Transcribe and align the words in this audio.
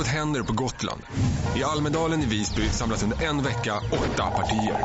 Något 0.00 0.08
händer 0.08 0.42
på 0.42 0.52
Gotland. 0.52 1.02
I 1.56 1.64
Almedalen 1.64 2.22
i 2.22 2.26
Visby 2.26 2.68
samlas 2.68 3.02
under 3.02 3.24
en 3.24 3.42
vecka 3.42 3.76
åtta 3.76 4.30
partier. 4.30 4.76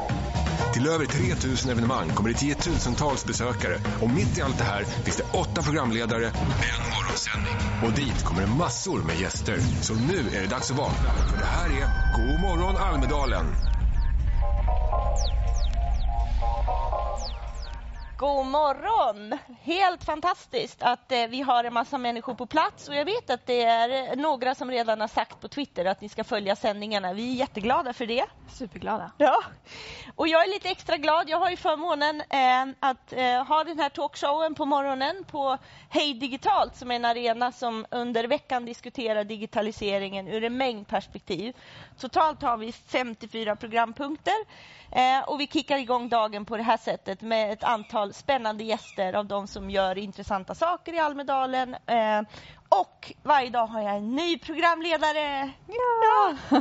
Till 0.74 0.88
över 0.88 1.06
3000 1.06 1.72
evenemang 1.72 2.10
kommer 2.10 2.30
det 2.30 2.36
tiotusentals 2.36 3.26
besökare 3.26 3.80
och 4.02 4.10
mitt 4.10 4.38
i 4.38 4.42
allt 4.42 4.58
det 4.58 4.64
här 4.64 4.84
finns 4.84 5.18
det 5.18 5.24
åtta 5.34 5.62
programledare, 5.62 6.26
en 6.28 6.82
morgonsändning. 6.94 7.56
Och 7.84 7.94
dit 7.94 8.24
kommer 8.24 8.42
det 8.42 8.48
massor 8.48 9.04
med 9.04 9.20
gäster. 9.20 9.58
Så 9.82 9.94
nu 9.94 10.38
är 10.38 10.42
det 10.42 10.48
dags 10.48 10.72
att 10.72 10.78
vakna, 10.78 11.14
för 11.30 11.38
det 11.38 11.46
här 11.46 11.70
är 11.70 11.88
God 12.14 12.40
morgon 12.40 12.78
Almedalen. 12.78 13.75
God 18.18 18.46
morgon! 18.46 19.38
Helt 19.62 20.04
fantastiskt 20.04 20.84
att 20.84 21.12
eh, 21.12 21.28
vi 21.28 21.42
har 21.42 21.64
en 21.64 21.74
massa 21.74 21.98
människor 21.98 22.34
på 22.34 22.46
plats 22.46 22.90
och 22.90 22.96
jag 22.96 23.06
vet 23.06 23.30
att 23.30 23.46
det 23.46 23.64
är 23.64 24.12
eh, 24.12 24.16
några 24.16 24.56
som 24.56 24.72
redan 24.72 25.02
har 25.02 25.08
sagt 25.08 25.42
på 25.42 25.48
Twitter 25.48 25.86
att 25.86 26.02
ni 26.02 26.10
ska 26.10 26.24
följa 26.24 26.56
sändningarna. 26.56 27.14
Vi 27.14 27.32
är 27.32 27.36
jätteglada 27.36 27.94
för 27.94 28.06
det. 28.06 28.26
Superglada. 28.50 29.12
Ja, 29.18 29.38
och 30.16 30.28
jag 30.28 30.44
är 30.44 30.50
lite 30.50 30.70
extra 30.70 30.98
glad. 30.98 31.30
Jag 31.30 31.38
har 31.38 31.50
ju 31.50 31.58
förmånen 31.58 32.22
eh, 32.22 32.76
att 32.80 33.14
eh, 33.14 33.44
ha 33.44 33.64
den 33.64 33.80
här 33.80 33.90
talkshowen 33.90 34.56
på 34.56 34.66
morgonen 34.66 35.24
på 35.24 35.58
Hej 35.90 36.14
Digitalt 36.14 36.76
som 36.76 36.92
är 36.92 36.96
en 36.96 37.06
arena 37.06 37.52
som 37.52 37.86
under 37.92 38.28
veckan 38.28 38.66
diskuterar 38.66 39.24
digitaliseringen 39.24 40.28
ur 40.28 40.44
en 40.44 40.58
mängd 40.58 40.88
perspektiv. 40.88 41.56
Totalt 42.00 42.42
har 42.42 42.58
vi 42.58 42.72
54 42.72 43.56
programpunkter 43.56 44.36
eh, 44.92 45.30
och 45.30 45.40
vi 45.40 45.48
kickar 45.48 45.78
igång 45.78 46.10
dagen 46.10 46.46
på 46.46 46.58
det 46.58 46.64
här 46.64 46.78
sättet 46.78 47.22
med 47.22 47.54
ett 47.54 47.64
antal 47.64 48.05
spännande 48.14 48.64
gäster 48.64 49.14
av 49.14 49.26
de 49.26 49.48
som 49.48 49.70
gör 49.70 49.98
intressanta 49.98 50.56
saker 50.56 50.94
i 50.94 51.00
Almedalen. 51.00 51.76
Eh, 51.86 52.22
och 52.70 53.14
varje 53.24 53.50
dag 53.50 53.68
har 53.68 53.82
jag 53.82 53.96
en 53.96 54.16
ny 54.16 54.38
programledare. 54.38 55.52
Ja. 55.68 56.36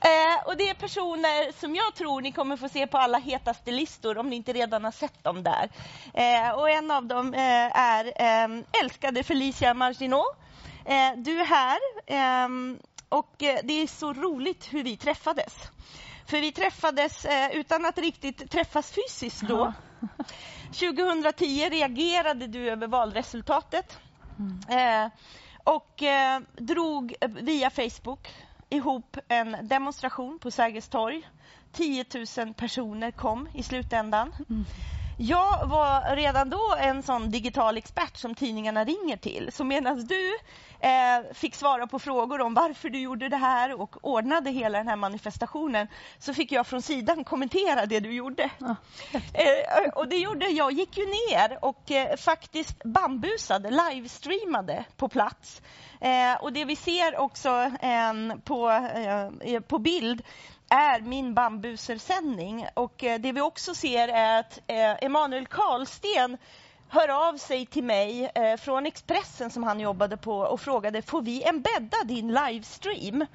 eh, 0.00 0.46
och 0.46 0.56
det 0.56 0.68
är 0.68 0.74
personer 0.74 1.60
som 1.60 1.74
jag 1.74 1.94
tror 1.94 2.20
ni 2.20 2.32
kommer 2.32 2.56
få 2.56 2.68
se 2.68 2.86
på 2.86 2.98
alla 2.98 3.18
hetaste 3.18 3.70
listor 3.70 4.18
om 4.18 4.28
ni 4.28 4.36
inte 4.36 4.52
redan 4.52 4.84
har 4.84 4.90
sett 4.90 5.24
dem 5.24 5.42
där. 5.42 5.70
Eh, 6.14 6.50
och 6.50 6.70
en 6.70 6.90
av 6.90 7.06
dem 7.06 7.34
eh, 7.34 7.78
är 7.78 8.04
eh, 8.04 8.64
älskade 8.82 9.22
Felicia 9.22 9.74
Marginot. 9.74 10.36
Eh, 10.84 11.12
du 11.16 11.40
är 11.40 11.44
här 11.44 11.78
och 13.08 13.42
eh, 13.42 13.58
det 13.64 13.82
är 13.82 13.86
så 13.86 14.12
roligt 14.12 14.68
hur 14.72 14.84
vi 14.84 14.96
träffades. 14.96 15.54
För 16.26 16.40
vi 16.40 16.52
träffades 16.52 17.26
utan 17.52 17.86
att 17.86 17.98
riktigt 17.98 18.50
träffas 18.50 18.92
fysiskt 18.92 19.42
då. 19.42 19.72
2010 20.72 21.70
reagerade 21.70 22.46
du 22.46 22.70
över 22.70 22.86
valresultatet. 22.86 23.98
Mm. 24.38 25.04
Eh, 25.04 25.10
och 25.64 26.02
eh, 26.02 26.40
drog 26.56 27.14
via 27.28 27.70
Facebook 27.70 28.28
ihop 28.68 29.16
en 29.28 29.56
demonstration 29.62 30.38
på 30.38 30.50
Sergels 30.50 30.88
torg. 30.88 31.28
10 31.72 32.04
000 32.38 32.54
personer 32.54 33.10
kom 33.10 33.48
i 33.54 33.62
slutändan. 33.62 34.32
Mm. 34.48 34.64
Jag 35.22 35.66
var 35.66 36.16
redan 36.16 36.50
då 36.50 36.76
en 36.78 37.02
sån 37.02 37.30
digital 37.30 37.76
expert 37.76 38.16
som 38.16 38.34
tidningarna 38.34 38.84
ringer 38.84 39.16
till. 39.16 39.50
Så 39.52 39.64
medan 39.64 40.06
du 40.06 40.38
eh, 40.80 41.34
fick 41.34 41.54
svara 41.54 41.86
på 41.86 41.98
frågor 41.98 42.40
om 42.40 42.54
varför 42.54 42.90
du 42.90 42.98
gjorde 42.98 43.28
det 43.28 43.36
här 43.36 43.80
och 43.80 43.96
ordnade 44.04 44.50
hela 44.50 44.78
den 44.78 44.88
här 44.88 44.96
manifestationen 44.96 45.88
så 46.18 46.34
fick 46.34 46.52
jag 46.52 46.66
från 46.66 46.82
sidan 46.82 47.24
kommentera 47.24 47.86
det 47.86 48.00
du 48.00 48.12
gjorde. 48.12 48.50
Ja. 48.58 48.76
Eh, 49.12 49.88
och 49.94 50.08
det 50.08 50.16
gjorde 50.16 50.46
jag. 50.46 50.72
gick 50.72 50.96
ju 50.96 51.06
ner 51.06 51.64
och 51.64 51.90
eh, 51.90 52.16
faktiskt 52.16 52.84
bambusade, 52.84 53.70
livestreamade 53.70 54.84
på 54.96 55.08
plats. 55.08 55.62
Eh, 56.00 56.42
och 56.42 56.52
det 56.52 56.64
vi 56.64 56.76
ser 56.76 57.18
också 57.18 57.70
på, 58.44 58.70
eh, 59.44 59.60
på 59.60 59.78
bild 59.78 60.22
är 60.70 61.00
min 61.00 61.34
bambusersändning. 61.34 62.66
Och 62.74 63.04
eh, 63.04 63.20
det 63.20 63.32
vi 63.32 63.40
också 63.40 63.74
ser 63.74 64.08
är 64.08 64.40
att 64.40 64.60
eh, 64.66 65.04
Emanuel 65.04 65.46
Karlsten 65.46 66.36
hör 66.88 67.28
av 67.28 67.36
sig 67.36 67.66
till 67.66 67.84
mig 67.84 68.30
eh, 68.34 68.56
från 68.56 68.86
Expressen 68.86 69.50
som 69.50 69.62
han 69.62 69.80
jobbade 69.80 70.16
på 70.16 70.38
och 70.38 70.60
frågade 70.60 71.02
får 71.02 71.22
vi 71.22 71.44
embedda 71.44 72.04
din 72.04 72.28
livestream? 72.28 73.26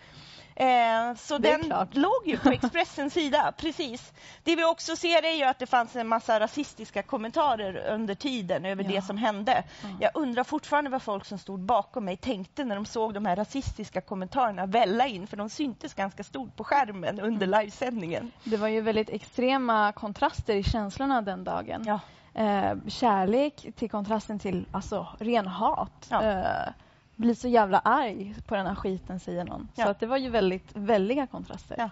Eh, 0.56 1.16
så 1.16 1.38
den 1.38 1.64
klart. 1.64 1.96
låg 1.96 2.22
ju 2.26 2.38
på 2.38 2.50
Expressens 2.52 3.14
sida, 3.14 3.54
precis. 3.58 4.14
Det 4.44 4.56
vi 4.56 4.66
också 4.66 4.96
ser 4.96 5.26
är 5.26 5.38
ju 5.38 5.44
att 5.44 5.60
det 5.60 5.66
fanns 5.66 5.96
en 5.96 6.08
massa 6.08 6.40
rasistiska 6.40 7.04
kommentarer 7.04 7.94
under 7.94 8.16
tiden 8.16 8.66
över 8.66 8.84
ja. 8.84 8.90
det 8.90 9.02
som 9.02 9.18
hände. 9.18 9.64
Ja. 9.82 9.90
Jag 10.00 10.12
undrar 10.14 10.44
fortfarande 10.44 10.90
vad 10.90 11.02
folk 11.02 11.26
som 11.26 11.38
stod 11.38 11.60
bakom 11.60 12.06
mig 12.06 12.18
tänkte 12.18 12.64
när 12.64 12.76
de 12.76 12.86
såg 12.86 13.14
de 13.14 13.26
här 13.26 13.36
rasistiska 13.36 14.02
kommentarerna 14.02 14.66
välla 14.66 15.08
in, 15.08 15.28
för 15.28 15.38
de 15.38 15.50
syntes 15.50 15.94
ganska 15.94 16.24
stort 16.24 16.56
på 16.56 16.64
skärmen 16.64 17.20
under 17.20 17.48
mm. 17.48 17.60
livesändningen. 17.60 18.32
Det 18.44 18.58
var 18.58 18.68
ju 18.68 18.82
väldigt 18.82 19.10
extrema 19.10 19.92
kontraster 19.92 20.56
i 20.56 20.64
känslorna 20.64 21.22
den 21.22 21.44
dagen. 21.44 21.84
Ja. 21.86 22.00
Eh, 22.42 22.78
kärlek 22.88 23.68
till 23.76 23.90
kontrasten 23.90 24.40
till 24.40 24.66
alltså, 24.72 25.08
ren 25.20 25.48
hat. 25.48 26.12
Eh, 26.12 26.74
blir 27.16 27.34
så 27.34 27.48
jävla 27.48 27.80
arg 27.80 28.36
på 28.48 28.56
den 28.56 28.68
här 28.68 28.76
skiten, 28.76 29.20
säger 29.20 29.44
någon. 29.44 29.68
Ja. 29.76 29.84
Så 29.84 29.90
att 29.92 30.00
det 30.00 30.08
var 30.08 30.18
ju 30.18 30.30
väldigt 30.30 30.70
väldiga 30.74 31.28
kontraster. 31.28 31.76
Ja. 31.78 31.90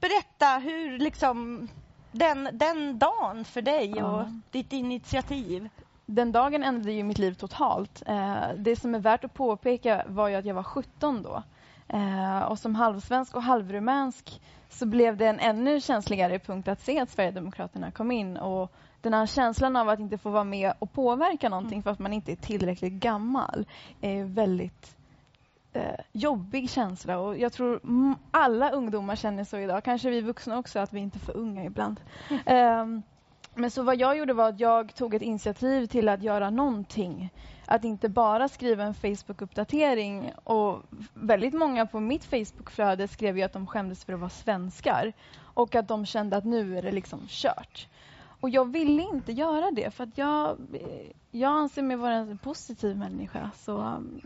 Berätta 0.00 0.58
hur 0.58 0.98
liksom 0.98 1.68
den, 2.12 2.48
den 2.52 2.98
dagen 2.98 3.44
för 3.44 3.62
dig 3.62 3.94
ja. 3.96 4.04
och 4.04 4.26
ditt 4.50 4.72
initiativ. 4.72 5.68
Den 6.06 6.32
dagen 6.32 6.64
ändrade 6.64 6.92
ju 6.92 7.02
mitt 7.02 7.18
liv 7.18 7.34
totalt. 7.34 8.02
Eh, 8.06 8.36
det 8.56 8.76
som 8.76 8.94
är 8.94 8.98
värt 8.98 9.24
att 9.24 9.34
påpeka 9.34 10.04
var 10.06 10.28
ju 10.28 10.34
att 10.34 10.44
jag 10.44 10.54
var 10.54 10.62
17 10.62 11.22
då. 11.22 11.42
Eh, 11.88 12.38
och 12.38 12.58
som 12.58 12.74
halvsvensk 12.74 13.36
och 13.36 13.42
halvrumänsk 13.42 14.40
så 14.68 14.86
blev 14.86 15.16
det 15.16 15.26
en 15.26 15.40
ännu 15.40 15.80
känsligare 15.80 16.38
punkt 16.38 16.68
att 16.68 16.80
se 16.80 17.00
att 17.00 17.10
Sverigedemokraterna 17.10 17.90
kom 17.90 18.10
in 18.10 18.36
och 18.36 18.72
den 19.02 19.14
här 19.14 19.26
känslan 19.26 19.76
av 19.76 19.88
att 19.88 20.00
inte 20.00 20.18
få 20.18 20.30
vara 20.30 20.44
med 20.44 20.72
och 20.78 20.92
påverka 20.92 21.48
någonting 21.48 21.76
mm. 21.76 21.82
för 21.82 21.90
att 21.90 21.98
man 21.98 22.12
inte 22.12 22.32
är 22.32 22.36
tillräckligt 22.36 22.92
gammal 22.92 23.66
är 24.00 24.24
väldigt 24.24 24.96
eh, 25.72 26.00
jobbig 26.12 26.70
känsla. 26.70 27.18
Och 27.18 27.38
jag 27.38 27.52
tror 27.52 27.80
alla 28.30 28.70
ungdomar 28.70 29.16
känner 29.16 29.44
så 29.44 29.56
idag. 29.56 29.84
Kanske 29.84 30.10
vi 30.10 30.20
vuxna 30.20 30.58
också, 30.58 30.78
att 30.78 30.92
vi 30.92 31.00
inte 31.00 31.18
är 31.18 31.20
för 31.20 31.36
unga 31.36 31.64
ibland. 31.64 32.00
Mm. 32.30 32.42
Eh, 32.46 33.02
men 33.54 33.70
så 33.70 33.82
vad 33.82 33.96
jag 33.96 34.18
gjorde 34.18 34.32
var 34.32 34.48
att 34.48 34.60
jag 34.60 34.94
tog 34.94 35.14
ett 35.14 35.22
initiativ 35.22 35.86
till 35.86 36.08
att 36.08 36.22
göra 36.22 36.50
någonting. 36.50 37.30
Att 37.66 37.84
inte 37.84 38.08
bara 38.08 38.48
skriva 38.48 38.84
en 38.84 38.94
Facebook-uppdatering. 38.94 40.32
Och 40.44 40.82
väldigt 41.14 41.54
många 41.54 41.86
på 41.86 42.00
mitt 42.00 42.24
Facebook-flöde 42.24 43.08
skrev 43.08 43.38
ju 43.38 43.42
att 43.42 43.52
de 43.52 43.66
skämdes 43.66 44.04
för 44.04 44.12
att 44.12 44.20
vara 44.20 44.30
svenskar. 44.30 45.12
Och 45.54 45.74
att 45.74 45.88
de 45.88 46.06
kände 46.06 46.36
att 46.36 46.44
nu 46.44 46.78
är 46.78 46.82
det 46.82 46.92
liksom 46.92 47.20
kört. 47.28 47.88
Och 48.42 48.50
jag 48.50 48.72
ville 48.72 49.02
inte 49.02 49.32
göra 49.32 49.70
det 49.70 49.90
för 49.90 50.04
att 50.04 50.18
jag, 50.18 50.58
jag 51.30 51.52
anser 51.52 51.82
mig 51.82 51.96
vara 51.96 52.14
en 52.14 52.38
positiv 52.38 52.96
människa. 52.96 53.50
Så 53.54 53.76
um, 53.76 54.20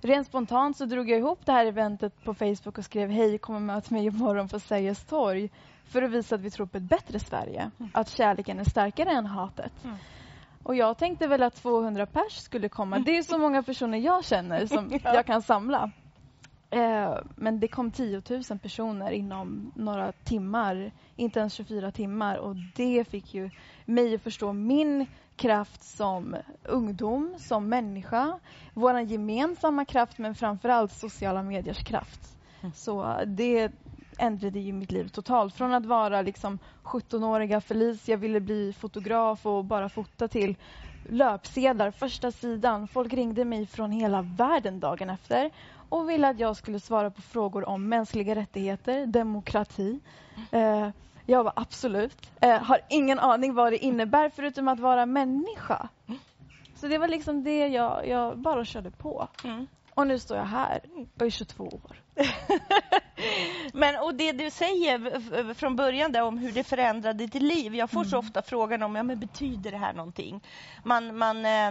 rent 0.00 0.26
spontant 0.26 0.76
så 0.76 0.84
drog 0.84 1.10
jag 1.10 1.18
ihop 1.18 1.46
det 1.46 1.52
här 1.52 1.66
eventet 1.66 2.24
på 2.24 2.34
Facebook 2.34 2.78
och 2.78 2.84
skrev 2.84 3.10
hej, 3.10 3.38
kom 3.38 3.54
och 3.54 3.62
möt 3.62 3.90
mig 3.90 4.06
imorgon 4.06 4.48
på 4.48 4.60
Sergels 4.60 5.04
torg 5.04 5.50
för 5.84 6.02
att 6.02 6.10
visa 6.10 6.34
att 6.34 6.40
vi 6.40 6.50
tror 6.50 6.66
på 6.66 6.76
ett 6.76 6.82
bättre 6.82 7.18
Sverige. 7.18 7.70
Mm. 7.78 7.90
Att 7.94 8.08
kärleken 8.08 8.58
är 8.58 8.64
starkare 8.64 9.10
än 9.10 9.26
hatet. 9.26 9.84
Mm. 9.84 9.96
Och 10.62 10.76
jag 10.76 10.98
tänkte 10.98 11.26
väl 11.26 11.42
att 11.42 11.54
200 11.54 12.06
pers 12.06 12.36
skulle 12.36 12.68
komma. 12.68 12.98
Det 12.98 13.18
är 13.18 13.22
så 13.22 13.38
många 13.38 13.62
personer 13.62 13.98
jag 13.98 14.24
känner 14.24 14.66
som 14.66 15.00
jag 15.04 15.26
kan 15.26 15.42
samla. 15.42 15.90
Eh, 16.72 17.18
men 17.36 17.60
det 17.60 17.68
kom 17.68 17.90
10 17.90 18.22
000 18.50 18.58
personer 18.58 19.10
inom 19.10 19.72
några 19.74 20.12
timmar, 20.12 20.92
inte 21.16 21.40
ens 21.40 21.54
24 21.54 21.90
timmar. 21.90 22.36
Och 22.36 22.56
det 22.76 23.04
fick 23.08 23.34
ju 23.34 23.50
mig 23.84 24.14
att 24.14 24.22
förstå 24.22 24.52
min 24.52 25.06
kraft 25.36 25.82
som 25.82 26.36
ungdom, 26.64 27.34
som 27.38 27.68
människa. 27.68 28.38
Vår 28.74 29.00
gemensamma 29.00 29.84
kraft, 29.84 30.18
men 30.18 30.34
framför 30.34 30.68
allt 30.68 30.92
sociala 30.92 31.42
mediers 31.42 31.84
kraft. 31.84 32.36
Mm. 32.60 32.72
Så 32.72 33.16
det 33.26 33.72
ändrade 34.18 34.60
ju 34.60 34.72
mitt 34.72 34.92
liv 34.92 35.08
totalt. 35.08 35.54
Från 35.54 35.74
att 35.74 35.86
vara 35.86 36.22
liksom 36.22 36.58
17-åriga 36.82 37.60
Felicia, 37.60 38.16
ville 38.16 38.40
bli 38.40 38.72
fotograf 38.72 39.46
och 39.46 39.64
bara 39.64 39.88
fota 39.88 40.28
till 40.28 40.56
löpsedlar, 41.08 41.90
första 41.90 42.32
sidan. 42.32 42.88
Folk 42.88 43.12
ringde 43.12 43.44
mig 43.44 43.66
från 43.66 43.90
hela 43.90 44.22
världen 44.22 44.80
dagen 44.80 45.10
efter 45.10 45.50
och 45.92 46.10
ville 46.10 46.28
att 46.28 46.38
jag 46.38 46.56
skulle 46.56 46.80
svara 46.80 47.10
på 47.10 47.22
frågor 47.22 47.68
om 47.68 47.88
mänskliga 47.88 48.34
rättigheter, 48.34 49.06
demokrati. 49.06 50.00
Eh, 50.50 50.88
jag 51.26 51.44
var 51.44 51.52
absolut. 51.56 52.30
Eh, 52.40 52.62
har 52.62 52.80
ingen 52.88 53.18
aning 53.18 53.54
vad 53.54 53.72
det 53.72 53.78
innebär 53.78 54.28
förutom 54.28 54.68
att 54.68 54.80
vara 54.80 55.06
människa. 55.06 55.88
Så 56.76 56.88
det 56.88 56.98
var 56.98 57.08
liksom 57.08 57.44
det 57.44 57.68
jag, 57.68 58.08
jag 58.08 58.38
bara 58.38 58.64
körde 58.64 58.90
på. 58.90 59.28
Mm. 59.44 59.66
Och 59.94 60.06
nu 60.06 60.18
står 60.18 60.36
jag 60.36 60.44
här 60.44 60.80
och 61.14 61.26
är 61.26 61.30
22 61.30 61.64
år. 61.64 61.96
Men, 63.72 63.96
och 63.96 64.14
det 64.14 64.32
du 64.32 64.50
säger 64.50 65.54
från 65.54 65.76
början 65.76 66.12
där 66.12 66.22
om 66.22 66.38
hur 66.38 66.52
det 66.52 66.64
förändrade 66.64 67.26
ditt 67.26 67.42
liv. 67.42 67.74
Jag 67.74 67.90
får 67.90 68.00
mm. 68.00 68.10
så 68.10 68.18
ofta 68.18 68.42
frågan 68.42 68.82
om 68.82 68.96
ja, 68.96 69.02
men 69.02 69.20
betyder 69.20 69.70
det 69.70 69.76
här 69.76 69.92
någonting. 69.92 70.40
Man, 70.84 71.18
man 71.18 71.44
eh, 71.44 71.70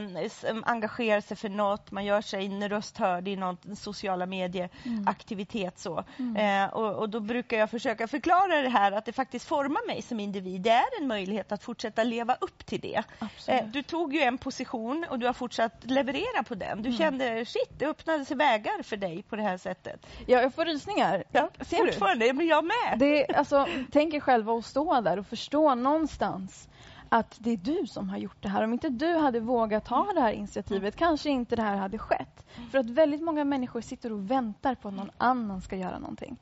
engagerar 0.64 1.22
sig 1.22 1.38
för 1.38 1.50
något, 1.50 1.92
man 1.92 2.06
gör 2.06 2.22
sig 2.22 2.70
röst 2.70 2.98
hörd 2.98 3.28
i 3.28 3.36
någon 3.36 3.76
sociala 3.76 4.26
medieaktivitet. 4.26 5.86
Mm. 5.86 6.06
mm. 6.20 6.64
Eh, 6.64 6.74
och, 6.74 6.96
och, 6.96 7.10
då 7.10 7.20
brukar 7.20 7.58
jag 7.58 7.70
försöka 7.70 8.08
förklara 8.08 8.62
det 8.62 8.70
här 8.70 8.92
att 8.92 9.06
det 9.06 9.14
faktiskt 9.14 9.48
formar 9.48 9.88
mig 9.88 10.02
som 10.02 10.20
individ. 10.20 10.62
Det 10.62 10.70
är 10.70 11.02
en 11.02 11.08
möjlighet 11.08 11.52
att 11.52 11.64
fortsätta 11.64 12.04
leva 12.04 12.36
upp 12.42 12.66
till 12.66 12.82
det. 12.82 13.04
Eh, 13.48 13.66
du 13.66 13.84
tog 13.84 14.14
ju 14.14 14.22
en 14.22 14.38
position 14.38 15.06
och 15.10 15.20
du 15.20 15.26
har 15.26 15.34
fortsatt 15.34 15.84
leverera 15.84 16.44
på 16.44 16.56
den. 16.56 16.82
Du 16.82 16.90
mm. 16.90 16.98
kände 16.98 17.46
shit, 17.46 17.80
det 17.80 17.86
öppnade 17.86 18.26
sig 18.26 18.38
vägar 18.38 18.84
för 18.84 18.98
dig 18.98 19.24
på 19.24 19.36
det 19.36 19.44
här 19.44 19.58
sättet. 19.58 20.08
Ja, 20.32 20.42
jag 20.42 20.54
får 20.54 20.66
rysningar. 20.66 21.24
Ja, 21.32 21.50
Ser 21.62 21.78
fortfarande, 21.78 22.26
du? 22.26 22.34
men 22.34 22.48
jag 22.48 22.64
med. 22.66 23.00
Det, 23.00 23.36
alltså, 23.36 23.68
tänk 23.92 24.14
er 24.14 24.20
själva 24.20 24.54
att 24.54 24.66
stå 24.66 25.02
där 25.02 25.20
och 25.20 25.28
förstå 25.28 25.76
någonstans 25.76 26.70
att 27.10 27.38
det 27.40 27.52
är 27.52 27.58
du 27.58 27.88
som 27.88 28.10
har 28.10 28.18
gjort 28.18 28.38
det 28.42 28.50
här. 28.50 28.64
Om 28.64 28.74
inte 28.74 28.90
du 28.90 29.18
hade 29.18 29.40
vågat 29.40 29.86
ta 29.86 30.08
det 30.16 30.22
här 30.22 30.32
initiativet 30.32 30.96
kanske 30.96 31.30
inte 31.30 31.56
det 31.56 31.62
här 31.62 31.78
hade 31.78 31.98
skett. 31.98 32.46
För 32.72 32.78
att 32.78 32.90
väldigt 32.90 33.22
många 33.22 33.44
människor 33.44 33.82
sitter 33.82 34.12
och 34.12 34.32
väntar 34.32 34.76
på 34.76 34.88
att 34.88 34.94
någon 34.94 35.12
annan 35.18 35.62
ska 35.62 35.76
göra 35.76 36.00
någonting. 36.00 36.38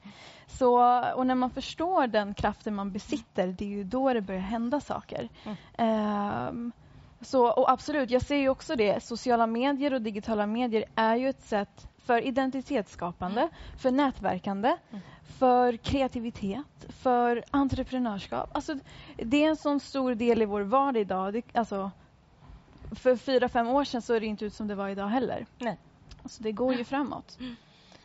Så, 0.48 1.02
och 1.16 1.28
när 1.28 1.36
man 1.36 1.50
förstår 1.50 2.08
den 2.08 2.34
kraften 2.34 2.76
man 2.76 2.92
besitter, 2.92 3.48
det 3.48 3.66
är 3.66 3.70
ju 3.70 3.84
då 3.84 4.14
det 4.14 4.22
börjar 4.22 4.42
hända 4.42 4.80
saker. 4.80 5.30
Mm. 5.78 6.48
Um, 6.48 6.72
så, 7.22 7.48
och 7.48 7.72
absolut, 7.72 8.10
jag 8.10 8.22
ser 8.22 8.38
ju 8.38 8.50
också 8.50 8.76
det. 8.76 9.04
Sociala 9.04 9.48
medier 9.48 9.94
och 9.94 10.02
digitala 10.02 10.46
medier 10.46 10.86
är 10.96 11.16
ju 11.16 11.30
ett 11.30 11.44
sätt 11.44 11.89
för 12.10 12.22
identitetsskapande, 12.22 13.42
mm. 13.42 13.54
för 13.78 13.92
nätverkande, 13.92 14.68
mm. 14.68 15.02
för 15.40 15.78
kreativitet, 15.78 16.86
för 16.90 17.44
entreprenörskap. 17.52 18.50
Alltså, 18.54 18.76
det 19.16 19.46
är 19.46 19.50
en 19.50 19.56
sån 19.56 19.80
stor 19.80 20.16
del 20.16 20.42
i 20.42 20.46
vår 20.46 20.62
vardag 20.62 21.02
idag. 21.02 21.34
Det, 21.34 21.42
alltså, 21.54 21.92
för 22.92 23.16
fyra, 23.16 23.50
fem 23.50 23.68
år 23.68 23.84
sedan 23.84 24.02
såg 24.02 24.22
det 24.22 24.26
inte 24.26 24.46
ut 24.46 24.54
som 24.54 24.68
det 24.68 24.76
var 24.76 24.90
idag 24.90 25.08
heller. 25.08 25.46
Nej. 25.58 25.78
Alltså, 26.24 26.44
det 26.44 26.52
går 26.52 26.74
ju 26.74 26.84
framåt. 26.84 27.38
Mm. 27.40 27.56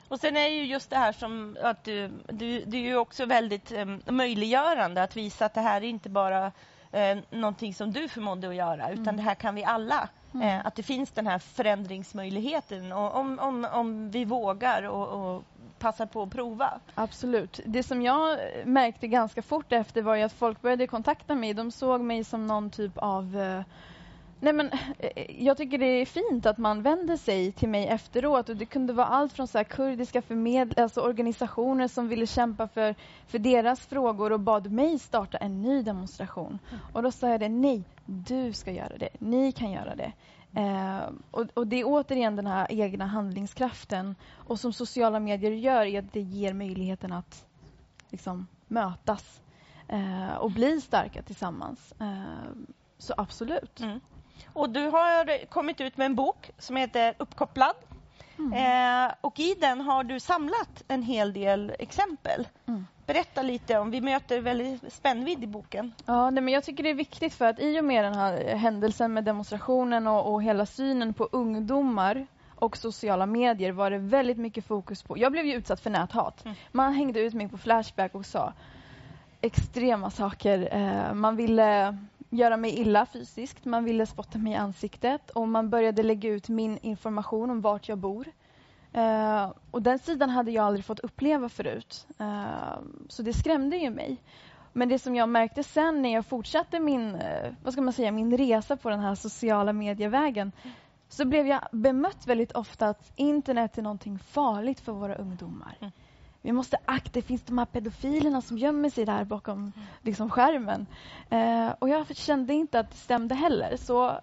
Och 0.08 0.20
sen 0.20 0.36
är 0.36 0.48
ju 0.48 0.64
just 0.64 0.90
det 0.90 0.96
här 0.96 1.12
som 1.12 1.56
att 1.62 1.84
du, 1.84 2.10
du, 2.28 2.64
det 2.64 2.76
är 2.76 2.82
ju 2.82 2.96
också 2.96 3.26
väldigt 3.26 3.72
um, 3.72 4.02
möjliggörande 4.06 5.02
att 5.02 5.16
visa 5.16 5.46
att 5.46 5.54
det 5.54 5.60
här 5.60 5.80
är 5.80 5.88
inte 5.88 6.08
bara 6.08 6.52
eh, 6.92 7.18
någonting 7.30 7.74
som 7.74 7.92
du 7.92 8.08
förmådde 8.08 8.48
att 8.48 8.54
göra 8.54 8.90
utan 8.90 9.02
mm. 9.02 9.16
det 9.16 9.22
här 9.22 9.34
kan 9.34 9.54
vi 9.54 9.64
alla. 9.64 10.08
Mm. 10.34 10.48
Eh, 10.48 10.66
att 10.66 10.74
det 10.74 10.82
finns 10.82 11.10
den 11.10 11.26
här 11.26 11.38
förändringsmöjligheten 11.38 12.92
och 12.92 13.16
om, 13.16 13.38
om, 13.38 13.66
om 13.72 14.10
vi 14.10 14.24
vågar 14.24 14.82
och, 14.82 15.08
och 15.08 15.44
passar 15.78 16.06
på 16.06 16.22
att 16.22 16.30
prova. 16.30 16.80
Absolut. 16.94 17.60
Det 17.66 17.82
som 17.82 18.02
jag 18.02 18.38
märkte 18.64 19.08
ganska 19.08 19.42
fort 19.42 19.72
efter 19.72 20.02
var 20.02 20.16
att 20.16 20.32
folk 20.32 20.62
började 20.62 20.86
kontakta 20.86 21.34
mig. 21.34 21.54
De 21.54 21.70
såg 21.70 22.00
mig 22.00 22.24
som 22.24 22.46
någon 22.46 22.70
typ 22.70 22.98
av 22.98 23.38
eh, 23.38 23.62
Nej, 24.44 24.52
men, 24.52 24.70
eh, 24.98 25.44
jag 25.44 25.56
tycker 25.56 25.78
det 25.78 25.86
är 25.86 26.06
fint 26.06 26.46
att 26.46 26.58
man 26.58 26.82
vänder 26.82 27.16
sig 27.16 27.52
till 27.52 27.68
mig 27.68 27.86
efteråt. 27.86 28.48
Och 28.48 28.56
det 28.56 28.66
kunde 28.66 28.92
vara 28.92 29.06
allt 29.06 29.32
från 29.32 29.48
så 29.48 29.64
kurdiska 29.64 30.20
förmedl- 30.20 30.80
alltså 30.82 31.00
organisationer 31.00 31.88
som 31.88 32.08
ville 32.08 32.26
kämpa 32.26 32.68
för, 32.68 32.94
för 33.26 33.38
deras 33.38 33.86
frågor 33.86 34.32
och 34.32 34.40
bad 34.40 34.72
mig 34.72 34.98
starta 34.98 35.38
en 35.38 35.62
ny 35.62 35.82
demonstration. 35.82 36.58
Mm. 36.70 36.80
Och 36.92 37.02
Då 37.02 37.10
sa 37.10 37.28
jag 37.28 37.40
det, 37.40 37.48
nej, 37.48 37.82
du 38.06 38.52
ska 38.52 38.70
göra 38.70 38.98
det. 38.98 39.08
Ni 39.18 39.52
kan 39.52 39.70
göra 39.70 39.94
det. 39.94 40.12
Eh, 40.60 41.12
och, 41.30 41.46
och, 41.54 41.66
Det 41.66 41.80
är 41.80 41.84
återigen 41.86 42.36
den 42.36 42.46
här 42.46 42.66
egna 42.70 43.06
handlingskraften. 43.06 44.14
Och 44.34 44.60
som 44.60 44.72
sociala 44.72 45.20
medier 45.20 45.52
gör 45.52 45.86
är 45.86 45.98
att 45.98 46.12
det 46.12 46.20
ger 46.20 46.52
möjligheten 46.52 47.12
att 47.12 47.46
liksom, 48.10 48.46
mötas 48.68 49.42
eh, 49.88 50.34
och 50.34 50.50
bli 50.50 50.80
starka 50.80 51.22
tillsammans. 51.22 51.94
Eh, 52.00 52.52
så 52.98 53.14
absolut. 53.16 53.80
Mm. 53.80 54.00
Och 54.52 54.70
du 54.70 54.86
har 54.86 55.46
kommit 55.46 55.80
ut 55.80 55.96
med 55.96 56.04
en 56.04 56.14
bok 56.14 56.50
som 56.58 56.76
heter 56.76 57.14
Uppkopplad. 57.18 57.74
Mm. 58.38 58.52
Eh, 58.52 59.14
och 59.20 59.40
i 59.40 59.54
den 59.60 59.80
har 59.80 60.04
du 60.04 60.20
samlat 60.20 60.82
en 60.88 61.02
hel 61.02 61.32
del 61.32 61.72
exempel. 61.78 62.48
Mm. 62.66 62.86
Berätta 63.06 63.42
lite 63.42 63.78
om, 63.78 63.90
vi 63.90 64.00
möter 64.00 64.40
väldigt 64.40 64.92
spännvidd 64.92 65.44
i 65.44 65.46
boken. 65.46 65.92
Ja, 66.06 66.30
nej, 66.30 66.42
men 66.42 66.54
jag 66.54 66.64
tycker 66.64 66.82
det 66.82 66.90
är 66.90 66.94
viktigt 66.94 67.34
för 67.34 67.44
att 67.44 67.60
i 67.60 67.80
och 67.80 67.84
med 67.84 68.04
den 68.04 68.14
här 68.14 68.54
händelsen 68.56 69.14
med 69.14 69.24
demonstrationen 69.24 70.06
och, 70.06 70.32
och 70.32 70.42
hela 70.42 70.66
synen 70.66 71.14
på 71.14 71.28
ungdomar 71.32 72.26
och 72.54 72.76
sociala 72.76 73.26
medier 73.26 73.72
var 73.72 73.90
det 73.90 73.98
väldigt 73.98 74.38
mycket 74.38 74.64
fokus 74.64 75.02
på... 75.02 75.18
Jag 75.18 75.32
blev 75.32 75.46
ju 75.46 75.54
utsatt 75.54 75.80
för 75.80 75.90
näthat. 75.90 76.44
Mm. 76.44 76.56
Man 76.72 76.92
hängde 76.92 77.20
ut 77.20 77.34
mig 77.34 77.48
på 77.48 77.58
Flashback 77.58 78.14
och 78.14 78.26
sa 78.26 78.52
extrema 79.40 80.10
saker. 80.10 80.68
Eh, 80.72 81.14
man 81.14 81.36
ville 81.36 81.98
göra 82.30 82.56
mig 82.56 82.80
illa 82.80 83.06
fysiskt. 83.06 83.64
Man 83.64 83.84
ville 83.84 84.06
spotta 84.06 84.38
mig 84.38 84.52
i 84.52 84.56
ansiktet 84.56 85.30
och 85.30 85.48
man 85.48 85.70
började 85.70 86.02
lägga 86.02 86.30
ut 86.30 86.48
min 86.48 86.78
information 86.78 87.50
om 87.50 87.60
vart 87.60 87.88
jag 87.88 87.98
bor. 87.98 88.26
Uh, 88.96 89.52
och 89.70 89.82
Den 89.82 89.98
sidan 89.98 90.30
hade 90.30 90.50
jag 90.50 90.64
aldrig 90.64 90.84
fått 90.84 91.00
uppleva 91.00 91.48
förut. 91.48 92.06
Uh, 92.20 92.78
så 93.08 93.22
det 93.22 93.32
skrämde 93.32 93.76
ju 93.76 93.90
mig. 93.90 94.16
Men 94.72 94.88
det 94.88 94.98
som 94.98 95.14
jag 95.14 95.28
märkte 95.28 95.62
sen 95.62 96.02
när 96.02 96.12
jag 96.12 96.26
fortsatte 96.26 96.80
min, 96.80 97.14
uh, 97.14 97.52
vad 97.62 97.72
ska 97.72 97.82
man 97.82 97.92
säga, 97.92 98.12
min 98.12 98.36
resa 98.36 98.76
på 98.76 98.90
den 98.90 99.00
här 99.00 99.14
sociala 99.14 99.72
medievägen 99.72 100.52
så 101.08 101.24
blev 101.24 101.46
jag 101.46 101.60
bemött 101.72 102.26
väldigt 102.26 102.52
ofta 102.52 102.88
att 102.88 103.12
internet 103.16 103.78
är 103.78 103.82
någonting 103.82 104.18
farligt 104.18 104.80
för 104.80 104.92
våra 104.92 105.14
ungdomar. 105.14 105.76
Mm 105.80 105.92
vi 106.44 106.52
måste 106.52 106.78
akta, 106.84 107.10
det 107.12 107.22
finns 107.22 107.42
de 107.42 107.58
här 107.58 107.64
pedofilerna 107.64 108.42
som 108.42 108.58
gömmer 108.58 108.90
sig 108.90 109.04
där 109.04 109.24
bakom 109.24 109.72
liksom, 110.02 110.30
skärmen. 110.30 110.86
Eh, 111.30 111.68
och 111.78 111.88
jag 111.88 112.16
kände 112.16 112.54
inte 112.54 112.80
att 112.80 112.90
det 112.90 112.96
stämde 112.96 113.34
heller. 113.34 113.76
Så 113.76 114.20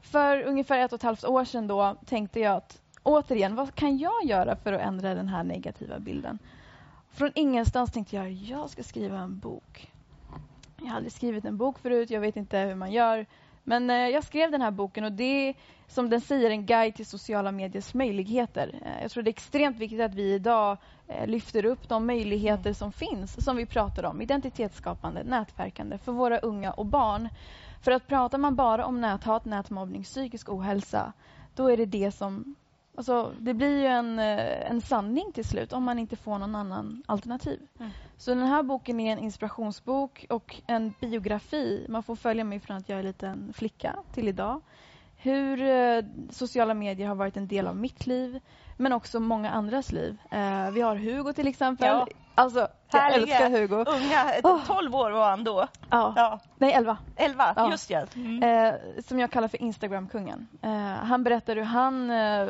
för 0.00 0.42
ungefär 0.42 0.78
ett 0.78 0.92
och 0.92 0.96
ett 0.96 1.02
halvt 1.02 1.24
år 1.24 1.44
sedan 1.44 1.66
då 1.66 1.96
tänkte 2.06 2.40
jag 2.40 2.56
att 2.56 2.80
återigen, 3.02 3.54
vad 3.54 3.74
kan 3.74 3.98
jag 3.98 4.24
göra 4.24 4.56
för 4.56 4.72
att 4.72 4.80
ändra 4.80 5.14
den 5.14 5.28
här 5.28 5.44
negativa 5.44 5.98
bilden? 5.98 6.38
Från 7.10 7.32
ingenstans 7.34 7.92
tänkte 7.92 8.16
jag, 8.16 8.32
jag 8.32 8.70
ska 8.70 8.82
skriva 8.82 9.18
en 9.18 9.38
bok. 9.38 9.92
Jag 10.76 10.86
har 10.86 10.96
aldrig 10.96 11.12
skrivit 11.12 11.44
en 11.44 11.56
bok 11.56 11.78
förut, 11.78 12.10
jag 12.10 12.20
vet 12.20 12.36
inte 12.36 12.58
hur 12.58 12.74
man 12.74 12.92
gör. 12.92 13.26
Men 13.70 13.90
eh, 13.90 13.96
jag 14.08 14.24
skrev 14.24 14.50
den 14.50 14.62
här 14.62 14.70
boken 14.70 15.04
och 15.04 15.12
det 15.12 15.48
är, 15.48 15.54
som 15.88 16.10
den 16.10 16.20
säger, 16.20 16.50
en 16.50 16.66
guide 16.66 16.94
till 16.94 17.06
sociala 17.06 17.52
mediers 17.52 17.94
möjligheter. 17.94 18.80
Eh, 18.84 19.02
jag 19.02 19.10
tror 19.10 19.22
det 19.22 19.28
är 19.28 19.32
extremt 19.32 19.78
viktigt 19.78 20.00
att 20.00 20.14
vi 20.14 20.34
idag 20.34 20.76
eh, 21.08 21.26
lyfter 21.26 21.64
upp 21.64 21.88
de 21.88 22.06
möjligheter 22.06 22.72
som 22.72 22.92
finns, 22.92 23.44
som 23.44 23.56
vi 23.56 23.66
pratar 23.66 24.04
om, 24.04 24.22
identitetsskapande, 24.22 25.24
nätverkande, 25.24 25.98
för 25.98 26.12
våra 26.12 26.38
unga 26.38 26.72
och 26.72 26.86
barn. 26.86 27.28
För 27.82 27.92
att 27.92 28.06
pratar 28.06 28.38
man 28.38 28.56
bara 28.56 28.86
om 28.86 29.00
näthat, 29.00 29.44
nätmobbning, 29.44 30.02
psykisk 30.02 30.48
ohälsa, 30.48 31.12
då 31.54 31.70
är 31.70 31.76
det 31.76 31.86
det 31.86 32.12
som 32.12 32.54
Alltså, 32.94 33.34
det 33.38 33.54
blir 33.54 33.80
ju 33.80 33.86
en, 33.86 34.18
eh, 34.18 34.70
en 34.70 34.80
sanning 34.80 35.32
till 35.32 35.44
slut 35.44 35.72
om 35.72 35.84
man 35.84 35.98
inte 35.98 36.16
får 36.16 36.38
någon 36.38 36.54
annan 36.54 37.02
alternativ. 37.06 37.60
Mm. 37.78 37.90
Så 38.16 38.34
den 38.34 38.46
här 38.46 38.62
boken 38.62 39.00
är 39.00 39.12
en 39.12 39.18
inspirationsbok 39.18 40.26
och 40.28 40.60
en 40.66 40.94
biografi. 41.00 41.86
Man 41.88 42.02
får 42.02 42.16
följa 42.16 42.44
mig 42.44 42.60
från 42.60 42.76
att 42.76 42.88
jag 42.88 42.96
är 42.96 43.00
en 43.00 43.06
liten 43.06 43.52
flicka 43.52 43.96
till 44.12 44.28
idag. 44.28 44.60
Hur 45.16 45.62
eh, 45.62 46.04
sociala 46.30 46.74
medier 46.74 47.08
har 47.08 47.14
varit 47.14 47.36
en 47.36 47.48
del 47.48 47.66
av 47.66 47.76
mitt 47.76 48.06
liv, 48.06 48.40
men 48.80 48.92
också 48.92 49.20
många 49.20 49.50
andras 49.50 49.92
liv. 49.92 50.18
Eh, 50.30 50.70
vi 50.70 50.80
har 50.80 50.96
Hugo 50.96 51.32
till 51.32 51.48
exempel. 51.48 51.88
Ja. 51.88 52.06
Alltså, 52.34 52.68
jag 52.92 53.14
älskar 53.14 53.50
Hugo. 53.50 53.76
Unga, 53.76 54.60
12 54.66 54.94
år 54.94 55.10
var 55.10 55.30
han 55.30 55.44
då. 55.44 55.66
Ja. 55.90 56.12
ja. 56.16 56.40
Nej, 56.58 56.72
11. 56.72 56.98
11, 57.16 57.52
ja. 57.56 57.70
just 57.70 57.88
det. 57.88 58.16
Mm. 58.16 58.42
Eh, 58.42 58.74
som 59.02 59.18
jag 59.18 59.30
kallar 59.30 59.48
för 59.48 59.62
Instagramkungen. 59.62 60.48
Eh, 60.62 60.70
han 60.80 61.24
berättar 61.24 61.56
hur 61.56 61.62
han 61.62 62.10
eh, 62.10 62.48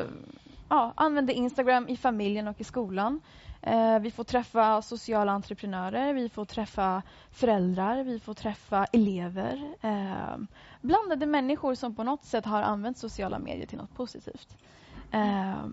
ja, 0.69 0.93
använder 0.95 1.33
Instagram 1.33 1.87
i 1.87 1.97
familjen 1.97 2.47
och 2.47 2.61
i 2.61 2.63
skolan. 2.63 3.21
Eh, 3.61 3.99
vi 3.99 4.11
får 4.11 4.23
träffa 4.23 4.81
sociala 4.81 5.31
entreprenörer, 5.31 6.13
vi 6.13 6.29
får 6.29 6.45
träffa 6.45 7.01
föräldrar, 7.31 8.03
vi 8.03 8.19
får 8.19 8.33
träffa 8.33 8.85
elever. 8.85 9.75
Eh, 9.81 10.37
blandade 10.81 11.25
människor 11.25 11.75
som 11.75 11.95
på 11.95 12.03
något 12.03 12.23
sätt 12.23 12.45
har 12.45 12.61
använt 12.61 12.97
sociala 12.97 13.39
medier 13.39 13.67
till 13.67 13.77
något 13.77 13.95
positivt. 13.95 14.57
Eh, 15.11 15.65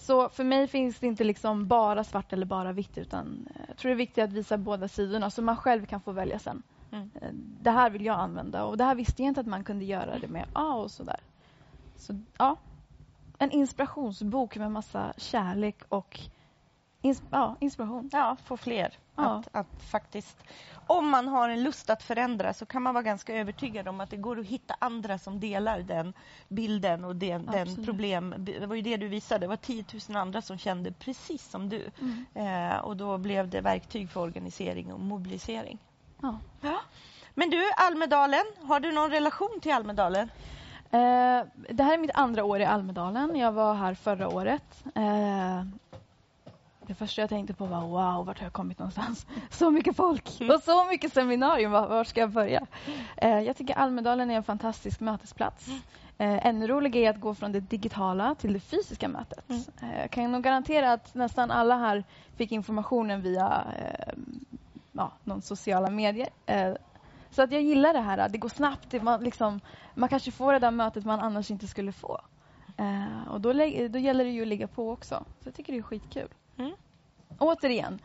så 0.00 0.28
för 0.28 0.44
mig 0.44 0.66
finns 0.66 0.98
det 0.98 1.06
inte 1.06 1.24
liksom 1.24 1.66
bara 1.66 2.04
svart 2.04 2.32
eller 2.32 2.46
bara 2.46 2.72
vitt 2.72 2.98
utan 2.98 3.48
jag 3.68 3.76
tror 3.76 3.88
det 3.88 3.94
är 3.94 3.96
viktigt 3.96 4.24
att 4.24 4.32
visa 4.32 4.58
båda 4.58 4.88
sidorna 4.88 5.30
så 5.30 5.42
man 5.42 5.56
själv 5.56 5.86
kan 5.86 6.00
få 6.00 6.12
välja 6.12 6.38
sen. 6.38 6.62
Mm. 6.92 7.10
Det 7.60 7.70
här 7.70 7.90
vill 7.90 8.04
jag 8.04 8.20
använda 8.20 8.64
och 8.64 8.76
det 8.76 8.84
här 8.84 8.94
visste 8.94 9.22
jag 9.22 9.28
inte 9.30 9.40
att 9.40 9.46
man 9.46 9.64
kunde 9.64 9.84
göra 9.84 10.18
det 10.18 10.28
med. 10.28 10.46
Ja, 10.54 10.74
och 10.74 10.90
sådär. 10.90 11.20
Så 11.96 12.20
ja, 12.38 12.56
en 13.38 13.50
inspirationsbok 13.50 14.56
med 14.56 14.72
massa 14.72 15.12
kärlek 15.16 15.76
och 15.88 16.20
ins 17.02 17.22
ja, 17.30 17.56
inspiration. 17.60 18.10
Ja, 18.12 18.36
få 18.44 18.56
fler. 18.56 18.98
Ja. 19.22 19.38
Att, 19.38 19.48
att, 19.52 19.82
faktiskt, 19.82 20.36
om 20.86 21.08
man 21.08 21.28
har 21.28 21.48
en 21.48 21.62
lust 21.62 21.90
att 21.90 22.02
förändra 22.02 22.54
så 22.54 22.66
kan 22.66 22.82
man 22.82 22.94
vara 22.94 23.02
ganska 23.02 23.34
övertygad 23.34 23.88
om 23.88 24.00
att 24.00 24.10
det 24.10 24.16
går 24.16 24.40
att 24.40 24.46
hitta 24.46 24.76
andra 24.78 25.18
som 25.18 25.40
delar 25.40 25.80
den 25.80 26.12
bilden 26.48 27.04
och 27.04 27.16
den, 27.16 27.46
den 27.46 27.84
problem. 27.84 28.34
Det 28.38 28.66
var 28.66 28.76
ju 28.76 28.82
det 28.82 28.96
du 28.96 29.08
visade, 29.08 29.40
det 29.40 29.48
var 29.48 29.56
10 29.56 29.84
000 30.08 30.16
andra 30.16 30.42
som 30.42 30.58
kände 30.58 30.92
precis 30.92 31.50
som 31.50 31.68
du. 31.68 31.90
Mm. 32.00 32.24
Eh, 32.34 32.78
och 32.78 32.96
då 32.96 33.18
blev 33.18 33.48
det 33.48 33.60
verktyg 33.60 34.10
för 34.10 34.20
organisering 34.20 34.92
och 34.92 35.00
mobilisering. 35.00 35.78
Ja. 36.22 36.38
ja. 36.60 36.80
Men 37.34 37.50
du, 37.50 37.70
Almedalen, 37.76 38.44
har 38.62 38.80
du 38.80 38.92
någon 38.92 39.10
relation 39.10 39.60
till 39.62 39.72
Almedalen? 39.72 40.30
Eh, 40.90 41.44
det 41.70 41.82
här 41.82 41.94
är 41.94 41.98
mitt 41.98 42.10
andra 42.14 42.44
år 42.44 42.60
i 42.60 42.64
Almedalen. 42.64 43.36
Jag 43.36 43.52
var 43.52 43.74
här 43.74 43.94
förra 43.94 44.28
året. 44.28 44.84
Eh, 44.94 45.64
det 46.90 46.94
första 46.94 47.20
jag 47.20 47.28
tänkte 47.28 47.54
på 47.54 47.66
var 47.66 47.80
wow, 47.80 48.26
vart 48.26 48.38
har 48.38 48.46
jag 48.46 48.52
kommit 48.52 48.78
någonstans? 48.78 49.26
Så 49.50 49.70
mycket 49.70 49.96
folk 49.96 50.24
och 50.24 50.62
så 50.62 50.84
mycket 50.84 51.12
seminarium. 51.12 51.72
Var 51.72 52.04
ska 52.04 52.20
jag 52.20 52.30
börja? 52.30 52.66
Eh, 53.16 53.38
jag 53.38 53.56
tycker 53.56 53.74
Almedalen 53.74 54.30
är 54.30 54.34
en 54.34 54.42
fantastisk 54.42 55.00
mötesplats. 55.00 55.68
Eh, 56.18 56.46
ännu 56.46 56.66
roligare 56.66 57.06
är 57.06 57.10
att 57.10 57.20
gå 57.20 57.34
från 57.34 57.52
det 57.52 57.60
digitala 57.60 58.34
till 58.34 58.52
det 58.52 58.60
fysiska 58.60 59.08
mötet. 59.08 59.50
Mm. 59.50 59.62
Eh, 59.82 60.00
jag 60.00 60.10
kan 60.10 60.32
nog 60.32 60.42
garantera 60.42 60.92
att 60.92 61.14
nästan 61.14 61.50
alla 61.50 61.76
här 61.76 62.04
fick 62.36 62.52
informationen 62.52 63.22
via 63.22 63.64
eh, 63.78 64.14
ja, 64.92 65.12
någon 65.24 65.42
sociala 65.42 65.90
medier. 65.90 66.28
Eh, 66.46 66.74
så 67.30 67.42
att 67.42 67.52
jag 67.52 67.62
gillar 67.62 67.92
det 67.92 68.00
här. 68.00 68.28
Det 68.28 68.38
går 68.38 68.48
snabbt. 68.48 69.02
Man, 69.02 69.24
liksom, 69.24 69.60
man 69.94 70.08
kanske 70.08 70.30
får 70.30 70.52
det 70.52 70.58
där 70.58 70.70
mötet 70.70 71.04
man 71.04 71.20
annars 71.20 71.50
inte 71.50 71.66
skulle 71.66 71.92
få. 71.92 72.20
Och 73.30 73.40
då, 73.40 73.52
då 73.88 73.98
gäller 73.98 74.24
det 74.24 74.30
ju 74.30 74.42
att 74.42 74.48
ligga 74.48 74.66
på 74.66 74.90
också. 74.90 75.24
Så 75.40 75.48
jag 75.48 75.54
tycker 75.54 75.72
det 75.72 75.78
är 75.78 75.82
skitkul. 75.82 76.28
Återigen, 77.38 78.00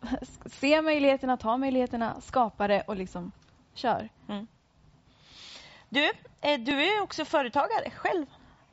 se 0.46 0.82
möjligheterna, 0.82 1.36
ta 1.36 1.56
möjligheterna, 1.56 2.20
skapa 2.20 2.68
det 2.68 2.80
och 2.80 2.96
liksom 2.96 3.32
kör. 3.74 4.08
Mm. 4.28 4.46
Du, 5.88 6.12
eh, 6.40 6.60
du 6.60 6.84
är 6.84 7.02
också 7.02 7.24
företagare 7.24 7.90
själv. 7.90 8.26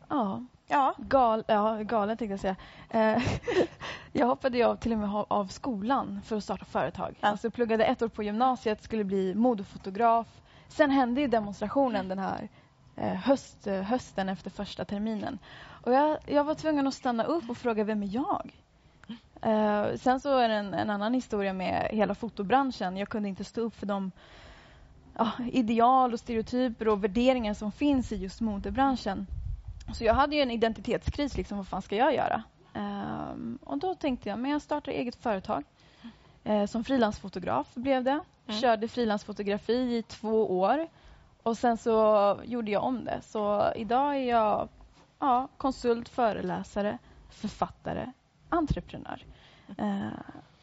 Ja. 0.07 0.45
Ja. 0.67 0.95
Gal, 0.97 1.43
ja, 1.47 1.75
galen 1.75 2.17
tänkte 2.17 2.33
jag 2.33 2.39
säga. 2.39 2.55
Eh, 2.89 3.23
jag 4.11 4.27
hoppade 4.27 4.67
av 4.67 4.75
till 4.75 4.91
och 4.91 4.97
med 4.97 5.09
av 5.27 5.47
skolan 5.47 6.21
för 6.25 6.37
att 6.37 6.43
starta 6.43 6.65
företag. 6.65 7.15
Ja. 7.19 7.27
Alltså 7.27 7.45
jag 7.45 7.53
pluggade 7.53 7.85
ett 7.85 8.01
år 8.01 8.07
på 8.07 8.23
gymnasiet, 8.23 8.83
skulle 8.83 9.03
bli 9.03 9.35
modefotograf. 9.35 10.27
Sen 10.67 10.91
hände 10.91 11.27
demonstrationen 11.27 12.07
den 12.07 12.19
här 12.19 12.49
eh, 12.95 13.13
höst, 13.13 13.65
hösten 13.65 14.29
efter 14.29 14.49
första 14.49 14.85
terminen. 14.85 15.39
Och 15.83 15.93
jag, 15.93 16.17
jag 16.25 16.43
var 16.43 16.55
tvungen 16.55 16.87
att 16.87 16.93
stanna 16.93 17.23
upp 17.23 17.49
och 17.49 17.57
fråga 17.57 17.83
vem 17.83 18.03
är 18.03 18.07
jag? 18.07 18.60
Uh, 19.45 19.97
sen 19.97 20.19
så 20.19 20.37
är 20.37 20.49
det 20.49 20.55
en, 20.55 20.73
en, 20.73 20.89
annan 20.89 21.13
historia 21.13 21.53
med 21.53 21.87
hela 21.91 22.15
fotobranschen. 22.15 22.97
Jag 22.97 23.09
kunde 23.09 23.29
inte 23.29 23.43
stå 23.43 23.61
upp 23.61 23.75
för 23.75 23.85
de 23.85 24.11
uh, 25.19 25.49
ideal 25.51 26.13
och 26.13 26.19
stereotyper 26.19 26.87
och 26.87 27.03
värderingar 27.03 27.53
som 27.53 27.71
finns 27.71 28.11
i 28.11 28.15
just 28.15 28.41
modebranschen. 28.41 29.27
Så 29.93 30.03
jag 30.03 30.13
hade 30.13 30.35
en 30.35 30.51
identitetskris. 30.51 31.37
Liksom, 31.37 31.57
vad 31.57 31.67
fan 31.67 31.81
ska 31.81 31.95
jag 31.95 32.15
göra? 32.15 32.43
Uh, 32.75 33.55
och 33.63 33.77
Då 33.77 33.95
tänkte 33.95 34.29
jag 34.29 34.39
men 34.39 34.51
jag 34.51 34.61
startar 34.61 34.91
eget 34.91 35.15
företag. 35.15 35.63
Uh, 36.49 36.65
som 36.65 36.83
frilansfotograf 36.83 37.73
blev 37.73 38.03
det. 38.03 38.19
Mm. 38.47 38.61
Körde 38.61 38.87
frilansfotografi 38.87 39.97
i 39.97 40.03
två 40.03 40.59
år. 40.59 40.87
Och 41.43 41.57
Sen 41.57 41.77
så 41.77 42.39
gjorde 42.43 42.71
jag 42.71 42.83
om 42.83 43.05
det. 43.05 43.21
Så 43.21 43.73
idag 43.75 44.15
är 44.15 44.29
jag 44.29 44.69
ja, 45.19 45.47
konsult, 45.57 46.09
föreläsare, 46.09 46.97
författare, 47.29 48.11
entreprenör. 48.51 49.25
Uh, 49.79 50.07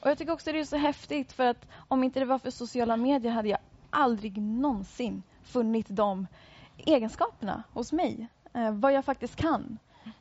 och 0.00 0.10
Jag 0.10 0.18
tycker 0.18 0.32
också 0.32 0.52
det 0.52 0.60
är 0.60 0.64
så 0.64 0.76
häftigt 0.76 1.32
för 1.32 1.46
att 1.46 1.68
om 1.88 2.04
inte 2.04 2.20
det 2.20 2.26
var 2.26 2.38
för 2.38 2.50
sociala 2.50 2.96
medier 2.96 3.32
hade 3.32 3.48
jag 3.48 3.58
aldrig 3.90 4.42
någonsin 4.42 5.22
funnit 5.42 5.86
de 5.88 6.26
egenskaperna 6.76 7.62
hos 7.72 7.92
mig. 7.92 8.28
Uh, 8.56 8.70
vad 8.70 8.92
jag 8.92 9.04
faktiskt 9.04 9.36
kan. 9.36 9.78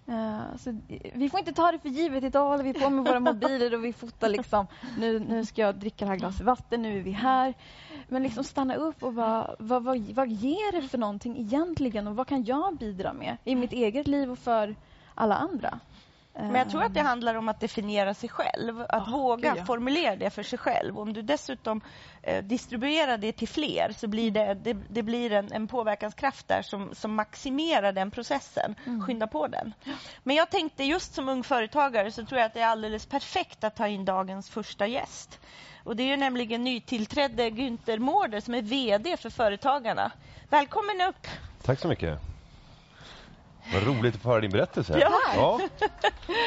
Uh, 0.10 0.56
så 0.58 0.80
vi 1.14 1.30
får 1.30 1.40
inte 1.40 1.54
ta 1.54 1.72
det 1.72 1.80
för 1.80 1.90
givet. 1.90 2.24
Idag 2.24 2.50
håller 2.50 2.64
vi 2.64 2.74
på 2.74 2.90
med 2.90 3.06
våra 3.06 3.20
mobiler 3.20 3.74
och 3.74 3.86
vi 3.86 3.94
fotar. 3.94 4.30
Liksom. 4.30 4.68
Nu, 4.98 5.20
nu 5.20 5.46
ska 5.46 5.62
jag 5.62 5.76
dricka 5.76 6.06
det 6.06 6.12
här 6.12 6.18
glaset 6.18 6.46
vatten, 6.46 6.82
nu 6.82 6.98
är 6.98 7.02
vi 7.02 7.12
här. 7.12 7.54
Men 8.08 8.24
liksom 8.24 8.44
stanna 8.44 8.76
upp 8.76 9.04
och 9.04 9.14
bara, 9.14 9.56
vad, 9.60 9.84
vad, 9.84 10.00
vad 10.00 10.30
ger 10.30 10.82
det 10.82 10.88
för 10.88 10.98
någonting 10.98 11.38
egentligen? 11.38 12.08
Och 12.08 12.16
vad 12.16 12.28
kan 12.28 12.44
jag 12.44 12.78
bidra 12.78 13.14
med 13.14 13.38
i 13.44 13.56
mitt 13.56 13.74
eget 13.74 14.08
liv 14.08 14.32
och 14.32 14.40
för 14.40 14.76
alla 15.16 15.36
andra? 15.36 15.80
Men 16.40 16.56
jag 16.56 16.70
tror 16.70 16.84
att 16.84 16.94
det 16.94 17.02
handlar 17.02 17.36
om 17.36 17.50
att 17.50 17.60
definiera 17.60 18.14
sig 18.14 18.30
själv. 18.30 18.86
Att 18.90 19.08
oh, 19.08 19.12
våga 19.12 19.56
ja. 19.58 19.66
formulera 19.66 20.16
det 20.16 20.30
för 20.30 20.44
sig 20.44 20.60
själv. 20.60 21.00
Om 21.00 21.14
du 21.14 21.22
dessutom 21.22 21.82
eh, 22.22 22.44
distribuerar 22.44 23.18
det 23.18 23.32
till 23.32 23.48
fler 23.48 23.94
så 23.98 24.08
blir 24.08 24.32
det, 24.32 24.54
det, 24.54 24.78
det 24.90 25.04
blir 25.04 25.32
en, 25.32 25.52
en, 25.52 25.68
påverkanskraft 25.68 26.48
där 26.48 26.62
som, 26.62 26.96
som 26.96 27.16
maximerar 27.16 27.92
den 27.92 28.12
processen. 28.12 28.76
Mm. 28.86 29.02
Skynda 29.02 29.28
på 29.28 29.48
den. 29.48 29.74
Men 30.24 30.36
jag 30.36 30.50
tänkte 30.50 30.84
just 30.84 31.14
som 31.14 31.30
ung 31.30 31.44
företagare 31.44 32.12
så 32.12 32.26
tror 32.26 32.40
jag 32.40 32.46
att 32.46 32.54
det 32.54 32.62
är 32.62 32.68
alldeles 32.68 33.06
perfekt 33.06 33.64
att 33.64 33.76
ta 33.76 33.88
in 33.88 34.06
dagens 34.06 34.50
första 34.50 34.88
gäst. 34.88 35.40
Och 35.84 35.96
Det 35.96 36.04
är 36.04 36.18
nämligen 36.18 36.64
nytillträdde 36.64 37.50
Günther 37.50 38.00
Mårder 38.00 38.40
som 38.40 38.54
är 38.54 38.62
VD 38.62 39.18
för 39.18 39.30
Företagarna. 39.30 40.12
Välkommen 40.50 41.02
upp! 41.02 41.28
Tack 41.64 41.80
så 41.80 41.88
mycket. 41.88 42.37
Vad 43.74 43.84
roligt 43.84 44.16
att 44.16 44.22
få 44.22 44.30
höra 44.30 44.42
din 44.42 44.52
berättelse. 44.52 45.00
Ja. 45.00 45.12
ja. 45.36 45.60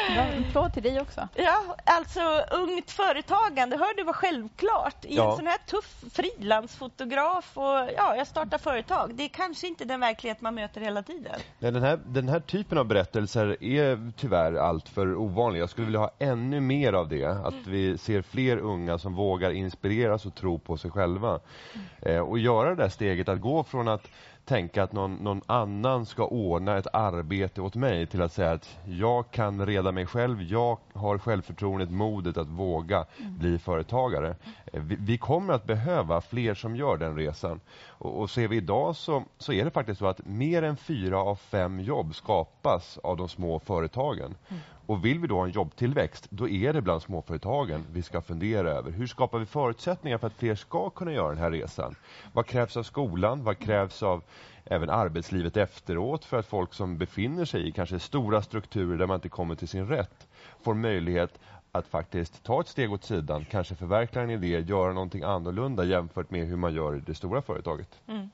En 0.09 0.45
applåd 0.45 0.75
till 0.75 0.83
dig 0.83 1.01
också. 1.01 1.29
Ja, 1.35 1.77
alltså 1.85 2.21
ungt 2.51 2.91
företagande, 2.91 3.77
hör 3.77 3.97
du 3.97 4.05
vad 4.05 4.17
självklart 4.17 5.05
i 5.05 5.17
ja. 5.17 5.31
en 5.31 5.37
sån 5.37 5.47
här 5.47 5.59
tuff 5.59 6.05
frilansfotograf 6.13 7.51
och 7.55 7.65
ja, 7.97 8.17
jag 8.17 8.27
startar 8.27 8.59
företag. 8.59 9.15
Det 9.15 9.23
är 9.25 9.29
kanske 9.29 9.67
inte 9.67 9.85
den 9.85 10.01
verklighet 10.01 10.41
man 10.41 10.55
möter 10.55 10.81
hela 10.81 11.03
tiden. 11.03 11.33
Nej, 11.59 11.73
den, 11.73 11.83
här, 11.83 12.01
den 12.07 12.29
här 12.29 12.41
typen 12.41 12.79
av 12.79 12.85
berättelser 12.85 13.65
är 13.65 14.13
tyvärr 14.17 14.55
alltför 14.55 15.15
ovanlig. 15.15 15.61
Jag 15.61 15.71
skulle 15.71 15.85
vilja 15.85 16.01
ha 16.01 16.11
ännu 16.19 16.61
mer 16.61 16.93
av 16.93 17.09
det. 17.09 17.25
Att 17.25 17.53
mm. 17.53 17.65
vi 17.67 17.99
ser 17.99 18.23
fler 18.23 18.59
unga 18.59 18.99
som 18.99 19.15
vågar 19.15 19.51
inspireras 19.51 20.27
och 20.27 20.35
tro 20.35 20.59
på 20.59 20.77
sig 20.77 20.91
själva. 20.91 21.41
Mm. 21.75 22.17
Eh, 22.17 22.21
och 22.21 22.39
göra 22.39 22.69
det 22.69 22.83
där 22.83 22.89
steget 22.89 23.29
att 23.29 23.41
gå 23.41 23.65
från 23.65 23.89
att 23.89 24.09
tänka 24.51 24.83
att 24.83 24.93
någon, 24.93 25.15
någon, 25.15 25.41
annan 25.47 26.07
ska 26.07 26.27
ordna 26.27 26.79
ett 26.79 26.87
arbete 26.93 27.61
åt 27.61 27.75
mig 27.75 28.07
till 28.07 28.23
att 28.23 28.33
säga 28.33 28.53
att 28.53 28.79
jag 28.85 29.31
kan 29.31 29.67
reda 29.67 29.93
mig 29.93 30.07
själv, 30.07 30.43
jag 30.43 30.79
har 30.93 31.19
självförtroendet, 31.19 31.91
modet 31.91 32.37
att 32.37 32.49
våga 32.49 33.07
mm. 33.19 33.39
bli 33.39 33.59
företagare. 33.59 34.37
Eh, 34.73 34.83
vi, 34.83 34.97
vi, 34.99 35.19
kommer 35.19 35.55
att 35.55 35.65
behöva 35.65 36.21
fler 36.21 36.55
som 36.55 36.77
gör 36.77 36.97
den 36.97 37.17
resan. 37.17 37.61
Och, 37.89 38.21
och 38.21 38.31
ser 38.31 38.49
vi 38.49 38.57
idag 38.57 38.97
så, 38.97 39.25
så 39.39 39.53
är 39.53 39.65
det 39.65 39.71
faktiskt 39.71 39.99
så 39.99 40.07
att 40.07 40.27
mer 40.27 40.63
än 40.63 40.77
fyra 40.77 41.19
av 41.19 41.37
fem 41.37 41.81
jobb 41.81 42.15
skapas 42.15 42.99
av 42.99 43.17
de 43.17 43.29
små 43.29 43.59
företagen. 43.59 44.35
Mm. 44.49 44.61
Och 44.91 45.05
vill 45.05 45.19
vi 45.19 45.27
då 45.27 45.37
ha 45.37 45.45
en 45.45 45.51
jobbtillväxt, 45.51 46.27
då 46.31 46.49
är 46.49 46.73
det 46.73 46.81
bland 46.81 47.03
småföretagen 47.03 47.85
vi 47.93 48.03
ska 48.03 48.21
fundera 48.21 48.71
över. 48.71 48.91
Hur 48.91 49.07
skapar 49.07 49.39
vi 49.39 49.47
förutsättningar 49.47 50.19
för 50.19 50.27
att 50.27 50.33
fler 50.33 50.55
ska 50.55 50.91
kunna 50.91 51.13
göra 51.13 51.29
den 51.29 51.39
här 51.39 51.51
resan? 51.51 51.95
Vad 52.33 52.47
krävs 52.47 52.77
av 52.77 52.83
skolan? 52.83 53.45
Vad 53.45 53.59
krävs 53.59 54.03
av 54.03 54.23
även 54.65 54.91
arbetslivet 54.91 55.57
efteråt 55.57 56.25
för 56.25 56.39
att 56.39 56.47
folk 56.47 56.75
som 56.75 56.99
befinner 56.99 57.45
sig 57.45 57.69
i 57.69 57.73
kanske 57.73 57.99
stora 57.99 58.43
strukturer 58.43 58.99
där 58.99 59.07
man 59.07 59.15
inte 59.15 59.29
kommer 59.29 59.55
till 59.55 59.69
sin 59.69 59.87
rätt 59.87 60.29
får 60.63 60.75
möjlighet 60.75 61.39
att 61.73 61.87
faktiskt 61.87 62.43
ta 62.43 62.61
ett 62.61 62.69
steg 62.69 62.93
åt 62.93 63.05
sidan, 63.05 63.45
kanske 63.45 63.75
förverkliga 63.75 64.25
en 64.25 64.31
idé, 64.31 64.61
göra 64.61 64.93
någonting 64.93 65.23
annorlunda 65.23 65.85
jämfört 65.85 66.31
med 66.31 66.47
hur 66.47 66.57
man 66.57 66.75
gör 66.75 66.97
i 66.97 67.01
det 67.01 67.15
stora 67.15 67.43
företaget. 67.43 68.01
Mm. 68.07 68.31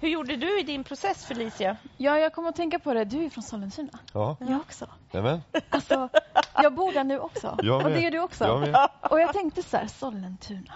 Hur 0.00 0.08
gjorde 0.08 0.36
du 0.36 0.60
i 0.60 0.62
din 0.62 0.84
process, 0.84 1.26
Felicia? 1.26 1.76
Ja, 1.96 2.18
jag 2.18 2.32
kommer 2.32 2.48
att 2.48 2.56
tänka 2.56 2.78
på 2.78 2.94
det. 2.94 3.04
Du 3.04 3.24
är 3.24 3.30
från 3.30 3.42
Sollentuna. 3.42 3.98
Ja. 4.12 4.36
Jag 4.40 4.60
också. 4.60 4.86
Nämen. 5.12 5.42
Alltså, 5.70 6.08
jag 6.54 6.74
bor 6.74 6.92
där 6.92 7.04
nu 7.04 7.18
också. 7.18 7.58
Jag 7.62 7.84
och 7.84 7.90
det 7.90 8.06
är 8.06 8.10
du 8.10 8.20
också. 8.20 8.44
Jag 8.44 8.88
och 9.10 9.20
jag 9.20 9.32
tänkte 9.32 9.62
så 9.62 9.76
här, 9.76 9.86
Sollentuna. 9.86 10.74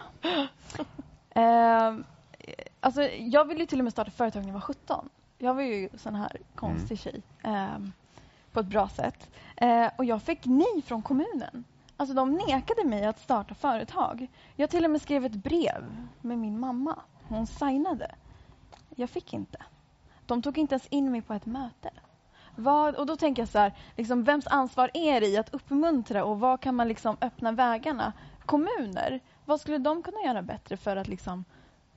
uh, 1.37 2.05
alltså, 2.81 3.03
jag 3.03 3.45
ville 3.45 3.67
till 3.67 3.79
och 3.79 3.85
med 3.85 3.93
starta 3.93 4.11
företag 4.11 4.41
när 4.41 4.49
jag 4.49 4.55
var 4.55 4.61
17. 4.61 5.09
Jag 5.39 5.55
var 5.55 5.63
ju 5.63 5.89
sån 5.95 6.15
här 6.15 6.37
konstig 6.55 7.01
mm. 7.07 7.23
tjej. 7.23 7.23
Uh, 7.53 7.89
på 8.53 8.61
ett 8.61 8.67
bra 8.67 8.89
sätt. 8.89 9.29
Uh, 9.63 9.89
och 9.97 10.05
jag 10.05 10.23
fick 10.23 10.45
nej 10.45 10.83
från 10.85 11.03
kommunen. 11.03 11.65
Alltså 11.97 12.15
de 12.15 12.33
nekade 12.33 12.85
mig 12.85 13.05
att 13.05 13.21
starta 13.21 13.55
företag. 13.55 14.27
Jag 14.57 14.71
till 14.71 14.85
och 14.85 14.91
med 14.91 15.03
skrev 15.03 15.25
ett 15.25 15.35
brev 15.35 15.85
med 16.21 16.39
min 16.39 16.61
mamma. 16.61 16.99
Hon 17.29 17.47
signade. 17.47 18.15
Jag 19.01 19.11
fick 19.11 19.33
inte. 19.33 19.59
De 20.27 20.43
tog 20.43 20.59
inte 20.59 20.75
ens 20.75 20.87
in 20.87 21.11
mig 21.11 21.23
på 21.23 21.35
ett 21.35 21.47
möte. 21.47 21.91
Vad, 22.57 22.95
och 22.95 23.07
då 23.07 23.17
tänker 23.17 23.43
jag 23.43 23.49
så 23.49 23.59
här, 23.59 23.73
liksom, 23.97 24.25
vems 24.25 24.47
ansvar 24.47 24.91
är 24.95 25.21
det 25.21 25.27
i 25.27 25.37
att 25.37 25.55
uppmuntra 25.55 26.25
och 26.25 26.41
vad 26.41 26.61
kan 26.61 26.75
man 26.75 26.89
liksom 26.89 27.17
öppna 27.21 27.53
vägarna? 27.53 28.13
Kommuner, 28.47 29.21
vad 29.45 29.61
skulle 29.61 29.79
de 29.79 30.03
kunna 30.03 30.21
göra 30.27 30.43
bättre 30.43 30.77
för 30.77 30.97
att 30.97 31.09
liksom, 31.09 31.45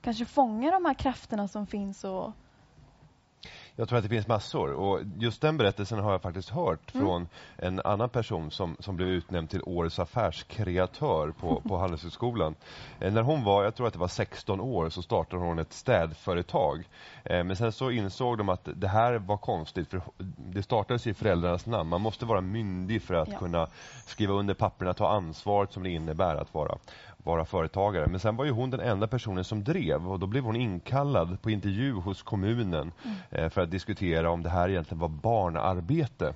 kanske 0.00 0.24
fånga 0.24 0.70
de 0.70 0.84
här 0.84 0.94
krafterna 0.94 1.48
som 1.48 1.66
finns 1.66 2.04
och 2.04 2.32
jag 3.76 3.88
tror 3.88 3.98
att 3.98 4.04
det 4.04 4.08
finns 4.10 4.26
massor. 4.26 4.72
Och 4.72 5.00
just 5.18 5.40
den 5.42 5.56
berättelsen 5.56 5.98
har 5.98 6.12
jag 6.12 6.22
faktiskt 6.22 6.48
hört 6.48 6.94
Mm. 6.94 7.06
från 7.06 7.28
en 7.56 7.80
annan 7.84 8.08
person 8.08 8.50
som, 8.50 8.76
som 8.78 8.96
blev 8.96 9.08
utnämnd 9.08 9.50
till 9.50 9.62
årets 9.62 9.98
affärskreatör 9.98 11.30
på, 11.40 11.60
på 11.68 11.76
Handelshögskolan. 11.76 12.54
Eh, 13.00 13.12
när 13.12 13.22
hon 13.22 13.44
var, 13.44 13.64
jag 13.64 13.74
tror 13.74 13.86
att 13.86 13.92
det 13.92 13.98
var 13.98 14.08
16 14.08 14.60
år, 14.60 14.88
så 14.88 15.02
startade 15.02 15.42
hon 15.42 15.58
ett 15.58 15.72
städföretag. 15.72 16.88
Eh, 17.24 17.44
men 17.44 17.56
sen 17.56 17.72
så 17.72 17.90
insåg 17.90 18.38
de 18.38 18.48
att 18.48 18.68
det 18.74 18.88
här 18.88 19.14
var 19.18 19.36
konstigt, 19.36 19.90
för 19.90 20.00
det 20.36 20.62
startades 20.62 21.06
i 21.06 21.14
föräldrarnas 21.14 21.66
namn. 21.66 21.90
Man 21.90 22.00
måste 22.00 22.24
vara 22.26 22.40
myndig 22.40 23.02
för 23.02 23.14
att 23.14 23.28
Ja. 23.32 23.38
kunna 23.38 23.66
skriva 24.06 24.32
under 24.34 24.54
papperna, 24.54 24.94
ta 24.94 25.08
ansvaret 25.08 25.72
som 25.72 25.82
det 25.82 25.90
innebär 25.90 26.36
att 26.36 26.54
vara 26.54 26.78
vara 27.24 27.44
företagare. 27.44 28.06
Men 28.06 28.20
sen 28.20 28.36
var 28.36 28.44
ju 28.44 28.50
hon 28.50 28.70
den 28.70 28.80
enda 28.80 29.06
personen 29.06 29.44
som 29.44 29.64
drev 29.64 30.08
och 30.08 30.18
då 30.18 30.26
blev 30.26 30.44
hon 30.44 30.56
inkallad 30.56 31.42
på 31.42 31.50
intervju 31.50 31.92
hos 31.92 32.22
kommunen 32.22 32.92
eh, 33.30 33.48
för 33.48 33.60
att 33.60 33.70
diskutera 33.70 34.30
om 34.30 34.42
det 34.42 34.50
här 34.50 34.68
egentligen 34.68 35.00
var 35.00 35.08
barnarbete. 35.08 36.34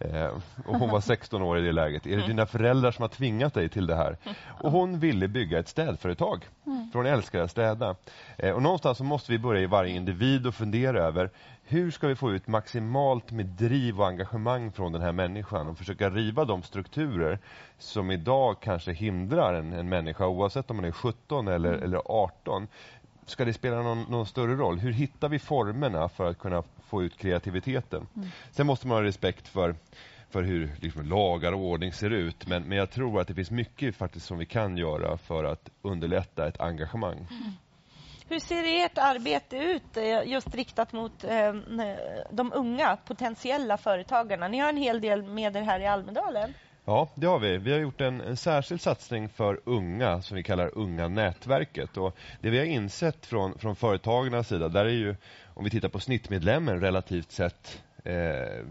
Eh, 0.00 0.26
och 0.66 0.78
hon 0.78 0.90
var 0.90 1.00
16 1.16 1.42
år 1.42 1.58
i 1.58 1.62
det 1.62 1.72
läget. 1.72 2.06
Är 2.06 2.16
det 2.16 2.26
dina 2.26 2.46
föräldrar 2.46 2.90
som 2.90 3.02
har 3.02 3.08
tvingat 3.08 3.54
dig 3.54 3.68
till 3.68 3.86
det 3.86 3.94
här? 3.96 4.16
Och 4.60 4.70
hon 4.70 4.98
ville 4.98 5.28
bygga 5.28 5.58
ett 5.58 5.68
städföretag. 5.68 6.44
För 6.64 6.98
hon 6.98 7.06
älskar 7.06 7.40
att 7.40 7.50
städa. 7.50 7.96
Eh, 8.38 8.50
och 8.50 8.62
någonstans 8.62 8.98
så 8.98 9.04
måste 9.04 9.32
vi 9.32 9.38
börja 9.38 9.60
i 9.60 9.66
varje 9.66 9.94
individ 9.94 10.46
och 10.46 10.54
fundera 10.54 11.02
över 11.02 11.30
hur 11.68 11.90
ska 11.90 12.06
vi 12.08 12.16
få 12.16 12.32
ut 12.32 12.46
maximalt 12.46 13.30
med 13.32 13.46
driv 13.46 14.00
och 14.00 14.06
engagemang 14.06 14.72
från 14.72 14.92
den 14.92 15.02
här 15.02 15.12
människan 15.12 15.68
och 15.68 15.78
försöka 15.78 16.10
riva 16.10 16.44
de 16.44 16.62
strukturer 16.62 17.38
som 17.78 18.10
idag 18.10 18.56
kanske 18.60 18.92
hindrar 18.92 19.54
en, 19.54 19.72
en 19.72 19.88
människa 19.88 20.26
oavsett 20.26 20.70
om 20.70 20.76
man 20.76 20.84
är 20.84 20.92
17 20.92 21.48
eller, 21.48 21.72
eller 21.72 22.02
18. 22.04 22.68
Ska 23.26 23.44
det 23.44 23.52
spela 23.52 23.82
någon, 23.82 24.02
någon 24.02 24.26
större 24.26 24.54
roll? 24.54 24.78
Hur 24.78 24.92
hittar 24.92 25.28
vi 25.28 25.38
formerna 25.38 26.08
för 26.08 26.30
att 26.30 26.38
kunna 26.38 26.62
få 26.86 27.02
ut 27.02 27.16
kreativiteten? 27.16 28.06
Sen 28.50 28.66
måste 28.66 28.86
man 28.86 28.96
ha 28.96 29.02
respekt 29.02 29.48
för 29.48 29.74
för 30.30 30.42
hur 30.42 30.76
liksom, 30.80 31.02
lagar 31.02 31.52
och 31.52 31.60
ordning 31.60 31.92
ser 31.92 32.10
ut. 32.10 32.46
Men, 32.46 32.62
men 32.62 32.78
jag 32.78 32.90
tror 32.90 33.20
att 33.20 33.28
det 33.28 33.34
finns 33.34 33.50
mycket 33.50 33.96
faktiskt 33.96 34.26
som 34.26 34.38
vi 34.38 34.46
kan 34.46 34.76
göra 34.76 35.18
för 35.18 35.44
att 35.44 35.70
underlätta 35.82 36.48
ett 36.48 36.60
engagemang. 36.60 37.26
Hur 38.28 38.40
ser 38.40 38.84
ert 38.84 38.98
arbete 38.98 39.56
ut 39.56 39.96
eh, 39.96 40.22
just 40.22 40.54
riktat 40.54 40.92
mot 40.92 41.24
eh, 41.24 41.54
de 42.30 42.52
unga 42.52 42.96
potentiella 42.96 43.76
företagarna? 43.76 44.48
Ni 44.48 44.58
har 44.58 44.68
en 44.68 44.76
hel 44.76 45.00
del 45.00 45.22
med 45.22 45.56
er 45.56 45.62
här 45.62 45.80
i 45.80 45.86
Almedalen. 45.86 46.54
Ja, 46.84 47.08
det 47.14 47.26
har 47.26 47.38
vi. 47.38 47.58
Vi 47.58 47.72
har 47.72 47.78
gjort 47.78 48.00
en, 48.00 48.20
en 48.20 48.36
särskild 48.36 48.80
satsning 48.80 49.28
för 49.28 49.60
unga 49.64 50.22
som 50.22 50.36
vi 50.36 50.42
kallar 50.42 50.78
Unga 50.78 51.08
nätverket. 51.08 51.96
Och 51.96 52.16
det 52.40 52.50
vi 52.50 52.58
har 52.58 52.64
insett 52.64 53.26
från, 53.26 53.58
från 53.58 53.76
företagarnas 53.76 54.48
sida, 54.48 54.68
där 54.68 54.84
är 54.84 54.90
ju, 54.90 55.16
om 55.54 55.64
vi 55.64 55.70
tittar 55.70 55.88
på 55.88 56.00
snittmedlemmen 56.00 56.80
relativt 56.80 57.32
sett, 57.32 57.82
eh, 58.06 58.64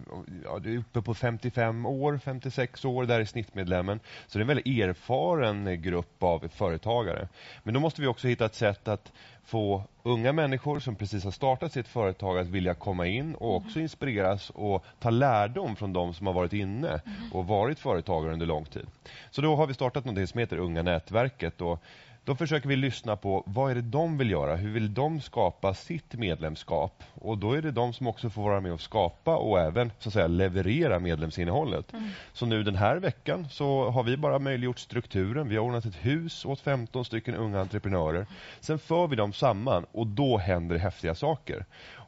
ja, 0.44 0.60
det 0.60 0.74
är 0.74 0.78
uppe 0.78 1.02
på 1.02 1.14
55 1.14 1.86
år, 1.86 2.20
56 2.24 2.86
år, 2.86 3.06
där 3.06 3.20
är 3.20 3.26
snittmedlemmen. 3.26 4.00
Så 4.28 4.38
det 4.38 4.40
är 4.40 4.44
en 4.44 4.48
väldigt 4.48 4.68
erfaren 4.68 5.82
grupp 5.82 6.24
av 6.24 6.48
företagare. 6.48 7.28
Men 7.64 7.74
då 7.74 7.80
måste 7.80 8.02
vi 8.02 8.08
också 8.08 8.28
hitta 8.28 8.46
ett 8.46 8.56
sätt 8.56 8.88
att 8.88 9.12
få 9.46 9.84
unga 10.04 10.34
människor 10.34 10.80
som 10.80 10.96
precis 10.96 11.24
har 11.24 11.32
startat 11.32 11.72
sitt 11.72 11.88
företag 11.88 12.38
att 12.38 12.48
vilja 12.48 12.74
komma 12.74 13.08
in 13.08 13.36
och 13.36 13.56
också 13.56 13.80
inspireras 13.80 14.50
och 14.50 14.86
ta 15.00 15.10
lärdom 15.10 15.76
från 15.76 15.94
de 15.94 16.14
som 16.14 16.28
har 16.28 16.34
varit 16.34 16.54
inne 16.54 17.02
och 17.34 17.48
varit 17.48 17.80
företagare 17.80 18.34
under 18.34 18.46
lång 18.46 18.66
tid. 18.66 18.88
Så 19.32 19.42
då 19.42 19.56
har 19.56 19.68
vi 19.68 19.74
startat 19.74 20.06
något 20.06 20.30
som 20.30 20.40
heter 20.40 20.58
Unga 20.58 20.82
nätverket 20.82 21.62
och 21.62 21.84
då 22.26 22.36
försöker 22.36 22.70
vi 22.70 22.76
lyssna 22.76 23.16
på 23.16 23.44
vad 23.46 23.72
är 23.72 23.76
det 23.76 23.82
de 23.82 24.18
vill 24.18 24.32
göra, 24.32 24.56
hur 24.56 24.72
vill 24.72 24.94
de 24.94 25.22
skapa 25.22 25.74
sitt 25.74 26.14
medlemskap? 26.14 27.04
Och 27.14 27.38
då 27.38 27.54
är 27.54 27.62
det 27.62 27.72
de 27.72 27.94
som 27.94 28.08
också 28.08 28.30
får 28.30 28.42
vara 28.42 28.62
med 28.62 28.74
och 28.74 28.82
skapa 28.82 29.38
och 29.38 29.60
även 29.60 29.92
så 30.00 30.10
att 30.10 30.14
säga 30.14 30.28
leverera 30.28 31.00
medlemsinnehållet. 31.00 31.94
Så 32.34 32.46
nu 32.46 32.64
den 32.64 32.76
här 32.76 32.98
veckan 32.98 33.48
så 33.50 33.90
har 33.90 34.04
vi 34.04 34.18
bara 34.18 34.40
möjliggjort 34.40 34.80
strukturen. 34.80 35.50
Vi 35.50 35.56
har 35.56 35.64
ordnat 35.64 35.86
ett 35.86 36.06
hus 36.06 36.46
åt 36.46 36.60
15 36.60 37.06
stycken 37.06 37.36
unga 37.36 37.62
entreprenörer. 37.62 38.26
Sen 38.60 38.80
för 38.80 39.08
vi 39.08 39.16
dem 39.16 39.34
samman 39.34 39.86
och 39.92 40.08
då 40.08 40.38
händer 40.38 40.78
häftiga 40.78 41.16
saker. 41.16 41.66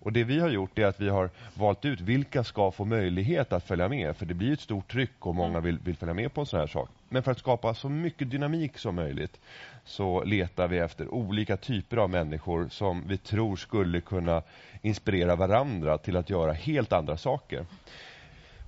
Och 0.07 0.13
det 0.13 0.23
vi 0.23 0.39
har 0.39 0.49
gjort 0.49 0.79
är 0.79 0.85
att 0.85 0.99
vi 0.99 1.09
har 1.09 1.29
valt 1.53 1.85
ut 1.85 2.01
vilka 2.01 2.43
ska 2.43 2.71
få 2.71 2.85
möjlighet 2.85 3.53
att 3.53 3.63
följa 3.63 3.89
med. 3.89 4.15
För 4.15 4.25
det 4.25 4.33
blir 4.33 4.53
ett 4.53 4.59
stort 4.59 4.91
tryck 4.91 5.25
och 5.25 5.35
många 5.35 5.59
vill, 5.59 5.79
vill 5.79 5.95
följa 5.95 6.13
med 6.13 6.33
på 6.33 6.41
en 6.41 6.47
sån 6.47 6.59
här 6.59 6.67
sak. 6.67 6.89
Men 7.09 7.23
för 7.23 7.31
att 7.31 7.39
skapa 7.39 7.73
så 7.73 7.89
mycket 7.89 8.29
dynamik 8.31 8.77
som 8.77 8.95
möjligt 8.95 9.39
så 9.85 10.23
letar 10.23 10.67
vi 10.67 10.77
efter 10.77 11.13
olika 11.13 11.57
typer 11.57 11.97
av 11.97 12.09
människor 12.09 12.67
som 12.69 13.03
vi 13.07 13.17
tror 13.17 13.55
skulle 13.55 14.01
kunna 14.01 14.43
inspirera 14.81 15.35
varandra 15.35 15.97
till 15.97 16.17
att 16.17 16.29
göra 16.29 16.53
helt 16.53 16.93
andra 16.93 17.17
saker. 17.17 17.65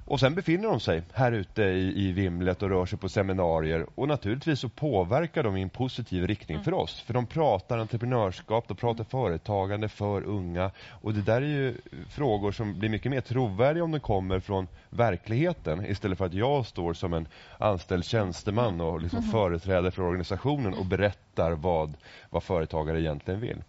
Och 0.10 0.20
sen 0.20 0.36
befinner 0.36 0.70
de 0.70 0.80
sig 0.80 1.02
här 1.14 1.32
ute 1.32 1.64
i, 1.64 2.08
i 2.08 2.12
vimlet 2.12 2.64
och 2.64 2.70
rör 2.70 2.86
sig 2.86 3.00
på 3.00 3.10
seminarier. 3.10 3.86
Och 3.96 4.08
naturligtvis 4.08 4.60
så 4.60 4.70
påverkar 4.70 5.44
de 5.44 5.58
i 5.58 5.62
en 5.62 5.70
positiv 5.70 6.28
riktning 6.28 6.64
för 6.64 6.74
oss. 6.74 7.02
För 7.02 7.14
de 7.14 7.26
pratar 7.26 7.78
entreprenörskap, 7.78 8.68
de 8.68 8.78
pratar 8.78 9.04
företagande 9.04 9.90
för 9.90 10.24
unga. 10.24 10.72
Och 10.90 11.14
det 11.14 11.22
där 11.22 11.42
är 11.42 11.46
ju 11.46 11.76
frågor 12.10 12.52
som 12.52 12.80
blir 12.80 12.90
mycket 12.90 13.12
mer 13.12 13.22
trovärdiga 13.22 13.84
om 13.84 13.92
de 13.92 14.00
kommer 14.00 14.40
från 14.40 14.68
verkligheten 14.90 15.86
istället 15.86 16.18
för 16.18 16.26
att 16.26 16.34
jag 16.34 16.66
står 16.66 16.94
som 16.94 17.14
en 17.14 17.28
anställd 17.58 18.06
tjänsteman 18.06 18.82
och 18.82 19.02
liksom 19.02 19.24
företräder 19.24 19.92
för 19.92 20.04
organisationen 20.04 20.74
och 20.74 20.86
berättar 20.86 21.29
vad, 21.40 21.94
vad 22.30 22.44
företagare 22.44 23.02
egentligen 23.02 23.40
vill. 23.40 23.64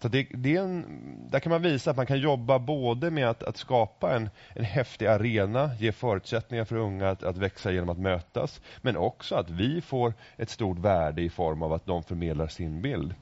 Så 0.00 0.08
det, 0.08 0.26
det 0.30 0.56
är 0.56 0.62
en, 0.62 0.84
där 1.30 1.40
kan 1.40 1.50
man 1.50 1.62
visa 1.62 1.90
att 1.90 1.96
man 1.96 2.06
kan 2.06 2.20
jobba 2.20 2.58
både 2.58 3.10
med 3.10 3.30
att, 3.30 3.42
att 3.42 3.56
skapa 3.56 4.16
en, 4.16 4.30
en 4.54 4.64
häftig 4.64 5.06
arena, 5.06 5.70
ge 5.78 5.92
förutsättningar 5.92 6.64
för 6.64 6.76
unga 6.76 7.10
att, 7.10 7.22
att 7.22 7.36
växa 7.36 7.72
genom 7.72 7.88
att 7.88 7.98
mötas, 7.98 8.60
men 8.82 8.96
också 8.96 9.34
att 9.34 9.50
vi 9.50 9.80
får 9.80 10.14
ett 10.36 10.50
stort 10.50 10.78
värde 10.78 11.22
i 11.22 11.30
form 11.30 11.62
av 11.62 11.72
att 11.72 11.86
de 11.86 12.02
förmedlar 12.02 12.46
sin 12.46 12.82
bild. 12.82 13.14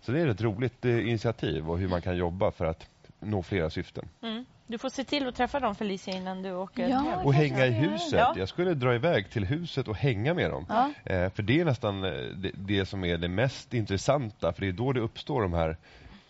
Så 0.00 0.12
det 0.12 0.20
är 0.20 0.26
ett 0.26 0.42
roligt 0.42 0.84
eh, 0.84 1.08
initiativ 1.08 1.70
och 1.70 1.78
hur 1.78 1.88
man 1.88 2.02
kan 2.02 2.16
jobba 2.16 2.50
för 2.50 2.64
att 2.64 2.86
nå 3.20 3.42
flera 3.42 3.70
syften. 3.70 4.08
Mm. 4.22 4.44
Du 4.66 4.78
får 4.78 4.88
se 4.88 5.04
till 5.04 5.28
att 5.28 5.34
träffa 5.34 5.60
dem 5.60 5.74
Felicia 5.74 6.14
innan 6.14 6.42
du 6.42 6.54
åker 6.54 6.88
Ja, 6.88 6.98
hem. 6.98 7.26
Och 7.26 7.34
hänga 7.34 7.66
i 7.66 7.70
huset. 7.70 8.12
Ja. 8.12 8.34
Jag 8.36 8.48
skulle 8.48 8.74
dra 8.74 8.94
iväg 8.94 9.30
till 9.30 9.44
huset 9.44 9.88
och 9.88 9.96
hänga 9.96 10.34
med 10.34 10.50
dem. 10.50 10.66
Ja. 10.68 10.92
Eh, 11.04 11.30
för 11.30 11.42
det 11.42 11.60
är 11.60 11.64
nästan 11.64 12.04
eh, 12.04 12.10
det, 12.10 12.50
det 12.54 12.86
som 12.86 13.04
är 13.04 13.18
det 13.18 13.28
mest 13.28 13.74
intressanta, 13.74 14.52
för 14.52 14.60
det 14.60 14.68
är 14.68 14.72
då 14.72 14.92
det 14.92 15.00
uppstår 15.00 15.42
de 15.42 15.52
här 15.52 15.76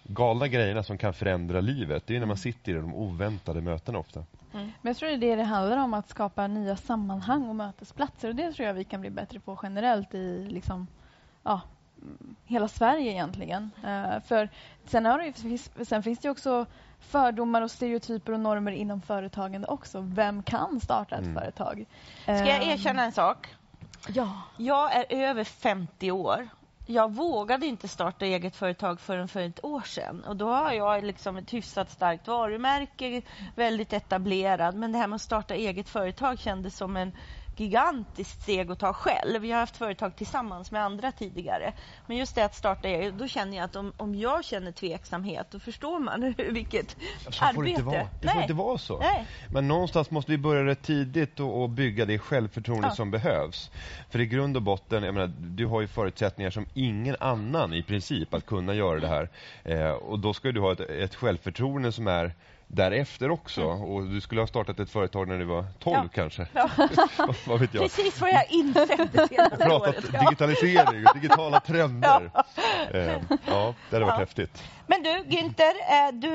galna 0.05 0.49
grejerna 0.49 0.83
som 0.83 0.99
kan 0.99 1.15
förändra 1.15 1.61
livet. 1.61 2.07
Det 2.07 2.17
är 2.17 2.21
när 2.21 2.27
man 2.27 2.37
sitter 2.37 2.73
i 2.73 2.75
de 2.75 2.95
oväntade 2.95 3.61
mötena 3.61 3.99
ofta. 3.99 4.25
Men 4.53 4.73
jag 4.83 4.97
tror 4.97 5.09
det 5.09 5.15
är 5.15 5.19
det 5.19 5.37
det 5.37 5.43
handlar 5.43 5.77
om, 5.79 5.95
att 5.95 6.09
skapa 6.09 6.47
nya 6.47 6.77
sammanhang 6.77 7.49
och 7.49 7.57
mötesplatser. 7.57 8.29
Och 8.29 8.35
det 8.35 8.53
tror 8.53 8.67
jag 8.67 8.75
vi 8.75 8.85
kan 8.85 9.01
bli 9.01 9.11
bättre 9.11 9.41
på 9.41 9.59
generellt 9.63 10.15
i 10.15 10.47
liksom, 10.51 10.87
ja, 11.43 11.61
mm, 12.03 12.37
hela 12.45 12.69
Sverige 12.69 13.11
egentligen. 13.11 13.71
Eh, 13.85 14.21
för 14.21 14.49
sen, 14.85 15.05
har 15.05 15.19
det 15.19 15.85
sen 15.85 16.03
finns 16.03 16.19
det 16.19 16.27
ju 16.27 16.33
också 16.33 16.67
fördomar 17.03 17.63
och 17.63 17.71
stereotyper 17.71 18.33
och 18.33 18.41
normer 18.41 18.73
inom 18.73 19.01
företagande 19.01 19.69
också. 19.69 20.01
Vem 20.01 20.43
kan 20.43 20.81
starta 20.81 21.17
ett 21.17 21.23
Mm. 21.27 21.35
företag? 21.35 21.85
Ska 22.23 22.33
jag 22.33 22.63
Eh, 22.63 22.69
erkänna 22.69 23.05
en 23.05 23.13
sak? 23.13 23.49
Ja. 24.09 24.43
Jag 24.57 24.93
är 24.97 25.05
över 25.09 25.45
50 25.45 26.11
år. 26.11 26.49
Jag 26.87 27.13
vågade 27.13 27.67
inte 27.67 27.89
starta 27.89 28.25
eget 28.25 28.57
företag 28.57 29.01
förrän 29.01 29.29
för 29.29 29.41
ett 29.41 29.65
år 29.65 29.81
sedan. 29.81 30.25
Och 30.25 30.37
då 30.37 30.49
har 30.49 30.73
jag 30.73 31.05
liksom 31.05 31.37
ett 31.37 31.53
hyfsat 31.53 31.91
starkt 31.91 32.29
varumärke, 32.29 33.23
väldigt 33.55 33.93
etablerad. 33.93 34.75
Men 34.75 34.93
det 34.93 34.99
här 34.99 35.07
med 35.07 35.15
att 35.17 35.23
starta 35.23 35.55
eget 35.55 35.89
företag 35.89 36.39
kändes 36.39 36.77
som 36.77 36.97
en 36.97 37.13
gigantiskt 37.57 38.43
steg 38.43 38.71
att 38.71 38.79
ta 38.79 38.93
själv. 38.93 39.45
Jag 39.47 39.57
har 39.57 39.61
haft 39.61 39.77
företag 39.77 40.17
tillsammans 40.17 40.71
med 40.71 40.83
andra 40.85 41.13
tidigare. 41.13 41.73
Men 42.07 42.17
just 42.17 42.35
det 42.35 42.45
att 42.45 42.55
starta 42.55 42.89
eget, 42.89 43.19
då 43.19 43.27
känner 43.29 43.57
jag 43.57 43.65
att 43.65 43.77
om, 43.77 43.93
om 43.97 44.15
jag 44.15 44.45
känner 44.45 44.73
tveksamhet, 44.73 45.47
då 45.51 45.59
förstår 45.59 45.99
man 45.99 46.23
hur- 46.37 46.53
vilket 46.53 46.91
Så 47.31 47.45
arbete. 47.45 47.55
får 47.55 47.63
det 47.65 47.71
inte 47.71 47.83
vara. 47.83 47.97
Det 47.97 48.09
Nej. 48.23 48.35
får 48.35 48.43
inte 48.43 48.55
vara 48.55 48.79
så. 48.79 48.99
Nej. 48.99 49.27
Men 49.51 49.69
någonstans 49.69 50.11
måste 50.11 50.31
vi 50.31 50.39
börja 50.39 50.65
rätt 50.65 50.83
tidigt 50.83 51.41
och, 51.41 51.63
och 51.63 51.71
bygga 51.71 52.05
det 52.05 52.19
självförtroende 52.19 52.89
Ja. 52.89 52.95
som 52.95 53.11
behövs. 53.11 53.71
För 54.11 54.21
i 54.21 54.27
grund 54.27 54.57
och 54.57 54.63
botten, 54.63 55.03
jag 55.03 55.15
menar, 55.15 55.33
du 55.39 55.67
har 55.67 55.81
ju 55.81 55.87
förutsättningar 55.87 56.51
som 56.51 56.67
ingen 56.75 57.17
annan 57.21 57.75
i 57.75 57.83
princip 57.83 58.35
att 58.35 58.47
kunna 58.47 58.75
göra 58.75 59.01
det 59.01 59.09
här. 59.09 59.29
Eh, 59.65 59.91
och 59.91 60.19
då 60.19 60.35
ska 60.35 60.53
du 60.53 60.61
ha 60.61 60.73
ett, 60.73 60.81
ett 60.81 61.15
självförtroende 61.15 61.93
som 61.93 62.07
är 62.07 62.35
därefter 62.75 63.31
också. 63.31 63.65
Och 63.65 64.03
du 64.07 64.21
skulle 64.21 64.41
ha 64.41 64.47
startat 64.47 64.81
ett 64.81 64.91
företag 64.91 65.29
när 65.29 65.39
du 65.39 65.45
var 65.45 65.65
12 65.79 65.97
Mm. 65.97 66.05
Ja. 66.05 66.11
kanske. 66.15 66.47
Ja. 66.53 66.69
vad, 67.47 67.61
vet 67.61 67.75
jag? 67.75 67.83
Precis 67.83 68.21
vad 68.21 68.31
jag 68.31 68.51
insett 68.51 69.13
det 69.13 69.29
senaste 69.29 69.57
Pratat 69.57 69.95
året. 69.97 70.05
Ja. 70.13 70.21
digitalisering, 70.21 71.05
digitala 71.15 71.61
trender. 71.61 72.31
Eh, 72.91 73.01
ja, 73.47 73.75
det 73.91 73.97
hade 73.97 74.05
varit 74.05 74.15
Ja. 74.15 74.15
häftigt. 74.17 74.63
Men 74.87 75.03
du, 75.03 75.11
Günther, 75.11 75.75
eh, 75.91 76.13
du 76.13 76.31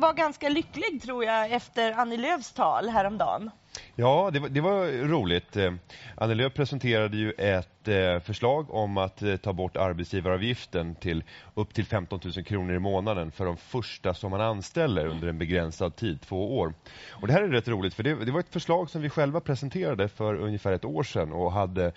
var 0.00 0.12
ganska 0.12 0.48
lycklig 0.48 1.02
tror 1.02 1.24
jag 1.24 1.52
efter 1.52 1.92
Annie 1.92 2.16
Lööfs 2.16 2.52
tal 2.52 2.88
häromdagen. 2.88 3.50
Ja, 3.94 4.30
det 4.32 4.40
var, 4.40 4.48
det 4.48 4.60
var 4.60 5.08
roligt. 5.08 5.56
Eh, 5.56 5.72
Annie 6.16 6.34
Lööf 6.34 6.54
presenterade 6.54 7.16
ju 7.16 7.30
ett 7.30 7.88
eh, 7.88 8.20
förslag 8.20 8.74
om 8.74 8.96
att 8.96 9.22
eh, 9.22 9.36
ta 9.36 9.52
bort 9.52 9.76
arbetsgivaravgiften 9.76 10.94
till 10.94 11.24
upp 11.54 11.74
till 11.74 11.86
15 11.86 12.20
000 12.24 12.44
kronor 12.44 12.74
i 12.74 12.78
månaden 12.78 13.32
för 13.32 13.44
de 13.44 13.56
första 13.56 14.14
som 14.14 14.30
man 14.30 14.40
anställer 14.40 15.06
under 15.06 15.28
en 15.28 15.38
begränsad 15.38 15.96
tid, 15.96 16.20
två 16.20 16.58
år. 16.58 16.74
Och 17.10 17.26
det 17.26 17.32
här 17.32 17.42
är 17.42 17.48
rätt 17.48 17.68
roligt, 17.68 17.94
för 17.94 18.02
det, 18.02 18.24
det 18.24 18.32
var 18.32 18.40
ett 18.40 18.52
förslag 18.52 18.90
som 18.90 19.02
vi 19.02 19.08
själva 19.08 19.40
presenterade 19.40 20.08
för 20.08 20.34
ungefär 20.34 20.72
ett 20.72 20.84
år 20.84 21.02
sedan 21.02 21.32
och 21.32 21.52
hade 21.52 21.92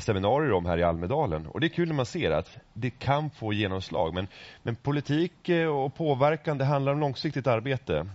seminarier 0.00 0.52
om 0.52 0.66
här 0.66 0.78
i 0.78 0.82
Almedalen. 0.82 1.46
Och 1.46 1.60
det 1.60 1.66
är 1.66 1.68
kul 1.68 1.88
när 1.88 1.94
man 1.94 2.06
ser 2.06 2.30
att 2.30 2.58
det 2.72 2.90
kan 2.90 3.30
få 3.30 3.52
genomslag, 3.52 4.14
men, 4.14 4.28
men 4.62 4.76
politik 4.76 5.50
och 5.70 5.94
påverkan, 5.94 6.58
det 6.58 6.64
handlar 6.64 6.92
om 6.92 7.00
långsiktigt 7.00 7.46
arbete. 7.46 8.06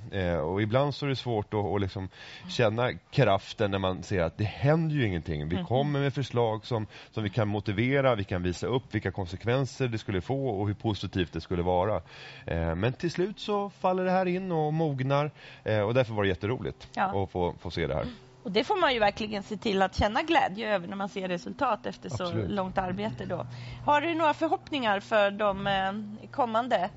Och 0.44 0.62
ibland 0.62 0.96
så 0.96 1.06
är 1.06 1.10
det 1.10 1.16
svårt 1.16 1.54
att, 1.54 1.66
att 1.66 1.82
liksom 1.82 2.10
känna 2.50 2.91
kraften 3.12 3.72
när 3.72 3.80
man 3.80 4.04
ser 4.04 4.22
att 4.22 4.38
det 4.38 4.44
händer 4.44 4.96
ju 4.96 5.08
ingenting. 5.08 5.48
Vi 5.48 5.56
mm. 5.56 5.68
kommer 5.68 6.00
med 6.00 6.14
förslag 6.14 6.66
som, 6.66 6.88
som 7.12 7.24
vi 7.24 7.30
kan 7.30 7.48
motivera, 7.48 8.16
vi 8.16 8.24
kan 8.24 8.44
visa 8.44 8.68
upp 8.68 8.96
vilka 8.96 9.12
konsekvenser 9.12 9.88
det 9.88 9.98
skulle 9.98 10.22
få 10.22 10.48
och 10.48 10.68
hur 10.68 10.74
positivt 10.74 11.34
det 11.34 11.42
skulle 11.42 11.64
vara. 11.64 12.02
Eh, 12.46 12.76
men 12.76 12.94
till 12.94 13.12
slut 13.12 13.40
så 13.40 13.70
faller 13.70 14.06
det 14.06 14.12
här 14.12 14.26
in 14.26 14.52
och 14.52 14.74
mognar 14.74 15.32
eh, 15.64 15.80
och 15.80 15.94
därför 15.94 16.14
var 16.14 16.24
det 16.24 16.30
jätteroligt 16.30 16.90
ja. 16.94 17.24
att 17.24 17.32
få, 17.32 17.54
få 17.60 17.72
se 17.72 17.88
det 17.88 17.96
här. 17.96 18.06
Och 18.44 18.52
Det 18.52 18.64
får 18.64 18.82
man 18.82 18.94
ju 18.94 19.00
verkligen 19.00 19.44
se 19.44 19.58
till 19.58 19.82
att 19.82 19.96
känna 19.96 20.22
glädje 20.22 20.76
över 20.76 20.88
när 20.88 20.96
man 20.96 21.10
ser 21.10 21.28
resultat 21.28 21.86
efter 21.86 22.10
Absolut. 22.12 22.48
så 22.48 22.54
långt 22.54 22.78
arbete. 22.78 23.26
Då. 23.26 23.48
Har 23.86 24.02
du 24.02 24.16
några 24.16 24.34
förhoppningar 24.34 25.00
för 25.00 25.32
de 25.32 25.68
eh, 25.68 26.30
kommande 26.32 26.90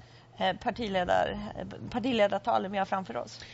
partiledar, 0.62 1.38
partiledartalen 1.90 2.72
vi 2.72 2.78
har 2.78 2.84
framför 2.84 3.16
oss? 3.16 3.44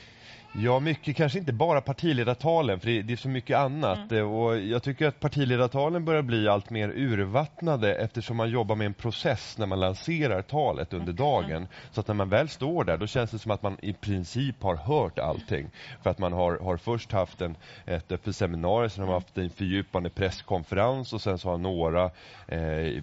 Ja, 0.52 0.80
mycket 0.80 1.16
kanske 1.16 1.38
inte 1.38 1.52
bara 1.52 1.80
partiledartalen, 1.80 2.80
för 2.80 2.86
det, 2.86 3.02
det 3.02 3.12
är 3.12 3.16
så 3.16 3.28
mycket 3.28 3.58
annat. 3.58 4.12
Mm. 4.12 4.26
Och 4.26 4.58
jag 4.58 4.82
tycker 4.82 5.06
att 5.06 5.20
partiledartalen 5.20 6.04
börjar 6.04 6.22
bli 6.22 6.48
allt 6.48 6.70
mer 6.70 6.88
urvattnade 6.88 7.94
eftersom 7.94 8.36
man 8.36 8.50
jobbar 8.50 8.76
med 8.76 8.86
en 8.86 8.94
process 8.94 9.58
när 9.58 9.66
man 9.66 9.80
lanserar 9.80 10.42
talet 10.42 10.92
under 10.92 11.12
dagen. 11.12 11.66
Så 11.90 12.00
att 12.00 12.08
när 12.08 12.14
man 12.14 12.28
väl 12.28 12.48
står 12.48 12.84
där, 12.84 12.96
då 12.96 13.06
känns 13.06 13.30
det 13.30 13.38
som 13.38 13.50
att 13.50 13.62
man 13.62 13.76
i 13.82 13.92
princip 13.92 14.62
har 14.62 14.76
hört 14.76 15.18
allting. 15.18 15.70
För 16.02 16.10
att 16.10 16.18
man 16.18 16.32
har, 16.32 16.58
har 16.58 16.76
först 16.76 17.12
haft 17.12 17.40
en, 17.40 17.56
ett 17.86 18.12
öppet 18.12 18.36
seminarium, 18.36 18.90
sen 18.90 19.00
har 19.00 19.06
man 19.06 19.14
haft 19.14 19.38
en 19.38 19.50
fördjupande 19.50 20.10
presskonferens 20.10 21.12
och 21.12 21.20
sen 21.20 21.38
så 21.38 21.48
har 21.50 21.58
några, 21.58 22.04
eh, 22.48 23.02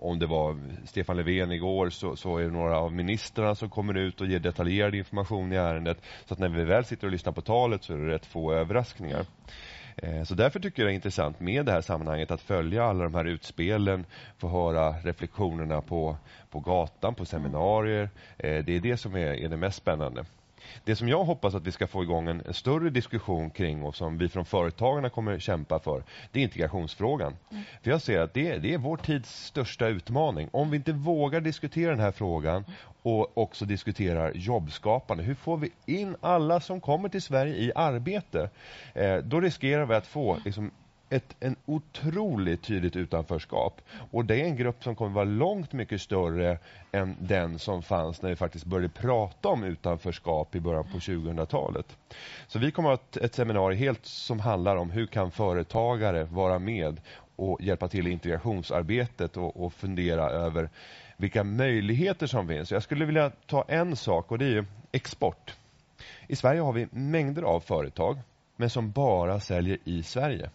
om 0.00 0.18
det 0.18 0.26
var 0.26 0.58
Stefan 0.86 1.16
Löfven 1.16 1.52
igår, 1.52 1.90
så, 1.90 2.16
så 2.16 2.38
är 2.38 2.42
det 2.42 2.50
några 2.50 2.78
av 2.78 2.92
ministrarna 2.92 3.54
som 3.54 3.70
kommer 3.70 3.96
ut 3.96 4.20
och 4.20 4.26
ger 4.26 4.38
detaljerad 4.38 4.94
information 4.94 5.52
i 5.52 5.56
ärendet. 5.56 5.98
Så 6.26 6.34
att 6.34 6.40
när 6.40 6.48
vi 6.48 6.64
väl 6.64 6.84
sitter 6.88 7.06
och 7.06 7.12
lyssnar 7.12 7.32
på 7.32 7.40
talet 7.40 7.82
så 7.82 7.92
är 7.92 7.96
det 7.96 8.14
rätt 8.14 8.26
få 8.26 8.52
överraskningar. 8.52 9.26
Eh, 9.96 10.22
så 10.22 10.34
därför 10.34 10.60
tycker 10.60 10.82
jag 10.82 10.88
det 10.88 10.92
är 10.92 10.94
intressant 10.94 11.40
med 11.40 11.66
det 11.66 11.72
här 11.72 11.80
sammanhanget 11.80 12.30
att 12.30 12.40
följa 12.40 12.84
alla 12.84 13.04
de 13.04 13.14
här 13.14 13.24
utspelen, 13.24 14.06
få 14.38 14.48
höra 14.48 14.90
reflektionerna 14.90 15.80
på, 15.80 16.16
på 16.50 16.60
gatan, 16.60 17.14
på 17.14 17.24
seminarier. 17.24 18.10
Eh, 18.38 18.64
det 18.64 18.76
är 18.76 18.80
det 18.80 18.96
som 18.96 19.14
är, 19.14 19.44
är 19.44 19.48
det 19.48 19.56
mest 19.56 19.78
spännande. 19.78 20.24
Det 20.84 20.96
som 20.96 21.08
jag 21.08 21.24
hoppas 21.24 21.54
att 21.54 21.66
vi 21.66 21.72
ska 21.72 21.86
få 21.86 22.02
igång 22.02 22.28
en, 22.28 22.54
större 22.54 22.90
diskussion 22.90 23.50
kring 23.50 23.82
och 23.82 23.96
som 23.96 24.18
vi 24.18 24.28
från 24.28 24.44
företagarna 24.44 25.10
kommer 25.10 25.38
kämpa 25.38 25.78
för, 25.78 26.02
det 26.32 26.40
är 26.40 26.44
integrationsfrågan. 26.44 27.36
Mm. 27.50 27.62
För 27.82 27.90
jag 27.90 28.02
ser 28.02 28.20
att 28.20 28.34
det, 28.34 28.58
det 28.58 28.74
är 28.74 28.78
vår 28.78 28.96
tids 28.96 29.44
största 29.46 29.86
utmaning. 29.86 30.48
Om 30.52 30.70
vi 30.70 30.76
inte 30.76 30.92
vågar 30.92 31.40
diskutera 31.40 31.90
den 31.90 32.00
här 32.00 32.12
frågan 32.12 32.64
och 33.02 33.38
också 33.38 33.64
diskuterar 33.64 34.32
jobbskapande. 34.34 35.22
Hur 35.22 35.34
får 35.34 35.56
vi 35.56 35.70
in 35.86 36.16
alla 36.20 36.60
som 36.60 36.80
kommer 36.80 37.08
till 37.08 37.22
Sverige 37.22 37.54
i 37.56 37.72
arbete? 37.74 38.50
Eh, 38.94 39.16
då 39.16 39.40
riskerar 39.40 39.86
vi 39.86 39.94
att 39.94 40.06
få 40.06 40.38
liksom, 40.44 40.70
ett 41.10 41.36
en 41.40 41.56
otroligt 41.66 42.62
tydligt 42.62 42.96
utanförskap. 42.96 43.80
Och 44.10 44.24
det 44.24 44.40
är 44.40 44.44
en 44.44 44.56
grupp 44.56 44.84
som 44.84 44.96
kommer 44.96 45.14
vara 45.14 45.24
långt 45.24 45.72
mycket 45.72 46.00
större 46.00 46.58
än 46.92 47.16
den 47.20 47.58
som 47.58 47.82
fanns 47.82 48.22
när 48.22 48.30
vi 48.30 48.36
faktiskt 48.36 48.64
började 48.64 48.88
prata 48.88 49.48
om 49.48 49.64
utanförskap 49.64 50.54
i 50.54 50.60
början 50.60 50.84
på 50.92 50.98
2000-talet. 50.98 51.96
Så 52.46 52.58
vi 52.58 52.70
kommer 52.70 52.92
att 52.92 53.16
ha 53.20 53.26
ett 53.26 53.34
seminarium 53.34 53.78
helt 53.78 54.06
som 54.06 54.40
handlar 54.40 54.76
om 54.76 54.90
hur 54.90 55.06
kan 55.06 55.30
företagare 55.30 56.24
vara 56.24 56.58
med 56.58 57.00
och 57.36 57.62
hjälpa 57.62 57.88
till 57.88 58.06
i 58.06 58.10
integrationsarbetet 58.10 59.36
och, 59.36 59.64
och 59.64 59.72
fundera 59.72 60.30
över 60.30 60.70
vilka 61.16 61.44
möjligheter 61.44 62.26
som 62.26 62.48
finns. 62.48 62.70
Jag 62.70 62.82
skulle 62.82 63.04
vilja 63.04 63.30
ta 63.46 63.64
en 63.68 63.96
sak 63.96 64.30
och 64.30 64.38
det 64.38 64.46
är 64.56 64.66
export. 64.92 65.54
I 66.26 66.36
Sverige 66.36 66.60
har 66.60 66.72
vi 66.72 66.88
mängder 66.90 67.42
av 67.42 67.60
företag 67.60 68.18
men 68.56 68.70
som 68.70 68.90
bara 68.90 69.40
säljer 69.40 69.78
i 69.84 70.02
Sverige. 70.02 70.50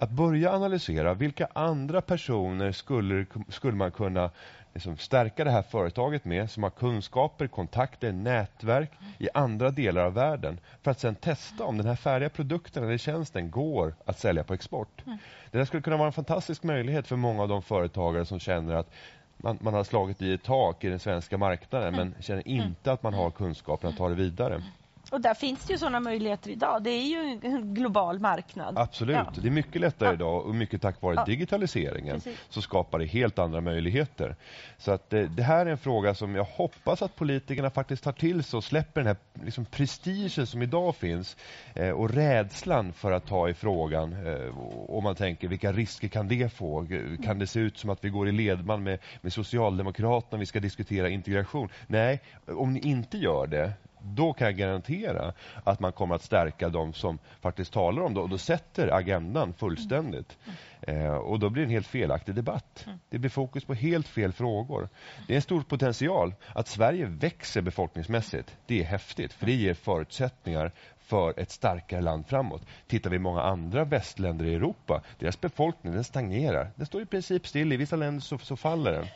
Att 0.00 0.10
börja 0.10 0.52
analysera 0.52 1.14
vilka 1.14 1.48
andra 1.52 2.00
personer 2.00 2.72
skulle, 2.72 3.26
skulle 3.48 3.76
man 3.76 3.90
kunna 3.90 4.30
liksom 4.74 4.96
stärka 4.96 5.44
det 5.44 5.50
här 5.50 5.62
företaget 5.62 6.24
med 6.24 6.50
som 6.50 6.62
har 6.62 6.70
kunskaper, 6.70 7.46
kontakter, 7.46 8.12
nätverk 8.12 8.90
i 9.18 9.28
andra 9.34 9.70
delar 9.70 10.02
av 10.02 10.14
världen 10.14 10.60
för 10.82 10.90
att 10.90 11.00
sedan 11.00 11.14
testa 11.14 11.64
om 11.64 11.76
den 11.76 11.86
här 11.86 11.96
färdiga 11.96 12.28
produkten 12.28 12.84
eller 12.84 12.98
tjänsten 12.98 13.50
går 13.50 13.94
att 14.04 14.18
sälja 14.18 14.44
på 14.44 14.54
export. 14.54 15.02
Mm. 15.06 15.18
Det 15.50 15.58
där 15.58 15.64
skulle 15.64 15.82
kunna 15.82 15.96
vara 15.96 16.06
en 16.06 16.12
fantastisk 16.12 16.62
möjlighet 16.62 17.06
för 17.06 17.16
många 17.16 17.42
av 17.42 17.48
de 17.48 17.62
företagare 17.62 18.24
som 18.24 18.38
känner 18.40 18.74
att 18.74 18.90
man, 19.36 19.58
man 19.60 19.74
har 19.74 19.84
slagit 19.84 20.22
i 20.22 20.32
ett 20.32 20.42
tak 20.42 20.84
i 20.84 20.88
den 20.88 20.98
svenska 20.98 21.38
marknaden 21.38 21.94
mm. 21.94 22.08
men 22.08 22.22
känner 22.22 22.48
inte 22.48 22.92
att 22.92 23.02
man 23.02 23.14
har 23.14 23.30
kunskapen 23.30 23.90
att 23.90 23.96
ta 23.96 24.08
det 24.08 24.14
vidare. 24.14 24.62
Och 25.10 25.20
där 25.20 25.34
finns 25.34 25.66
det 25.66 25.72
ju 25.72 25.78
sådana 25.78 26.00
möjligheter 26.00 26.50
idag. 26.50 26.82
Det 26.82 26.90
är 26.90 27.06
ju 27.06 27.40
en 27.42 27.74
global 27.74 28.18
marknad. 28.18 28.78
Absolut. 28.78 29.16
Ja. 29.16 29.32
Det 29.42 29.48
är 29.48 29.50
mycket 29.50 29.80
lättare 29.80 30.08
ja. 30.08 30.14
idag 30.14 30.46
och 30.46 30.54
mycket 30.54 30.82
tack 30.82 31.02
vare 31.02 31.14
ja. 31.14 31.24
digitaliseringen 31.24 32.14
Precis. 32.14 32.38
så 32.48 32.62
skapar 32.62 32.98
det 32.98 33.06
helt 33.06 33.38
andra 33.38 33.60
möjligheter. 33.60 34.36
Så 34.78 34.92
att 34.92 35.10
det, 35.10 35.20
eh, 35.20 35.30
det, 35.30 35.42
här 35.42 35.66
är 35.66 35.70
en 35.70 35.78
fråga 35.78 36.14
som 36.14 36.34
jag 36.34 36.44
hoppas 36.44 37.02
att 37.02 37.16
politikerna 37.16 37.70
faktiskt 37.70 38.04
tar 38.04 38.12
till 38.12 38.42
sig 38.42 38.56
och 38.56 38.64
släpper 38.64 39.00
den 39.00 39.06
här 39.06 39.44
liksom, 39.44 39.64
prestigen 39.64 40.46
som 40.46 40.62
idag 40.62 40.96
finns 40.96 41.36
eh, 41.74 41.90
och 41.90 42.10
rädslan 42.10 42.92
för 42.92 43.12
att 43.12 43.26
ta 43.26 43.48
i 43.48 43.54
frågan. 43.54 44.26
Eh, 44.26 44.58
och 44.88 45.02
man 45.02 45.14
tänker, 45.14 45.48
vilka 45.48 45.72
risker 45.72 46.08
kan 46.08 46.28
det 46.28 46.52
få? 46.52 46.86
Kan 47.24 47.38
det 47.38 47.46
se 47.46 47.60
ut 47.60 47.78
som 47.78 47.90
att 47.90 48.04
vi 48.04 48.08
går 48.08 48.28
i 48.28 48.32
ledman 48.32 48.82
med, 48.82 48.98
med 49.20 49.32
Socialdemokraterna 49.32 50.40
vi 50.40 50.46
ska 50.46 50.60
diskutera 50.60 51.08
integration? 51.08 51.68
Nej, 51.86 52.20
om 52.46 52.72
ni 52.72 52.80
inte 52.80 53.18
gör 53.18 53.46
det, 53.46 53.72
då 54.02 54.32
kan 54.32 54.46
jag 54.46 54.56
garantera 54.56 55.32
att 55.64 55.80
man 55.80 55.92
kommer 55.92 56.14
att 56.14 56.22
stärka 56.22 56.68
de 56.68 56.92
som 56.92 57.18
faktiskt 57.40 57.72
talar 57.72 58.02
om 58.02 58.14
det 58.14 58.20
och 58.20 58.28
då 58.28 58.38
sätter 58.38 58.94
agendan 58.94 59.52
fullständigt. 59.52 60.38
Mm. 60.84 61.06
Eh, 61.06 61.14
och 61.14 61.38
då 61.38 61.50
blir 61.50 61.62
det 61.62 61.66
en 61.66 61.72
helt 61.72 61.86
felaktig 61.86 62.34
debatt. 62.34 62.84
Mm. 62.86 62.98
Det 63.10 63.18
blir 63.18 63.30
fokus 63.30 63.64
på 63.64 63.74
helt 63.74 64.08
fel 64.08 64.32
frågor. 64.32 64.88
Det 65.26 65.34
är 65.34 65.36
en 65.36 65.42
stor 65.42 65.62
potential 65.62 66.34
att 66.54 66.68
Sverige 66.68 67.06
växer 67.06 67.62
befolkningsmässigt. 67.62 68.56
Det 68.66 68.80
är 68.80 68.84
häftigt, 68.84 69.32
för 69.32 69.46
det 69.46 69.52
ger 69.52 69.74
förutsättningar 69.74 70.72
för 70.98 71.40
ett 71.40 71.50
starkare 71.50 72.00
land 72.00 72.26
framåt. 72.26 72.62
Tittar 72.86 73.10
vi 73.10 73.18
många 73.18 73.42
andra 73.42 73.84
västländer 73.84 74.44
i 74.44 74.54
Europa, 74.54 75.02
deras 75.18 75.40
befolkning 75.40 75.92
den 75.92 76.04
stagnerar. 76.04 76.70
Den 76.76 76.86
står 76.86 77.02
i 77.02 77.06
princip 77.06 77.46
still. 77.46 77.72
I 77.72 77.76
vissa 77.76 77.96
länder 77.96 78.20
så, 78.20 78.38
så 78.38 78.56
faller 78.56 78.92
den. 78.92 79.06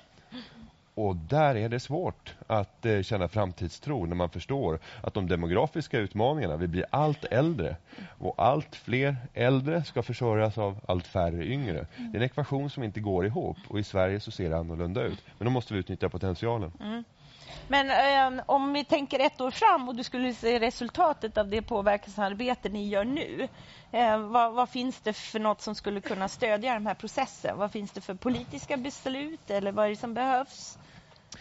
Och 0.94 1.16
där 1.16 1.54
är 1.54 1.68
det 1.68 1.80
svårt 1.80 2.34
att 2.46 2.86
eh, 2.86 3.02
känna 3.02 3.28
framtidstro 3.28 4.06
när 4.06 4.16
man 4.16 4.30
förstår 4.30 4.78
att 5.00 5.14
de 5.14 5.28
demografiska 5.28 5.98
utmaningarna, 5.98 6.56
vi 6.56 6.66
blir 6.66 6.84
allt 6.90 7.24
äldre 7.24 7.76
och 8.18 8.34
allt 8.36 8.76
fler 8.76 9.16
äldre 9.34 9.84
ska 9.84 10.02
försörjas 10.02 10.58
av 10.58 10.80
allt 10.88 11.06
färre 11.06 11.46
yngre. 11.46 11.86
Det 11.96 12.16
är 12.18 12.20
en 12.20 12.22
ekvation 12.22 12.70
som 12.70 12.82
inte 12.82 13.00
går 13.00 13.26
ihop 13.26 13.56
och 13.68 13.78
i 13.78 13.82
Sverige 13.82 14.20
så 14.20 14.30
ser 14.30 14.50
det 14.50 14.58
annorlunda 14.58 15.02
ut. 15.02 15.24
Men 15.38 15.44
då 15.44 15.50
måste 15.50 15.74
vi 15.74 15.80
utnyttja 15.80 16.08
potentialen. 16.08 16.72
Mm. 16.80 17.04
Men 17.68 17.90
eh, 18.36 18.44
om 18.46 18.72
vi 18.72 18.84
tänker 18.84 19.18
ett 19.18 19.40
år 19.40 19.50
fram 19.50 19.88
och 19.88 19.94
du 19.94 20.04
skulle 20.04 20.34
se 20.34 20.58
resultatet 20.58 21.38
av 21.38 21.48
det 21.48 21.62
påverkansarbete 21.62 22.68
ni 22.68 22.88
gör 22.88 23.04
nu. 23.04 23.48
Eh, 23.92 24.18
vad, 24.18 24.52
vad, 24.52 24.68
finns 24.68 25.00
det 25.00 25.12
för 25.12 25.38
något 25.38 25.60
som 25.60 25.74
skulle 25.74 26.00
kunna 26.00 26.28
stödja 26.28 26.72
den 26.72 26.86
här 26.86 26.94
processen? 26.94 27.58
Vad 27.58 27.72
finns 27.72 27.92
det 27.92 28.00
för 28.00 28.14
politiska 28.14 28.76
beslut 28.76 29.50
eller 29.50 29.72
vad 29.72 29.86
är 29.86 29.90
det 29.90 29.96
som 29.96 30.14
behövs? 30.14 30.78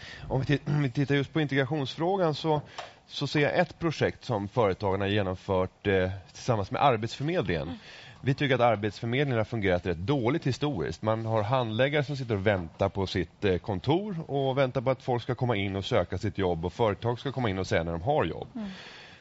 Om 0.28 0.44
vi 0.82 0.90
tittar 0.90 1.14
just 1.14 1.32
på 1.32 1.40
integrationsfrågan 1.40 2.34
så, 2.34 2.60
så 3.06 3.26
ser 3.26 3.40
jag 3.40 3.58
ett 3.58 3.78
projekt 3.78 4.24
som 4.24 4.48
företagarna 4.48 5.08
genomfört 5.08 5.86
eh, 5.86 6.10
tillsammans 6.32 6.70
med 6.70 6.82
Arbetsförmedlingen. 6.84 7.62
Mm. 7.62 7.78
Vi 8.24 8.34
tycker 8.34 8.54
att 8.54 8.60
Arbetsförmedlingen 8.60 9.38
har 9.38 9.44
fungerat 9.44 9.86
rätt 9.86 9.98
dåligt 9.98 10.46
historiskt. 10.46 11.02
Man 11.02 11.26
har 11.26 11.42
handläggare 11.42 12.04
som 12.04 12.16
sitter 12.16 12.34
och 12.34 12.46
väntar 12.46 12.88
på 12.88 13.06
sitt 13.06 13.44
eh, 13.44 13.56
kontor 13.58 14.30
och 14.30 14.58
väntar 14.58 14.80
på 14.80 14.90
att 14.90 15.02
folk 15.02 15.22
ska 15.22 15.34
komma 15.34 15.56
in 15.56 15.76
och 15.76 15.84
söka 15.84 16.18
sitt 16.18 16.38
jobb 16.38 16.64
och 16.64 16.72
företag 16.72 17.18
ska 17.18 17.32
komma 17.32 17.50
in 17.50 17.58
och 17.58 17.66
säga 17.66 17.82
när 17.82 17.92
de 17.92 18.02
har 18.02 18.24
jobb. 18.24 18.48
Mm. 18.54 18.68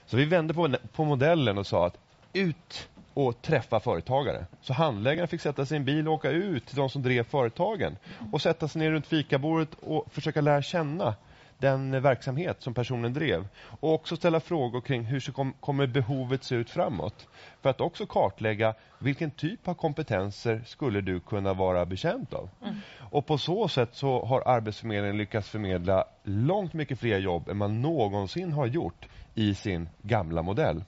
Så 0.05 0.17
vi 0.17 0.25
vände 0.25 0.53
på, 0.53 0.75
på 0.93 1.03
modellen 1.03 1.57
och 1.57 1.67
sa 1.67 1.87
att 1.87 1.97
ut 2.33 2.89
och 3.13 3.41
träffa 3.41 3.79
företagare. 3.79 4.45
Så 4.61 4.73
handläggaren 4.73 5.27
fick 5.27 5.41
sätta 5.41 5.65
sig 5.65 5.75
i 5.75 5.79
en 5.79 5.85
bil 5.85 6.07
och 6.07 6.13
åka 6.13 6.29
ut 6.29 6.65
till 6.65 6.75
de 6.75 6.89
som 6.89 7.01
drev 7.01 7.23
företagen 7.23 7.97
och 8.31 8.41
sätta 8.41 8.67
sig 8.67 8.79
ner 8.81 8.91
runt 8.91 9.07
fikabordet 9.07 9.69
och 9.81 10.13
försöka 10.13 10.41
lära 10.41 10.61
känna 10.61 11.15
den 11.61 12.01
verksamhet 12.01 12.61
som 12.61 12.73
personen 12.73 13.13
drev. 13.13 13.47
Och 13.79 13.93
också 13.93 14.15
ställa 14.15 14.39
frågor 14.39 14.81
kring 14.81 15.03
hur 15.03 15.19
så 15.19 15.31
kom, 15.31 15.53
kommer 15.59 15.87
behovet 15.87 16.43
se 16.43 16.55
ut 16.55 16.69
framåt. 16.69 17.27
För 17.61 17.69
att 17.69 17.81
också 17.81 18.05
kartlägga 18.05 18.73
vilken 18.99 19.31
typ 19.31 19.67
av 19.67 19.73
kompetenser 19.73 20.61
skulle 20.65 21.01
du 21.01 21.19
kunna 21.19 21.53
vara 21.53 21.85
bekänt 21.85 22.33
av. 22.33 22.49
Mm. 22.61 22.75
Och 23.11 23.25
på 23.25 23.37
så 23.37 23.67
sätt 23.67 23.89
så 23.91 24.25
har 24.25 24.47
Arbetsförmedlingen 24.47 25.17
lyckats 25.17 25.49
förmedla 25.49 26.05
långt 26.23 26.73
mycket 26.73 26.99
fler 26.99 27.19
jobb 27.19 27.49
än 27.49 27.57
man 27.57 27.81
någonsin 27.81 28.53
har 28.53 28.65
gjort 28.65 29.07
i 29.35 29.55
sin 29.55 29.89
gamla 30.01 30.41
modell. 30.41 30.83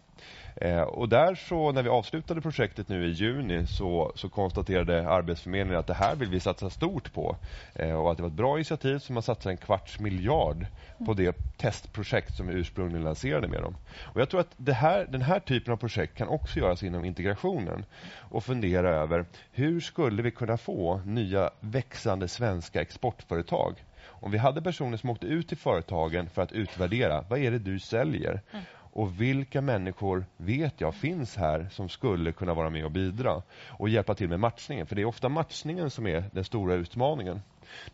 Eh, 0.63 0.82
och 0.82 1.10
där 1.10 1.36
så, 1.36 1.71
när 1.71 1.84
vi 1.84 1.89
avslutade 1.89 2.41
projektet 2.41 2.89
nu 2.89 3.06
i 3.06 3.12
juni 3.12 3.67
så, 3.67 4.12
så 4.15 4.30
konstaterade 4.30 5.10
Arbetsförmedlingen 5.10 5.80
att 5.80 5.88
det 5.88 5.93
här 5.93 6.15
vill 6.15 6.30
vi 6.30 6.39
satsa 6.39 6.69
stort 6.69 7.13
på. 7.13 7.38
Eh, 7.76 7.93
och 7.93 8.12
att 8.12 8.17
det 8.17 8.23
var 8.23 8.30
ett 8.30 8.36
bra 8.36 8.58
initiativ 8.58 8.99
som 8.99 9.13
man 9.13 9.23
satsade 9.23 9.54
en 9.54 9.58
kvarts 9.58 9.99
miljard 9.99 10.65
på 11.06 11.13
det 11.13 11.58
testprojekt 11.58 12.36
som 12.36 12.47
vi 12.47 12.54
ursprungligen 12.54 13.04
lanserade 13.04 13.47
med 13.47 13.62
dem. 13.62 13.78
Och 14.02 14.21
jag 14.21 14.30
tror 14.30 14.39
att 14.39 14.54
det 14.58 14.73
här, 14.73 15.06
den 15.10 15.21
här 15.21 15.39
typen 15.39 15.73
av 15.73 15.78
projekt 15.78 16.17
kan 16.17 16.28
också 16.28 16.60
göras 16.60 16.84
inom 16.84 17.06
integrationen 17.06 17.86
och 18.17 18.43
fundera 18.43 18.89
över 18.89 19.26
hur 19.52 19.80
skulle 19.80 20.21
vi 20.21 20.32
kunna 20.32 20.58
få 20.58 21.02
nya 21.06 21.49
växande 21.60 22.28
svenska 22.28 22.82
exportföretag 22.82 23.76
om 24.23 24.32
vi 24.32 24.38
hade 24.38 24.62
personer 24.62 24.97
som 24.97 25.10
åkte 25.10 25.28
ut 25.28 25.47
till 25.47 25.58
företagen 25.58 26.30
för 26.30 26.41
att 26.41 26.52
utvärdera, 26.52 27.21
vad 27.30 27.39
är 27.39 27.52
det 27.52 27.60
du 27.60 27.80
säljer? 27.80 28.41
Mm. 28.52 28.65
Och 28.95 29.21
vilka 29.21 29.62
människor 29.62 30.25
vet 30.38 30.82
jag 30.82 30.95
finns 30.95 31.36
här 31.36 31.67
som 31.71 31.89
skulle 31.89 32.32
kunna 32.32 32.53
vara 32.53 32.69
med 32.69 32.86
och 32.86 32.91
bidra 32.91 33.41
och 33.69 33.89
hjälpa 33.89 34.15
till 34.15 34.29
med 34.29 34.39
matchningen? 34.39 34.88
För 34.88 34.95
det 34.95 35.01
är 35.01 35.06
ofta 35.06 35.29
matchningen 35.29 35.89
som 35.89 36.08
är 36.08 36.23
den 36.32 36.43
stora 36.43 36.73
utmaningen. 36.73 37.41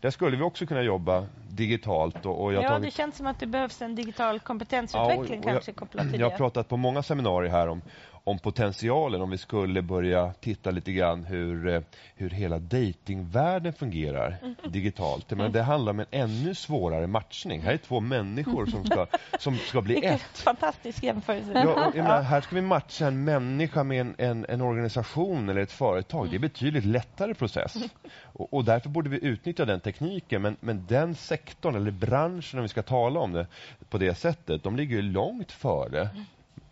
Där 0.00 0.10
skulle 0.10 0.36
vi 0.36 0.42
också 0.42 0.66
kunna 0.66 0.82
jobba 0.82 1.26
digitalt. 1.48 2.26
Och, 2.26 2.44
och 2.44 2.52
ja, 2.52 2.68
tagit... 2.68 2.82
det 2.82 2.90
känns 2.90 3.16
som 3.16 3.26
att 3.26 3.40
det 3.40 3.46
behövs 3.46 3.82
en 3.82 3.94
digital 3.94 4.40
kompetensutveckling 4.40 5.26
ja, 5.28 5.38
och, 5.38 5.38
och 5.38 5.52
kanske 5.52 5.72
kopplat 5.72 6.02
till 6.02 6.12
jag 6.12 6.20
det. 6.20 6.24
Jag 6.24 6.30
har 6.30 6.36
pratat 6.36 6.68
på 6.68 6.76
många 6.76 7.02
seminarier 7.02 7.50
här 7.50 7.68
om, 7.68 7.82
om 8.30 8.38
potentialen 8.38 9.22
om 9.22 9.30
vi 9.30 9.38
skulle 9.38 9.82
börja 9.82 10.32
titta 10.32 10.70
lite 10.70 10.92
grann 10.92 11.24
hur, 11.24 11.68
eh, 11.68 11.80
hur 12.14 12.30
hela 12.30 12.58
datingvärlden 12.58 13.72
fungerar 13.72 14.38
mm. 14.42 14.54
digitalt. 14.68 15.30
Men 15.30 15.52
det 15.52 15.62
handlar 15.62 15.92
om 15.92 16.00
en 16.00 16.06
ännu 16.10 16.54
svårare 16.54 17.06
matchning. 17.06 17.60
Här 17.62 17.72
är 17.72 17.76
två 17.76 18.00
människor 18.00 18.66
som 18.66 18.84
ska, 18.84 19.06
som 19.38 19.56
ska 19.56 19.82
bli 19.82 20.04
ett. 20.04 20.38
Fantastisk 20.38 21.02
jämförelse. 21.02 21.52
Ja, 21.54 21.92
menar, 21.94 22.22
här 22.22 22.40
ska 22.40 22.54
vi 22.54 22.62
matcha 22.62 23.06
en 23.06 23.24
människa 23.24 23.84
med 23.84 24.00
en, 24.00 24.14
en, 24.18 24.46
en, 24.48 24.60
organisation 24.60 25.48
eller 25.48 25.60
ett 25.60 25.72
företag. 25.72 26.26
Det 26.26 26.32
är 26.32 26.34
en 26.34 26.40
betydligt 26.40 26.84
lättare 26.84 27.34
process. 27.34 27.76
Och, 28.22 28.54
och 28.54 28.64
därför 28.64 28.88
borde 28.88 29.10
vi 29.10 29.24
utnyttja 29.24 29.64
den 29.64 29.80
tekniken. 29.80 30.42
Men, 30.42 30.56
men 30.60 30.86
den 30.86 31.14
sektorn 31.14 31.74
eller 31.74 31.90
branschen, 31.90 32.58
om 32.58 32.62
vi 32.62 32.68
ska 32.68 32.82
tala 32.82 33.20
om 33.20 33.32
det 33.32 33.46
på 33.88 33.98
det 33.98 34.14
sättet, 34.14 34.62
de 34.62 34.76
ligger 34.76 35.02
långt 35.02 35.52
före 35.52 36.08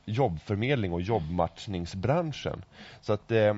jobbförmedling 0.09 0.93
och 0.93 1.01
jobbmatchningsbranschen. 1.01 2.65
Så 3.01 3.13
att, 3.13 3.31
eh, 3.31 3.57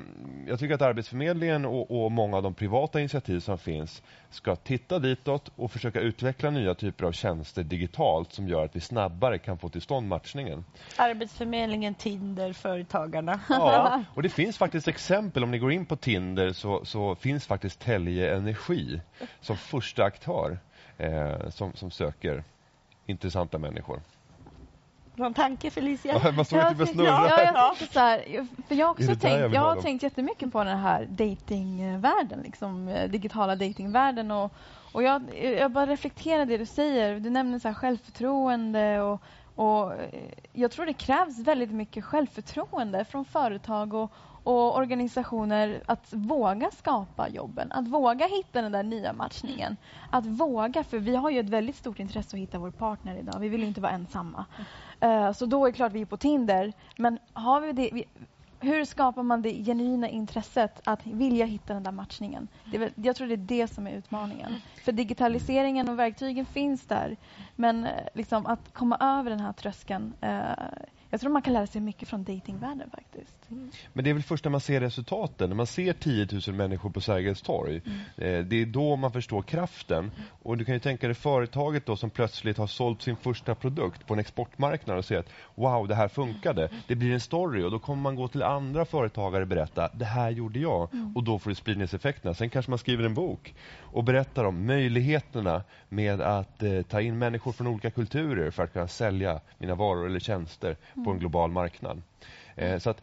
jag 0.49 0.59
tycker 0.59 0.75
att 0.75 0.83
Arbetsförmedlingen 0.83 1.65
och, 1.65 2.05
och, 2.05 2.13
många 2.13 2.37
av 2.37 2.43
de 2.43 2.55
privata 2.55 3.01
initiativ 3.01 3.41
som 3.41 3.59
finns 3.59 4.03
ska 4.31 4.57
titta 4.57 4.99
ditåt 4.99 5.51
och 5.57 5.73
försöka 5.73 6.01
utveckla 6.01 6.51
nya 6.51 6.75
typer 6.75 7.05
av 7.05 7.13
tjänster 7.13 7.63
digitalt 7.63 8.33
som 8.33 8.49
gör 8.49 8.65
att 8.65 8.77
vi 8.77 8.81
snabbare 8.81 9.39
kan 9.39 9.59
få 9.59 9.69
till 9.69 9.83
stånd 9.83 10.09
matchningen. 10.09 10.65
Arbetsförmedlingen, 10.97 11.95
Tinder, 11.95 12.53
Företagarna. 12.53 13.41
Ja, 13.49 14.05
och 14.15 14.23
det 14.23 14.29
finns 14.29 14.59
faktiskt 14.59 14.89
exempel. 14.89 15.45
Om 15.45 15.51
ni 15.51 15.59
går 15.59 15.73
in 15.73 15.87
på 15.87 15.97
Tinder 15.97 16.53
så, 16.53 16.85
så 16.85 17.15
finns 17.15 17.47
faktiskt 17.47 17.81
Telge 17.81 18.37
Energi 18.37 19.01
som 19.41 19.57
första 19.57 20.05
aktör 20.05 20.59
eh, 20.99 21.49
som, 21.49 21.73
som 21.75 21.91
söker 21.91 22.45
intressanta 23.07 23.59
människor. 23.59 24.01
Någon 25.15 25.35
tanke 25.35 25.71
Felicia? 25.71 26.21
Ja, 26.25 26.33
man 26.33 26.45
såg 26.45 26.79
typ 26.79 26.89
snurra. 26.89 27.07
Ja, 27.07 27.29
jag 27.29 27.67
tänkte 27.67 27.95
så 27.95 28.01
här, 28.01 28.47
för 28.69 28.75
jag, 28.75 28.91
också 28.91 29.07
tänkt, 29.07 29.25
jag, 29.25 29.55
jag 29.55 29.61
har 29.61 29.77
tänkt 29.77 30.03
jättemycket 30.03 30.53
på 30.53 30.65
den 30.65 30.79
här 30.79 31.07
datingvärlden, 31.11 32.41
liksom, 32.45 32.89
eh, 32.89 33.11
digitala 33.11 33.57
datingvärlden 33.57 34.31
och, 34.31 34.53
och 34.93 35.03
jag, 35.03 35.23
jag 35.59 35.71
bara 35.71 35.87
reflekterar 35.87 36.47
det 36.47 36.59
du 36.59 36.67
säger. 36.67 37.21
Du 37.21 37.31
nämner 37.31 37.59
så 37.59 37.69
här 37.69 37.75
självförtroende 37.75 39.01
och, 39.01 39.23
och 39.55 39.93
eh, 39.93 39.99
jag 40.53 40.71
tror 40.71 40.87
det 40.87 40.93
krävs 40.93 41.39
väldigt 41.39 41.71
mycket 41.73 42.05
självförtroende 42.05 43.05
från 43.05 43.25
företag 43.25 43.95
och, 43.95 44.13
och 44.45 44.77
organisationer 44.77 45.83
att 45.87 46.07
våga 46.13 46.71
skapa 46.71 47.29
jobben, 47.29 47.73
att 47.73 47.89
våga 47.89 48.27
hitta 48.27 48.63
den 48.63 48.73
där 48.73 48.83
nya 48.83 49.13
matchningen. 49.13 49.77
Att 50.11 50.27
våga, 50.27 50.85
för 50.85 50.99
vi 50.99 51.17
har 51.17 51.31
ju 51.31 51.41
ett 51.41 51.49
väldigt 51.49 51.77
stort 51.77 51.99
intresse 51.99 52.37
att 52.37 52.41
hitta 52.41 52.59
vår 52.59 52.71
partner 52.71 53.17
idag. 53.17 53.41
Vi 53.41 53.49
vill 53.49 53.63
inte 53.65 53.81
vara 53.81 53.93
ensamma. 53.93 54.45
Uh, 55.05 55.33
så 55.33 55.47
då 55.47 55.67
är 55.67 55.71
det 55.71 55.77
klart 55.77 55.93
vi 55.93 56.01
är 56.01 56.07
på 56.07 56.17
Tinder. 56.17 56.73
Men 56.97 57.19
har 57.33 57.61
vi 57.61 57.73
det, 57.73 57.91
vi, 57.93 58.05
hur 58.61 58.85
skapar 58.85 59.23
man 59.23 59.43
det 59.43 59.65
genuina 59.65 60.09
intresset 60.09 60.81
att 60.85 61.07
vilja 61.07 61.47
hitta 61.47 61.75
den 61.75 61.83
där 61.83 61.93
matchningen? 61.93 62.49
Det, 62.73 62.93
jag 62.97 63.17
tror 63.17 63.27
det 63.27 63.35
är 63.35 63.37
det 63.37 63.69
som 63.69 63.87
är 63.87 63.93
utmaningen. 63.93 64.55
För 64.85 64.93
digitaliseringen 64.93 65.89
och 65.89 65.99
verktygen 65.99 66.47
finns 66.47 66.87
där. 66.87 67.17
Men 67.57 67.85
eh, 67.85 67.91
liksom, 68.15 68.47
att 68.47 68.73
komma 68.73 68.97
över 69.01 69.31
den 69.31 69.41
här 69.41 69.53
tröskeln 69.53 70.13
uh, 70.25 70.31
jag 71.11 71.21
tror 71.21 71.31
man 71.31 71.43
kan 71.43 71.53
lära 71.53 71.67
sig 71.67 71.81
mycket 71.81 72.09
från 72.09 72.25
datingvärlden 72.25 72.91
faktiskt. 72.91 73.39
Mm. 73.51 73.71
Men 73.93 74.05
det 74.05 74.11
är 74.11 74.15
väl 74.15 74.23
först 74.23 74.45
när 74.45 74.51
man 74.51 74.61
ser 74.61 74.81
resultaten, 74.81 75.49
när 75.49 75.57
man 75.57 75.67
ser 75.67 75.93
10 75.93 76.29
000 76.47 76.57
människor 76.57 76.91
på 76.91 77.01
Sergels 77.01 77.43
torg. 77.43 77.83
Mm. 77.87 77.99
Eh, 78.17 78.45
det 78.45 78.57
är 78.57 78.67
då 78.67 78.97
man 78.97 79.13
förstår 79.13 79.43
kraften. 79.43 80.11
Och 80.43 80.57
du 80.57 80.65
kan 80.65 80.75
ju 80.75 80.81
tänka 80.81 81.07
dig 81.07 81.15
företaget 81.15 81.87
då 81.87 81.97
som 81.97 82.11
plötsligt 82.11 82.59
har 82.59 82.67
sålt 82.67 83.03
sin 83.03 83.17
första 83.17 83.55
produkt 83.55 84.07
på 84.07 84.15
en 84.15 84.21
exportmarknad 84.21 84.99
och 84.99 85.05
säger 85.05 85.21
att 85.21 85.31
wow, 85.55 85.89
det 85.89 85.95
här 85.95 86.09
funkade. 86.09 86.69
Det 86.87 86.95
blir 86.95 87.13
en 87.13 87.21
story 87.21 87.63
och 87.63 87.71
då 87.71 87.79
kommer 87.79 88.03
man 88.03 88.17
gå 88.17 88.29
till 88.29 88.43
andra 88.43 88.85
företagare 88.85 89.43
och 89.43 89.49
berätta, 89.49 89.91
det 89.95 90.05
här 90.05 90.31
gjorde 90.31 90.59
jag. 90.59 90.95
Mm. 90.95 91.17
Och 91.17 91.25
då 91.25 91.39
får 91.39 91.51
du 91.51 91.55
spridningseffekterna. 91.55 92.35
Sen 92.35 92.51
kanske 92.51 92.71
man 92.71 92.79
skriver 92.79 93.05
en 93.05 93.15
bok 93.15 93.55
och 93.81 94.05
berättar 94.05 94.45
om 94.45 94.67
möjligheterna 94.67 95.63
med 95.89 96.21
att 96.21 96.63
eh, 96.63 96.83
ta 96.83 97.01
in 97.01 97.19
människor 97.19 97.53
från 97.53 97.67
olika 97.67 97.91
kulturer 97.91 98.51
för 98.51 98.63
att 98.63 98.73
kunna 98.73 98.89
sälja 98.89 99.41
mina 99.59 99.75
varor 99.75 100.07
eller 100.07 100.21
tjänster 100.21 100.77
på 101.05 101.11
en 101.11 101.19
global 101.19 101.51
marknad. 101.51 102.03
Eh, 102.57 102.79
så 102.79 102.91
att 102.91 103.03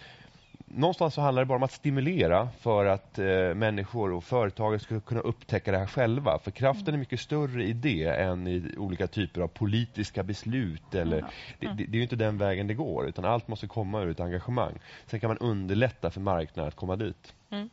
någonstans 0.69 1.13
så 1.13 1.21
handlar 1.21 1.41
det 1.41 1.45
bara 1.45 1.55
om 1.55 1.63
att 1.63 1.71
stimulera 1.71 2.49
för 2.59 2.85
att 2.85 3.19
eh, 3.19 3.25
människor 3.55 4.11
och 4.11 4.23
företag 4.23 4.81
ska 4.81 4.99
kunna 4.99 5.21
upptäcka 5.21 5.71
det 5.71 5.77
här 5.77 5.87
själva. 5.87 6.39
För 6.39 6.51
kraften 6.51 6.93
är 6.93 6.97
mycket 6.97 7.19
större 7.19 7.63
i 7.63 7.73
det 7.73 8.05
än 8.05 8.47
i 8.47 8.75
olika 8.77 9.07
typer 9.07 9.41
av 9.41 9.47
politiska 9.47 10.23
beslut. 10.23 10.95
Eller, 10.95 11.17
mm. 11.17 11.29
det, 11.59 11.67
det, 11.67 11.85
det, 11.91 11.97
är 11.97 12.01
inte 12.01 12.15
den 12.15 12.37
vägen 12.37 12.67
det 12.67 12.73
går, 12.73 13.07
utan 13.07 13.25
allt 13.25 13.47
måste 13.47 13.67
komma 13.67 14.01
ur 14.01 14.09
ett 14.09 14.19
engagemang. 14.19 14.73
Sen 15.05 15.19
kan 15.19 15.27
man 15.27 15.37
underlätta 15.37 16.09
för 16.09 16.21
marknaden 16.21 16.67
att 16.67 16.75
komma 16.75 16.95
dit. 16.95 17.33
Mm. 17.49 17.69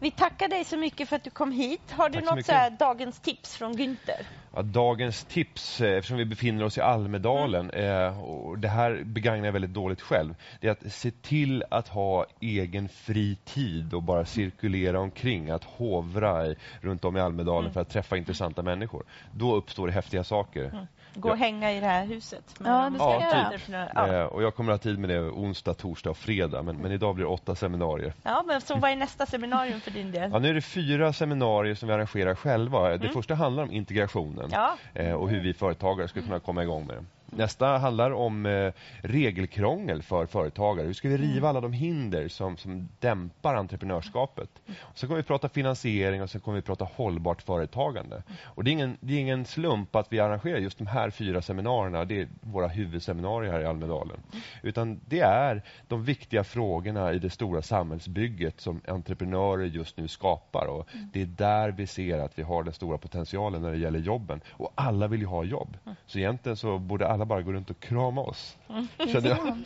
Vi 0.00 0.10
tackar 0.10 0.48
dig 0.48 0.64
så 0.64 0.76
mycket 0.76 1.08
för 1.08 1.16
att 1.16 1.24
du 1.24 1.30
kom 1.30 1.52
hit. 1.52 1.90
Har 1.90 2.08
du 2.08 2.20
något 2.20 2.46
så 2.46 2.52
här, 2.52 2.70
dagens 2.70 3.20
tips 3.20 3.56
från 3.56 3.74
Günther? 3.74 4.22
Ja, 4.54 4.62
dagens 4.62 5.24
tips, 5.24 5.80
eh, 5.80 5.96
eftersom 5.96 6.16
vi 6.16 6.24
befinner 6.24 6.64
oss 6.64 6.78
i 6.78 6.80
Almedalen, 6.80 7.70
mm. 7.70 8.06
eh, 8.06 8.24
och 8.24 8.58
det 8.58 8.68
här 8.68 9.02
begagnar 9.04 9.44
jag 9.44 9.52
väldigt 9.52 9.74
dåligt 9.74 10.00
själv, 10.00 10.34
det 10.60 10.66
är 10.66 10.70
att 10.70 10.92
se 10.92 11.10
till 11.10 11.64
att 11.70 11.88
ha 11.88 12.26
egen 12.40 12.88
fri 12.88 13.36
tid 13.44 13.94
och 13.94 14.02
bara 14.02 14.24
cirkulera 14.24 15.00
omkring, 15.00 15.50
att 15.50 15.64
hovra 15.64 16.46
i, 16.46 16.56
runt 16.80 17.04
om 17.04 17.16
i 17.16 17.20
Almedalen 17.20 17.64
mm. 17.64 17.72
för 17.72 17.80
att 17.80 17.90
träffa 17.90 18.16
intressanta 18.16 18.62
människor. 18.62 19.04
Då 19.32 19.54
uppstår 19.56 19.86
det 19.86 19.92
häftiga 19.92 20.24
saker. 20.24 20.64
Mm. 20.64 20.86
Gå 21.20 21.30
och 21.30 21.38
hänga 21.38 21.72
i 21.72 21.80
det 21.80 21.86
här 21.86 22.06
huset. 22.06 22.54
Ja, 22.64 22.90
det 22.90 22.98
ska 22.98 23.20
ja, 23.20 23.50
typ. 23.50 23.76
ja. 23.94 24.06
Eh, 24.06 24.24
och 24.24 24.42
jag 24.42 24.54
kommer 24.54 24.72
att 24.72 24.84
ha 24.84 24.90
tid 24.90 24.98
med 24.98 25.10
det 25.10 25.20
onsdag, 25.20 25.74
torsdag 25.74 26.10
och 26.10 26.16
fredag. 26.16 26.62
Men, 26.62 26.76
men 26.76 26.92
idag 26.92 27.14
blir 27.14 27.24
det 27.24 27.30
åtta 27.30 27.54
seminarier. 27.54 28.12
Ja, 28.22 28.44
men 28.46 28.60
så 28.60 28.78
vad 28.78 28.90
är 28.90 28.96
nästa 28.96 29.26
seminarium 29.26 29.80
för 29.80 29.90
din 29.90 30.12
del? 30.12 30.30
Ja, 30.32 30.38
nu 30.38 30.48
är 30.48 30.54
det 30.54 30.60
fyra 30.60 31.12
seminarier 31.12 31.74
som 31.74 31.88
vi 31.88 31.94
arrangerar 31.94 32.34
själva. 32.34 32.86
Mm. 32.88 33.00
Det 33.00 33.08
första 33.08 33.34
handlar 33.34 33.62
om 33.62 33.72
integrationen 33.72 34.48
ja. 34.52 34.76
eh, 34.94 35.12
och 35.12 35.28
hur 35.28 35.40
vi 35.40 35.54
företagare 35.54 36.08
ska 36.08 36.22
kunna 36.22 36.40
komma 36.40 36.62
igång 36.62 36.86
med 36.86 36.96
det. 36.96 37.04
Nästa 37.30 37.78
handlar 37.78 38.10
om 38.10 38.46
eh, 38.46 38.72
regelkrångel 39.02 40.02
för 40.02 40.26
företagare. 40.26 40.86
Hur 40.86 40.92
ska 40.92 41.08
vi 41.08 41.16
riva 41.16 41.36
mm. 41.36 41.44
alla 41.44 41.60
de 41.60 41.72
hinder 41.72 42.28
som, 42.28 42.56
som 42.56 42.88
dämpar 42.98 43.54
entreprenörskapet? 43.54 44.50
Och 44.80 44.98
så 44.98 45.06
kommer 45.06 45.16
vi 45.16 45.22
prata 45.22 45.48
finansiering 45.48 46.22
och 46.22 46.30
så 46.30 46.40
kommer 46.40 46.56
vi 46.56 46.62
prata 46.62 46.84
hållbart 46.84 47.42
företagande. 47.42 48.22
Och 48.44 48.64
det 48.64 48.70
är, 48.70 48.72
ingen, 48.72 48.96
det 49.00 49.14
är 49.14 49.18
ingen 49.18 49.44
slump 49.44 49.96
att 49.96 50.12
vi 50.12 50.20
arrangerar 50.20 50.58
just 50.58 50.78
de 50.78 50.86
här 50.86 51.10
fyra 51.10 51.42
seminarierna. 51.42 52.04
Det 52.04 52.20
är 52.20 52.28
våra 52.40 52.68
huvudseminarier 52.68 53.52
här 53.52 53.60
i 53.60 53.66
Almedalen. 53.66 54.20
Utan 54.62 55.00
det 55.06 55.20
är 55.20 55.62
de 55.88 56.04
viktiga 56.04 56.44
frågorna 56.44 57.12
i 57.12 57.18
det 57.18 57.30
stora 57.30 57.62
samhällsbygget 57.62 58.60
som 58.60 58.80
entreprenörer 58.88 59.64
just 59.64 59.96
nu 59.96 60.08
skapar. 60.08 60.66
Och 60.66 60.88
det 61.12 61.22
är 61.22 61.26
där 61.26 61.70
vi 61.70 61.86
ser 61.86 62.18
att 62.18 62.38
vi 62.38 62.42
har 62.42 62.62
den 62.62 62.74
stora 62.74 62.98
potentialen 62.98 63.62
när 63.62 63.70
det 63.70 63.78
gäller 63.78 63.98
jobben. 63.98 64.40
Och 64.50 64.72
alla 64.74 65.08
vill 65.08 65.20
ju 65.20 65.26
ha 65.26 65.44
jobb. 65.44 65.76
Så 66.06 66.18
egentligen 66.18 66.56
så 66.56 66.78
borde 66.78 67.08
alla 67.08 67.17
bara 67.26 67.42
gå 67.42 67.52
runt 67.52 67.70
och 67.70 67.80
krama 67.80 68.20
oss. 68.20 68.56
Mm. 68.68 68.88
Kände 69.12 69.28
jag. 69.28 69.64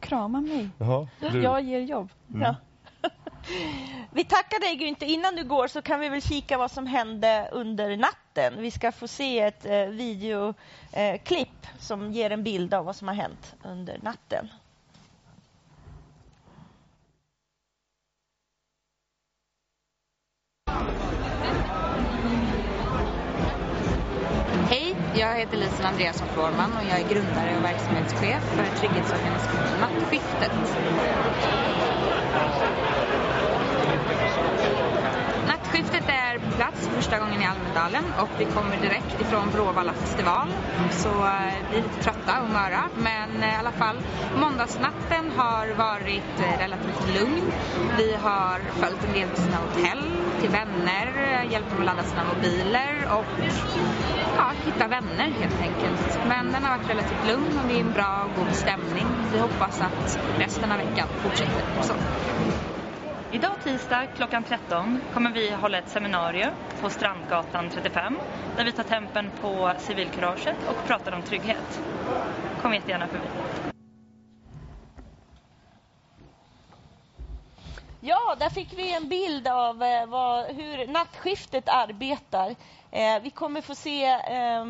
krama 0.00 0.40
mig. 0.40 0.68
Jaha, 0.78 1.08
jag 1.20 1.62
ger 1.62 1.80
jobb. 1.80 2.10
Mm. 2.30 2.42
Ja. 2.42 2.56
Vi 4.12 4.24
tackar 4.24 4.60
dig 4.60 4.76
Günther. 4.76 5.06
Innan 5.06 5.36
du 5.36 5.44
går 5.44 5.68
så 5.68 5.82
kan 5.82 6.00
vi 6.00 6.08
väl 6.08 6.22
kika 6.22 6.58
vad 6.58 6.70
som 6.70 6.86
hände 6.86 7.48
under 7.52 7.96
natten 7.96 8.18
natten. 8.38 8.62
Vi 8.62 8.70
ska 8.70 8.92
få 8.92 9.08
se 9.08 9.40
ett 9.40 9.64
eh, 9.64 9.86
videoklipp 9.86 11.66
som 11.78 12.12
ger 12.12 12.30
en 12.30 12.42
bild 12.42 12.74
av 12.74 12.84
vad 12.84 12.96
som 12.96 13.08
har 13.08 13.14
hänt 13.14 13.54
under 13.62 13.98
natten. 14.02 14.48
Jag 25.18 25.36
heter 25.36 25.56
Lisen 25.56 25.86
Andreasson 25.86 26.28
Florman 26.34 26.76
och 26.76 26.84
jag 26.90 27.00
är 27.00 27.08
grundare 27.14 27.56
och 27.56 27.64
verksamhetschef 27.64 28.42
för 28.42 28.66
trygghetsorganisationen 28.80 29.80
Nattskiftet. 29.80 30.52
Nattskiftet 35.48 36.08
är 36.08 36.38
på 36.38 36.47
plats 36.58 36.88
första 36.96 37.18
gången 37.18 37.42
i 37.42 37.46
Almedalen 37.46 38.04
och 38.22 38.28
vi 38.38 38.44
kommer 38.44 38.76
direkt 38.76 39.20
ifrån 39.20 39.50
Bråvalla 39.50 39.92
festival. 39.92 40.48
Så 40.90 41.08
eh, 41.08 41.54
vi 41.70 41.76
är 41.78 41.82
lite 41.82 42.02
trötta 42.02 42.42
och 42.42 42.50
möra 42.50 42.82
men 42.96 43.42
eh, 43.42 43.54
i 43.54 43.56
alla 43.56 43.72
fall 43.72 43.96
måndagsnatten 44.40 45.24
har 45.36 45.66
varit 45.74 46.34
eh, 46.38 46.58
relativt 46.58 47.02
lugn. 47.18 47.52
Vi 47.98 48.14
har 48.22 48.58
följt 48.80 49.04
en 49.08 49.12
del 49.12 49.28
till 49.28 49.44
sina 49.44 49.56
hotell, 49.56 50.02
till 50.40 50.50
vänner, 50.50 51.08
hjälpt 51.50 51.70
dem 51.70 51.78
att 51.80 51.86
ladda 51.86 52.02
sina 52.02 52.24
mobiler 52.34 53.08
och 53.18 53.44
ja, 54.36 54.52
hitta 54.64 54.88
vänner 54.88 55.28
helt 55.40 55.60
enkelt. 55.60 56.18
Men 56.28 56.52
den 56.52 56.64
har 56.64 56.78
varit 56.78 56.90
relativt 56.90 57.26
lugn 57.28 57.58
och 57.58 57.68
det 57.68 57.74
är 57.74 57.80
en 57.80 57.92
bra 57.92 58.24
och 58.24 58.44
god 58.44 58.54
stämning. 58.54 59.06
Vi 59.32 59.38
hoppas 59.38 59.80
att 59.80 60.18
resten 60.38 60.72
av 60.72 60.78
veckan 60.78 61.08
fortsätter 61.22 61.62
så. 61.82 61.94
Idag 63.32 63.52
tisdag 63.64 64.06
klockan 64.16 64.44
13 64.44 65.00
kommer 65.14 65.30
vi 65.30 65.50
hålla 65.50 65.78
ett 65.78 65.88
seminarium 65.88 66.52
på 66.80 66.90
Strandgatan 66.90 67.70
35 67.70 68.18
där 68.56 68.64
vi 68.64 68.72
tar 68.72 68.82
tempen 68.82 69.30
på 69.40 69.72
civilkuraget 69.78 70.56
och 70.68 70.86
pratar 70.86 71.12
om 71.12 71.22
trygghet. 71.22 71.82
Kom 72.62 72.74
jättegärna 72.74 73.06
förbi. 73.06 73.24
Ja, 78.00 78.36
där 78.38 78.50
fick 78.50 78.78
vi 78.78 78.94
en 78.94 79.08
bild 79.08 79.48
av 79.48 79.82
eh, 79.82 80.06
vad, 80.06 80.44
hur 80.46 80.86
nattskiftet 80.86 81.68
arbetar. 81.68 82.54
Eh, 82.90 83.22
vi 83.22 83.30
kommer 83.30 83.60
få 83.60 83.74
se 83.74 84.04
eh, 84.04 84.64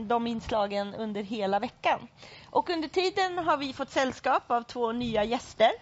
de 0.00 0.26
inslagen 0.26 0.94
under 0.94 1.22
hela 1.22 1.58
veckan. 1.58 2.08
Och 2.50 2.70
under 2.70 2.88
tiden 2.88 3.38
har 3.38 3.56
vi 3.56 3.72
fått 3.72 3.90
sällskap 3.90 4.50
av 4.50 4.62
två 4.62 4.92
nya 4.92 5.24
gäster. 5.24 5.72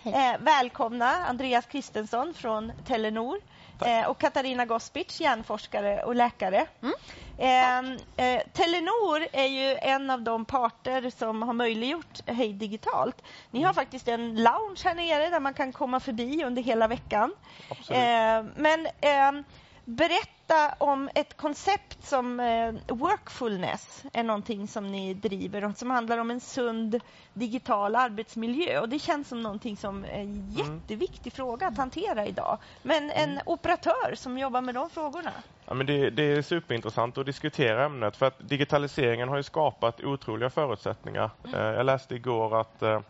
Eh, 0.04 0.38
välkomna 0.40 1.06
Andreas 1.06 1.66
Kristensson 1.66 2.34
från 2.34 2.72
Telenor 2.86 3.40
eh, 3.86 4.06
och 4.06 4.18
Katarina 4.18 4.66
Gospic, 4.66 5.20
hjärnforskare 5.20 6.02
och 6.02 6.14
läkare. 6.14 6.66
Mm. 6.82 6.94
Eh, 7.38 8.26
eh, 8.26 8.42
Telenor 8.52 9.26
är 9.32 9.46
ju 9.46 9.76
en 9.82 10.10
av 10.10 10.22
de 10.22 10.44
parter 10.44 11.10
som 11.18 11.42
har 11.42 11.52
möjliggjort 11.52 12.20
Hej 12.26 12.52
digitalt. 12.52 13.22
Ni 13.50 13.62
har 13.62 13.72
faktiskt 13.72 14.08
en 14.08 14.42
lounge 14.42 14.80
här 14.84 14.94
nere 14.94 15.28
där 15.28 15.40
man 15.40 15.54
kan 15.54 15.72
komma 15.72 16.00
förbi 16.00 16.44
under 16.44 16.62
hela 16.62 16.88
veckan. 16.88 17.32
Eh, 17.90 18.44
men 18.56 18.86
ehm, 19.00 19.44
berätta 19.90 20.74
om 20.78 21.10
ett 21.14 21.36
koncept 21.36 22.06
som 22.06 22.40
eh, 22.40 22.74
workfulness 22.88 24.04
är 24.12 24.22
någonting 24.22 24.68
som 24.68 24.92
ni 24.92 25.14
driver 25.14 25.64
och 25.64 25.76
som 25.76 25.90
handlar 25.90 26.18
om 26.18 26.30
en 26.30 26.40
sund 26.40 27.00
digital 27.34 27.96
arbetsmiljö. 27.96 28.80
Och 28.80 28.88
Det 28.88 28.98
känns 28.98 29.28
som 29.28 29.42
någonting 29.42 29.76
som 29.76 30.04
är 30.04 30.08
en 30.08 30.20
mm. 30.20 30.50
jätteviktig 30.50 31.32
fråga 31.32 31.66
att 31.66 31.76
hantera 31.76 32.26
idag. 32.26 32.58
Men 32.82 33.10
en 33.10 33.30
mm. 33.30 33.42
operatör 33.46 34.14
som 34.14 34.38
jobbar 34.38 34.60
med 34.60 34.74
de 34.74 34.90
frågorna. 34.90 35.32
Ja, 35.66 35.74
men 35.74 35.86
det, 35.86 36.10
det, 36.10 36.22
är 36.22 36.42
superintressant 36.42 37.18
att 37.18 37.26
diskutera 37.26 37.84
ämnet 37.84 38.16
för 38.16 38.26
att 38.26 38.48
digitaliseringen 38.48 39.28
har 39.28 39.36
ju 39.36 39.42
skapat 39.42 40.00
otroliga 40.00 40.50
förutsättningar. 40.50 41.30
Mm. 41.44 41.60
Eh, 41.60 41.66
jag 41.66 41.86
läste 41.86 42.14
igår 42.14 42.60
att 42.60 42.82
eh, 42.82 43.00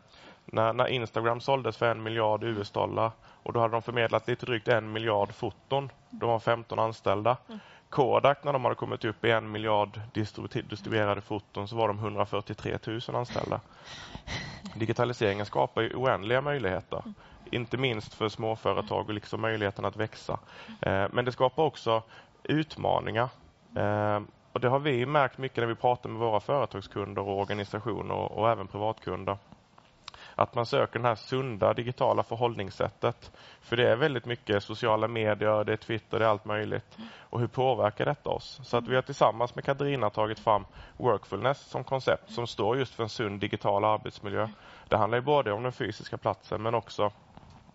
när, 0.45 0.72
när 0.72 0.89
Instagram 0.89 1.41
såldes 1.41 1.76
för 1.76 1.91
en 1.91 2.03
miljard 2.03 2.45
US-dollar 2.45 3.11
och 3.43 3.53
då 3.53 3.61
hade 3.61 3.72
de 3.72 3.82
förmedlat 3.82 4.28
lite 4.28 4.47
drygt 4.47 4.68
en 4.68 4.93
miljard 4.93 5.32
foton. 5.32 5.91
De 6.11 6.28
var 6.28 6.38
15 6.38 6.78
anställda. 6.78 7.36
Mm. 7.49 7.61
Kodak, 7.91 8.45
när 8.45 8.53
de 8.53 8.64
hade 8.64 8.74
kommit 8.74 9.05
upp 9.05 9.24
i 9.24 9.30
en 9.30 9.51
miljard 9.51 10.01
distribuerade 10.68 11.20
foton 11.20 11.68
så 11.68 11.76
var 11.76 11.88
de 11.88 11.99
143 11.99 12.78
000 12.86 13.01
anställda. 13.14 13.61
Digitaliseringen 14.74 15.47
skapar 15.47 15.82
ju 15.82 15.95
oändliga 15.95 16.41
möjligheter. 16.41 17.03
Inte 17.51 17.76
minst 17.76 18.14
för 18.14 18.28
småföretag 18.28 19.09
och 19.09 19.14
liksom 19.14 19.41
möjligheten 19.41 19.84
att 19.84 19.97
växa. 19.97 20.38
Eh, 20.82 21.07
men 21.12 21.24
det 21.24 21.32
skapar 21.32 21.62
också 21.62 22.03
utmaningar. 22.43 23.28
Eh, 23.76 24.20
och 24.53 24.61
Det 24.61 24.68
har 24.68 24.78
vi 24.78 25.07
märkt 25.07 25.38
mycket 25.38 25.59
när 25.59 25.66
vi 25.66 25.74
pratar 25.74 26.11
med 26.11 26.20
våra 26.20 26.41
företagskunder 26.41 27.22
och 27.22 27.41
organisationer 27.41 28.14
och, 28.14 28.38
och 28.38 28.51
även 28.51 28.66
privatkunder 28.66 29.36
att 30.41 30.55
man 30.55 30.66
söker 30.66 30.99
det 30.99 31.09
här 31.09 31.14
sunda 31.14 31.74
digitala 31.74 32.22
förhållningssättet. 32.22 33.30
För 33.61 33.76
det 33.76 33.91
är 33.91 33.97
väldigt 33.97 34.24
mycket 34.24 34.62
sociala 34.62 35.09
medier, 35.09 35.64
det 35.64 35.72
är 35.72 35.76
Twitter, 35.76 36.18
det 36.18 36.24
är 36.24 36.28
allt 36.28 36.45
möjligt. 36.45 36.99
Och 37.18 37.41
hur 37.41 37.47
påverkar 37.47 38.05
detta 38.05 38.30
oss? 38.30 38.61
Så 38.62 38.76
att 38.76 38.88
vi 38.88 38.95
har 38.95 39.03
tillsammans 39.03 39.55
med 39.55 39.64
Katarina 39.64 40.11
tagit 40.11 40.38
fram 40.38 40.64
Workfulness 40.97 41.61
som 41.70 41.84
koncept 41.84 42.32
som 42.32 42.47
står 42.47 42.78
just 42.78 42.95
för 42.95 43.03
en 43.03 43.09
sund 43.09 43.41
digital 43.41 43.84
arbetsmiljö. 43.84 44.49
Det 44.88 44.97
handlar 44.97 45.20
både 45.20 45.53
om 45.53 45.62
den 45.62 45.72
fysiska 45.72 46.18
platsen 46.18 46.62
men 46.62 46.74
också 46.74 47.12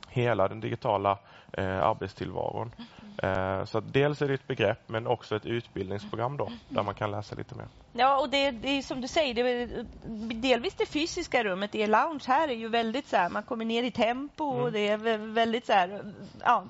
hela 0.10 0.48
den 0.48 0.60
digitala 0.60 1.20
eh, 1.54 1.84
arbetstillvaron. 1.84 2.72
Eh, 3.18 3.66
så 3.66 3.80
dels 3.80 4.22
är 4.22 4.28
det 4.28 4.34
ett 4.34 4.48
begrepp 4.48 4.90
men 4.90 5.08
också 5.08 5.36
ett 5.36 5.46
utbildningsprogram 5.46 6.38
då, 6.38 6.50
där 6.70 6.84
man 6.84 6.96
kan 6.96 7.12
läsa 7.12 7.36
lite 7.36 7.56
mer. 7.56 7.68
Ja, 7.98 8.20
och 8.20 8.30
det, 8.30 8.52
det 8.52 8.70
är 8.70 8.82
som 8.82 9.02
du 9.02 9.08
säger, 9.08 9.34
det 9.34 9.86
delvis 10.34 10.74
det 10.74 10.86
fysiska 10.86 11.44
rummet. 11.44 11.76
Er 11.76 11.88
lounge 11.88 12.24
här 12.28 12.48
är 12.48 12.54
ju 12.54 12.68
väldigt 12.68 13.08
så 13.08 13.18
här, 13.18 13.30
man 13.30 13.44
kommer 13.44 13.66
ner 13.66 13.84
i 13.84 13.92
tempo 13.92 14.52
mm. 14.52 14.64
och 14.64 14.72
det 14.72 14.88
är 14.88 15.18
väldigt 15.18 15.66
så 15.66 15.74
här, 15.74 16.14
ja, 16.44 16.64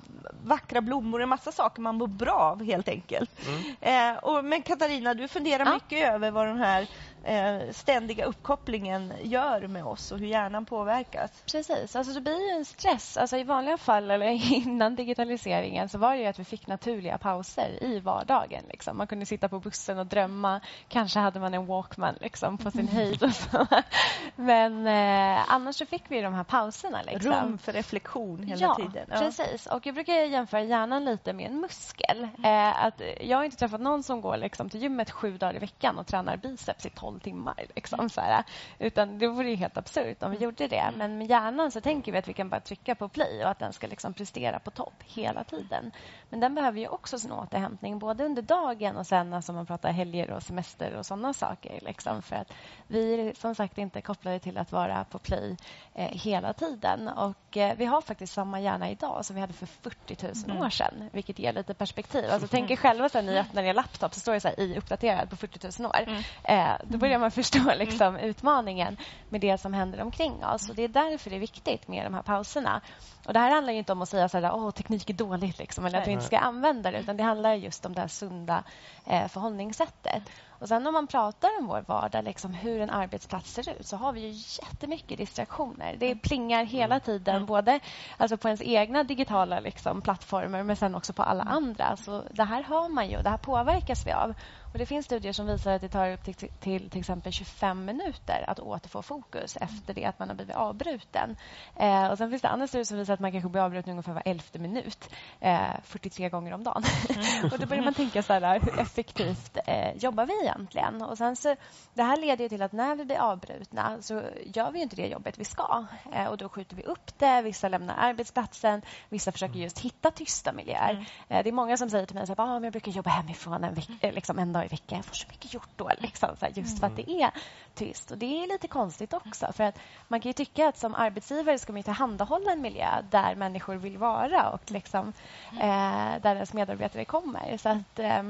vackra 0.44 0.80
blommor 0.80 1.22
och 1.22 1.28
massa 1.28 1.52
saker 1.52 1.82
man 1.82 1.94
mår 1.94 2.06
bra 2.06 2.32
av 2.32 2.64
helt 2.64 2.88
enkelt. 2.88 3.30
Mm. 3.48 4.14
Eh, 4.14 4.18
och, 4.18 4.44
men 4.44 4.62
Katarina, 4.62 5.14
du 5.14 5.28
funderar 5.28 5.66
ja. 5.66 5.74
mycket 5.74 6.14
över 6.14 6.30
vad 6.30 6.46
den 6.46 6.58
här 6.58 6.88
eh, 7.26 7.70
ständiga 7.72 8.24
uppkopplingen 8.24 9.12
gör 9.22 9.66
med 9.66 9.84
oss 9.84 10.12
och 10.12 10.18
hur 10.18 10.26
hjärnan 10.26 10.64
påverkas. 10.66 11.30
Precis, 11.52 11.96
alltså 11.96 12.12
det 12.12 12.20
blir 12.20 12.56
en 12.56 12.64
stress. 12.64 13.16
Alltså 13.16 13.36
I 13.36 13.44
vanliga 13.44 13.76
fall, 13.76 14.10
eller 14.10 14.26
innan 14.52 14.94
digitaliseringen, 14.94 15.88
så 15.88 15.98
var 15.98 16.16
det 16.16 16.26
att 16.26 16.38
vi 16.38 16.44
fick 16.44 16.66
naturliga 16.66 17.18
pauser 17.18 17.84
i 17.84 18.00
vardagen. 18.00 18.64
Liksom. 18.68 18.96
Man 18.96 19.06
kunde 19.06 19.26
sitta 19.26 19.48
på 19.48 19.60
bussen 19.60 19.98
och 19.98 20.06
drömma. 20.06 20.60
Kanske 20.88 21.15
hade 21.20 21.40
man 21.40 21.54
en 21.54 21.66
Walkman 21.66 22.14
liksom, 22.20 22.58
på 22.58 22.70
sin 22.70 22.88
höjd. 22.88 23.22
Och 23.22 23.34
så. 23.34 23.66
Men 24.36 24.86
eh, 24.86 25.52
annars 25.52 25.76
så 25.76 25.86
fick 25.86 26.02
vi 26.08 26.20
de 26.20 26.34
här 26.34 26.44
pauserna. 26.44 27.02
Liksom. 27.02 27.32
Rum 27.32 27.58
för 27.58 27.72
reflektion 27.72 28.42
hela 28.42 28.60
ja, 28.60 28.74
tiden. 28.74 29.06
Ja, 29.10 29.18
precis. 29.18 29.66
Och 29.66 29.86
jag 29.86 29.94
brukar 29.94 30.14
jämföra 30.14 30.62
hjärnan 30.62 31.04
lite 31.04 31.32
med 31.32 31.46
en 31.46 31.60
muskel. 31.60 32.28
Eh, 32.44 32.84
att 32.84 33.02
jag 33.20 33.36
har 33.36 33.44
inte 33.44 33.56
träffat 33.56 33.80
någon 33.80 34.02
som 34.02 34.20
går 34.20 34.36
liksom, 34.36 34.70
till 34.70 34.82
gymmet 34.82 35.10
sju 35.10 35.38
dagar 35.38 35.54
i 35.54 35.58
veckan 35.58 35.98
och 35.98 36.06
tränar 36.06 36.36
biceps 36.36 36.86
i 36.86 36.90
tolv 36.90 37.18
timmar. 37.18 37.64
Liksom, 37.74 38.08
så 38.08 38.20
här. 38.20 38.44
Utan 38.78 39.18
det 39.18 39.28
vore 39.28 39.50
ju 39.50 39.56
helt 39.56 39.76
absurt 39.76 40.22
om 40.22 40.30
vi 40.30 40.36
gjorde 40.36 40.68
det. 40.68 40.90
Men 40.96 41.18
med 41.18 41.26
hjärnan 41.26 41.70
så 41.70 41.80
tänker 41.80 42.12
vi 42.12 42.18
att 42.18 42.28
vi 42.28 42.32
kan 42.32 42.48
bara 42.48 42.60
trycka 42.60 42.94
på 42.94 43.08
play 43.08 43.44
och 43.44 43.50
att 43.50 43.58
den 43.58 43.72
ska 43.72 43.86
liksom 43.86 44.14
prestera 44.14 44.58
på 44.58 44.70
topp 44.70 45.02
hela 45.04 45.44
tiden. 45.44 45.90
Men 46.30 46.40
den 46.40 46.54
behöver 46.54 46.80
ju 46.80 46.88
också 46.88 47.18
sin 47.18 47.32
återhämtning 47.32 47.98
både 47.98 48.24
under 48.24 48.42
dagen 48.42 48.96
och 48.96 49.06
sen 49.06 49.34
alltså 49.34 49.52
man 49.52 49.66
pratar 49.66 49.92
helger 49.92 50.30
och 50.30 50.42
semester 50.42 50.94
och 50.96 51.05
sådana 51.06 51.32
saker. 51.32 51.78
Liksom, 51.82 52.22
för 52.22 52.36
att 52.36 52.52
vi 52.86 53.14
är 53.14 53.34
som 53.34 53.54
sagt 53.54 53.78
inte 53.78 54.00
kopplade 54.00 54.38
till 54.38 54.58
att 54.58 54.72
vara 54.72 55.04
på 55.04 55.18
play 55.18 55.56
eh, 55.94 56.10
hela 56.10 56.52
tiden. 56.52 57.08
Och 57.08 57.56
eh, 57.56 57.76
vi 57.76 57.84
har 57.84 58.00
faktiskt 58.00 58.32
samma 58.32 58.60
hjärna 58.60 58.90
idag 58.90 59.24
som 59.24 59.34
vi 59.34 59.40
hade 59.40 59.52
för 59.52 59.66
40 59.66 60.16
000 60.22 60.32
mm. 60.44 60.62
år 60.62 60.70
sedan, 60.70 61.10
vilket 61.12 61.38
ger 61.38 61.52
lite 61.52 61.74
perspektiv. 61.74 62.30
Alltså, 62.30 62.48
tänk 62.48 62.70
er 62.70 62.76
själva 62.76 63.08
när 63.14 63.22
ni 63.22 63.38
öppnar 63.38 63.62
er 63.62 63.74
laptop 63.74 64.14
så 64.14 64.20
står 64.20 64.32
det 64.32 64.40
så 64.40 64.48
här, 64.48 64.60
i 64.60 64.78
uppdaterad 64.78 65.30
på 65.30 65.36
40 65.36 65.82
000 65.82 65.90
år. 65.90 66.02
Mm. 66.06 66.22
Eh, 66.44 66.76
då 66.84 66.98
börjar 66.98 67.18
man 67.18 67.30
förstå 67.30 67.58
mm. 67.58 67.78
liksom, 67.78 68.16
utmaningen 68.16 68.96
med 69.28 69.40
det 69.40 69.58
som 69.58 69.74
händer 69.74 70.00
omkring 70.00 70.44
oss. 70.44 70.68
Och 70.68 70.74
Det 70.74 70.82
är 70.82 70.88
därför 70.88 71.30
det 71.30 71.36
är 71.36 71.40
viktigt 71.40 71.88
med 71.88 72.06
de 72.06 72.14
här 72.14 72.22
pauserna. 72.22 72.80
Och 73.26 73.32
Det 73.32 73.38
här 73.38 73.50
handlar 73.50 73.72
inte 73.72 73.92
om 73.92 74.02
att 74.02 74.08
säga 74.08 74.24
att 74.24 74.34
oh, 74.34 74.70
teknik 74.70 75.10
är 75.10 75.14
dåligt 75.14 75.58
liksom, 75.58 75.86
eller 75.86 76.00
att 76.00 76.08
vi 76.08 76.12
inte 76.12 76.24
ska 76.24 76.38
använda 76.38 76.90
det 76.90 77.00
utan 77.00 77.16
det 77.16 77.22
handlar 77.22 77.54
just 77.54 77.86
om 77.86 77.94
det 77.94 78.00
här 78.00 78.08
sunda 78.08 78.64
eh, 79.06 79.28
förhållningssättet. 79.28 80.22
Och 80.58 80.68
sen 80.68 80.86
om 80.86 80.92
man 80.92 81.06
pratar 81.06 81.50
om 81.60 81.66
vår 81.66 81.84
vardag, 81.86 82.24
liksom 82.24 82.54
hur 82.54 82.80
en 82.80 82.90
arbetsplats 82.90 83.52
ser 83.52 83.70
ut 83.80 83.86
så 83.86 83.96
har 83.96 84.12
vi 84.12 84.20
ju 84.20 84.62
jättemycket 84.62 85.18
distraktioner. 85.18 85.96
Det 85.98 86.14
plingar 86.14 86.64
hela 86.64 86.94
mm. 86.94 87.00
tiden, 87.00 87.34
mm. 87.34 87.46
både 87.46 87.80
alltså 88.16 88.36
på 88.36 88.48
ens 88.48 88.62
egna 88.62 89.04
digitala 89.04 89.60
liksom, 89.60 90.02
plattformar 90.02 90.62
men 90.62 90.76
sen 90.76 90.94
också 90.94 91.12
på 91.12 91.22
alla 91.22 91.42
andra. 91.42 91.96
Så 91.96 92.22
det 92.30 92.44
här 92.44 92.62
hör 92.62 92.88
man 92.88 93.10
ju, 93.10 93.22
det 93.22 93.30
här 93.30 93.36
påverkas 93.36 94.06
vi 94.06 94.12
av. 94.12 94.34
Och 94.76 94.80
det 94.80 94.86
finns 94.86 95.06
studier 95.06 95.32
som 95.32 95.46
visar 95.46 95.72
att 95.72 95.80
det 95.80 95.88
tar 95.88 96.12
upp 96.12 96.24
till, 96.24 96.34
till, 96.34 96.90
till 96.90 97.00
exempel 97.00 97.32
25 97.32 97.84
minuter 97.84 98.44
att 98.46 98.60
återfå 98.60 99.02
fokus 99.02 99.56
efter 99.56 99.94
det 99.94 100.04
att 100.04 100.18
man 100.18 100.28
har 100.28 100.36
blivit 100.36 100.56
avbruten. 100.56 101.36
Eh, 101.76 102.06
och 102.06 102.18
sen 102.18 102.30
finns 102.30 102.42
det 102.42 102.48
andra 102.48 102.66
studier 102.66 102.84
som 102.84 102.98
visar 102.98 103.14
att 103.14 103.20
man 103.20 103.32
kanske 103.32 103.48
blir 103.48 103.62
avbruten 103.62 103.90
ungefär 103.90 104.12
var 104.12 104.22
elfte 104.24 104.58
minut, 104.58 105.10
eh, 105.40 105.60
43 105.84 106.28
gånger 106.28 106.54
om 106.54 106.64
dagen. 106.64 106.82
Mm. 107.08 107.44
och 107.52 107.58
då 107.58 107.66
börjar 107.66 107.84
man 107.84 107.94
tänka 107.94 108.22
så 108.22 108.32
här, 108.32 108.60
hur 108.60 108.80
effektivt 108.80 109.58
eh, 109.66 109.96
jobbar 109.96 110.26
vi 110.26 110.42
egentligen? 110.42 111.02
Och 111.02 111.18
sen 111.18 111.36
så, 111.36 111.56
det 111.94 112.02
här 112.02 112.16
leder 112.16 112.48
till 112.48 112.62
att 112.62 112.72
när 112.72 112.96
vi 112.96 113.04
blir 113.04 113.18
avbrutna 113.18 114.02
så 114.02 114.22
gör 114.44 114.70
vi 114.70 114.82
inte 114.82 114.96
det 114.96 115.06
jobbet 115.06 115.38
vi 115.38 115.44
ska. 115.44 115.86
Eh, 116.12 116.26
och 116.26 116.36
då 116.36 116.48
skjuter 116.48 116.76
vi 116.76 116.82
upp 116.82 117.18
det, 117.18 117.42
vissa 117.42 117.68
lämnar 117.68 117.94
arbetsplatsen, 117.98 118.82
vissa 119.08 119.32
försöker 119.32 119.58
just 119.58 119.78
hitta 119.78 120.10
tysta 120.10 120.52
miljöer. 120.52 120.90
Mm. 120.90 121.04
Eh, 121.28 121.42
det 121.42 121.50
är 121.50 121.52
många 121.52 121.76
som 121.76 121.90
säger 121.90 122.06
till 122.06 122.14
mig 122.14 122.22
att 122.22 122.38
ah, 122.38 122.60
jag 122.62 122.72
brukar 122.72 122.92
jobba 122.92 123.10
hemifrån 123.10 123.64
en, 123.64 123.74
veck- 123.74 124.14
liksom 124.14 124.38
en 124.38 124.52
dag 124.52 124.65
i 124.66 124.68
veckan. 124.68 124.98
Jag 124.98 125.04
får 125.04 125.14
så 125.14 125.28
mycket 125.28 125.54
gjort 125.54 125.68
då, 125.76 125.90
liksom, 125.98 126.28
så 126.38 126.46
här, 126.46 126.52
just 126.56 126.80
för 126.80 126.86
att 126.86 126.96
det 126.96 127.10
är 127.10 127.30
tyst. 127.74 128.10
Och 128.10 128.18
Det 128.18 128.42
är 128.42 128.48
lite 128.48 128.68
konstigt 128.68 129.14
också. 129.14 129.52
För 129.52 129.64
att 129.64 129.78
Man 130.08 130.20
kan 130.20 130.32
tycka 130.32 130.68
att 130.68 130.78
som 130.78 130.94
arbetsgivare 130.94 131.58
ska 131.58 131.72
man 131.72 131.82
tillhandahålla 131.82 132.52
en 132.52 132.60
miljö 132.60 133.02
där 133.10 133.34
människor 133.34 133.74
vill 133.74 133.98
vara 133.98 134.50
och 134.50 134.70
liksom, 134.70 135.12
eh, 135.52 136.20
där 136.22 136.34
ens 136.34 136.52
medarbetare 136.52 137.04
kommer. 137.04 137.56
Så 137.56 137.68
att, 137.68 137.98
eh, 137.98 138.22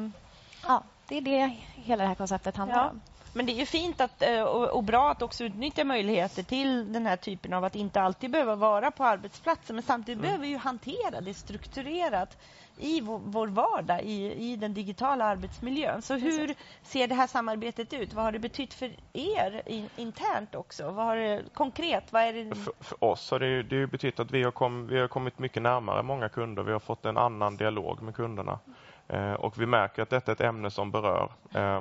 ja, 0.62 0.82
det 1.08 1.16
är 1.16 1.20
det 1.20 1.56
hela 1.74 2.02
det 2.02 2.08
här 2.08 2.14
konceptet 2.14 2.56
handlar 2.56 2.78
ja. 2.78 2.90
om. 2.90 3.00
Men 3.36 3.46
det 3.46 3.52
är 3.52 3.58
ju 3.58 3.66
fint 3.66 4.00
att, 4.00 4.22
eh, 4.22 4.42
och 4.42 4.84
bra 4.84 5.10
att 5.10 5.22
också 5.22 5.44
utnyttja 5.44 5.84
möjligheter 5.84 6.42
till 6.42 6.92
den 6.92 7.06
här 7.06 7.16
typen 7.16 7.52
av 7.52 7.64
att 7.64 7.74
inte 7.74 8.00
alltid 8.00 8.30
behöva 8.30 8.54
vara 8.54 8.90
på 8.90 9.04
arbetsplatsen 9.04 9.76
men 9.76 9.82
samtidigt 9.82 10.18
mm. 10.18 10.22
behöver 10.22 10.44
vi 10.44 10.50
ju 10.50 10.56
hantera 10.56 11.20
det 11.20 11.34
strukturerat 11.34 12.38
i 12.78 13.00
vår 13.00 13.46
vardag, 13.46 14.02
i, 14.02 14.52
i 14.52 14.56
den 14.56 14.74
digitala 14.74 15.24
arbetsmiljön. 15.24 16.02
Så 16.02 16.14
hur 16.14 16.54
ser 16.82 17.08
det 17.08 17.14
här 17.14 17.26
samarbetet 17.26 17.92
ut? 17.92 18.14
Vad 18.14 18.24
har 18.24 18.32
det 18.32 18.38
betytt 18.38 18.74
för 18.74 18.90
er 19.12 19.62
in, 19.66 19.88
internt 19.96 20.54
också? 20.54 20.90
Vad 20.90 21.04
har 21.04 21.16
det, 21.16 21.42
konkret, 21.54 22.12
vad 22.12 22.22
är 22.22 22.32
det? 22.32 22.54
För, 22.54 22.72
för 22.80 23.04
oss 23.04 23.30
har 23.30 23.38
det, 23.38 23.62
det 23.62 23.86
betytt 23.86 24.20
att 24.20 24.30
vi 24.30 24.42
har, 24.42 24.50
kom, 24.50 24.86
vi 24.86 25.00
har 25.00 25.08
kommit 25.08 25.38
mycket 25.38 25.62
närmare 25.62 26.02
många 26.02 26.28
kunder. 26.28 26.62
Vi 26.62 26.72
har 26.72 26.80
fått 26.80 27.06
en 27.06 27.16
annan 27.16 27.56
dialog 27.56 28.02
med 28.02 28.14
kunderna. 28.14 28.58
Eh, 29.08 29.32
och 29.32 29.60
vi 29.60 29.66
märker 29.66 30.02
att 30.02 30.10
detta 30.10 30.30
är 30.30 30.34
ett 30.34 30.40
ämne 30.40 30.70
som 30.70 30.90
berör. 30.90 31.30
Eh, 31.54 31.80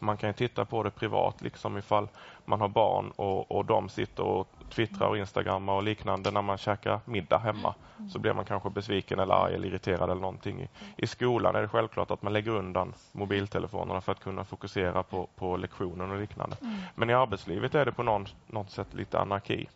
man 0.00 0.16
kan 0.16 0.34
titta 0.34 0.64
på 0.64 0.82
det 0.82 0.90
privat, 0.90 1.42
liksom 1.42 1.78
ifall 1.78 2.08
man 2.44 2.60
har 2.60 2.68
barn 2.68 3.10
och, 3.16 3.50
och 3.50 3.64
de 3.64 3.88
sitter 3.88 4.22
och 4.22 4.48
twittrar 4.70 5.08
och 5.08 5.18
instagrammar 5.18 5.72
och 5.72 5.82
liknande 5.82 6.30
när 6.30 6.42
man 6.42 6.58
käkar 6.58 7.00
middag 7.04 7.38
hemma. 7.38 7.74
Så 8.10 8.18
blir 8.18 8.32
man 8.32 8.44
kanske 8.44 8.70
besviken 8.70 9.18
eller 9.18 9.34
arg 9.34 9.54
eller 9.54 9.68
irriterad 9.68 10.10
eller 10.10 10.20
någonting. 10.20 10.60
I, 10.60 10.68
I 10.96 11.06
skolan 11.06 11.56
är 11.56 11.62
det 11.62 11.68
självklart 11.68 12.10
att 12.10 12.22
man 12.22 12.32
lägger 12.32 12.50
undan 12.50 12.94
mobiltelefonerna 13.12 14.00
för 14.00 14.12
att 14.12 14.20
kunna 14.20 14.44
fokusera 14.44 15.02
på, 15.02 15.28
på 15.36 15.56
lektionen 15.56 16.10
och 16.10 16.20
liknande. 16.20 16.56
Men 16.94 17.10
i 17.10 17.14
arbetslivet 17.14 17.74
är 17.74 17.84
det 17.84 17.92
på 17.92 18.02
någon, 18.02 18.26
något 18.46 18.70
sätt 18.70 18.94
lite 18.94 19.18
anarki. 19.18 19.68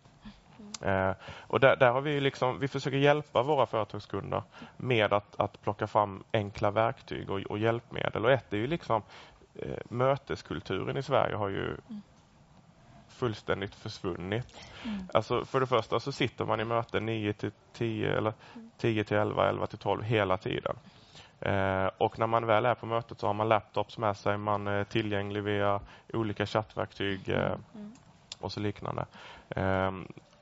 Eh, 0.80 1.12
och 1.40 1.60
där, 1.60 1.76
där, 1.76 1.90
har 1.90 2.00
vi 2.00 2.20
liksom, 2.20 2.58
vi 2.58 2.68
försöker 2.68 2.96
hjälpa 2.96 3.42
våra 3.42 3.66
företagskunder 3.66 4.42
med 4.76 5.12
att, 5.12 5.40
att 5.40 5.62
plocka 5.62 5.86
fram 5.86 6.24
enkla 6.32 6.70
verktyg 6.70 7.30
och, 7.30 7.40
och 7.40 7.58
hjälpmedel. 7.58 8.24
Och 8.24 8.32
ett 8.32 8.52
är 8.52 8.56
ju 8.56 8.66
liksom 8.66 9.02
eh, 9.54 9.76
möteskulturen 9.88 10.96
i 10.96 11.02
Sverige 11.02 11.36
har 11.36 11.48
ju 11.48 11.64
mm. 11.64 12.02
fullständigt 13.08 13.74
försvunnit. 13.74 14.54
Mm. 14.84 15.08
Alltså 15.12 15.44
för 15.44 15.60
det 15.60 15.66
första 15.66 16.00
så 16.00 16.12
sitter 16.12 16.44
man 16.44 16.60
i 16.60 16.64
möten 16.64 17.06
9 17.06 17.32
till 17.32 17.50
10 17.72 18.16
eller 18.16 18.32
10 18.76 19.04
till 19.04 19.16
11, 19.16 19.48
11 19.48 19.66
till 19.66 19.78
12 19.78 20.02
hela 20.02 20.36
tiden. 20.36 20.76
Eh, 21.40 21.90
och 21.98 22.18
när 22.18 22.26
man 22.26 22.46
väl 22.46 22.66
är 22.66 22.74
på 22.74 22.86
mötet 22.86 23.20
så 23.20 23.26
har 23.26 23.34
man 23.34 23.48
laptops 23.48 23.98
med 23.98 24.16
sig, 24.16 24.38
man 24.38 24.66
är 24.66 24.84
tillgänglig 24.84 25.42
via 25.42 25.80
olika 26.12 26.46
chattverktyg 26.46 27.28
eh, 27.28 27.52
mm. 27.74 27.92
och 28.40 28.52
så 28.52 28.60
liknande. 28.60 29.06
Eh, 29.48 29.90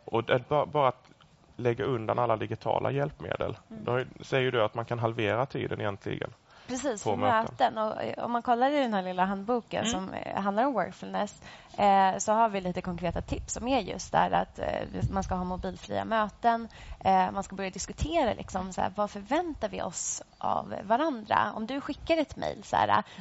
och 0.04 0.24
det, 0.24 0.48
bara, 0.48 0.66
bara 0.66 0.88
att 0.88 1.10
lägga 1.56 1.84
undan 1.84 2.18
alla 2.18 2.36
digitala 2.36 2.90
hjälpmedel. 2.90 3.56
Mm. 3.70 3.84
Då 3.84 4.04
säger 4.20 4.52
du 4.52 4.62
att 4.62 4.74
man 4.74 4.84
kan 4.84 4.98
halvera 4.98 5.46
tiden 5.46 5.80
egentligen. 5.80 6.30
Precis, 6.72 7.04
på 7.04 7.16
möten. 7.16 7.78
Och 7.78 8.02
eh, 8.02 8.24
om 8.24 8.32
man 8.32 8.42
kollar 8.42 8.70
i 8.70 8.80
den 8.80 8.94
här 8.94 9.02
lilla 9.02 9.24
handboken 9.24 9.84
mm. 9.84 9.92
som 9.92 10.14
eh, 10.14 10.42
handlar 10.42 10.64
om 10.64 10.72
workfulness 10.72 11.42
eh, 11.76 12.18
så 12.18 12.32
har 12.32 12.48
vi 12.48 12.60
lite 12.60 12.80
konkreta 12.80 13.20
tips 13.20 13.52
som 13.52 13.68
är 13.68 13.80
just 13.80 14.12
där 14.12 14.30
att 14.30 14.58
eh, 14.58 14.66
man 15.10 15.22
ska 15.22 15.34
ha 15.34 15.44
mobilfria 15.44 16.04
möten. 16.04 16.68
Eh, 17.00 17.30
man 17.30 17.42
ska 17.42 17.56
börja 17.56 17.70
diskutera 17.70 18.34
liksom, 18.34 18.72
så 18.72 18.80
här, 18.80 18.92
vad 18.96 19.10
förväntar 19.10 19.68
vi 19.68 19.82
oss 19.82 20.22
av 20.38 20.74
varandra. 20.84 21.52
Om 21.54 21.66
du 21.66 21.80
skickar 21.80 22.16
ett 22.16 22.36
mejl, 22.36 22.62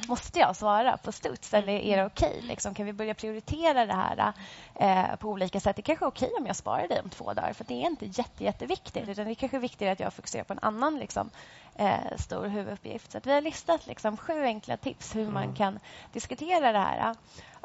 måste 0.08 0.38
jag 0.38 0.56
svara 0.56 0.96
på 0.96 1.12
studs 1.12 1.54
eller 1.54 1.72
är 1.72 1.96
det 1.96 2.04
okej? 2.04 2.28
Okay? 2.36 2.48
Liksom, 2.48 2.74
kan 2.74 2.86
vi 2.86 2.92
börja 2.92 3.14
prioritera 3.14 3.86
det 3.86 3.94
här 3.94 4.32
eh, 4.74 5.16
på 5.16 5.28
olika 5.28 5.60
sätt? 5.60 5.76
Det 5.76 5.82
kanske 5.82 6.04
är 6.04 6.08
okej 6.08 6.28
okay 6.28 6.40
om 6.40 6.46
jag 6.46 6.56
sparar 6.56 6.88
dig 6.88 7.00
om 7.04 7.10
två 7.10 7.32
dagar 7.32 7.52
för 7.52 7.64
det 7.64 7.74
är 7.74 7.86
inte 7.86 8.06
jätte, 8.06 8.44
jätteviktigt. 8.44 9.08
Utan 9.08 9.26
det 9.26 9.34
kanske 9.34 9.56
är 9.56 9.60
viktigare 9.60 9.92
att 9.92 10.00
jag 10.00 10.12
fokuserar 10.12 10.44
på 10.44 10.52
en 10.52 10.58
annan 10.62 10.98
liksom, 10.98 11.30
eh, 11.76 12.16
stor 12.16 12.46
huvuduppgift. 12.46 13.12
Så 13.12 13.20
vi 13.24 13.32
har 13.32 13.40
listat 13.40 13.86
liksom, 13.86 14.16
sju 14.16 14.42
enkla 14.42 14.76
tips 14.76 15.16
hur 15.16 15.26
man 15.26 15.42
mm. 15.42 15.54
kan 15.54 15.78
diskutera 16.12 16.72
det 16.72 16.78
här 16.78 17.14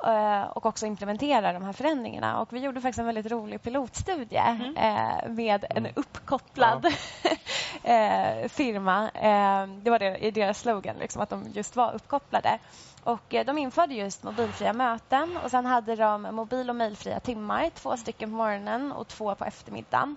eh, 0.03 0.47
och 0.47 0.65
också 0.65 0.85
implementera 0.85 1.53
de 1.53 1.63
här 1.63 1.73
förändringarna. 1.73 2.39
Och 2.39 2.53
vi 2.53 2.59
gjorde 2.59 2.81
faktiskt 2.81 2.99
en 2.99 3.05
väldigt 3.05 3.31
rolig 3.31 3.61
pilotstudie 3.61 4.39
mm. 4.39 4.77
eh, 4.77 5.29
med 5.29 5.65
en 5.69 5.77
mm. 5.77 5.91
uppkopplad 5.95 6.93
ja. 7.23 7.29
eh, 7.93 8.47
firma. 8.47 9.09
Eh, 9.09 9.67
det 9.67 9.89
var 9.89 9.99
det, 9.99 10.17
i 10.17 10.31
deras 10.31 10.59
slogan, 10.59 10.95
liksom, 10.99 11.21
att 11.21 11.29
de 11.29 11.47
just 11.53 11.75
var 11.75 11.93
uppkopplade. 11.95 12.59
Och 13.03 13.33
eh, 13.33 13.45
De 13.45 13.57
införde 13.57 13.93
just 13.93 14.23
mobilfria 14.23 14.73
möten 14.73 15.37
och 15.43 15.51
sen 15.51 15.65
hade 15.65 15.95
de 15.95 16.21
mobil 16.21 16.69
och 16.69 16.75
mejlfria 16.75 17.19
timmar, 17.19 17.69
två 17.69 17.97
stycken 17.97 18.29
på 18.29 18.35
morgonen 18.35 18.91
och 18.91 19.07
två 19.07 19.35
på 19.35 19.45
eftermiddagen. 19.45 20.15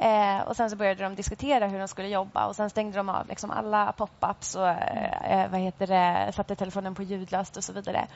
Eh, 0.00 0.40
och 0.40 0.56
Sen 0.56 0.70
så 0.70 0.76
började 0.76 1.02
de 1.02 1.14
diskutera 1.14 1.66
hur 1.66 1.78
de 1.78 1.88
skulle 1.88 2.08
jobba 2.08 2.46
och 2.46 2.56
sen 2.56 2.70
stängde 2.70 2.96
de 2.96 3.08
av 3.08 3.28
liksom 3.28 3.50
alla 3.50 3.92
pop-ups 3.92 4.56
och 4.56 4.68
eh, 4.68 5.42
eh, 5.42 5.50
vad 5.50 5.60
heter 5.60 5.86
det, 5.86 6.32
satte 6.32 6.56
telefonen 6.56 6.94
på 6.94 7.02
ljudlöst 7.02 7.56
och 7.56 7.64
så 7.64 7.72
vidare. 7.72 8.06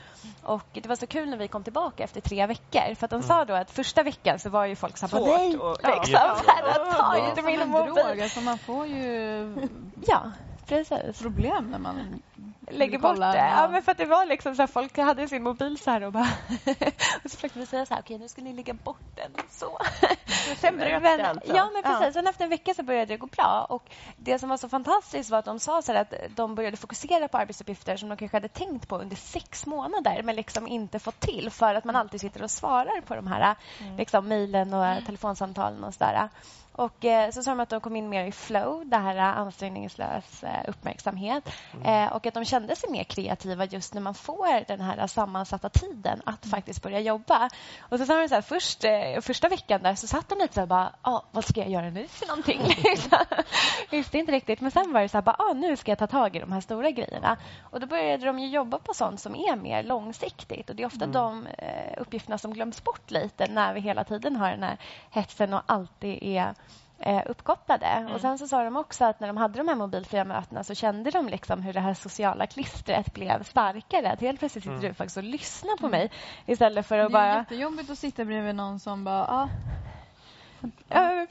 Och 0.43 0.67
Det 0.73 0.87
var 0.87 0.95
så 0.95 1.07
kul 1.07 1.29
när 1.29 1.37
vi 1.37 1.47
kom 1.47 1.63
tillbaka 1.63 2.03
efter 2.03 2.21
tre 2.21 2.47
veckor. 2.47 2.95
För 2.95 3.05
att 3.05 3.11
De 3.11 3.15
mm. 3.15 3.27
sa 3.27 3.45
då 3.45 3.53
att 3.53 3.71
första 3.71 4.03
veckan 4.03 4.39
så 4.39 4.49
var 4.49 4.65
ju 4.65 4.75
folk 4.75 4.97
så 4.97 5.07
här, 5.07 5.19
nej, 5.19 5.57
och, 5.57 5.77
liksom, 5.83 6.13
ja. 6.13 6.37
ja. 6.75 6.91
ta 6.91 7.29
inte 7.29 7.41
min 7.41 7.69
mobil. 7.69 8.23
Alltså 8.23 8.41
man 8.41 8.57
får 8.57 8.87
ju 8.87 9.69
ja, 10.07 10.31
precis. 10.77 11.21
problem 11.21 11.71
när 11.71 11.79
man 11.79 12.21
lägger 12.71 12.99
bort 12.99 13.17
det. 13.17 13.37
Ja, 13.37 13.67
men 13.71 13.83
för 13.83 13.91
att 13.91 13.97
det 13.97 14.05
var 14.05 14.25
liksom 14.25 14.55
så 14.55 14.61
här, 14.61 14.67
folk 14.67 14.97
hade 14.97 15.27
sin 15.27 15.43
mobil 15.43 15.77
så 15.77 15.91
här 15.91 16.03
och 16.03 16.11
bara... 16.11 16.27
och 17.23 17.31
så 17.31 17.37
försökte 17.37 17.59
vi 17.59 17.65
säga 17.65 17.85
så 17.85 17.93
här, 17.93 18.01
okej, 18.01 18.17
nu 18.17 18.27
ska 18.27 18.41
ni 18.41 18.53
lägga 18.53 18.73
bort 18.73 19.15
den. 19.15 19.31
Så. 19.49 19.77
Sen 20.57 20.77
bröt 20.77 21.03
det 21.03 21.27
alltså? 21.27 21.55
Ja, 21.55 21.69
men 21.73 21.83
precis. 21.83 22.05
Ja. 22.05 22.11
Sen 22.11 22.27
efter 22.27 22.43
en 22.43 22.49
vecka 22.49 22.73
så 22.73 22.83
började 22.83 23.05
det 23.05 23.17
gå 23.17 23.25
bra. 23.27 23.65
Och 23.69 23.89
det 24.17 24.39
som 24.39 24.49
var 24.49 24.57
så 24.57 24.69
fantastiskt 24.69 25.29
var 25.29 25.39
att 25.39 25.45
de 25.45 25.59
sa 25.59 25.81
så 25.81 25.93
att 25.93 26.13
de 26.35 26.55
började 26.55 26.77
fokusera 26.77 27.27
på 27.27 27.37
arbetsuppgifter 27.37 27.97
som 27.97 28.09
de 28.09 28.17
kanske 28.17 28.37
hade 28.37 28.47
tänkt 28.47 28.87
på 28.87 28.97
under 28.97 29.15
sex 29.15 29.65
månader 29.65 30.21
men 30.23 30.35
liksom 30.35 30.67
inte 30.67 30.99
fått 30.99 31.19
till 31.19 31.49
för 31.49 31.75
att 31.75 31.83
man 31.83 31.95
alltid 31.95 32.21
sitter 32.21 32.43
och 32.43 32.51
svarar 32.51 33.01
på 33.01 33.15
de 33.15 33.27
här 33.27 33.55
mm. 33.79 33.97
liksom, 33.97 34.27
mejlen 34.27 34.73
och 34.73 34.85
mm. 34.85 35.05
telefonsamtalen 35.05 35.83
och 35.83 35.93
sådär. 35.93 36.29
Och 36.75 37.05
eh, 37.05 37.31
så 37.31 37.43
sa 37.43 37.51
de 37.51 37.59
att 37.59 37.69
de 37.69 37.81
kom 37.81 37.95
in 37.95 38.09
mer 38.09 38.25
i 38.25 38.31
flow, 38.31 38.85
det 38.85 38.97
här 38.97 39.17
ansträngningslös 39.17 40.43
eh, 40.43 40.69
uppmärksamhet. 40.69 41.49
Mm. 41.73 42.07
Eh, 42.07 42.13
och 42.13 42.25
att 42.25 42.33
de 42.33 42.45
kände 42.45 42.75
sig 42.75 42.89
mer 42.89 43.03
kreativa 43.03 43.65
just 43.65 43.93
när 43.93 44.01
man 44.01 44.13
får 44.13 44.67
den 44.67 44.81
här 44.81 45.07
sammansatta 45.07 45.69
tiden 45.69 46.21
att 46.25 46.45
mm. 46.45 46.51
faktiskt 46.51 46.83
börja 46.83 46.99
jobba. 46.99 47.49
Och 47.79 47.99
så 47.99 48.05
sa 48.05 48.21
de 48.21 48.29
så 48.29 48.35
här, 48.35 48.41
först, 48.41 48.83
eh, 48.83 49.21
första 49.21 49.49
veckan 49.49 49.83
där 49.83 49.95
så 49.95 50.07
satt 50.07 50.29
de 50.29 50.39
lite 50.39 50.53
så 50.53 50.59
här, 50.59 50.67
bara, 50.67 50.93
ah, 51.01 51.21
vad 51.31 51.45
ska 51.45 51.59
jag 51.59 51.69
göra 51.69 51.89
nu 51.89 52.07
för 52.07 52.27
någonting? 52.27 52.61
Visste 53.89 54.17
inte 54.17 54.31
riktigt. 54.31 54.61
Men 54.61 54.71
sen 54.71 54.93
var 54.93 55.01
det 55.01 55.09
så 55.09 55.17
här, 55.17 55.21
bara, 55.21 55.35
ah, 55.39 55.53
nu 55.53 55.75
ska 55.75 55.91
jag 55.91 55.99
ta 55.99 56.07
tag 56.07 56.35
i 56.35 56.39
de 56.39 56.51
här 56.51 56.61
stora 56.61 56.91
grejerna. 56.91 57.37
Och 57.61 57.79
då 57.79 57.87
började 57.87 58.25
de 58.25 58.39
jobba 58.39 58.79
på 58.79 58.93
sånt 58.93 59.19
som 59.19 59.35
är 59.35 59.55
mer 59.55 59.83
långsiktigt. 59.83 60.69
Och 60.69 60.75
det 60.75 60.83
är 60.83 60.87
ofta 60.87 61.05
mm. 61.05 61.11
de 61.11 61.47
eh, 61.47 61.93
uppgifterna 61.97 62.37
som 62.37 62.53
glöms 62.53 62.83
bort 62.83 63.11
lite 63.11 63.47
när 63.47 63.73
vi 63.73 63.79
hela 63.79 64.03
tiden 64.03 64.35
har 64.35 64.51
den 64.51 64.63
här 64.63 64.77
hetsen 65.09 65.53
och 65.53 65.61
alltid 65.65 66.23
är 66.23 66.53
eh, 67.05 67.21
uppkopplade. 67.25 67.85
Mm. 67.85 68.11
Och 68.11 68.21
Sen 68.21 68.37
så 68.37 68.47
sa 68.47 68.63
de 68.63 68.77
också 68.77 69.05
att 69.05 69.19
när 69.19 69.27
de 69.27 69.37
hade 69.37 69.57
de 69.57 69.67
här 69.67 69.75
mobilfria 69.75 70.25
mötena 70.25 70.63
så 70.63 70.75
kände 70.75 71.11
de 71.11 71.27
liksom 71.27 71.61
hur 71.61 71.73
det 71.73 71.79
här 71.79 71.93
sociala 71.93 72.47
klistret 72.47 73.13
blev 73.13 73.43
starkare. 73.43 74.11
Att 74.11 74.21
helt 74.21 74.39
plötsligt 74.39 74.63
sitter 74.63 74.77
mm. 74.77 74.87
du 74.87 74.93
faktiskt 74.93 75.17
och 75.17 75.23
lyssnar 75.23 75.77
på 75.77 75.87
mm. 75.87 75.99
mig 75.99 76.11
istället 76.45 76.85
för 76.85 76.97
att 76.97 77.11
bara... 77.11 77.25
Det 77.25 77.31
är 77.31 77.37
jättejobbigt 77.37 77.89
att 77.89 77.99
sitta 77.99 78.25
bredvid 78.25 78.55
någon 78.55 78.79
som 78.79 79.03
bara... 79.03 79.25
Ah, 79.27 79.49
Ja, 80.89 81.27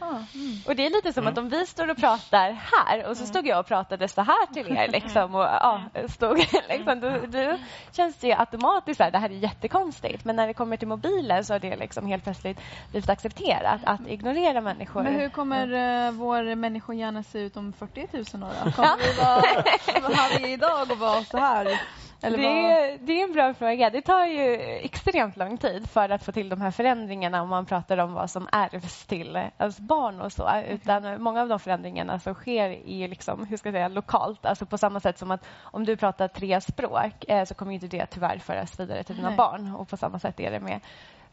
men 0.00 0.26
precis. 0.26 0.66
Och 0.66 0.76
det 0.76 0.86
är 0.86 0.90
lite 0.90 1.12
som 1.12 1.26
att 1.26 1.38
om 1.38 1.48
vi 1.48 1.66
står 1.66 1.90
och 1.90 1.96
pratar 1.96 2.52
här 2.52 3.06
och 3.06 3.16
så 3.16 3.26
stod 3.26 3.46
jag 3.46 3.60
och 3.60 3.66
pratade 3.66 4.08
så 4.08 4.20
här 4.20 4.46
till 4.54 4.76
er 4.76 4.88
liksom, 4.88 5.34
och 5.34 5.42
ja, 5.42 5.82
stod, 6.08 6.38
liksom, 6.68 7.00
då, 7.00 7.10
då 7.26 7.56
känns 7.92 8.16
det 8.16 8.26
ju 8.26 8.32
automatiskt 8.32 8.96
så 8.96 9.04
här, 9.04 9.10
det 9.10 9.18
här 9.18 9.30
är 9.30 9.34
jättekonstigt. 9.34 10.24
Men 10.24 10.36
när 10.36 10.46
det 10.46 10.54
kommer 10.54 10.76
till 10.76 10.88
mobilen 10.88 11.44
så 11.44 11.54
har 11.54 11.60
det 11.60 11.76
liksom 11.76 12.06
helt 12.06 12.24
plötsligt 12.24 12.60
blivit 12.90 13.10
accepterat 13.10 13.80
att 13.84 14.08
ignorera 14.08 14.60
människor. 14.60 15.02
Men 15.02 15.14
hur 15.14 15.28
kommer 15.28 15.72
uh, 15.72 16.12
vår 16.12 16.54
människohjärna 16.54 17.22
se 17.22 17.38
ut 17.38 17.56
om 17.56 17.72
40 17.72 18.08
000 18.36 18.42
år? 18.42 18.54
Då? 18.64 18.72
Kommer 18.78 18.96
vi 18.98 19.20
vara 20.00 20.14
här 20.14 20.38
vi 20.38 20.52
idag 20.52 20.90
och 20.90 20.98
vara 20.98 21.24
så 21.24 21.36
här? 21.36 21.80
Eller 22.20 22.38
det, 22.38 22.46
är, 22.46 22.98
det 22.98 23.20
är 23.20 23.24
en 23.24 23.32
bra 23.32 23.54
fråga. 23.54 23.90
Det 23.90 24.02
tar 24.02 24.26
ju 24.26 24.54
extremt 24.60 25.36
lång 25.36 25.58
tid 25.58 25.90
för 25.90 26.08
att 26.08 26.24
få 26.24 26.32
till 26.32 26.48
de 26.48 26.60
här 26.60 26.70
förändringarna 26.70 27.42
om 27.42 27.48
man 27.48 27.66
pratar 27.66 27.98
om 27.98 28.12
vad 28.12 28.30
som 28.30 28.48
ärvs 28.52 29.06
till 29.06 29.36
ens 29.58 29.80
barn 29.80 30.20
och 30.20 30.32
så. 30.32 30.50
Utan 30.68 31.22
många 31.22 31.42
av 31.42 31.48
de 31.48 31.58
förändringarna 31.60 32.20
som 32.20 32.34
sker 32.34 32.88
är 32.88 33.08
liksom, 33.08 33.46
hur 33.46 33.56
ska 33.56 33.68
jag 33.68 33.74
säga, 33.74 33.88
lokalt. 33.88 34.46
Alltså 34.46 34.66
på 34.66 34.78
samma 34.78 35.00
sätt 35.00 35.18
som 35.18 35.30
att 35.30 35.44
om 35.60 35.84
du 35.84 35.96
pratar 35.96 36.28
tre 36.28 36.60
språk 36.60 37.24
eh, 37.28 37.44
så 37.44 37.54
kommer 37.54 37.72
inte 37.72 37.86
det 37.86 38.06
tyvärr 38.06 38.38
föras 38.38 38.80
vidare 38.80 39.02
till 39.02 39.16
dina 39.16 39.28
Nej. 39.28 39.36
barn. 39.36 39.74
Och 39.74 39.88
på 39.88 39.96
samma 39.96 40.18
sätt 40.18 40.40
är 40.40 40.50
det 40.50 40.60
med 40.60 40.80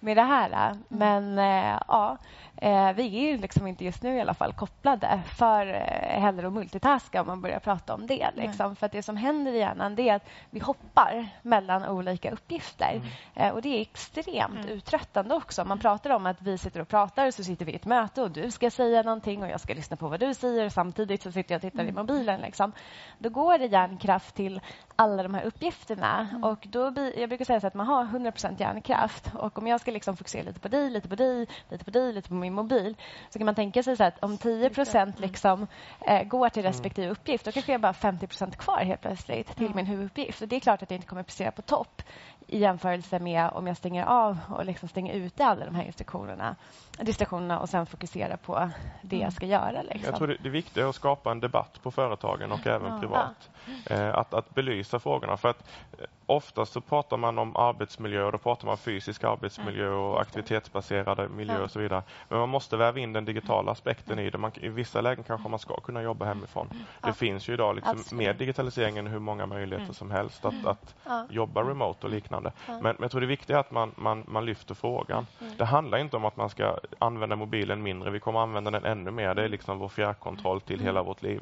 med 0.05 0.17
det 0.17 0.23
här. 0.23 0.71
Mm. 0.71 0.83
Men 0.87 1.39
eh, 1.39 1.79
ja, 1.87 2.17
eh, 2.57 2.93
vi 2.93 3.31
är 3.31 3.37
liksom 3.37 3.67
inte 3.67 3.85
just 3.85 4.03
nu 4.03 4.17
i 4.17 4.21
alla 4.21 4.33
fall 4.33 4.53
kopplade 4.53 5.21
för 5.25 5.67
eh, 5.67 6.21
heller 6.21 6.43
att 6.43 6.53
multitaska 6.53 7.21
om 7.21 7.27
man 7.27 7.41
börjar 7.41 7.59
prata 7.59 7.93
om 7.93 8.07
det. 8.07 8.29
Liksom. 8.35 8.75
För 8.75 8.89
det 8.89 9.03
som 9.03 9.17
händer 9.17 9.53
i 9.53 9.57
hjärnan 9.57 9.99
är 9.99 10.15
att 10.15 10.25
vi 10.49 10.59
hoppar 10.59 11.27
mellan 11.41 11.85
olika 11.85 12.31
uppgifter. 12.31 13.01
Mm. 13.35 13.53
och 13.53 13.61
det 13.61 13.77
är 13.77 13.81
extremt 13.81 14.65
mm. 14.65 14.69
uttröttande 14.69 15.35
också. 15.35 15.65
Man 15.65 15.79
pratar 15.79 16.09
om 16.09 16.25
att 16.25 16.41
vi 16.41 16.57
sitter 16.57 16.79
och 16.79 16.87
pratar 16.87 17.31
så 17.31 17.43
sitter 17.43 17.65
vi 17.65 17.71
i 17.71 17.75
ett 17.75 17.85
möte 17.85 18.21
och 18.21 18.31
du 18.31 18.51
ska 18.51 18.71
säga 18.71 19.01
någonting 19.01 19.43
och 19.43 19.49
jag 19.49 19.59
ska 19.59 19.73
lyssna 19.73 19.97
på 19.97 20.07
vad 20.07 20.19
du 20.19 20.33
säger 20.33 20.69
samtidigt 20.69 21.21
så 21.21 21.31
sitter 21.31 21.53
jag 21.53 21.59
och 21.59 21.61
tittar 21.61 21.83
mm. 21.83 21.95
i 21.95 21.97
mobilen. 21.97 22.41
Liksom. 22.41 22.71
Då 23.17 23.29
går 23.29 23.57
det 23.57 23.65
hjärnkraft 23.65 24.35
till 24.35 24.61
alla 24.95 25.23
de 25.23 25.33
här 25.33 25.43
uppgifterna. 25.43 26.27
Mm. 26.31 26.43
Och 26.43 26.67
då, 26.69 26.93
jag 27.17 27.29
brukar 27.29 27.45
säga 27.45 27.59
att 27.63 27.73
man 27.73 27.87
har 27.87 28.05
100% 28.05 28.59
hjärnkraft. 28.59 29.31
Och 29.33 29.57
om 29.57 29.67
jag 29.67 29.81
ska 29.81 29.91
liksom 29.91 30.17
fokusera 30.17 30.43
lite 30.43 30.59
på 30.59 30.67
dig, 30.67 30.89
lite 30.89 31.09
på 31.09 31.15
dig, 31.15 31.47
lite 31.69 31.85
på 31.85 31.91
dig, 31.91 32.13
lite 32.13 32.29
på 32.29 32.35
min 32.45 32.53
mobil 32.53 32.95
så 33.29 33.39
kan 33.39 33.45
man 33.45 33.55
tänka 33.55 33.83
sig 33.83 33.97
så 33.97 34.03
att 34.03 34.23
om 34.23 34.37
10 34.37 34.69
liksom, 35.17 35.67
eh, 36.07 36.23
går 36.23 36.49
till 36.49 36.61
mm. 36.65 36.71
respektive 36.71 37.09
uppgift 37.09 37.45
då 37.45 37.51
kanske 37.51 37.71
jag 37.71 37.81
bara 37.81 37.93
50% 37.93 38.57
kvar 38.57 38.77
helt 38.77 39.01
plötsligt 39.01 39.55
till 39.57 39.75
min 39.75 39.85
huvuduppgift. 39.85 40.41
Och 40.41 40.47
det 40.47 40.55
är 40.55 40.59
klart 40.59 40.83
att 40.83 40.91
jag 40.91 40.97
inte 40.97 41.07
kommer 41.07 41.23
prestera 41.23 41.51
på 41.51 41.61
topp 41.61 42.01
i 42.47 42.57
jämförelse 42.57 43.19
med 43.19 43.49
om 43.53 43.67
jag 43.67 43.77
stänger 43.77 44.05
av 44.05 44.37
och 44.49 44.65
liksom 44.65 44.89
stänger 44.89 45.13
ute 45.13 45.45
alla 45.45 45.65
de 45.65 45.75
här 45.75 45.83
instruktionerna, 45.83 46.55
distraktionerna 47.01 47.59
och 47.59 47.69
sen 47.69 47.85
fokuserar 47.85 48.37
på 48.37 48.69
det 49.01 49.15
jag 49.15 49.21
mm. 49.21 49.31
ska 49.31 49.45
göra. 49.45 49.81
Liksom. 49.81 50.03
Jag 50.03 50.15
tror 50.15 50.27
det, 50.27 50.37
det 50.43 50.49
viktiga 50.49 50.83
är 50.83 50.89
att 50.89 50.95
skapa 50.95 51.31
en 51.31 51.39
debatt 51.39 51.79
på 51.83 51.91
företagen 51.91 52.51
och 52.51 52.67
även 52.67 52.93
ja. 52.93 52.99
privat. 52.99 53.49
Eh, 53.89 54.15
att, 54.15 54.33
att 54.33 54.55
belysa 54.55 54.99
frågorna. 54.99 55.37
För 55.37 55.49
att 55.49 55.63
eh, 55.99 56.05
oftast 56.25 56.73
så 56.73 56.81
pratar 56.81 57.17
man 57.17 57.37
om 57.37 57.55
arbetsmiljö 57.55 58.23
och 58.23 58.31
då 58.31 58.37
pratar 58.37 58.67
man 58.67 58.77
fysisk 58.77 59.23
arbetsmiljö 59.23 59.89
och 59.89 60.09
mm. 60.09 60.21
aktivitetsbaserade 60.21 61.29
miljö 61.29 61.63
och 61.63 61.71
så 61.71 61.79
vidare. 61.79 62.03
Men 62.29 62.34
man 62.37 62.49
måste 62.49 62.77
väva 62.77 62.99
in 62.99 63.13
den 63.13 63.25
digitala 63.25 63.71
aspekten 63.71 64.19
i 64.19 64.29
det. 64.29 64.37
Man, 64.37 64.51
I 64.55 64.69
vissa 64.69 65.01
lägen 65.01 65.23
kanske 65.23 65.49
man 65.49 65.59
ska 65.59 65.79
kunna 65.79 66.01
jobba 66.01 66.25
hemifrån. 66.25 66.69
Det 67.01 67.13
finns 67.13 67.49
ju 67.49 67.53
idag 67.53 67.75
liksom 67.75 68.17
med 68.17 68.35
digitaliseringen 68.35 69.07
hur 69.07 69.19
många 69.19 69.45
möjligheter 69.45 69.83
mm. 69.83 69.93
som 69.93 70.11
helst 70.11 70.45
att, 70.45 70.65
att 70.65 70.95
jobba 71.29 71.61
remote 71.61 72.07
och 72.07 72.13
liknande. 72.13 72.51
Men, 72.67 72.81
men 72.81 72.95
jag 72.99 73.11
tror 73.11 73.21
det 73.21 73.27
viktiga 73.27 73.55
är 73.55 73.59
att 73.59 73.71
man, 73.71 73.91
man, 73.95 74.23
man 74.27 74.45
lyfter 74.45 74.75
frågan. 74.75 75.27
Det 75.57 75.65
handlar 75.65 75.97
inte 75.97 76.17
om 76.17 76.25
att 76.25 76.37
man 76.37 76.49
ska 76.49 76.77
använda 76.99 77.35
mobilen 77.35 77.83
mindre. 77.83 78.11
Vi 78.11 78.19
kommer 78.19 78.39
använda 78.39 78.71
den 78.71 78.85
ännu 78.85 79.11
mer. 79.11 79.35
Det 79.35 79.43
är 79.43 79.49
liksom 79.49 79.79
vår 79.79 79.89
fjärrkontroll 79.89 80.61
till 80.61 80.79
hela 80.79 81.03
vårt 81.03 81.21
liv. 81.21 81.41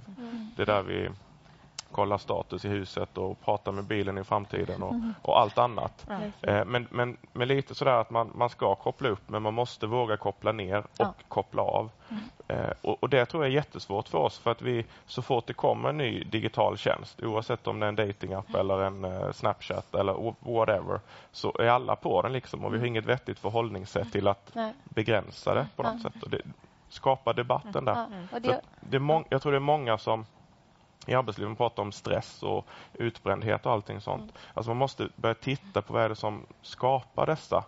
Det 0.56 0.62
är 0.62 0.66
där 0.66 0.84
vi 0.84 1.10
kolla 1.94 2.18
status 2.18 2.66
i 2.66 2.70
huset 2.70 3.18
och 3.18 3.41
prata 3.41 3.72
med 3.72 3.84
bilen 3.84 4.18
i 4.18 4.24
framtiden 4.24 4.84
och, 4.84 4.94
mm. 4.94 5.14
och 5.22 5.39
allt 5.39 5.58
annat. 5.58 6.08
Mm. 6.41 6.72
men, 6.72 6.88
men, 6.91 7.18
men 7.34 7.48
lite 7.48 7.76
sådär 7.76 8.02
att 8.02 8.10
man, 8.10 8.32
man 8.36 8.50
ska 8.50 8.76
koppla 8.76 9.10
upp 9.10 9.30
men 9.30 9.41
man 9.41 9.54
måste 9.54 9.88
våga 9.88 10.18
koppla 10.18 10.52
ner 10.52 10.78
och 10.78 10.86
ja. 10.98 11.14
koppla 11.28 11.62
av. 11.62 11.89
Mm. 12.10 12.24
Eh, 12.48 12.74
och, 12.82 13.04
och, 13.04 13.10
Det 13.10 13.26
tror 13.26 13.44
jag 13.44 13.52
är 13.52 13.56
jättesvårt 13.56 14.08
för 14.08 14.18
oss 14.18 14.39
för 14.39 14.52
att 14.52 14.62
vi 14.62 14.86
så 15.06 15.22
fort 15.22 15.48
det 15.48 15.54
kommer 15.54 15.89
en 15.89 15.98
ny 15.98 16.24
digital 16.24 16.78
tjänst 16.78 17.24
oavsett 17.24 17.68
om 17.68 17.80
det 17.80 17.86
är 17.86 17.89
en 17.89 17.96
datingapp 17.96 18.50
mm. 18.50 18.62
eller 18.62 18.84
en 18.84 19.06
uh, 19.06 19.32
Snapchat 19.32 19.96
eller 19.96 20.34
whatever 20.39 21.00
så 21.32 21.56
är 21.60 21.68
alla 21.68 21.96
på 21.96 22.22
den 22.22 22.34
liksom 22.34 22.66
och 22.66 22.74
vi 22.74 22.78
har 22.78 22.86
mm. 22.86 22.88
inget 22.88 23.06
vettigt 23.06 23.39
förhållningssätt 23.39 24.12
till 24.12 24.28
att 24.28 24.52
Nej. 24.54 24.74
begränsa 24.84 25.54
det 25.54 25.68
på 25.76 25.84
något 25.84 26.02
sätt. 26.02 26.24
Och 26.24 26.30
det, 26.30 26.41
skapa 26.89 27.34
debatten 27.34 27.86
där. 27.86 28.08
Det... 28.32 28.62
Det 28.80 29.24
jag 29.30 29.41
tror 29.41 29.52
det 29.52 29.58
är 29.58 29.60
många 29.60 29.98
som 29.98 30.26
i 31.08 31.14
arbetslivet 31.14 31.58
pratar 31.58 31.84
om 31.84 31.91
stress 31.91 32.43
och 32.43 32.66
utbrändhet 32.93 33.66
och 33.66 33.72
allting 33.72 34.01
sånt. 34.01 34.22
Mm. 34.24 34.36
Alltså 34.54 34.70
man 34.70 34.78
måste 34.78 35.10
börja 35.16 35.36
titta 35.36 35.82
på 35.82 35.93
vad 35.93 36.04
är 36.04 36.10
det 36.10 36.16
som 36.16 36.45
skapar 36.62 37.26
dessa 37.26 37.64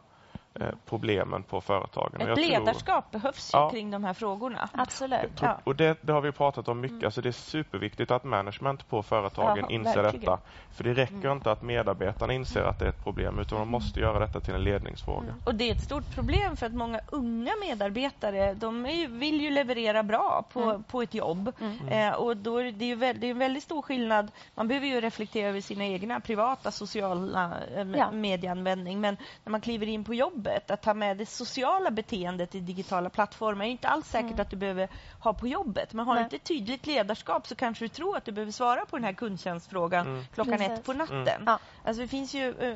problemen 0.86 1.44
på 1.44 1.62
företagen. 1.62 2.22
Ett 2.22 2.38
ledarskap 2.38 3.12
tror, 3.12 3.20
behövs 3.20 3.54
ju 3.54 3.58
ja, 3.58 3.70
kring 3.70 3.92
de 3.92 4.04
här 4.04 4.14
frågorna. 4.14 4.70
Absolut. 4.74 5.36
Tror, 5.36 5.58
och 5.64 5.76
det, 5.76 5.98
det, 6.02 6.14
har 6.14 6.22
vi 6.22 6.32
pratat 6.32 6.68
om 6.68 6.80
mycket. 6.80 6.94
Mm. 6.94 7.06
Alltså 7.06 7.22
det 7.22 7.30
är 7.30 7.32
superviktigt 7.32 8.12
att 8.12 8.24
management 8.24 8.90
på 8.90 9.04
företagen 9.04 9.58
ja, 9.58 9.76
inser 9.76 10.04
verkligen. 10.04 10.26
detta. 10.26 10.40
För 10.72 10.84
det 10.84 10.94
räcker 10.94 11.16
mm. 11.16 11.32
inte 11.32 11.52
att 11.52 11.62
medarbetarna 11.62 12.34
inser 12.34 12.62
att 12.62 12.80
det 12.80 12.86
är 12.86 12.90
ett 12.90 13.04
problem 13.04 13.40
utan 13.40 13.60
de 13.60 13.70
måste 13.70 14.00
göra 14.00 14.20
detta 14.20 14.40
till 14.40 14.54
en 14.54 14.64
ledningsfråga. 14.64 15.28
Mm. 15.28 15.42
Och 15.46 15.56
det 15.56 15.70
är 15.70 15.76
ett 15.76 15.84
stort 15.84 16.16
problem 16.16 16.58
för 16.58 16.66
att 16.66 16.74
många 16.74 17.00
unga 17.12 17.52
medarbetare 17.62 18.54
de 18.54 18.86
ju, 18.86 19.08
vill 19.08 19.42
ju 19.42 19.50
leverera 19.50 20.04
bra 20.04 20.46
på, 20.54 20.62
mm. 20.62 20.84
på 20.84 21.02
ett 21.02 21.14
jobb. 21.14 21.52
Mm. 21.60 21.88
Eh, 21.88 22.16
och 22.16 22.38
då 22.38 22.58
är 22.58 22.72
det, 22.72 22.86
ju 22.86 22.96
väl, 22.96 23.20
det 23.20 23.28
är 23.28 23.32
en 23.32 23.40
väldigt 23.40 23.64
stor 23.64 23.82
skillnad. 23.82 24.32
Man 24.56 24.68
behöver 24.68 24.88
ju 24.88 25.02
reflektera 25.02 25.50
över 25.50 25.62
sina 25.62 25.86
egna 25.86 26.20
privata 26.20 26.72
sociala 26.72 27.54
eh, 27.76 27.88
ja. 27.96 28.12
medieanvändning. 28.12 29.02
Men 29.02 29.18
när 29.44 29.52
man 29.52 29.62
kliver 29.62 29.88
in 29.88 30.04
på 30.04 30.14
jobb 30.14 30.45
jobbet. 30.46 30.72
Att 30.72 30.82
ta 30.82 30.94
med 30.94 31.18
det 31.18 31.26
sociala 31.26 31.92
beteendet 31.92 32.56
i 32.56 32.60
digitala 32.60 33.10
plattformar 33.10 33.66
är 33.66 33.70
inte 33.70 33.88
alls 33.88 34.08
säkert 34.08 34.32
mm. 34.32 34.42
att 34.42 34.50
du 34.50 34.56
behöver 34.56 34.90
ha 35.20 35.34
på 35.34 35.48
jobbet. 35.48 35.94
Men 35.94 36.06
har 36.06 36.16
du 36.16 36.22
inte 36.22 36.36
ett 36.36 36.44
tydligt 36.44 36.88
ledarskap 36.88 37.48
så 37.48 37.56
kanske 37.56 37.86
du 37.86 37.90
tror 37.90 38.18
att 38.18 38.26
du 38.26 38.32
behöver 38.32 38.52
svara 38.52 38.86
på 38.86 38.98
den 38.98 39.04
här 39.04 39.14
kundtjänstfrågan 39.14 40.08
mm. 40.08 40.26
klockan 40.34 40.58
Precis. 40.58 40.80
ett 40.80 40.86
på 40.86 40.94
natten. 40.94 41.42
Mm. 41.42 41.58
Alltså 41.84 42.02
det 42.02 42.08
finns 42.08 42.34
ju 42.34 42.54
uh, 42.54 42.76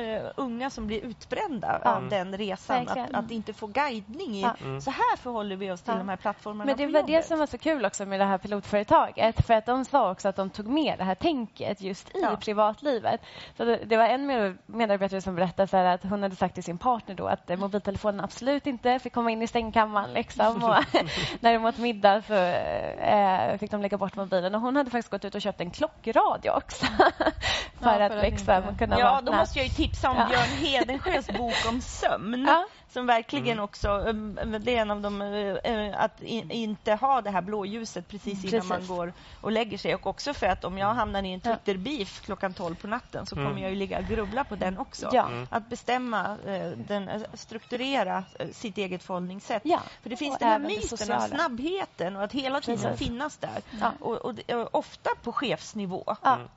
uh, 0.00 0.30
unga 0.36 0.70
som 0.70 0.86
blir 0.86 1.00
utbrända 1.00 1.80
ja. 1.84 1.96
av 1.96 2.08
den 2.08 2.36
resan. 2.36 2.88
Att, 2.88 3.14
att, 3.14 3.30
inte 3.30 3.52
få 3.52 3.66
guidning 3.66 4.36
i 4.36 4.42
ja. 4.42 4.56
Mm. 4.60 4.80
så 4.80 4.90
här 4.90 5.16
förhåller 5.16 5.56
vi 5.56 5.70
oss 5.70 5.82
till 5.82 5.92
ja. 5.92 5.98
de 5.98 6.08
här 6.08 6.16
plattformarna 6.16 6.64
Men 6.64 6.76
det 6.76 7.00
var 7.00 7.06
det 7.06 7.22
som 7.22 7.38
var 7.38 7.46
så 7.46 7.58
kul 7.58 7.84
också 7.84 8.06
med 8.06 8.20
det 8.20 8.24
här 8.24 8.38
pilotföretaget. 8.38 9.46
För 9.46 9.54
att 9.54 9.66
de 9.66 9.84
sa 9.84 10.10
också 10.10 10.28
att 10.28 10.36
de 10.36 10.50
tog 10.50 10.66
med 10.66 10.98
det 10.98 11.04
här 11.04 11.14
tänket 11.14 11.80
just 11.80 12.16
i 12.16 12.36
privatlivet. 12.40 13.20
Så 13.56 13.64
det, 13.64 13.76
det, 13.84 13.96
var 13.96 14.04
en 14.04 14.58
medarbetare 14.66 15.20
som 15.20 15.34
berättade 15.34 15.68
så 15.68 15.76
att 15.76 16.02
hon 16.02 16.22
hade 16.22 16.36
sagt 16.36 16.54
till 16.54 16.64
sin 16.64 16.78
partner 16.78 17.07
då 17.14 17.26
att 17.26 17.50
eh, 17.50 17.56
mobiltelefonen 17.56 18.20
absolut 18.20 18.66
inte 18.66 18.98
fick 18.98 19.12
komma 19.12 19.30
in 19.30 19.42
i 19.42 19.46
stängkammaren. 19.46 20.12
Liksom. 20.12 20.64
Och 20.64 20.70
när 21.40 21.52
de 21.52 21.64
åt 21.64 21.78
middag 21.78 22.22
så 22.22 22.34
eh, 22.34 23.58
fick 23.58 23.70
de 23.70 23.82
lägga 23.82 23.98
bort 23.98 24.16
mobilen. 24.16 24.54
Och 24.54 24.60
hon 24.60 24.76
hade 24.76 24.90
faktiskt 24.90 25.10
gått 25.10 25.24
ut 25.24 25.34
och 25.34 25.42
köpt 25.42 25.60
en 25.60 25.70
klockradio 25.70 26.50
också. 26.50 26.86
för, 27.80 28.00
ja, 28.00 28.06
att, 28.06 28.22
liksom, 28.22 28.62
kunna 28.78 28.98
Ja, 28.98 29.10
vakna. 29.10 29.30
då 29.30 29.36
måste 29.36 29.58
jag 29.58 29.66
ju 29.66 29.72
tipsa 29.72 30.10
om 30.10 30.16
ja. 30.16 30.26
Björn 30.28 30.66
Hedensjös 30.66 31.26
bok 31.38 31.68
om 31.68 31.80
sömn. 31.80 32.44
Ja 32.48 32.66
som 32.92 33.06
verkligen 33.06 33.52
mm. 33.52 33.64
också, 33.64 33.88
um, 33.88 34.38
det 34.60 34.76
är 34.76 34.82
en 34.82 34.90
av 34.90 35.00
dem, 35.00 35.22
uh, 35.22 36.02
att 36.02 36.22
inte 36.22 36.94
ha 36.94 37.22
det 37.22 37.30
här 37.30 37.42
blåljuset 37.42 38.08
precis 38.08 38.44
innan 38.44 38.50
precis. 38.50 38.68
man 38.68 38.96
går 38.96 39.12
och 39.40 39.52
lägger 39.52 39.78
sig. 39.78 39.94
Och 39.94 40.06
också 40.06 40.34
för 40.34 40.46
att 40.46 40.64
om 40.64 40.78
jag 40.78 40.94
hamnar 40.94 41.22
i 41.22 41.32
en 41.32 41.40
Twitter-beef 41.40 42.20
klockan 42.24 42.54
12 42.54 42.74
på 42.74 42.86
natten 42.86 43.26
så 43.26 43.34
kommer 43.34 43.50
mm. 43.50 43.62
jag 43.62 43.70
ju 43.70 43.76
ligga 43.76 43.98
och 43.98 44.04
grubbla 44.04 44.44
på 44.44 44.56
den 44.56 44.78
också. 44.78 45.10
Ja. 45.12 45.26
Mm. 45.26 45.46
Att 45.50 45.68
bestämma, 45.68 46.36
uh, 46.46 46.72
den, 47.06 47.24
strukturera 47.34 48.24
sitt 48.52 48.78
eget 48.78 49.02
förhållningssätt. 49.02 49.62
Ja. 49.64 49.80
För 50.02 50.10
det 50.10 50.16
finns 50.16 50.34
och 50.34 50.40
den 50.40 50.48
här 50.48 50.58
myten 50.58 51.12
av 51.12 51.20
snabbheten 51.20 52.16
och 52.16 52.22
att 52.22 52.32
hela 52.32 52.60
tiden 52.60 52.82
precis. 52.82 53.08
finnas 53.08 53.36
där. 53.36 53.62
Ja. 53.80 53.92
Och, 54.00 54.16
och, 54.16 54.50
och, 54.50 54.74
ofta 54.74 55.10
på 55.22 55.32
chefsnivå. 55.32 56.16
Mm. 56.24 56.48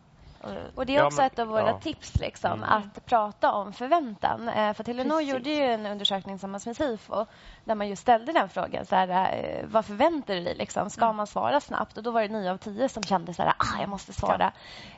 Och 0.75 0.85
Det 0.85 0.95
är 0.95 1.05
också 1.05 1.21
ja, 1.21 1.23
men, 1.23 1.31
ett 1.31 1.39
av 1.39 1.47
våra 1.47 1.67
ja. 1.67 1.79
tips, 1.79 2.15
liksom, 2.15 2.51
mm. 2.51 2.63
att 2.63 3.05
prata 3.05 3.51
om 3.53 3.73
förväntan. 3.73 4.49
Eh, 4.49 4.73
för 4.73 4.83
Telenor 4.83 5.21
gjorde 5.21 5.49
ju 5.49 5.61
en 5.61 5.85
undersökning 5.85 6.35
tillsammans 6.35 6.65
med 6.65 6.75
Sifo 6.75 7.25
där 7.65 7.75
man 7.75 7.87
just 7.87 8.01
ställde 8.01 8.31
den 8.31 8.49
frågan. 8.49 8.85
Så 8.85 8.95
här, 8.95 9.33
eh, 9.33 9.65
vad 9.67 9.85
förväntar 9.85 10.35
du 10.35 10.41
dig? 10.43 10.55
Liksom? 10.55 10.89
Ska 10.89 11.05
mm. 11.05 11.15
man 11.15 11.27
svara 11.27 11.59
snabbt? 11.59 11.97
Och 11.97 12.03
Då 12.03 12.11
var 12.11 12.21
det 12.21 12.27
nio 12.27 12.51
av 12.51 12.57
tio 12.57 12.89
som 12.89 13.03
kände 13.03 13.31
att 13.31 13.39
ah, 13.39 13.79
jag 13.79 13.89
måste 13.89 14.13
svara 14.13 14.51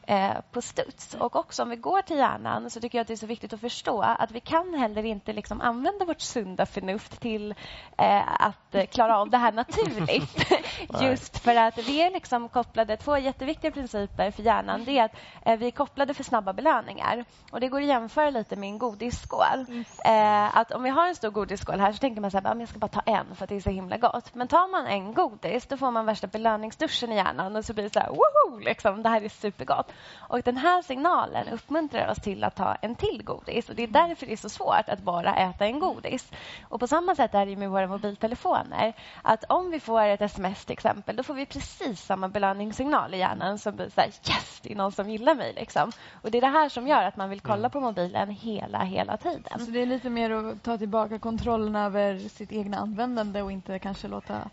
eh, 0.08 0.32
på 0.52 0.62
studs. 0.62 1.16
Och 1.20 1.36
också 1.36 1.64
om 1.64 1.70
vi 1.70 1.76
går 1.76 2.02
till 2.02 2.18
hjärnan 2.18 2.70
så 2.70 2.80
tycker 2.80 2.98
jag 2.98 3.02
att 3.02 3.08
det 3.08 3.14
är 3.14 3.18
så 3.18 3.26
viktigt 3.26 3.54
att 3.54 3.62
förstå 3.62 4.02
att 4.02 4.32
vi 4.32 4.40
kan 4.40 4.74
heller 4.74 5.06
inte 5.06 5.34
liksom, 5.34 5.62
använda 5.62 6.06
vårt 6.06 6.22
sunda 6.22 6.66
förnuft 6.66 7.22
till 7.22 7.52
eh, 7.98 8.42
att 8.42 8.76
klara 8.92 9.20
av 9.20 9.30
det 9.30 9.38
här 9.38 9.52
naturligt. 9.52 10.52
just 11.02 11.40
för 11.40 11.56
att 11.56 11.78
vi 11.78 12.02
är 12.02 12.12
liksom 12.12 12.50
kopplade, 12.50 12.98
två 12.98 13.18
jätteviktiga 13.18 13.72
principer 13.72 14.32
för 14.32 14.44
hjärnan 14.44 14.86
det 14.86 15.00
är 15.00 15.04
att 15.06 15.16
Eh, 15.46 15.58
vi 15.58 15.68
är 15.68 15.72
kopplade 15.72 16.14
för 16.14 16.24
snabba 16.24 16.54
belöningar. 16.54 17.26
Och 17.52 17.60
Det 17.60 17.68
går 17.68 17.82
att 17.82 17.88
jämföra 17.88 18.30
lite 18.30 18.56
med 18.56 18.70
en 18.70 18.78
godisskål. 18.78 19.86
Eh, 20.06 20.58
att 20.58 20.72
om 20.72 20.84
vi 20.84 20.90
har 20.90 21.08
en 21.08 21.16
stor 21.16 21.30
godisskål 21.30 21.80
här 21.80 21.92
så 21.92 21.98
tänker 21.98 22.22
man 22.22 22.32
så 22.32 22.38
här, 22.38 22.44
jag 22.64 22.70
ska 22.70 22.80
bara 22.80 22.88
ta 22.88 23.00
en 23.00 23.36
för 23.36 23.44
att 23.44 23.50
det 23.50 23.56
är 23.56 23.62
så 23.62 23.70
himla 23.70 23.98
gott. 23.98 24.36
Men 24.36 24.48
tar 24.48 24.72
man 24.72 24.88
en 24.88 25.14
godis 25.14 25.66
då 25.66 25.78
får 25.78 25.92
man 25.92 26.06
värsta 26.06 26.28
belöningsduschen 26.28 27.12
i 27.12 27.16
hjärnan 27.16 27.56
och 27.56 27.66
så 27.66 27.74
blir 27.74 27.84
det 27.84 27.94
så 27.94 28.00
här, 28.00 28.10
woho, 28.10 28.60
liksom, 28.60 29.04
det 29.04 29.10
här 29.10 29.22
är 29.22 29.30
supergott. 29.30 29.92
Och 30.18 30.42
den 30.42 30.58
här 30.58 30.82
signalen 30.82 31.48
uppmuntrar 31.48 32.12
oss 32.12 32.18
till 32.18 32.44
att 32.44 32.56
ta 32.56 32.76
en 32.82 32.96
till 32.96 33.24
godis. 33.24 33.70
Och 33.70 33.76
Det 33.76 33.84
är 33.84 33.88
därför 33.88 34.26
det 34.26 34.32
är 34.32 34.38
så 34.38 34.50
svårt 34.50 34.90
att 34.90 35.00
bara 35.00 35.36
äta 35.36 35.66
en 35.66 35.80
godis. 35.80 36.32
Och 36.70 36.80
På 36.80 36.88
samma 36.88 37.16
sätt 37.16 37.34
är 37.34 37.46
det 37.46 37.56
med 37.56 37.70
våra 37.70 37.88
mobiltelefoner. 37.88 38.94
Att 39.22 39.44
Om 39.50 39.72
vi 39.72 39.80
får 39.80 40.02
ett 40.02 40.22
sms 40.22 40.66
till 40.66 40.74
exempel, 40.74 41.16
då 41.16 41.24
får 41.24 41.34
vi 41.34 41.46
precis 41.46 42.02
samma 42.02 42.30
belöningssignal 42.30 43.14
i 43.14 43.18
hjärnan 43.18 43.60
som 43.60 43.76
blir 43.76 43.90
så 43.90 44.02
här, 44.02 44.08
yes, 44.08 44.60
det 44.64 44.72
är 44.72 44.76
någon 44.76 44.92
som 44.92 45.10
gillar 45.10 45.36
mig. 45.36 45.54
Liksom. 45.54 45.92
Och 46.22 46.32
Det 46.32 46.38
är 46.38 46.42
det 46.42 46.48
här 46.48 46.70
som 46.70 46.88
gör 46.88 47.04
att 47.04 47.18
man 47.18 47.30
vill 47.30 47.42
kolla 47.42 47.70
på 47.70 47.80
mobilen 47.80 48.30
hela, 48.30 48.84
hela 48.84 49.18
tiden. 49.18 49.60
Så 49.60 49.72
det 49.72 49.82
är 49.82 49.86
lite 49.86 50.10
mer 50.10 50.32
att 50.32 50.64
ta 50.64 50.78
tillbaka 50.78 51.20
kontrollen 51.20 51.76
över 51.76 52.30
sitt 52.46 52.52
egna 52.52 52.78
användande 52.78 53.42
och 53.42 53.52
inte 53.52 53.80
kanske 53.80 54.08
låta 54.08 54.50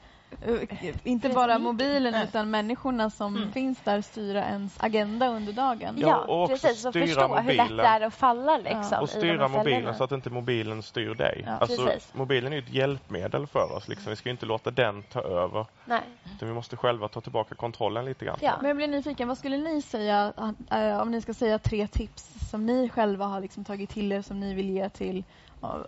Uh, 0.49 0.62
inte 1.05 1.28
bara 1.28 1.59
mobilen 1.59 2.14
utan 2.22 2.51
människorna 2.51 3.11
som 3.11 3.36
mm. 3.36 3.53
finns 3.53 3.80
där 3.84 4.03
styra 4.03 4.45
ens 4.45 4.76
agenda 4.80 5.28
under 5.28 5.53
dagen. 5.53 5.95
Ja, 5.99 6.24
ja 6.28 6.49
precis. 6.49 6.84
Och 6.84 6.93
förstå 6.93 7.28
mobilen. 7.28 7.45
hur 7.45 7.74
lätt 7.74 7.84
det 7.84 7.88
är 7.88 8.01
att 8.01 8.14
falla. 8.14 8.57
Liksom, 8.57 8.88
ja. 8.91 9.01
Och 9.01 9.09
styra 9.09 9.49
mobilen 9.49 9.95
så 9.95 10.05
att 10.05 10.12
inte 10.12 10.30
mobilen 10.30 10.82
styr 10.82 11.14
dig. 11.14 11.45
Ja, 11.47 11.53
alltså, 11.53 11.91
mobilen 12.12 12.53
är 12.53 12.59
ett 12.59 12.70
hjälpmedel 12.70 13.47
för 13.47 13.76
oss. 13.76 13.88
Liksom. 13.88 14.11
Vi 14.11 14.16
ska 14.16 14.30
inte 14.30 14.47
låta 14.47 14.70
den 14.70 15.03
ta 15.03 15.20
över. 15.20 15.66
Nej. 15.84 16.01
Utan 16.36 16.49
vi 16.49 16.55
måste 16.55 16.76
själva 16.76 17.09
ta 17.09 17.20
tillbaka 17.20 17.55
kontrollen 17.55 18.05
lite 18.05 18.24
grann. 18.24 18.38
Ja. 18.41 18.55
Men 18.61 18.68
jag 18.68 18.76
blir 18.76 18.88
nyfiken. 18.88 19.28
Vad 19.28 19.38
skulle 19.38 19.57
ni 19.57 19.82
säga 19.82 20.32
äh, 20.70 21.01
om 21.01 21.11
ni 21.11 21.20
ska 21.20 21.34
säga 21.34 21.59
tre 21.59 21.86
tips 21.86 22.51
som 22.51 22.66
ni 22.66 22.88
själva 22.88 23.24
har 23.24 23.41
liksom 23.41 23.64
tagit 23.64 23.91
till 23.91 24.12
er 24.12 24.22
som 24.22 24.41
ni 24.41 24.55
vill 24.55 24.70
ge 24.70 24.88
till 24.88 25.24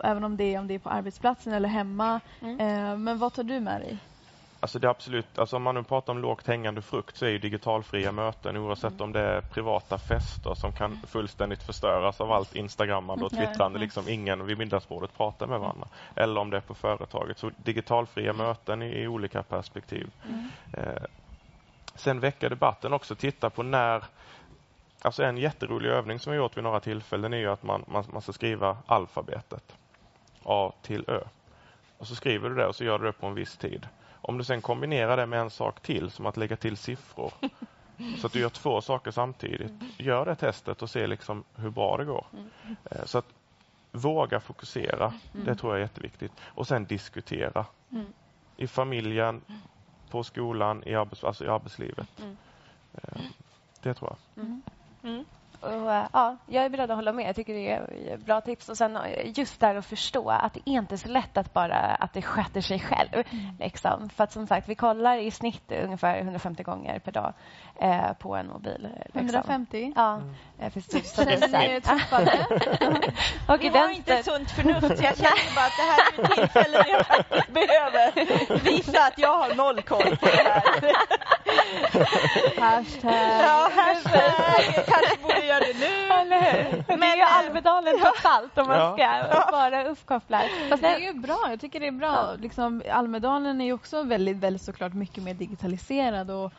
även 0.03 0.23
om 0.23 0.37
det 0.37 0.55
är, 0.55 0.59
om 0.59 0.67
det 0.67 0.73
är 0.73 0.79
på 0.79 0.89
arbetsplatsen 0.89 1.53
eller 1.53 1.69
hemma. 1.69 2.19
Mm. 2.41 2.59
Äh, 2.59 2.97
men 2.97 3.17
vad 3.17 3.33
tar 3.33 3.43
du 3.43 3.59
med 3.59 3.81
dig? 3.81 3.97
Alltså 4.63 4.79
det 4.79 4.87
är 4.87 4.91
absolut, 4.91 5.39
alltså 5.39 5.55
om 5.55 5.63
man 5.63 5.75
nu 5.75 5.83
pratar 5.83 6.13
om 6.13 6.19
lågt 6.19 6.47
hängande 6.47 6.81
frukt 6.81 7.17
så 7.17 7.25
är 7.25 7.29
ju 7.29 7.37
digitalfria 7.37 8.11
möten 8.11 8.57
oavsett 8.57 8.91
mm. 8.91 9.03
om 9.03 9.11
det 9.11 9.19
är 9.19 9.41
privata 9.41 9.97
fester 9.97 10.53
som 10.53 10.71
kan 10.71 10.99
fullständigt 11.07 11.63
förstöras 11.63 12.21
av 12.21 12.31
allt 12.31 12.55
instagrammande 12.55 13.25
och 13.25 13.31
twittrande. 13.31 13.79
Liksom 13.79 14.09
ingen 14.09 14.45
vid 14.45 14.57
middagsbordet 14.57 15.17
pratar 15.17 15.47
med 15.47 15.59
varandra. 15.59 15.87
Eller 16.15 16.41
om 16.41 16.49
det 16.49 16.57
är 16.57 16.61
på 16.61 16.73
företaget. 16.73 17.37
Så 17.37 17.51
digitalfria 17.57 18.33
möten 18.33 18.81
i, 18.81 19.01
i 19.01 19.07
olika 19.07 19.43
perspektiv. 19.43 20.11
Mm. 20.29 20.49
Eh, 20.73 21.03
sen 21.95 22.19
väcka 22.19 22.49
debatten 22.49 22.93
också. 22.93 23.15
Titta 23.15 23.49
på 23.49 23.63
när 23.63 24.03
Alltså 25.03 25.23
en 25.23 25.37
jätterolig 25.37 25.89
övning 25.89 26.19
som 26.19 26.31
vi 26.31 26.37
gjort 26.37 26.57
vid 26.57 26.63
några 26.63 26.79
tillfällen 26.79 27.33
är 27.33 27.37
ju 27.37 27.51
att 27.51 27.63
man, 27.63 27.85
man, 27.87 28.03
man 28.13 28.21
ska 28.21 28.33
skriva 28.33 28.77
alfabetet. 28.85 29.75
A 30.43 30.73
till 30.81 31.05
Ö. 31.07 31.19
Och 31.97 32.07
så 32.07 32.15
skriver 32.15 32.49
du 32.49 32.55
det 32.55 32.67
och 32.67 32.75
så 32.75 32.83
gör 32.83 32.99
du 32.99 33.05
det 33.05 33.11
på 33.11 33.27
en 33.27 33.33
viss 33.33 33.57
tid. 33.57 33.87
Om 34.11 34.37
du 34.37 34.43
sen 34.43 34.61
kombinerar 34.61 35.17
det 35.17 35.25
med 35.25 35.39
en 35.39 35.49
sak 35.49 35.79
till, 35.79 36.11
som 36.11 36.25
att 36.25 36.37
lägga 36.37 36.55
till 36.55 36.77
siffror, 36.77 37.33
så 38.17 38.27
att 38.27 38.33
du 38.33 38.39
gör 38.39 38.49
två 38.49 38.81
saker 38.81 39.11
samtidigt. 39.11 39.71
Gör 39.97 40.25
det 40.25 40.35
testet 40.35 40.81
och 40.81 40.89
se 40.89 41.07
liksom 41.07 41.43
hur 41.55 41.69
bra 41.69 41.97
det 41.97 42.05
går. 42.05 42.25
Eh, 42.91 43.05
så 43.05 43.17
att 43.17 43.33
våga 43.91 44.39
fokusera, 44.39 45.13
det 45.31 45.55
tror 45.55 45.71
jag 45.71 45.77
är 45.77 45.83
jätteviktigt. 45.83 46.31
Och 46.45 46.67
sen 46.67 46.85
diskutera. 46.85 47.65
I 48.57 48.67
familjen, 48.67 49.41
på 50.09 50.23
skolan, 50.23 50.83
i, 50.83 50.95
arbets 50.95 51.23
alltså 51.23 51.45
i 51.45 51.47
arbetslivet. 51.47 52.07
Eh, 52.93 53.21
det 53.81 53.93
tror 53.93 54.15
jag. 54.35 54.45
Mm. 55.03 55.25
Och, 55.63 55.93
eh, 55.93 56.05
ja, 56.13 56.37
jag 56.47 56.65
är 56.65 56.69
beredd 56.69 56.91
att 56.91 56.97
hålla 56.97 57.13
med. 57.13 57.27
Jag 57.27 57.35
tycker 57.35 57.53
det 57.53 57.69
är 57.69 58.17
bra 58.17 58.41
tips. 58.41 58.69
Och 58.69 58.77
sen 58.77 58.95
eh, 58.95 59.37
just 59.37 59.59
där 59.59 59.75
att 59.75 59.85
förstå 59.85 60.29
att 60.29 60.53
det 60.53 60.61
inte 60.65 60.95
är 60.95 60.97
så 60.97 61.07
lätt 61.07 61.37
att 61.37 61.53
bara 61.53 61.75
att 61.75 62.13
det 62.13 62.21
sköter 62.21 62.61
sig 62.61 62.79
själv. 62.79 63.13
Mm. 63.13 63.55
Liksom. 63.59 64.09
För 64.09 64.23
att 64.23 64.31
som 64.31 64.47
sagt, 64.47 64.69
vi 64.69 64.75
kollar 64.75 65.17
i 65.17 65.31
snitt 65.31 65.71
ungefär 65.71 66.17
150 66.17 66.63
gånger 66.63 66.99
per 66.99 67.11
dag 67.11 67.33
eh, 67.79 68.13
på 68.13 68.35
en 68.35 68.47
mobil. 68.47 68.87
Liksom. 69.05 69.21
150? 69.21 69.93
Ja, 69.95 70.15
mm. 70.15 70.35
Så 71.03 71.23
det 71.23 71.33
är 71.33 71.81
och 73.47 73.59
du 73.59 73.69
har 73.69 73.89
inte 73.89 74.23
sunt 74.23 74.51
förnuft. 74.51 75.01
Jag 75.03 75.17
känner 75.23 75.55
bara 75.55 75.65
att 75.65 75.77
det 75.77 75.87
här 75.91 75.99
är 75.99 76.23
ett 76.23 76.31
tillfälle 76.35 76.85
jag 76.89 77.07
faktiskt 77.07 77.53
behöver 77.53 78.59
visa 78.63 78.99
att 79.03 79.17
jag 79.17 79.37
har 79.37 79.55
noll 79.55 79.81
koll 79.81 80.17
på 80.17 80.25
det 80.25 80.43
här. 80.43 80.63
hashtag. 82.59 83.13
Ja, 83.39 83.69
hashtag. 83.75 84.85
Kanske 84.87 85.17
borde 85.21 85.45
göra 85.53 85.73
det 85.73 85.79
nu. 85.79 86.13
Eller 86.21 86.41
hur? 86.41 86.83
Men 86.87 86.99
det 86.99 87.05
är 87.05 87.15
ju 87.15 87.21
Almedalen 87.23 87.99
trots 87.99 88.25
allt 88.25 88.57
om 88.57 88.67
man 88.67 88.93
ska 88.93 89.51
vara 89.51 89.87
uppkopplad. 89.87 90.43
Fast 90.69 90.83
det 90.83 90.89
är 90.89 90.99
ju 90.99 91.13
bra. 91.13 91.45
Jag 91.49 91.59
tycker 91.61 91.79
det 91.79 91.87
är 91.87 91.91
bra. 91.91 92.35
Liksom, 92.39 92.83
Almedalen 92.91 93.61
är 93.61 93.65
ju 93.65 93.73
också 93.73 94.03
väldigt, 94.03 94.37
väldigt 94.37 94.61
såklart 94.61 94.93
mycket 94.93 95.23
mer 95.23 95.33
digitaliserad 95.33 96.31
och 96.31 96.53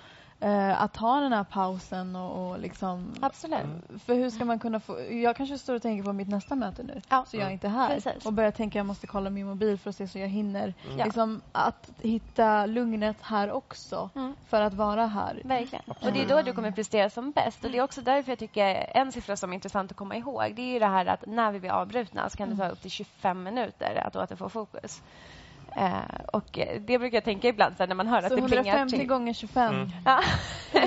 eh, 0.45 0.82
att 0.82 0.92
ta 0.92 1.20
den 1.20 1.32
här 1.32 1.45
pausen 1.45 2.16
och, 2.16 2.51
och 2.51 2.59
liksom... 2.59 3.14
Absolut. 3.20 3.61
För 4.07 4.14
hur 4.14 4.30
ska 4.30 4.45
man 4.45 4.59
kunna 4.59 4.80
få... 4.80 5.01
Jag 5.01 5.36
kanske 5.36 5.59
står 5.59 5.74
och 5.74 5.82
tänker 5.82 6.05
på 6.05 6.12
mitt 6.12 6.28
nästa 6.28 6.55
möte 6.55 6.82
nu, 6.82 7.01
ja. 7.09 7.24
så 7.28 7.36
jag 7.36 7.47
är 7.47 7.51
inte 7.51 7.68
här. 7.68 7.88
Precis. 7.88 8.26
Och 8.26 8.32
börjar 8.32 8.51
tänka 8.51 8.70
att 8.70 8.80
jag 8.80 8.86
måste 8.86 9.07
kolla 9.07 9.30
min 9.30 9.47
mobil 9.47 9.78
för 9.78 9.90
att 9.90 9.97
se 9.97 10.09
så 10.09 10.18
jag 10.18 10.28
hinner. 10.28 10.74
Mm. 10.86 11.05
Liksom, 11.05 11.40
att 11.53 11.90
hitta 11.99 12.66
lugnet 12.66 13.16
här 13.20 13.51
också, 13.51 14.11
mm. 14.14 14.34
för 14.49 14.61
att 14.61 14.74
vara 14.74 15.07
här. 15.07 15.40
Verkligen. 15.45 15.84
Och 15.86 16.12
det 16.12 16.22
är 16.22 16.28
då 16.28 16.42
du 16.42 16.53
kommer 16.53 16.70
prestera 16.70 17.11
som 17.11 17.30
bäst. 17.30 17.64
Och 17.64 17.70
det 17.70 17.78
är 17.78 17.82
också 17.82 18.01
därför 18.01 18.32
jag 18.32 18.38
tycker 18.38 18.90
en 18.95 19.12
siffra 19.12 19.36
som 19.36 19.51
är 19.51 19.55
intressant 19.55 19.90
att 19.90 19.97
komma 19.97 20.16
ihåg, 20.16 20.53
det 20.57 20.76
är 20.76 20.80
det 20.80 20.86
här 20.86 21.07
att 21.07 21.26
när 21.26 21.53
vi 21.53 21.61
blir 21.61 21.70
avbrutna 21.70 22.30
så 22.30 22.36
kan 22.36 22.51
det 22.51 22.57
ta 22.57 22.68
upp 22.68 22.82
till 22.82 22.90
25 22.90 23.42
minuter 23.42 24.03
att 24.07 24.16
återfå 24.16 24.49
fokus. 24.49 25.03
Eh, 25.77 25.99
och 26.33 26.59
det 26.81 26.99
brukar 26.99 27.16
jag 27.16 27.25
tänka 27.25 27.49
ibland 27.49 27.75
när 27.79 27.95
man 27.95 28.07
hör 28.07 28.20
så 28.20 28.27
att 28.27 28.31
det 28.31 28.49
plingar 28.49 28.62
till. 28.62 28.70
150 28.70 29.05
gånger 29.05 29.33
25. 29.33 29.75
Mm. 29.75 29.89
Ja. 30.05 30.20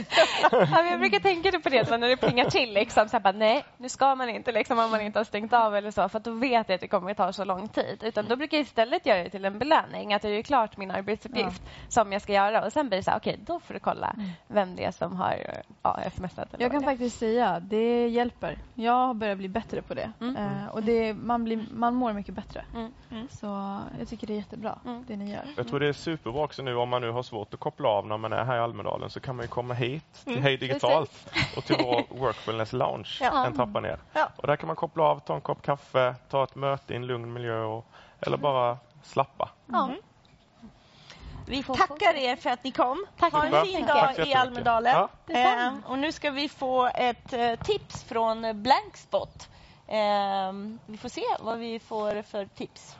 ja, 0.52 0.84
jag 0.84 1.00
brukar 1.00 1.20
tänka 1.20 1.60
på 1.60 1.70
det 1.70 1.88
så 1.88 1.98
när 1.98 2.08
det 2.10 2.18
plingar 2.18 2.46
till. 2.46 2.74
Liksom, 2.74 3.10
så 3.10 3.20
bara, 3.20 3.32
nej, 3.32 3.66
nu 3.78 3.90
ska 3.90 4.16
man 4.16 4.30
inte 4.30 4.52
liksom, 4.52 4.80
om 4.80 4.92
man 4.92 5.02
inte 5.02 5.20
har 5.20 5.24
stängt 5.24 5.54
av 5.54 5.76
eller 5.76 5.92
så. 5.92 6.10
För 6.10 6.20
då 6.20 6.32
vet 6.32 6.70
jag 6.70 6.76
att 6.76 6.82
det 6.82 6.88
kommer 6.88 7.12
att 7.12 7.18
ta 7.18 7.34
så 7.34 7.44
lång 7.44 7.68
tid. 7.68 8.04
Utan 8.04 8.26
då 8.28 8.36
brukar 8.36 8.58
jag 8.58 8.62
istället 8.62 9.06
göra 9.06 9.24
det 9.24 9.30
till 9.30 9.46
en 9.46 9.60
belöning. 9.60 10.14
Att 10.14 10.24
jag 10.24 10.34
gör 10.34 10.42
klart 10.42 10.78
min 10.78 10.92
arbetsuppgift 10.92 11.62
ja. 11.66 11.72
som 11.90 12.12
jag 12.12 12.22
ska 12.22 12.34
göra. 12.34 12.66
Och 12.66 12.74
sen 12.74 12.90
blir 12.90 12.98
det 12.98 13.04
så 13.04 13.12
här, 13.12 13.18
okej, 13.18 13.34
okay, 13.34 13.46
då 13.46 13.60
får 13.60 13.74
du 13.74 13.80
kolla 13.80 14.10
mm. 14.10 14.30
vem 14.48 14.76
det 14.76 14.84
är 14.84 14.92
som 14.92 15.16
har 15.16 15.64
ja, 15.82 16.00
smsat. 16.16 16.56
Jag 16.58 16.72
kan 16.72 16.84
faktiskt 16.84 17.20
säga, 17.20 17.60
det 17.60 18.08
hjälper. 18.08 18.58
Jag 18.74 19.16
börjar 19.16 19.36
bli 19.36 19.50
bättre 19.50 19.82
på 19.82 19.94
det. 19.94 20.12
Mm. 20.22 20.36
Uh, 20.36 20.68
och 20.68 20.84
det, 20.84 21.14
man, 21.14 21.44
blir, 21.44 21.66
man 21.72 21.96
mår 21.96 22.14
mycket 22.14 22.36
bättre. 22.36 22.66
Mm. 22.76 22.92
mm. 23.12 23.28
Så 23.32 23.80
jag 24.00 24.08
tycker 24.08 24.28
det 24.28 24.34
är 24.34 24.38
jättebra 24.38 24.77
mm. 24.86 25.06
det 25.08 25.16
ni 25.16 25.32
gör. 25.32 25.44
Jag 25.58 25.68
tror 25.68 25.80
det 25.80 25.88
är 25.88 25.94
superbra 25.94 26.44
också 26.44 26.62
nu 26.62 26.76
om 26.76 26.90
man 26.90 27.02
nu 27.02 27.12
har 27.12 27.24
svårt 27.24 27.54
att 27.54 27.60
koppla 27.60 27.90
av 27.90 28.08
när 28.08 28.18
man 28.18 28.34
är 28.34 28.44
här 28.44 28.56
i 28.56 28.60
Almedalen 28.60 29.10
så 29.10 29.20
kan 29.20 29.36
man 29.36 29.44
ju 29.44 29.50
komma 29.50 29.74
hit 29.74 30.14
till 30.24 30.32
mm. 30.32 30.44
Hej 30.44 30.58
Digitalt 30.58 31.30
och 31.58 31.64
till 31.64 31.76
vår 31.80 32.20
Workfulness 32.20 32.74
Lounge 32.74 33.18
ja. 33.22 33.46
en 33.46 33.56
trappa 33.56 33.80
ner. 33.80 34.00
Ja. 34.14 34.30
Och 34.36 34.48
där 34.48 34.56
kan 34.56 34.68
man 34.68 34.76
koppla 34.76 35.04
av, 35.04 35.20
ta 35.20 35.36
en 35.36 35.42
kopp 35.42 35.62
kaffe, 35.62 36.16
ta 36.30 36.44
ett 36.44 36.56
möte 36.56 36.94
i 36.94 36.96
en 36.96 37.08
lugn 37.08 37.34
miljö 37.34 37.64
och, 37.64 37.86
eller 38.20 38.38
bara 38.38 38.78
slappa. 39.04 39.50
Mm. 39.74 39.96
Vi 41.50 41.64
tackar 41.64 42.14
er 42.14 42.36
för 42.36 42.50
att 42.50 42.64
ni 42.64 42.72
kom. 42.72 43.06
Tack. 43.20 43.34
Ha 43.34 43.46
en 43.46 43.66
fin 43.66 43.86
dag 43.86 44.28
i 44.28 44.34
Almedalen. 44.34 45.08
Ja. 45.26 45.34
Eh, 45.34 45.74
och 45.86 46.00
nu 46.00 46.12
ska 46.12 46.32
vi 46.32 46.50
få 46.50 46.86
ett 46.86 47.34
eh, 47.34 47.56
tips 47.56 48.04
från 48.04 48.64
Blankspot. 48.64 49.50
Eh, 49.88 50.54
vi 50.86 50.98
får 50.98 51.10
se 51.10 51.24
vad 51.40 51.58
vi 51.58 51.80
får 51.80 52.22
för 52.22 52.46
tips. 52.46 52.98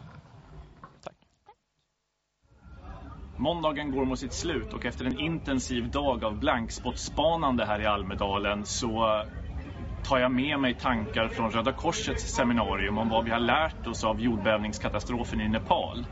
Måndagen 3.40 3.92
går 3.92 4.06
mot 4.06 4.20
sitt 4.20 4.34
slut 4.34 4.74
och 4.74 4.86
efter 4.86 5.06
en 5.06 5.20
intensiv 5.20 5.90
dag 5.92 6.24
av 6.24 6.40
blankspottspanande 6.40 7.66
här 7.66 7.82
i 7.82 7.86
Almedalen 7.86 8.66
så 8.66 9.04
eh, 9.04 9.24
tar 10.04 10.18
jag 10.18 10.32
med 10.32 10.60
mig 10.60 10.74
tankar 10.74 11.28
från 11.30 11.52
Röda 11.52 11.74
Korsets 11.74 12.36
seminarium 12.36 12.98
om 12.98 13.10
vad 13.10 13.26
vi 13.26 13.32
har 13.32 13.40
lärt 13.40 13.88
oss 13.88 14.04
av 14.04 14.22
jordbävningskatastrofen 14.22 15.42
i 15.42 15.48
Nepal. 15.48 16.06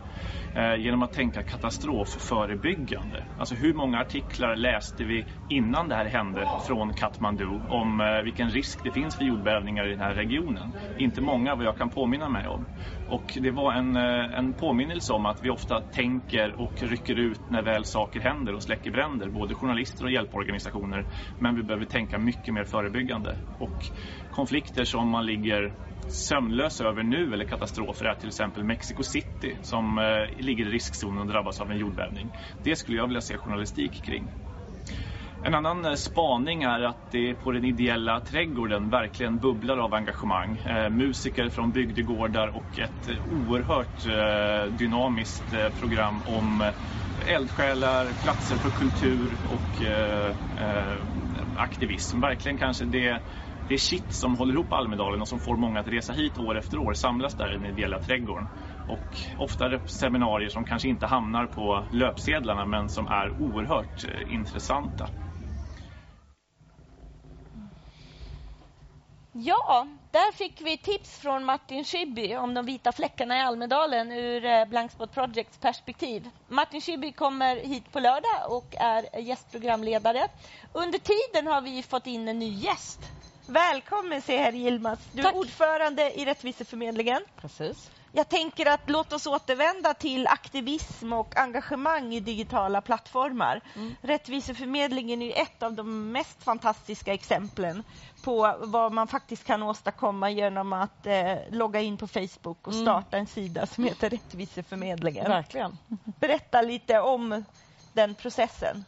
Eh, 0.55 0.75
genom 0.75 1.03
att 1.03 1.13
tänka 1.13 1.43
katastrofförebyggande. 1.43 3.23
Alltså 3.37 3.55
hur 3.55 3.73
många 3.73 3.99
artiklar 3.99 4.55
läste 4.55 5.03
vi 5.03 5.25
innan 5.47 5.89
det 5.89 5.95
här 5.95 6.05
hände 6.05 6.45
från 6.67 6.93
Kathmandu 6.93 7.45
om 7.69 8.01
eh, 8.01 8.21
vilken 8.23 8.49
risk 8.49 8.83
det 8.83 8.91
finns 8.91 9.17
för 9.17 9.23
jordbävningar 9.23 9.87
i 9.87 9.89
den 9.89 9.99
här 9.99 10.13
regionen? 10.13 10.73
Inte 10.97 11.21
många 11.21 11.55
vad 11.55 11.65
jag 11.65 11.77
kan 11.77 11.89
påminna 11.89 12.29
mig 12.29 12.47
om. 12.47 12.65
Och 13.05 13.37
det 13.41 13.51
var 13.51 13.73
en, 13.73 13.95
eh, 13.95 14.37
en 14.39 14.53
påminnelse 14.53 15.13
om 15.13 15.25
att 15.25 15.39
vi 15.43 15.49
ofta 15.49 15.79
tänker 15.81 16.61
och 16.61 16.81
rycker 16.81 17.19
ut 17.19 17.49
när 17.49 17.61
väl 17.61 17.85
saker 17.85 18.19
händer 18.19 18.53
och 18.53 18.63
släcker 18.63 18.91
bränder, 18.91 19.29
både 19.29 19.55
journalister 19.55 20.05
och 20.05 20.11
hjälporganisationer. 20.11 21.05
Men 21.37 21.55
vi 21.55 21.63
behöver 21.63 21.85
tänka 21.85 22.17
mycket 22.17 22.53
mer 22.53 22.63
förebyggande. 22.63 23.37
Och 23.57 23.77
konflikter 24.29 24.83
som 24.83 25.09
man 25.09 25.25
ligger 25.25 25.73
sömnlös 26.07 26.81
över 26.81 27.03
nu 27.03 27.33
eller 27.33 27.45
katastrofer 27.45 28.05
är 28.05 28.15
till 28.15 28.27
exempel 28.27 28.63
Mexico 28.63 29.03
City 29.03 29.57
som 29.61 29.97
eh, 29.97 30.43
ligger 30.45 30.67
i 30.67 30.69
riskzonen 30.69 31.19
och 31.19 31.27
drabbas 31.27 31.61
av 31.61 31.71
en 31.71 31.77
jordbävning. 31.77 32.31
Det 32.63 32.75
skulle 32.75 32.97
jag 32.97 33.07
vilja 33.07 33.21
se 33.21 33.37
journalistik 33.37 34.05
kring. 34.05 34.29
En 35.45 35.55
annan 35.55 35.85
eh, 35.85 35.93
spaning 35.93 36.63
är 36.63 36.81
att 36.81 37.11
det 37.11 37.33
på 37.33 37.51
den 37.51 37.65
ideella 37.65 38.19
trädgården 38.19 38.89
verkligen 38.89 39.39
bubblar 39.39 39.77
av 39.77 39.93
engagemang. 39.93 40.57
Eh, 40.57 40.89
musiker 40.89 41.49
från 41.49 41.71
bygdegårdar 41.71 42.47
och 42.47 42.79
ett 42.79 43.07
eh, 43.07 43.15
oerhört 43.25 44.05
eh, 44.05 44.71
dynamiskt 44.71 45.53
eh, 45.53 45.69
program 45.69 46.21
om 46.25 46.61
eh, 46.61 47.33
eldsjälar, 47.35 48.13
platser 48.13 48.57
för 48.57 48.71
kultur 48.71 49.37
och 49.43 49.81
eh, 49.81 50.35
eh, 50.57 51.03
aktivism. 51.55 52.19
Verkligen 52.21 52.57
kanske 52.57 52.85
det, 52.85 53.21
det 53.67 53.77
kitt 53.77 54.13
som 54.13 54.35
håller 54.35 54.53
ihop 54.53 54.73
Almedalen 54.73 55.21
och 55.21 55.27
som 55.27 55.39
får 55.39 55.55
många 55.55 55.79
att 55.79 55.87
resa 55.87 56.13
hit 56.13 56.37
år 56.37 56.57
efter 56.57 56.77
år 56.77 56.93
samlas 56.93 57.33
där 57.33 57.49
i 57.49 57.57
den 57.57 57.65
ideella 57.65 57.99
trädgården. 57.99 58.47
Och 58.87 59.17
ofta 59.37 59.79
seminarier 59.85 60.49
som 60.49 60.65
kanske 60.65 60.87
inte 60.87 61.05
hamnar 61.05 61.45
på 61.45 61.83
löpsedlarna 61.91 62.65
men 62.65 62.89
som 62.89 63.07
är 63.07 63.41
oerhört 63.41 64.03
eh, 64.03 64.33
intressanta. 64.33 65.09
Ja, 69.37 69.87
där 70.11 70.31
fick 70.31 70.61
vi 70.61 70.77
tips 70.77 71.19
från 71.19 71.45
Martin 71.45 71.83
Schibbye 71.83 72.37
om 72.37 72.53
de 72.53 72.65
vita 72.65 72.91
fläckarna 72.91 73.37
i 73.37 73.41
Almedalen 73.41 74.11
ur 74.11 74.45
eh, 74.45 74.65
Blankspot 74.65 75.11
Projects 75.13 75.57
perspektiv. 75.57 76.29
Martin 76.47 76.81
Schibbye 76.81 77.11
kommer 77.11 77.55
hit 77.55 77.91
på 77.91 77.99
lördag 77.99 78.51
och 78.51 78.75
är 78.77 79.05
eh, 79.13 79.27
gästprogramledare. 79.27 80.27
Under 80.73 80.99
tiden 80.99 81.47
har 81.47 81.61
vi 81.61 81.83
fått 81.83 82.07
in 82.07 82.27
en 82.27 82.39
ny 82.39 82.49
gäst. 82.49 82.99
Välkommen 83.47 84.21
Seher 84.21 84.53
Yilmaz. 84.55 84.99
Du 85.11 85.19
är 85.19 85.23
Tack. 85.23 85.35
ordförande 85.35 86.19
i 86.19 86.25
Rättviseförmedlingen. 86.25 87.21
Precis. 87.41 87.91
Jag 88.11 88.29
tänker 88.29 88.65
att 88.65 88.89
låt 88.89 89.13
oss 89.13 89.27
återvända 89.27 89.93
till 89.93 90.27
aktivism 90.27 91.13
och 91.13 91.37
engagemang 91.37 92.13
i 92.13 92.19
digitala 92.19 92.81
plattformar. 92.81 93.61
Mm. 93.75 93.95
Rättviseförmedlingen 94.01 95.21
är 95.21 95.41
ett 95.41 95.63
av 95.63 95.73
de 95.73 96.11
mest 96.11 96.43
fantastiska 96.43 97.13
exemplen 97.13 97.83
på 98.21 98.55
vad 98.59 98.91
man 98.91 99.07
faktiskt 99.07 99.43
kan 99.43 99.63
åstadkomma 99.63 100.29
genom 100.29 100.73
att 100.73 101.05
eh, 101.05 101.35
logga 101.51 101.81
in 101.81 101.97
på 101.97 102.07
Facebook 102.07 102.67
och 102.67 102.73
Mm. 102.73 102.85
starta 102.85 103.17
en 103.17 103.27
sida 103.27 103.65
som 103.67 103.83
heter 103.83 104.09
Rättviseförmedlingen. 104.09 105.29
Verkligen. 105.31 105.77
Berätta 106.19 106.61
lite 106.61 106.99
om 106.99 107.43
den 107.93 108.15
processen. 108.15 108.85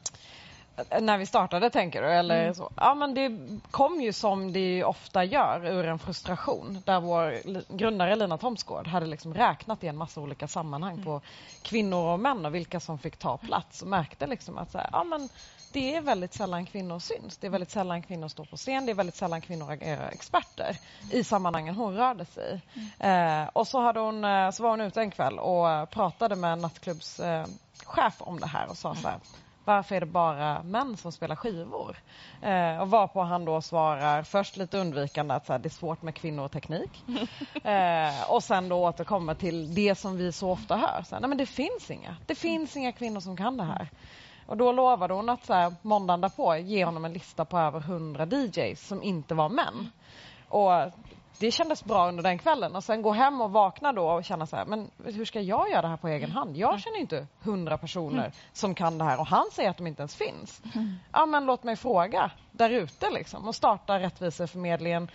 När 1.02 1.18
vi 1.18 1.26
startade 1.26 1.70
tänker 1.70 2.02
du? 2.02 2.08
Eller 2.12 2.42
Mm. 2.42 2.54
så? 2.54 2.72
Ja, 2.76 2.96
men 2.96 3.14
det 3.14 3.32
kom 3.72 4.02
ju 4.02 4.14
som 4.14 4.54
det 4.54 4.84
ofta 4.84 5.24
gör 5.24 5.66
ur 5.66 5.86
en 5.86 6.00
frustration 6.00 6.82
där 6.86 7.00
vår 7.00 7.42
grundare 7.78 8.16
Lina 8.16 8.38
Thomsgård 8.38 8.88
hade 8.88 9.06
liksom 9.06 9.34
räknat 9.34 9.84
i 9.84 9.88
en 9.88 9.98
massa 9.98 10.22
olika 10.22 10.48
sammanhang 10.48 11.04
på 11.04 11.22
kvinnor 11.62 12.14
och 12.14 12.20
män 12.20 12.46
och 12.46 12.56
vilka 12.56 12.80
som 12.80 13.00
fick 13.00 13.18
ta 13.18 13.38
plats 13.38 13.82
och 13.82 13.88
märkte 13.88 14.28
liksom 14.28 14.58
att 14.58 14.72
så 14.72 14.78
här, 14.78 14.90
ja, 14.92 15.04
men 15.04 15.30
det 15.72 15.96
är 15.96 16.02
väldigt 16.02 16.34
sällan 16.34 16.66
kvinnor 16.66 17.00
syns. 17.00 17.38
Det 17.38 17.48
är 17.48 17.52
väldigt 17.52 17.72
sällan 17.72 18.02
kvinnor 18.02 18.28
står 18.28 18.46
på 18.46 18.58
scen. 18.58 18.86
Det 18.86 18.92
är 18.92 18.94
väldigt 18.96 19.16
sällan 19.16 19.42
kvinnor 19.42 19.72
agerar 19.72 20.10
experter 20.10 20.78
i 21.12 21.24
sammanhangen 21.24 21.76
hon 21.76 21.96
rörde 21.96 22.26
sig 22.26 22.62
i. 22.74 22.82
Eh, 23.00 23.44
och 23.54 23.68
så, 23.68 23.82
hade 23.82 24.00
hon, 24.00 24.26
eh, 24.26 24.50
så 24.52 24.64
var 24.64 24.70
hon 24.70 24.82
ute 24.82 25.02
en 25.02 25.12
kväll 25.12 25.40
och 25.40 25.90
pratade 25.90 26.36
med 26.36 26.54
en 26.54 26.62
nattklubbschef 26.62 28.22
eh, 28.22 28.28
om 28.28 28.40
det 28.40 28.48
här 28.48 28.70
och 28.70 28.78
sa 28.78 28.96
så 28.96 29.08
här 29.08 29.20
varför 29.68 29.96
är 29.96 30.00
det 30.00 30.06
bara 30.06 30.64
män 30.64 30.98
som 30.98 31.12
spelar 31.12 31.36
skivor? 31.36 31.98
Eh, 32.42 32.82
och 32.82 32.90
varpå 32.90 33.22
han 33.22 33.46
då 33.46 33.62
svarar 33.62 34.24
först 34.24 34.58
lite 34.58 34.78
undvikande 34.78 35.34
att 35.34 35.46
så 35.46 35.54
här, 35.54 35.60
det 35.60 35.68
är 35.68 35.70
svårt 35.70 36.02
med 36.02 36.16
kvinnor 36.16 36.44
och 36.44 36.52
teknik. 36.52 37.04
eh, 37.64 38.32
och 38.32 38.44
sen 38.44 38.70
då 38.70 38.76
återkommer 38.76 39.34
till 39.34 39.76
det 39.76 39.96
som 39.96 40.18
vi 40.18 40.32
så 40.32 40.52
ofta 40.52 40.78
hör. 40.78 41.04
Så 41.04 41.16
här, 41.16 41.22
Nej, 41.22 41.30
men 41.30 41.38
det 41.38 41.46
finns 41.46 41.92
inga. 41.92 42.16
Det 42.26 42.36
finns 42.36 42.78
inga 42.78 42.92
kvinnor 42.92 43.20
som 43.20 43.38
kan 43.38 43.58
det 43.58 43.64
här. 43.64 43.90
Och 44.46 44.58
då 44.58 44.72
lovade 44.72 45.14
hon 45.14 45.30
att 45.30 45.46
så 45.46 45.54
här, 45.54 45.74
måndagen 45.82 46.22
därpå 46.22 46.56
ge 46.56 46.86
honom 46.86 47.06
en 47.06 47.14
lista 47.14 47.46
på 47.46 47.60
över 47.60 47.80
100 47.80 48.26
DJs 48.26 48.88
som 48.88 49.04
inte 49.04 49.36
var 49.36 49.50
män. 49.50 49.92
Och 50.50 50.72
det 51.40 51.52
kändes 51.52 51.84
bra 51.84 52.08
under 52.08 52.24
den 52.24 52.38
kvällen. 52.38 52.76
Och 52.76 52.84
sen 52.84 53.02
gå 53.02 53.12
hem 53.12 53.42
och 53.42 53.52
vakna 53.52 53.94
då 53.94 54.10
och 54.10 54.24
känna 54.24 54.46
så 54.46 54.56
här, 54.56 54.66
men 54.66 54.92
hur 55.04 55.26
ska 55.26 55.42
jag 55.42 55.70
göra 55.70 55.82
det 55.82 55.88
här 55.88 55.98
på 55.98 56.08
egen 56.08 56.32
hand? 56.32 56.58
Jag 56.58 56.80
känner 56.80 56.98
inte 56.98 57.28
hundra 57.44 57.78
personer 57.78 58.32
som 58.54 58.76
kan 58.76 58.98
det 58.98 59.04
här. 59.04 59.20
Och 59.20 59.28
han 59.28 59.46
säger 59.52 59.70
att 59.70 59.78
de 59.78 59.88
inte 59.88 60.02
ens 60.02 60.16
finns. 60.16 60.62
Ja 61.12 61.26
men 61.26 61.46
låt 61.46 61.64
mig 61.64 61.76
fråga 61.76 62.32
där 62.52 62.70
ute 62.70 63.10
liksom. 63.10 63.48
Och 63.48 63.56
starta 63.56 64.00
Rättviseförmedlingen. 64.00 65.10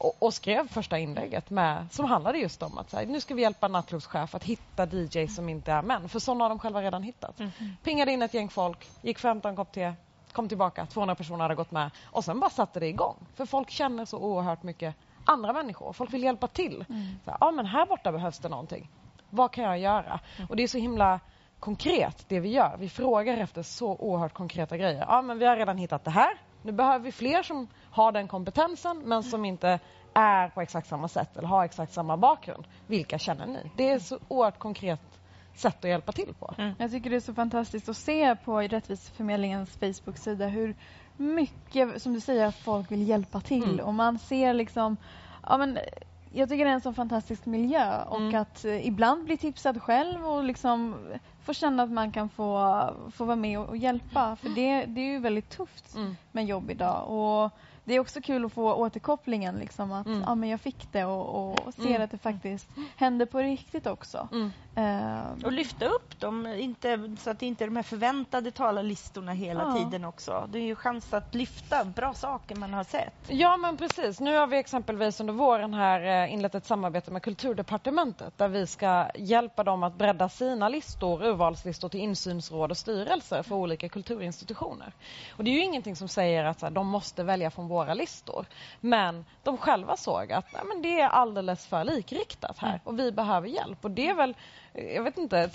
Och, 0.00 0.16
och 0.18 0.34
skrev 0.34 0.68
första 0.68 0.98
inlägget 0.98 1.50
med, 1.50 1.86
som 1.90 2.04
handlade 2.04 2.38
just 2.38 2.62
om 2.62 2.78
att 2.78 2.90
så 2.90 2.96
här, 2.96 3.06
nu 3.06 3.20
ska 3.20 3.34
vi 3.34 3.42
hjälpa 3.42 3.68
nattklubbschef 3.68 4.34
att 4.34 4.44
hitta 4.44 4.86
DJs 4.86 5.36
som 5.36 5.48
inte 5.48 5.72
är 5.72 5.82
män, 5.82 6.08
för 6.08 6.18
sådana 6.18 6.44
har 6.44 6.48
de 6.48 6.58
själva 6.58 6.82
redan 6.82 7.02
hittat. 7.02 7.40
Pingade 7.82 8.12
in 8.12 8.22
ett 8.22 8.34
gäng 8.34 8.48
folk, 8.48 8.88
gick 9.02 9.18
15 9.18 9.56
kopp 9.56 9.72
te, 9.72 9.92
kom 10.32 10.48
tillbaka, 10.48 10.86
200 10.86 11.14
personer 11.14 11.42
hade 11.42 11.54
gått 11.54 11.70
med. 11.70 11.90
Och 12.04 12.24
sen 12.24 12.40
bara 12.40 12.50
satte 12.50 12.80
det 12.80 12.86
igång. 12.86 13.16
För 13.34 13.46
folk 13.46 13.70
känner 13.70 14.04
så 14.04 14.18
oerhört 14.18 14.62
mycket 14.62 14.94
andra 15.28 15.52
människor. 15.52 15.92
Folk 15.92 16.12
vill 16.12 16.22
hjälpa 16.22 16.46
till. 16.46 16.84
Så 17.24 17.30
här, 17.30 17.52
men 17.52 17.66
här 17.66 17.86
borta 17.86 18.12
behövs 18.12 18.38
det 18.38 18.48
någonting. 18.48 18.90
Vad 19.30 19.52
kan 19.52 19.64
jag 19.64 19.78
göra? 19.78 20.20
Och 20.48 20.56
det 20.56 20.62
är 20.62 20.66
så 20.68 20.78
himla 20.78 21.20
konkret 21.60 22.24
det 22.28 22.40
vi 22.40 22.48
gör. 22.48 22.76
Vi 22.78 22.88
frågar 22.88 23.36
efter 23.36 23.62
så 23.62 23.96
oerhört 23.96 24.34
konkreta 24.34 24.76
grejer. 24.76 25.04
Ja, 25.08 25.22
men 25.22 25.38
vi 25.38 25.46
har 25.46 25.56
redan 25.56 25.78
hittat 25.78 26.04
det 26.04 26.10
här. 26.10 26.38
Nu 26.62 26.72
behöver 26.72 27.04
vi 27.04 27.12
fler 27.12 27.42
som 27.42 27.68
har 27.90 28.12
den 28.12 28.28
kompetensen 28.28 29.02
men 29.04 29.22
som 29.22 29.44
inte 29.44 29.78
är 30.14 30.48
på 30.48 30.60
exakt 30.60 30.88
samma 30.88 31.08
sätt 31.08 31.36
eller 31.36 31.48
har 31.48 31.64
exakt 31.64 31.92
samma 31.92 32.16
bakgrund. 32.16 32.64
Vilka 32.86 33.18
känner 33.18 33.46
ni? 33.46 33.70
Det 33.76 33.90
är 33.90 33.98
så 33.98 34.18
oerhört 34.28 34.58
konkret 34.58 35.00
sätt 35.54 35.84
att 35.84 35.90
hjälpa 35.90 36.12
till 36.12 36.34
på. 36.38 36.54
Jag 36.78 36.90
tycker 36.90 37.10
det 37.10 37.16
är 37.16 37.20
så 37.20 37.34
fantastiskt 37.34 37.88
att 37.88 37.96
se 37.96 38.36
på 38.36 38.60
Rättviseförmedlingens 38.60 39.78
Facebook-sida 39.78 40.46
hur 40.46 40.76
mycket, 41.18 42.02
som 42.02 42.12
du 42.14 42.20
säger, 42.20 42.50
folk 42.50 42.90
vill 42.92 43.08
hjälpa 43.08 43.40
till. 43.40 43.64
Mm. 43.70 43.86
Och 43.86 43.94
man 43.94 44.18
ser 44.18 44.54
liksom... 44.54 44.96
Ja, 45.46 45.58
men, 45.58 45.78
jag 46.32 46.48
tycker 46.48 46.64
det 46.64 46.70
är 46.70 46.74
en 46.74 46.80
så 46.80 46.92
fantastisk 46.92 47.46
miljö 47.46 48.02
och 48.04 48.16
Mm. 48.20 48.40
att 48.40 48.64
eh, 48.64 48.86
ibland 48.86 49.24
bli 49.24 49.36
tipsad 49.36 49.82
själv 49.82 50.26
och 50.26 50.44
liksom 50.44 50.94
få 51.44 51.52
känna 51.54 51.82
att 51.82 51.90
man 51.90 52.12
kan 52.12 52.28
få, 52.28 52.80
få 53.12 53.24
vara 53.24 53.36
med 53.36 53.58
och, 53.58 53.68
och 53.68 53.76
hjälpa. 53.76 54.36
För 54.36 54.48
det, 54.48 54.84
det 54.84 55.00
är 55.00 55.12
ju 55.12 55.18
väldigt 55.18 55.50
tufft 55.50 55.94
Mm. 55.94 56.16
med 56.32 56.46
jobb 56.46 56.70
idag. 56.70 57.08
Och 57.08 57.50
det 57.84 57.94
är 57.94 58.00
också 58.00 58.20
kul 58.20 58.44
att 58.44 58.52
få 58.52 58.74
återkopplingen, 58.74 59.54
liksom, 59.56 59.92
att 59.92 60.06
Mm. 60.06 60.24
ja, 60.26 60.34
men 60.34 60.48
jag 60.48 60.60
fick 60.60 60.92
det 60.92 61.04
och, 61.04 61.48
och, 61.66 61.74
ser 61.74 61.86
Mm. 61.86 62.02
att 62.02 62.10
det 62.10 62.18
faktiskt 62.18 62.68
händer 62.96 63.26
på 63.26 63.38
riktigt 63.38 63.86
också. 63.86 64.28
Mm. 64.78 65.40
Eh, 65.40 65.44
Och 65.46 65.52
lyfta 65.52 65.84
upp 65.86 66.20
dem, 66.20 66.46
inte, 66.46 67.16
så 67.18 67.30
att 67.30 67.38
det 67.38 67.46
inte 67.46 67.64
är 67.64 67.66
de 67.68 67.76
här 67.76 67.82
förväntade 67.82 68.50
talarlistorna 68.50 69.32
hela 69.32 69.62
Ja. 69.62 69.72
tiden 69.84 70.04
också. 70.04 70.48
Det 70.52 70.58
är 70.58 70.62
ju 70.62 70.74
chans 70.76 71.14
att 71.14 71.34
lyfta 71.34 71.84
bra 71.84 72.14
saker 72.14 72.56
man 72.56 72.74
har 72.74 72.84
sett. 72.84 73.14
Ja, 73.26 73.56
men 73.56 73.76
precis. 73.76 74.20
Nu 74.20 74.36
har 74.36 74.46
vi 74.46 74.56
exempelvis 74.58 75.20
under 75.20 75.34
våren 75.34 75.74
här 75.74 76.24
eh, 76.24 76.32
inlett 76.32 76.54
ett 76.54 76.66
samarbete 76.66 77.10
med 77.10 77.22
Kulturdepartementet 77.22 78.38
där 78.38 78.48
vi 78.48 78.66
ska 78.66 79.06
hjälpa 79.14 79.64
dem 79.64 79.82
att 79.82 79.94
bredda 79.94 80.28
sina 80.28 80.68
listor, 80.68 81.22
urvalslistor 81.24 81.88
till 81.88 82.00
insynsråd 82.00 82.70
och 82.70 82.76
styrelser 82.76 83.42
för 83.42 83.54
olika 83.54 83.88
kulturinstitutioner. 83.88 84.92
Och 85.36 85.44
det 85.44 85.50
är 85.50 85.54
ju 85.54 85.62
ingenting 85.64 85.96
som 85.96 86.08
säger 86.08 86.44
att 86.44 86.62
här, 86.62 86.70
de 86.70 86.86
måste 86.86 87.24
välja 87.24 87.50
från 87.50 87.68
våra 87.68 87.94
listor. 87.94 88.46
Men 88.80 89.24
de 89.42 89.56
själva 89.58 89.96
såg 89.96 90.32
att 90.32 90.52
nej, 90.52 90.62
men 90.64 90.82
det 90.82 91.00
är 91.00 91.08
alldeles 91.08 91.66
för 91.66 91.84
likriktat 91.84 92.58
här 92.58 92.80
och 92.84 92.98
vi 92.98 93.12
behöver 93.12 93.48
hjälp. 93.48 93.84
Och 93.84 93.90
det 93.90 94.08
är 94.08 94.14
väl, 94.14 94.34
jag 94.94 95.02
vet 95.02 95.18
inte, 95.18 95.50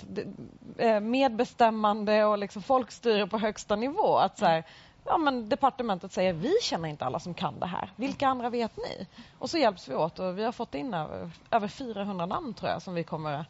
eh, 0.78 1.00
medbestämmande 1.00 2.24
och 2.24 2.38
liksom 2.38 2.62
folkstyre 2.62 3.26
på 3.26 3.38
högsta 3.38 3.76
nivå. 3.76 4.16
Att 4.18 4.38
så 4.38 4.46
här, 4.46 4.64
ja, 5.04 5.18
men 5.18 5.48
departementet 5.48 6.12
säger 6.12 6.32
vi 6.32 6.52
känner 6.62 6.88
inte 6.88 7.04
alla 7.04 7.18
som 7.18 7.34
kan 7.34 7.60
det 7.60 7.66
här. 7.66 7.90
Vilka 7.96 8.28
andra 8.28 8.50
vet 8.50 8.76
ni? 8.76 9.06
Och 9.38 9.50
så 9.50 9.58
hjälps 9.58 9.88
vi 9.88 9.94
åt 9.94 10.18
och 10.18 10.38
vi 10.38 10.44
har 10.44 10.52
fått 10.52 10.74
in 10.74 10.94
över, 10.94 11.30
över 11.50 11.68
400 11.68 12.26
namn 12.26 12.54
tror 12.54 12.70
jag 12.70 12.82
som 12.82 12.94
vi 12.94 13.04
kommer 13.04 13.44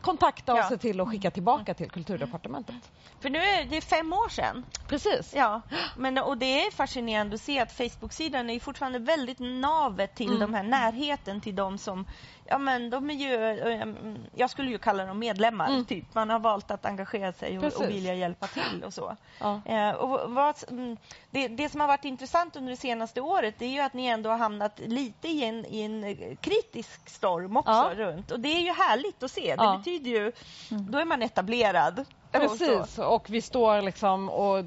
kontakta 0.00 0.52
och 0.52 0.58
Ja. 0.58 0.68
se 0.68 0.76
till 0.78 1.00
och 1.00 1.08
skicka 1.08 1.30
tillbaka 1.30 1.74
till 1.74 1.90
Kulturdepartementet. 1.90 2.90
För 3.20 3.30
nu 3.30 3.38
är 3.38 3.64
det 3.64 3.80
fem 3.80 4.12
år 4.12 4.28
sedan. 4.28 4.64
Precis. 4.88 5.34
Ja, 5.36 5.60
men, 5.96 6.18
och 6.18 6.38
det 6.38 6.60
är 6.66 6.70
fascinerande 6.70 7.34
att 7.34 7.40
se 7.40 7.60
att 7.60 7.72
Facebook-sidan 7.72 8.50
är 8.50 8.60
fortfarande 8.60 8.98
väldigt 8.98 9.38
navet 9.38 10.14
till 10.14 10.26
Mm. 10.28 10.40
de 10.40 10.54
här 10.54 10.62
närheten 10.62 11.40
till 11.40 11.54
de 11.56 11.78
som, 11.78 12.06
ja 12.48 12.58
men 12.58 12.90
de 12.90 13.10
är 13.10 13.14
ju, 13.14 13.34
eh, 13.72 13.86
jag 14.34 14.50
skulle 14.50 14.70
ju 14.70 14.78
kalla 14.78 15.04
dem 15.06 15.18
medlemmar, 15.18 15.68
Mm. 15.68 15.84
typ. 15.84 16.14
Man 16.14 16.30
har 16.30 16.38
valt 16.38 16.70
att 16.70 16.86
engagera 16.86 17.32
sig 17.32 17.58
och, 17.58 17.64
och 17.64 17.90
vilja 17.90 18.14
hjälpa 18.14 18.46
till 18.46 18.84
och 18.86 18.94
så. 18.94 19.16
Ja. 19.40 19.60
Eh, 19.64 19.90
och 19.90 20.30
vad, 20.34 20.54
mm, 20.70 20.96
det, 21.30 21.48
det 21.48 21.68
som 21.68 21.80
har 21.80 21.88
varit 21.88 22.04
intressant 22.04 22.56
under 22.56 22.70
det 22.70 22.76
senaste 22.76 23.20
året 23.20 23.54
det 23.58 23.64
är 23.64 23.70
ju 23.70 23.80
att 23.80 23.94
ni 23.94 24.06
ändå 24.06 24.30
har 24.30 24.38
hamnat 24.38 24.80
lite 24.84 25.28
i 25.28 25.44
en, 25.44 25.66
i 25.66 25.82
en 25.82 26.04
eh, 26.04 26.36
kritisk 26.40 27.08
storm 27.08 27.56
också 27.56 27.70
Ja. 27.72 27.92
runt. 27.96 28.30
Och 28.30 28.40
det 28.40 28.48
är 28.48 28.60
ju 28.60 28.72
härligt 28.72 29.22
att 29.22 29.30
se. 29.30 29.56
Det 29.56 29.64
Ja. 29.64 29.76
betyder 29.78 30.10
ju, 30.10 30.32
då 30.68 30.98
är 30.98 31.04
man 31.04 31.22
etablerad. 31.22 31.98
Och. 31.98 32.40
Precis, 32.40 32.98
och 32.98 33.30
vi 33.30 33.42
står 33.42 33.82
liksom 33.82 34.28
och 34.28 34.64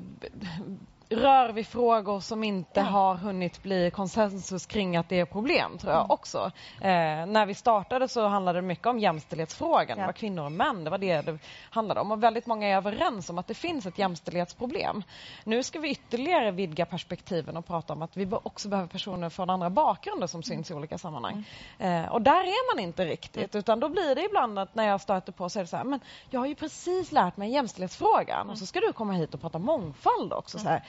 rör 1.09 1.49
vi 1.49 1.63
frågor 1.63 2.19
som 2.19 2.43
inte 2.43 2.81
har 2.81 3.15
hunnit 3.15 3.63
bli 3.63 3.91
konsensus 3.91 4.65
kring 4.65 4.97
att 4.97 5.09
det 5.09 5.19
är 5.19 5.25
problem, 5.25 5.77
tror 5.77 5.93
jag 5.93 6.11
också. 6.11 6.51
Eh, 6.81 7.25
när 7.25 7.45
vi 7.45 7.53
startade 7.53 8.07
så 8.07 8.27
handlade 8.27 8.57
det 8.57 8.67
mycket 8.67 8.87
om 8.87 8.99
jämställdhetsfrågan. 8.99 9.97
Det 9.97 10.05
var 10.05 10.13
kvinnor 10.13 10.45
och 10.45 10.51
män, 10.51 10.83
det 10.83 10.89
var 10.89 10.97
det 10.97 11.21
det 11.21 11.39
handlade 11.69 11.99
om. 12.01 12.11
Och 12.11 12.23
väldigt 12.23 12.45
många 12.45 12.67
är 12.67 12.75
överens 12.75 13.29
om 13.29 13.37
att 13.37 13.47
det 13.47 13.53
finns 13.53 13.85
ett 13.85 13.97
jämställdhetsproblem. 13.97 15.03
Nu 15.43 15.63
ska 15.63 15.79
vi 15.79 15.89
ytterligare 15.89 16.51
vidga 16.51 16.85
perspektiven 16.85 17.57
och 17.57 17.65
prata 17.65 17.93
om 17.93 18.01
att 18.01 18.17
vi 18.17 18.27
också 18.43 18.69
behöver 18.69 18.89
personer 18.89 19.29
från 19.29 19.49
andra 19.49 19.69
bakgrunder 19.69 20.27
som 20.27 20.43
syns 20.43 20.71
i 20.71 20.73
olika 20.73 20.97
sammanhang. 20.97 21.47
Eh, 21.79 22.05
och 22.05 22.21
där 22.21 22.43
är 22.43 22.75
man 22.75 22.83
inte 22.83 23.05
riktigt, 23.05 23.55
utan 23.55 23.79
då 23.79 23.89
blir 23.89 24.15
det 24.15 24.25
ibland 24.25 24.59
att 24.59 24.75
när 24.75 24.87
jag 24.87 25.01
stöter 25.01 25.31
på 25.31 25.49
så 25.49 25.59
är 25.59 25.63
det 25.63 25.67
så 25.67 25.77
här, 25.77 25.83
men 25.83 25.99
jag 26.29 26.39
har 26.39 26.47
ju 26.47 26.55
precis 26.55 27.11
lärt 27.11 27.37
mig 27.37 27.51
jämställdhetsfrågan 27.51 28.49
och 28.49 28.57
så 28.57 28.65
ska 28.65 28.79
du 28.79 28.93
komma 28.93 29.13
hit 29.13 29.33
och 29.33 29.41
prata 29.41 29.59
mångfald 29.59 30.33
också. 30.33 30.59
Så 30.59 30.67
här, 30.67 30.83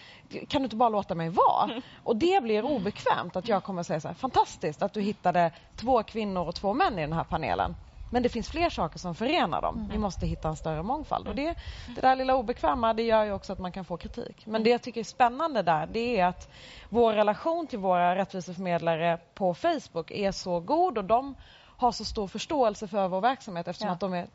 kan 0.48 0.62
du 0.62 0.64
inte 0.64 0.76
bara 0.76 0.88
låta 0.88 1.14
mig 1.14 1.28
vara? 1.28 1.70
Och 2.04 2.16
det 2.16 2.42
blir 2.42 2.64
obekvämt 2.64 3.36
att 3.36 3.48
jag 3.48 3.64
kommer 3.64 3.82
säga 3.82 4.00
så 4.00 4.08
här, 4.08 4.14
fantastiskt 4.14 4.82
att 4.82 4.92
du 4.92 5.00
hittade 5.00 5.52
två 5.76 6.02
kvinnor 6.02 6.48
och 6.48 6.54
två 6.54 6.74
män 6.74 6.98
i 6.98 7.02
den 7.02 7.12
här 7.12 7.24
panelen. 7.24 7.76
Men 8.12 8.22
det 8.22 8.28
finns 8.28 8.48
fler 8.50 8.70
saker 8.70 8.98
som 8.98 9.14
förenar 9.14 9.62
dem. 9.62 9.88
Vi 9.92 9.98
måste 9.98 10.26
hitta 10.26 10.48
en 10.48 10.56
större 10.56 10.82
mångfald. 10.82 11.28
Och 11.28 11.34
det, 11.34 11.54
det 11.94 12.00
där 12.00 12.16
lilla 12.16 12.34
obekväma 12.34 12.94
det 12.94 13.02
gör 13.02 13.24
ju 13.24 13.32
också 13.32 13.52
att 13.52 13.58
man 13.58 13.72
kan 13.72 13.84
få 13.84 13.96
kritik. 13.96 14.46
Men 14.46 14.62
det 14.62 14.70
jag 14.70 14.82
tycker 14.82 15.00
är 15.00 15.04
spännande 15.04 15.62
där 15.62 15.86
det 15.92 16.20
är 16.20 16.26
att 16.26 16.48
vår 16.88 17.12
relation 17.12 17.66
till 17.66 17.78
våra 17.78 18.16
rättviseförmedlare 18.16 19.18
på 19.34 19.54
Facebook 19.54 20.11
är 20.11 20.32
så 20.32 20.61
god 20.61 20.98
och 20.98 21.04
de 21.04 21.34
har 21.76 21.92
så 21.92 22.04
stor 22.04 22.26
förståelse 22.26 22.88
för 22.88 23.08
vår 23.08 23.20
verksamhet 23.20 23.68
eftersom 23.68 23.88
Ja. 23.88 23.94
att 23.94 24.00
de 24.00 24.14
är 24.14 24.26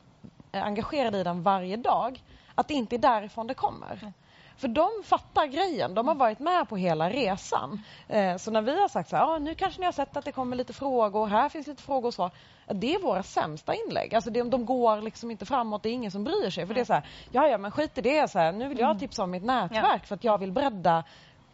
engagerade 0.51 1.17
i 1.19 1.23
den 1.23 1.43
varje 1.43 1.77
dag. 1.77 2.23
Att 2.55 2.67
det 2.67 2.73
inte 2.73 2.95
är 2.95 2.99
därifrån 2.99 3.47
det 3.47 3.53
kommer. 3.53 4.13
För 4.57 4.67
de 4.67 4.89
fattar 5.03 5.47
grejen, 5.47 5.93
de 5.93 6.07
har 6.07 6.15
varit 6.15 6.39
med 6.39 6.69
på 6.69 6.77
hela 6.77 7.09
resan. 7.09 7.81
Eh, 8.07 8.37
så 8.37 8.51
när 8.51 8.61
vi 8.61 8.81
har 8.81 8.87
sagt 8.87 9.09
så 9.09 9.15
här, 9.15 9.23
ah, 9.23 9.37
nu 9.37 9.55
kanske 9.55 9.79
ni 9.79 9.85
har 9.85 9.91
sett 9.91 10.17
att 10.17 10.25
det 10.25 10.31
kommer 10.31 10.55
lite 10.55 10.73
frågor, 10.73 11.27
här 11.27 11.49
finns 11.49 11.67
lite 11.67 11.83
frågor 11.83 12.07
och. 12.21 12.31
Ja, 12.67 12.73
Det 12.73 12.95
är 12.95 12.99
våra 12.99 13.23
sämsta 13.23 13.73
inlägg. 13.75 14.15
Alltså 14.15 14.29
det, 14.29 14.43
de 14.43 14.65
går 14.65 15.01
liksom 15.01 15.31
inte 15.31 15.45
framåt, 15.45 15.83
det 15.83 15.89
är 15.89 15.93
ingen 15.93 16.11
som 16.11 16.23
bryr 16.23 16.49
sig. 16.49 16.67
För 16.67 16.73
det 16.73 16.81
är 16.81 16.85
så 16.85 16.93
här, 16.93 17.07
ja 17.31 17.47
ja 17.47 17.57
men 17.57 17.71
skit 17.71 17.97
i 17.97 18.01
det, 18.01 18.31
så 18.31 18.39
här, 18.39 18.51
nu 18.51 18.67
vill 18.67 18.79
jag 18.79 18.99
tipsa 18.99 19.23
om 19.23 19.31
mitt 19.31 19.43
nätverk 19.43 20.05
för 20.05 20.15
att 20.15 20.23
jag 20.23 20.37
vill 20.37 20.51
bredda 20.51 21.03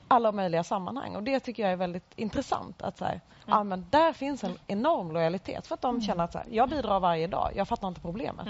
alla 0.07 0.31
möjliga 0.31 0.63
sammanhang. 0.63 1.15
Och 1.15 1.23
det 1.23 1.39
tycker 1.39 1.63
jag 1.63 1.71
är 1.71 1.75
väldigt 1.75 2.13
intressant. 2.15 2.81
Att 2.81 2.97
så 2.97 3.05
här, 3.05 3.21
ja, 3.45 3.63
men 3.63 3.85
där 3.89 4.13
finns 4.13 4.43
en 4.43 4.57
enorm 4.67 5.11
lojalitet 5.11 5.67
för 5.67 5.75
att 5.75 5.81
de 5.81 6.01
känner 6.01 6.23
att 6.23 6.31
så 6.31 6.37
här, 6.37 6.47
jag 6.49 6.69
bidrar 6.69 6.99
varje 6.99 7.27
dag, 7.27 7.51
jag 7.55 7.67
fattar 7.67 7.87
inte 7.87 8.01
problemet. 8.01 8.47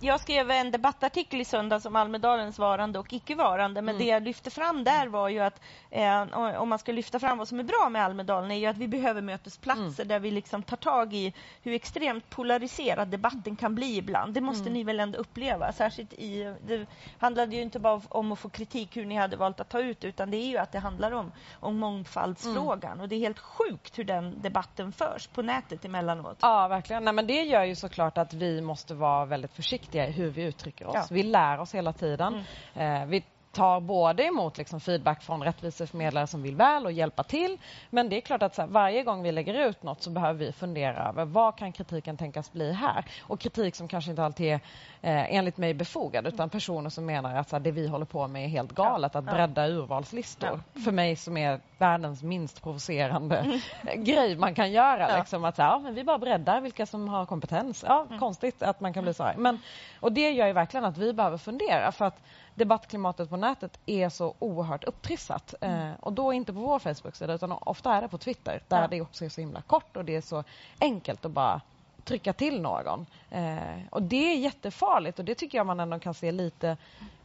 Jag 0.00 0.20
skrev 0.20 0.50
en 0.50 0.70
debattartikel 0.70 1.40
i 1.40 1.44
söndags 1.44 1.86
om 1.86 1.96
Almedalens 1.96 2.58
varande 2.58 2.98
och 2.98 3.12
icke-varande. 3.12 3.82
Men 3.82 3.98
det 3.98 4.04
jag 4.04 4.22
lyfte 4.22 4.50
fram 4.50 4.84
där 4.84 5.06
var 5.06 5.28
ju 5.28 5.40
att 5.40 5.60
eh, 5.90 6.22
om 6.58 6.68
man 6.68 6.78
ska 6.78 6.92
lyfta 6.92 7.18
fram 7.18 7.38
vad 7.38 7.48
som 7.48 7.60
är 7.60 7.64
bra 7.64 7.88
med 7.90 8.04
Almedalen 8.04 8.50
är 8.50 8.56
ju 8.56 8.66
att 8.66 8.76
vi 8.76 8.88
behöver 8.88 9.22
mötesplatser 9.22 10.04
där 10.04 10.20
vi 10.20 10.30
liksom 10.30 10.62
tar 10.62 10.76
tag 10.76 11.14
i 11.14 11.34
hur 11.62 11.72
extremt 11.72 12.30
polariserad 12.30 13.08
debatten 13.08 13.56
kan 13.56 13.74
bli 13.74 13.96
ibland. 13.96 14.34
Det 14.34 14.40
måste 14.40 14.70
ni 14.70 14.84
väl 14.84 15.00
ändå 15.00 15.18
uppleva. 15.18 15.72
Särskilt 15.72 16.12
i, 16.12 16.54
det 16.66 16.86
handlade 17.18 17.56
ju 17.56 17.62
inte 17.62 17.78
bara 17.78 18.00
om 18.08 18.32
att 18.32 18.38
få 18.38 18.48
kritik 18.48 18.96
hur 18.96 19.04
ni 19.04 19.14
hade 19.14 19.36
valt 19.36 19.60
att 19.60 19.68
ta 19.68 19.80
ut 19.80 20.04
utan 20.04 20.30
det 20.30 20.36
är 20.36 20.46
ju 20.46 20.58
att 20.58 20.72
det 20.72 20.78
handlar 20.78 21.12
om, 21.12 21.32
om 21.60 21.78
mångfaldsfrågan. 21.78 23.00
Och 23.00 23.08
det 23.08 23.14
är 23.14 23.20
helt 23.20 23.38
sjukt 23.38 23.98
hur 23.98 24.04
den 24.04 24.42
debatten 24.42 24.92
förs 24.92 25.26
på 25.26 25.42
nätet 25.42 25.84
emellanåt. 25.84 26.38
Ja, 26.40 26.68
verkligen. 26.68 27.04
Nej, 27.04 27.14
men 27.14 27.26
det 27.26 27.42
gör 27.42 27.64
ju 27.64 27.74
såklart 27.74 28.18
att 28.18 28.34
vi 28.34 28.60
måste 28.60 28.94
vara 28.94 29.24
väldigt 29.24 29.52
försiktiga 29.52 29.83
i 29.92 30.12
hur 30.12 30.30
vi 30.30 30.42
uttrycker 30.42 30.86
oss. 30.86 30.94
Ja. 30.94 31.06
Vi 31.10 31.22
lär 31.22 31.60
oss 31.60 31.74
hela 31.74 31.92
tiden. 31.92 32.44
Eh, 32.74 33.04
vi 33.06 33.22
tar 33.54 33.80
både 33.80 34.24
emot 34.24 34.58
liksom 34.58 34.80
feedback 34.80 35.22
från 35.22 35.42
rättviseförmedlare 35.42 36.26
som 36.26 36.42
vill 36.42 36.56
väl 36.56 36.84
och 36.84 36.92
hjälpa 36.92 37.22
till. 37.22 37.58
Men 37.90 38.08
det 38.08 38.16
är 38.16 38.20
klart 38.20 38.42
att 38.42 38.56
här, 38.56 38.66
varje 38.66 39.02
gång 39.02 39.22
vi 39.22 39.32
lägger 39.32 39.68
ut 39.68 39.82
något 39.82 40.02
så 40.02 40.10
behöver 40.10 40.38
vi 40.38 40.52
fundera 40.52 41.08
över 41.08 41.24
vad 41.24 41.56
kan 41.56 41.72
kritiken 41.72 42.16
tänkas 42.16 42.52
bli 42.52 42.72
här? 42.72 43.04
Och 43.22 43.40
kritik 43.40 43.74
som 43.74 43.88
kanske 43.88 44.10
inte 44.10 44.24
alltid 44.24 44.46
är 44.46 44.60
eh, 45.02 45.34
enligt 45.36 45.56
mig 45.56 45.74
befogad 45.74 46.26
utan 46.26 46.50
personer 46.50 46.90
som 46.90 47.06
menar 47.06 47.36
att 47.36 47.52
här, 47.52 47.60
det 47.60 47.70
vi 47.70 47.88
håller 47.88 48.06
på 48.06 48.28
med 48.28 48.44
är 48.44 48.48
helt 48.48 48.72
galet, 48.72 49.16
att 49.16 49.24
bredda 49.24 49.68
urvalslistor. 49.68 50.60
För 50.84 50.92
mig 50.92 51.16
som 51.16 51.36
är 51.36 51.60
världens 51.78 52.22
minst 52.22 52.62
provocerande 52.62 53.60
grej 53.96 54.36
man 54.36 54.54
kan 54.54 54.72
göra. 54.72 55.18
Liksom, 55.18 55.44
att 55.44 55.58
ja, 55.58 55.78
men 55.78 55.94
vi 55.94 56.04
bara 56.04 56.18
breddar 56.18 56.60
vilka 56.60 56.86
som 56.86 57.08
har 57.08 57.26
kompetens. 57.26 57.84
Ja, 57.88 58.06
Konstigt 58.18 58.62
att 58.62 58.80
man 58.80 58.92
kan 58.92 59.04
bli 59.04 59.14
så 59.14 59.22
här. 59.22 59.34
Men, 59.36 59.58
och 60.00 60.12
det 60.12 60.30
gör 60.30 60.46
ju 60.46 60.52
verkligen 60.52 60.84
att 60.84 60.98
vi 60.98 61.12
behöver 61.12 61.38
fundera 61.38 61.92
för 61.92 62.04
att 62.04 62.22
debattklimatet 62.54 63.30
på 63.30 63.36
nätet 63.36 63.78
är 63.86 64.08
så 64.08 64.34
oerhört 64.38 64.84
upptrissat. 64.84 65.54
Eh, 65.60 65.90
och 66.00 66.12
då 66.12 66.32
inte 66.32 66.52
på 66.52 66.58
vår 66.58 66.78
Facebook-sida 66.78 67.32
utan 67.32 67.52
ofta 67.52 67.94
är 67.94 68.02
det 68.02 68.08
på 68.08 68.18
Twitter 68.18 68.62
där 68.68 68.80
Ja. 68.80 68.88
det 68.88 69.00
också 69.00 69.24
är 69.24 69.28
så 69.28 69.40
himla 69.40 69.62
kort 69.62 69.96
och 69.96 70.04
det 70.04 70.16
är 70.16 70.20
så 70.20 70.44
enkelt 70.80 71.24
att 71.24 71.30
bara 71.30 71.60
trycka 72.04 72.32
till 72.32 72.60
någon. 72.60 73.06
Eh, 73.30 73.58
och 73.90 74.02
det 74.02 74.32
är 74.32 74.36
jättefarligt 74.36 75.18
och 75.18 75.24
det 75.24 75.34
tycker 75.34 75.58
jag 75.58 75.66
man 75.66 75.80
ändå 75.80 75.98
kan 75.98 76.14
se 76.14 76.32
lite 76.32 76.76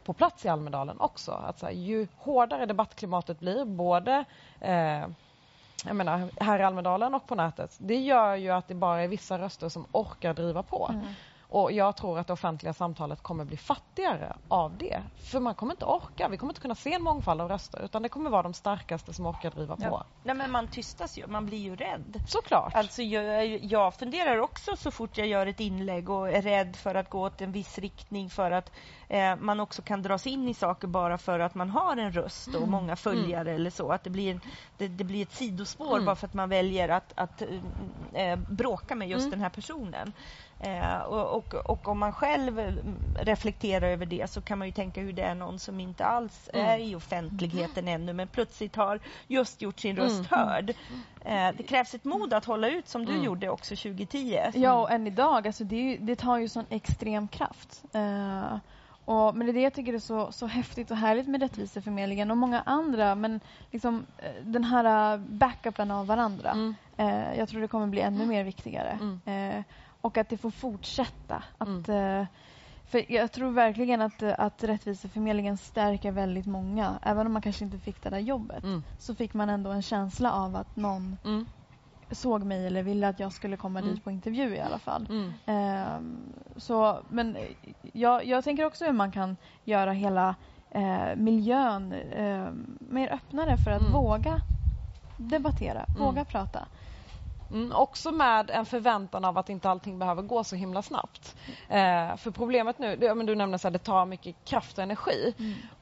på 0.04 0.12
plats 0.12 0.44
i 0.44 0.48
Almedalen 0.48 1.00
också. 1.00 1.32
Att 1.32 1.58
så 1.58 1.66
här, 1.66 1.72
ju 1.72 2.06
hårdare 2.16 2.66
debattklimatet 2.66 3.40
blir, 3.40 3.64
både 3.64 4.24
eh, 4.60 5.06
jag 5.84 5.96
menar, 5.96 6.28
här 6.40 6.58
i 6.58 6.62
Almedalen 6.62 7.14
och 7.14 7.26
på 7.26 7.34
nätet, 7.34 7.76
det 7.78 7.96
gör 7.96 8.34
ju 8.34 8.50
att 8.50 8.68
det 8.68 8.74
bara 8.74 9.02
är 9.02 9.08
vissa 9.08 9.38
röster 9.38 9.68
som 9.68 9.86
orkar 9.92 10.34
driva 10.34 10.62
på. 10.62 10.94
Och 11.50 11.72
jag 11.72 11.96
tror 11.96 12.18
att 12.18 12.26
det 12.26 12.32
offentliga 12.32 12.72
samtalet 12.72 13.22
kommer 13.22 13.44
bli 13.44 13.56
fattigare 13.56 14.36
av 14.48 14.76
det. 14.78 15.02
För 15.16 15.40
man 15.40 15.54
kommer 15.54 15.72
inte 15.72 15.84
orka, 15.84 16.28
vi 16.28 16.36
kommer 16.36 16.52
inte 16.52 16.60
kunna 16.60 16.74
se 16.74 16.94
en 16.94 17.02
mångfald 17.02 17.40
av 17.40 17.48
röster 17.48 17.84
utan 17.84 18.02
det 18.02 18.08
kommer 18.08 18.30
vara 18.30 18.42
de 18.42 18.54
starkaste 18.54 19.12
som 19.12 19.26
orkar 19.26 19.50
driva 19.50 19.76
på. 19.76 19.82
Ja. 19.82 20.04
Nej, 20.22 20.34
men 20.34 20.50
man 20.50 20.68
tystas 20.68 21.18
ju, 21.18 21.26
man 21.26 21.46
blir 21.46 21.58
ju 21.58 21.76
rädd. 21.76 22.20
Såklart. 22.26 22.74
Alltså 22.74 23.02
jag, 23.02 23.46
jag 23.64 23.94
funderar 23.94 24.38
också 24.38 24.76
så 24.76 24.90
fort 24.90 25.18
jag 25.18 25.26
gör 25.26 25.46
ett 25.46 25.60
inlägg 25.60 26.10
och 26.10 26.28
är 26.30 26.42
rädd 26.42 26.76
för 26.76 26.94
att 26.94 27.10
gå 27.10 27.20
åt 27.20 27.40
en 27.40 27.52
viss 27.52 27.78
riktning 27.78 28.30
för 28.30 28.50
att 28.50 28.72
eh, 29.08 29.36
man 29.36 29.60
också 29.60 29.82
kan 29.82 30.02
dras 30.02 30.26
in 30.26 30.48
i 30.48 30.54
saker 30.54 30.88
bara 30.88 31.18
för 31.18 31.38
att 31.38 31.54
man 31.54 31.70
har 31.70 31.96
en 31.96 32.12
röst 32.12 32.54
och 32.54 32.68
många 32.68 32.96
följare 32.96 33.52
eller 33.52 33.70
så. 33.70 33.92
Att 33.92 34.04
det 34.04 34.10
blir, 34.10 34.30
en, 34.30 34.40
det, 34.76 34.88
det 34.88 35.04
blir 35.04 35.22
ett 35.22 35.32
sidospår 35.32 36.00
bara 36.00 36.16
för 36.16 36.26
att 36.26 36.34
man 36.34 36.48
väljer 36.48 36.88
att, 36.88 37.12
att 37.16 37.42
eh, 38.12 38.36
bråka 38.36 38.94
med 38.94 39.08
just 39.08 39.30
den 39.30 39.40
här 39.40 39.50
personen. 39.50 40.12
Eh, 40.62 40.98
och, 41.00 41.36
och, 41.36 41.54
och 41.54 41.88
om 41.88 41.98
man 41.98 42.12
själv 42.12 42.58
mm, 42.58 42.96
reflekterar 43.18 43.88
över 43.88 44.06
det 44.06 44.30
så 44.30 44.40
kan 44.40 44.58
man 44.58 44.68
ju 44.68 44.72
tänka 44.72 45.00
hur 45.00 45.12
det 45.12 45.22
är 45.22 45.34
någon 45.34 45.58
som 45.58 45.80
inte 45.80 46.04
alls 46.04 46.50
är 46.52 46.78
i 46.78 46.94
offentligheten 46.94 47.88
ännu 47.88 48.12
men 48.12 48.28
plötsligt 48.28 48.76
har 48.76 49.00
just 49.26 49.62
gjort 49.62 49.80
sin 49.80 49.96
röst 49.96 50.26
hörd. 50.30 50.70
Eh, 51.24 51.48
det 51.56 51.62
krävs 51.62 51.94
ett 51.94 52.04
mod 52.04 52.34
att 52.34 52.44
hålla 52.44 52.68
ut 52.68 52.88
som 52.88 53.04
du 53.04 53.24
gjorde 53.24 53.48
också 53.48 53.76
2010. 53.76 54.38
Ja, 54.54 54.74
och 54.74 54.90
än 54.90 55.06
idag. 55.06 55.46
Alltså 55.46 55.64
det, 55.64 55.96
det 56.00 56.16
tar 56.16 56.38
ju 56.38 56.48
sån 56.48 56.66
extrem 56.70 57.28
kraft. 57.28 57.82
Eh, 57.92 58.56
och, 59.04 59.36
men 59.36 59.46
det 59.46 59.50
är 59.50 59.54
det 59.54 59.60
jag 59.60 59.74
tycker 59.74 59.94
är 59.94 59.98
så, 59.98 60.32
så 60.32 60.46
häftigt 60.46 60.90
och 60.90 60.96
härligt 60.96 61.26
med 61.28 61.42
Rättviseförmedlingen 61.42 62.30
och 62.30 62.36
många 62.36 62.60
andra. 62.60 63.14
Men 63.14 63.40
liksom, 63.70 64.06
eh, 64.18 64.44
den 64.44 64.64
här 64.64 65.14
eh, 65.14 65.20
backupen 65.20 65.90
av 65.90 66.06
varandra. 66.06 66.74
Eh, 66.96 67.38
jag 67.38 67.48
tror 67.48 67.60
det 67.60 67.68
kommer 67.68 67.86
bli 67.86 68.00
ännu 68.00 68.26
mer 68.26 68.44
viktigare. 68.44 68.98
Och 70.00 70.18
att 70.18 70.28
det 70.28 70.36
får 70.36 70.50
fortsätta. 70.50 71.42
Att, 71.58 71.88
eh, 71.88 72.24
för 72.84 73.12
jag 73.12 73.32
tror 73.32 73.50
verkligen 73.50 74.02
att, 74.02 74.22
att 74.22 74.64
Rättviseförmedlingen 74.64 75.56
stärker 75.58 76.12
väldigt 76.12 76.46
många. 76.46 76.98
Även 77.02 77.26
om 77.26 77.32
man 77.32 77.42
kanske 77.42 77.64
inte 77.64 77.78
fick 77.78 78.02
det 78.02 78.10
där 78.10 78.18
jobbet 78.18 78.64
Mm. 78.64 78.82
så 78.98 79.14
fick 79.14 79.34
man 79.34 79.48
ändå 79.50 79.70
en 79.70 79.82
känsla 79.82 80.32
av 80.32 80.56
att 80.56 80.76
någon 80.76 81.16
Mm. 81.24 81.46
såg 82.10 82.44
mig 82.44 82.66
eller 82.66 82.82
ville 82.82 83.08
att 83.08 83.20
jag 83.20 83.32
skulle 83.32 83.56
komma 83.56 83.82
dit 83.82 84.04
på 84.04 84.10
intervju 84.10 84.54
i 84.56 84.60
alla 84.60 84.78
fall. 84.78 85.06
Mm. 85.10 85.32
Ehm, 85.46 86.32
så, 86.56 87.00
men 87.08 87.36
eh, 87.36 87.42
jag, 87.92 88.24
jag 88.26 88.44
tänker 88.44 88.64
också 88.64 88.84
hur 88.84 88.92
man 88.92 89.12
kan 89.12 89.36
göra 89.64 89.92
hela 89.92 90.34
eh, 90.70 91.16
miljön 91.16 91.92
eh, 91.92 92.48
mer 92.80 93.12
öppnare 93.12 93.56
för 93.56 93.70
att 93.70 93.80
Mm. 93.80 93.92
våga 93.92 94.40
debattera, 95.16 95.84
våga 95.98 96.24
prata. 96.24 96.66
Mm, 97.50 97.72
också 97.72 98.12
med 98.12 98.50
en 98.50 98.66
förväntan 98.66 99.24
av 99.24 99.38
att 99.38 99.48
inte 99.48 99.70
allting 99.70 99.98
behöver 99.98 100.22
gå 100.22 100.44
så 100.44 100.56
himla 100.56 100.82
snabbt. 100.82 101.36
Eh, 101.68 102.16
för 102.16 102.30
problemet 102.30 102.78
nu, 102.78 102.96
det, 102.96 103.14
men 103.14 103.26
du 103.26 103.34
nämnde 103.34 103.58
att 103.64 103.72
det 103.72 103.78
tar 103.78 104.06
mycket 104.06 104.36
kraft 104.44 104.78
och 104.78 104.84
energi. 104.84 105.34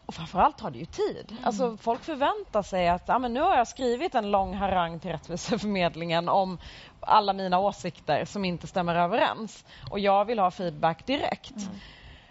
Och 0.07 0.14
framförallt 0.14 0.59
tar 0.59 0.71
det 0.71 0.79
ju 0.79 0.85
tid. 0.85 1.37
Alltså, 1.43 1.77
folk 1.77 2.05
förväntar 2.05 2.62
sig 2.62 2.89
att 2.89 3.03
ja, 3.07 3.19
men 3.19 3.35
nu 3.35 3.41
har 3.41 3.57
jag 3.57 3.69
skrivit 3.69 4.14
en 4.14 4.31
lång 4.31 4.55
harang 4.55 5.01
till 5.01 5.11
Rättviseförmedlingen 5.11 6.29
om 6.29 6.59
alla 7.01 7.33
mina 7.33 7.59
åsikter 7.59 8.25
som 8.25 8.45
inte 8.45 8.66
stämmer 8.66 8.95
överens. 8.95 9.64
Och 9.91 9.99
jag 9.99 10.25
vill 10.25 10.39
ha 10.39 10.51
feedback 10.51 11.07
direkt. 11.07 11.55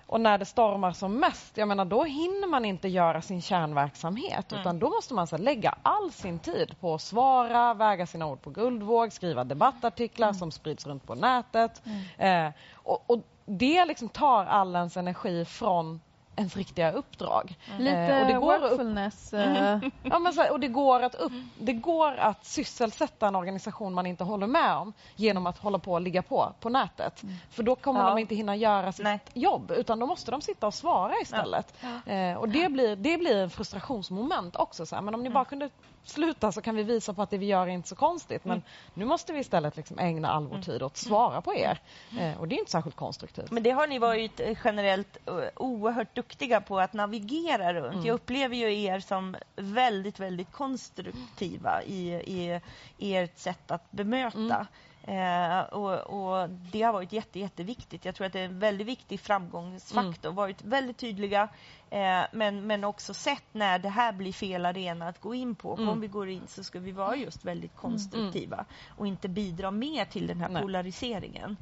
Och 0.08 0.22
när 0.22 0.38
det 0.38 0.45
stormar 0.45 0.91
som 0.91 1.20
mest, 1.20 1.58
jag 1.58 1.68
menar 1.68 1.86
då 1.86 2.03
hinner 2.03 2.47
man 2.47 2.66
inte 2.66 2.88
göra 2.88 3.22
sin 3.22 3.41
kärnverksamhet. 3.41 4.53
Utan 4.53 4.80
då 4.80 4.89
måste 4.89 5.14
man 5.14 5.28
så 5.28 5.38
lägga 5.38 5.76
all 5.84 6.12
sin 6.12 6.39
tid 6.39 6.80
på 6.80 6.93
att 6.93 7.01
svara, 7.01 7.74
väga 7.74 8.05
sina 8.05 8.28
ord 8.28 8.41
på 8.41 8.49
guldvåg, 8.49 9.14
skriva 9.14 9.43
debattartiklar 9.43 10.34
som 10.34 10.51
sprids 10.51 10.86
runt 10.88 11.08
på 11.08 11.16
nätet. 11.16 11.82
Eh, 12.18 12.49
och, 12.74 13.03
och 13.08 13.22
det 13.45 13.86
liksom 13.86 14.10
tar 14.10 14.45
all 14.45 14.76
ens 14.76 14.97
energi 14.97 15.45
från 15.45 15.99
ens 16.38 16.56
riktiga 16.58 16.92
uppdrag. 16.92 17.56
Lite 17.78 17.98
Eh, 17.98 18.22
och 18.22 18.28
det 18.28 18.34
går 18.40 18.54
att 18.56 18.62
upp- 18.62 18.70
workfulness. 18.72 19.34
eh, 19.34 19.80
Ja, 20.04 20.20
men 20.20 20.34
här, 20.38 20.52
och 20.52 20.60
det 20.60 20.68
går, 20.68 21.02
att 21.04 21.16
upp, 21.16 21.32
det 21.60 21.74
går 21.74 22.16
att 22.16 22.46
sysselsätta 22.46 23.28
en 23.28 23.36
organisation 23.36 23.94
man 23.94 24.06
inte 24.06 24.24
håller 24.24 24.48
med 24.48 24.74
om 24.74 24.94
genom 25.16 25.48
att 25.48 25.58
hålla 25.58 25.80
på 25.80 25.92
och 25.94 26.02
ligga 26.02 26.22
på 26.22 26.54
på 26.60 26.70
nätet. 26.70 27.22
För 27.50 27.64
då 27.64 27.76
kommer 27.76 28.00
Ja. 28.00 28.10
de 28.10 28.18
inte 28.18 28.36
hinna 28.36 28.56
göra 28.56 28.92
sitt 28.92 29.04
Nej. 29.04 29.20
jobb 29.34 29.72
utan 29.72 30.00
då 30.00 30.06
måste 30.06 30.32
de 30.32 30.42
sitta 30.42 30.68
och 30.68 30.74
svara 30.74 31.14
istället. 31.22 31.74
Eh, 32.06 32.34
och 32.34 32.50
det 32.50 32.70
blir, 32.72 32.96
det 32.96 33.18
blir 33.18 33.36
en 33.38 33.50
frustrationsmoment 33.50 34.56
också. 34.56 34.86
Så 34.86 34.96
här. 34.96 35.02
Men 35.02 35.16
om 35.16 35.24
ni 35.24 35.30
bara 35.30 35.46
kunde 35.46 35.70
sluta 36.04 36.52
så 36.52 36.62
kan 36.62 36.76
vi 36.76 36.84
visa 36.84 37.14
på 37.14 37.22
att 37.22 37.30
det 37.30 37.38
vi 37.38 37.46
gör 37.46 37.62
är 37.68 37.72
inte 37.72 37.88
så 37.90 37.96
konstigt. 37.96 38.46
Men 38.46 38.62
nu 38.94 39.06
måste 39.06 39.34
vi 39.34 39.40
istället 39.40 39.78
liksom 39.78 40.00
ägna 40.00 40.30
all 40.32 40.48
vår 40.48 40.58
tid 40.62 40.84
åt 40.84 40.92
att 40.92 40.98
svara 40.98 41.42
på 41.42 41.56
er. 41.56 41.80
Eh, 42.20 42.40
och 42.40 42.48
det 42.48 42.56
är 42.56 42.60
inte 42.60 42.72
särskilt 42.72 42.96
konstruktivt. 42.96 43.52
Men 43.52 43.64
det 43.64 43.70
har 43.72 43.88
ni 43.88 44.00
varit 44.00 44.40
eh, 44.40 44.58
generellt 44.64 45.18
oerhört 45.56 46.16
duktiga 46.16 46.26
på 46.65 46.80
att 46.80 46.93
navigera 46.93 47.73
runt. 47.73 47.93
Mm. 47.93 48.05
Jag 48.05 48.13
upplever 48.13 48.55
ju 48.55 48.82
er 48.82 48.99
som 48.99 49.36
väldigt, 49.55 50.19
väldigt 50.19 50.51
konstruktiva 50.51 51.84
i, 51.84 52.13
i, 52.13 52.61
i 52.97 53.15
ert 53.15 53.38
sätt 53.38 53.71
att 53.71 53.91
bemöta. 53.91 54.38
Mm. 54.38 54.67
Eh, 55.07 55.59
och, 55.59 55.93
och 55.93 56.49
Det 56.49 56.82
har 56.82 56.93
varit 56.93 57.11
jätte, 57.11 57.39
jätteviktigt. 57.39 58.05
Jag 58.05 58.15
tror 58.15 58.28
att 58.28 58.34
det 58.34 58.39
är 58.39 58.45
en 58.45 58.59
väldigt 58.59 58.88
viktig 58.88 59.19
framgångsfaktor. 59.19 60.32
Varit 60.32 60.61
väldigt 60.63 60.97
tydliga 60.97 61.49
eh, 61.89 62.21
men, 62.32 62.67
men 62.67 62.84
också 62.84 63.13
sett 63.13 63.43
när 63.51 63.80
det 63.80 63.89
här 63.89 64.13
blir 64.13 64.34
fel 64.34 64.65
arena 64.65 65.07
att 65.07 65.21
gå 65.21 65.36
in 65.36 65.55
på. 65.55 65.73
Mm. 65.73 65.89
Om 65.89 66.01
vi 66.01 66.07
går 66.07 66.30
in 66.30 66.47
så 66.47 66.63
ska 66.63 66.80
vi 66.80 66.91
vara 66.91 67.15
just 67.15 67.45
väldigt 67.45 67.75
konstruktiva 67.75 68.65
och 68.97 69.07
inte 69.07 69.28
bidra 69.28 69.71
mer 69.71 70.05
till 70.05 70.28
den 70.28 70.41
här 70.41 70.49
Nej. 70.49 70.61
polariseringen. 70.61 71.57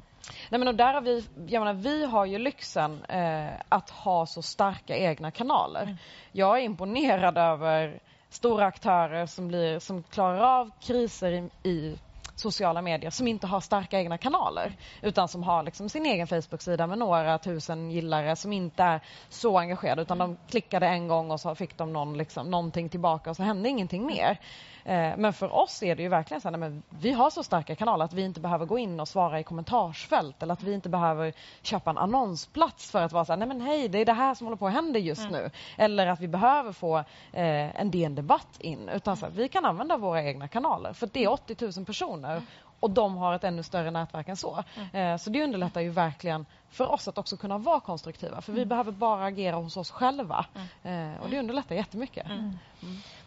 Nej, 0.50 0.58
men 0.58 0.68
och 0.68 0.74
där 0.74 0.94
har 0.94 1.00
vi, 1.00 1.24
jag 1.46 1.60
menar, 1.60 1.74
vi 1.74 2.04
har 2.06 2.24
ju 2.24 2.38
lyxen 2.38 3.04
eh, 3.04 3.50
att 3.68 3.90
ha 3.90 4.26
så 4.26 4.42
starka 4.42 4.96
egna 4.96 5.30
kanaler. 5.30 5.96
Jag 6.32 6.58
är 6.58 6.62
imponerad 6.62 7.38
över 7.38 8.00
stora 8.28 8.66
aktörer 8.66 9.26
som, 9.26 9.48
blir, 9.48 9.78
som 9.78 10.02
klarar 10.02 10.60
av 10.60 10.70
kriser 10.80 11.32
i, 11.32 11.68
i 11.68 11.98
sociala 12.36 12.82
medier 12.82 13.10
som 13.10 13.28
inte 13.28 13.46
har 13.46 13.60
starka 13.60 13.98
egna 13.98 14.18
kanaler 14.18 14.72
utan 15.02 15.28
som 15.28 15.42
har 15.42 15.62
liksom 15.62 15.88
sin 15.88 16.06
egen 16.06 16.26
Facebook-sida 16.26 16.86
med 16.86 16.98
några 16.98 17.38
tusen 17.38 17.90
gillare 17.90 18.36
som 18.36 18.52
inte 18.52 18.82
är 18.82 19.00
så 19.28 19.58
engagerade 19.58 20.02
utan 20.02 20.18
de 20.18 20.36
klickade 20.48 20.86
en 20.86 21.08
gång 21.08 21.30
och 21.30 21.40
så 21.40 21.54
fick 21.54 21.76
de 21.76 21.92
någon, 21.92 22.18
liksom, 22.18 22.50
någonting 22.50 22.88
tillbaka 22.88 23.30
och 23.30 23.36
så 23.36 23.42
hände 23.42 23.68
ingenting 23.68 24.06
mer. 24.06 24.40
Eh, 24.86 25.16
men 25.16 25.32
för 25.32 25.54
oss 25.54 25.82
är 25.82 25.96
det 25.96 26.02
ju 26.02 26.08
verkligen 26.08 26.40
så 26.40 26.50
här, 26.50 26.56
men 26.56 26.82
vi 26.90 27.12
har 27.12 27.30
så 27.30 27.42
starka 27.42 27.74
kanaler 27.74 28.04
att 28.04 28.12
vi 28.12 28.22
inte 28.22 28.40
behöver 28.40 28.66
gå 28.66 28.78
in 28.78 29.00
och 29.00 29.08
svara 29.08 29.40
i 29.40 29.44
kommentarsfält 29.44 30.42
eller 30.42 30.52
att 30.52 30.62
vi 30.62 30.72
inte 30.72 30.88
behöver 30.88 31.32
köpa 31.62 31.90
en 31.90 31.98
annonsplats 31.98 32.90
för 32.90 33.02
att 33.02 33.12
vara 33.12 33.24
så 33.24 33.32
här, 33.32 33.36
nej 33.36 33.48
men 33.48 33.60
hej, 33.60 33.88
det 33.88 33.98
är 33.98 34.04
det 34.04 34.12
här 34.12 34.34
som 34.34 34.46
håller 34.46 34.56
på 34.56 34.66
att 34.66 34.72
hända 34.72 34.98
just 34.98 35.30
nu. 35.30 35.50
Eller 35.76 36.06
att 36.06 36.20
vi 36.20 36.28
behöver 36.28 36.72
få 36.72 36.98
eh, 37.32 37.80
en 37.80 37.90
DN 37.90 38.14
Debatt 38.14 38.60
in. 38.60 38.88
Utan 38.88 39.16
så 39.16 39.26
här, 39.26 39.32
vi 39.32 39.48
kan 39.48 39.64
använda 39.64 39.96
våra 39.96 40.22
egna 40.22 40.48
kanaler 40.48 40.92
för 40.92 41.08
det 41.12 41.24
är 41.24 41.28
80 41.30 41.56
000 41.76 41.86
personer 41.86 42.42
och 42.80 42.90
de 42.90 43.16
har 43.16 43.34
ett 43.34 43.44
ännu 43.44 43.62
större 43.62 43.90
nätverk 43.90 44.28
än 44.28 44.36
så. 44.36 44.64
Eh, 44.92 45.16
så 45.16 45.30
det 45.30 45.44
underlättar 45.44 45.80
ju 45.80 45.90
verkligen 45.90 46.46
för 46.70 46.92
oss 46.92 47.08
att 47.08 47.18
också 47.18 47.36
kunna 47.36 47.58
vara 47.58 47.80
konstruktiva. 47.80 48.40
För 48.40 48.52
vi 48.52 48.66
behöver 48.66 48.92
bara 48.92 49.24
agera 49.24 49.56
hos 49.56 49.76
oss 49.76 49.90
själva. 49.90 50.46
Eh, 50.82 51.22
och 51.22 51.30
det 51.30 51.38
underlättar 51.38 51.74
jättemycket. 51.74 52.26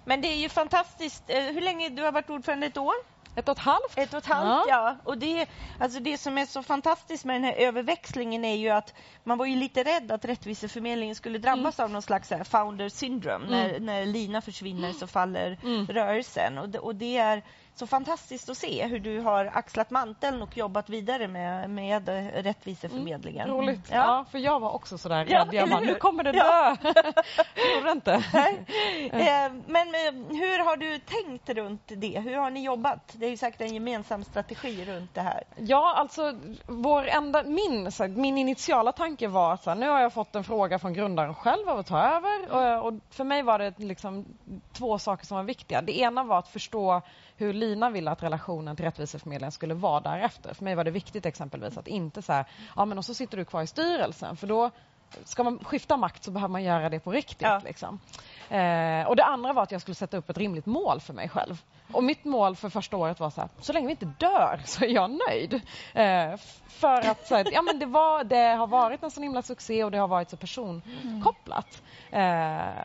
Men 0.10 0.22
det 0.22 0.28
är 0.28 0.36
ju 0.38 0.50
fantastiskt. 0.50 1.24
Eh, 1.28 1.44
Hur 1.44 1.62
länge 1.62 1.90
du 1.90 2.04
har 2.04 2.12
varit 2.12 2.30
ordförande? 2.30 2.68
Ett 2.68 2.78
år? 2.78 2.94
Ett 3.36 3.50
och 3.50 3.58
ett 3.58 3.64
halvt. 3.64 3.98
Ett 3.98 4.14
och 4.14 4.18
ett 4.20 4.26
halvt, 4.26 4.66
ja. 4.70 4.96
Och 5.04 5.18
det, 5.18 5.46
alltså 5.80 6.00
det 6.00 6.18
som 6.18 6.38
är 6.38 6.46
så 6.46 6.64
fantastiskt 6.64 7.26
med 7.26 7.36
den 7.36 7.44
här 7.44 7.54
överväxlingen 7.54 8.46
är 8.46 8.56
ju 8.56 8.70
att 8.70 8.94
man 9.24 9.38
var 9.38 9.46
ju 9.46 9.56
lite 9.56 9.84
rädd 9.84 10.12
att 10.12 10.26
Rättviseförmedlingen 10.26 11.16
skulle 11.16 11.38
drabbas 11.38 11.80
av 11.80 11.90
någon 11.90 12.02
slags 12.02 12.32
founder 12.46 12.90
syndrome. 12.90 13.48
När, 13.50 13.80
när 13.80 14.06
Lina 14.06 14.42
försvinner 14.42 14.94
så 14.94 15.08
faller 15.08 15.58
rörelsen. 15.94 16.58
Och 16.58 16.70
det, 16.70 16.80
och 16.80 16.96
det 16.96 17.18
är 17.18 17.44
så 17.80 17.88
fantastiskt 17.88 18.50
att 18.50 18.58
se 18.58 18.88
hur 18.88 19.00
du 19.00 19.20
har 19.20 19.46
axlat 19.54 19.90
manteln 19.90 20.42
och 20.42 20.58
jobbat 20.58 20.90
vidare 20.90 21.28
med, 21.28 21.70
med 21.70 22.10
Rättviseförmedlingen. 22.34 23.48
Roligt. 23.50 23.80
Ja. 23.92 23.96
Ja. 23.96 24.26
för 24.32 24.40
jag 24.40 24.60
var 24.60 24.72
också 24.72 24.98
sådär 24.98 25.26
Ja, 25.30 25.40
rädd. 25.40 25.54
Jag 25.54 25.70
bara, 25.70 25.80
nu 25.80 25.96
kommer 25.96 26.24
det 26.24 26.32
dö. 26.32 26.38
Ja. 26.38 26.78
det 27.56 27.76
gjorde 27.76 27.92
inte. 27.92 28.24
Eh, 29.12 29.52
Men 29.68 29.88
eh, 29.88 30.38
hur 30.40 30.66
har 30.66 30.78
du 30.78 31.00
tänkt 31.00 31.50
runt 31.50 31.82
det? 31.88 32.20
Hur 32.20 32.36
har 32.36 32.50
ni 32.50 32.64
jobbat? 32.64 33.14
Det 33.14 33.26
är 33.26 33.30
ju 33.30 33.38
säkert 33.38 33.62
en 33.62 33.74
gemensam 33.74 34.24
strategi 34.24 34.86
runt 34.86 35.16
det 35.16 35.22
här. 35.22 35.44
Ja, 35.58 35.94
alltså 35.96 36.34
vår 36.68 37.08
enda, 37.08 37.44
min, 37.44 37.92
så 37.92 38.04
här, 38.04 38.10
min 38.10 38.38
initiala 38.38 38.92
tanke 38.92 39.28
var 39.28 39.54
att 39.54 39.78
nu 39.78 39.90
har 39.90 40.00
jag 40.02 40.14
fått 40.14 40.36
en 40.36 40.44
fråga 40.44 40.80
från 40.80 40.94
grundaren 40.94 41.34
själv 41.36 41.70
av 41.70 41.80
att 41.80 41.88
ta 41.88 42.00
över. 42.00 42.52
Och, 42.52 42.88
och 42.88 42.94
för 43.10 43.24
mig 43.24 43.44
var 43.44 43.60
det 43.60 43.80
liksom 43.80 44.26
två 44.74 45.00
saker 45.00 45.26
som 45.26 45.38
var 45.38 45.44
viktiga. 45.44 45.82
Det 45.82 46.00
ena 46.00 46.24
var 46.24 46.40
att 46.40 46.48
förstå 46.48 47.02
hur 47.40 47.54
Lina 47.70 47.90
ville 47.90 48.12
att 48.12 48.24
relationen 48.24 48.76
till 48.76 48.86
Rättviseförmedlingen 48.86 49.52
skulle 49.52 49.74
vara 49.74 50.00
därefter. 50.00 50.54
För 50.54 50.64
mig 50.64 50.76
var 50.76 50.84
det 50.84 50.92
viktigt 50.92 51.26
exempelvis 51.26 51.78
att 51.78 51.88
inte 51.88 52.22
så 52.22 52.34
här, 52.34 52.46
ja 52.76 52.86
men 52.86 52.98
och 52.98 53.06
så 53.06 53.14
sitter 53.14 53.38
du 53.38 53.46
kvar 53.46 53.62
i 53.62 53.68
styrelsen 53.68 54.38
för 54.38 54.48
då 54.48 54.72
Ska 55.24 55.44
man 55.44 55.60
skifta 55.60 55.98
makt 55.98 56.24
så 56.24 56.32
behöver 56.32 56.52
man 56.52 56.64
göra 56.64 56.90
det 56.90 57.00
på 57.00 57.12
riktigt. 57.12 57.42
Ja. 57.42 57.62
Liksom. 57.64 58.00
Eh, 58.50 59.08
och 59.08 59.16
Det 59.16 59.24
andra 59.24 59.54
var 59.54 59.64
att 59.64 59.72
jag 59.72 59.82
skulle 59.82 59.96
sätta 59.96 60.18
upp 60.18 60.30
ett 60.30 60.38
rimligt 60.38 60.66
mål 60.66 61.00
för 61.02 61.14
mig 61.14 61.30
själv. 61.30 61.62
Och 61.92 62.04
Mitt 62.04 62.26
mål 62.26 62.56
för 62.56 62.70
första 62.70 62.98
året 62.98 63.20
var 63.20 63.30
så 63.30 63.42
här, 63.42 63.50
så 63.60 63.74
länge 63.74 63.88
vi 63.88 63.92
inte 63.92 64.14
dör 64.20 64.62
så 64.66 64.84
är 64.84 64.90
jag 64.90 65.20
nöjd. 65.30 65.54
Eh, 65.94 66.38
för 66.68 67.10
att 67.10 67.28
så 67.28 67.36
här, 67.36 67.48
ja, 67.54 67.62
men 67.62 67.80
det, 67.80 67.86
var, 67.86 68.24
det 68.24 68.56
har 68.56 68.68
varit 68.68 69.04
en 69.04 69.12
sån 69.12 69.24
himla 69.24 69.42
succé 69.42 69.84
och 69.84 69.92
det 69.92 69.98
har 69.98 70.08
varit 70.08 70.30
så 70.30 70.38
personkopplat. 70.38 71.84
Eh, 72.12 72.84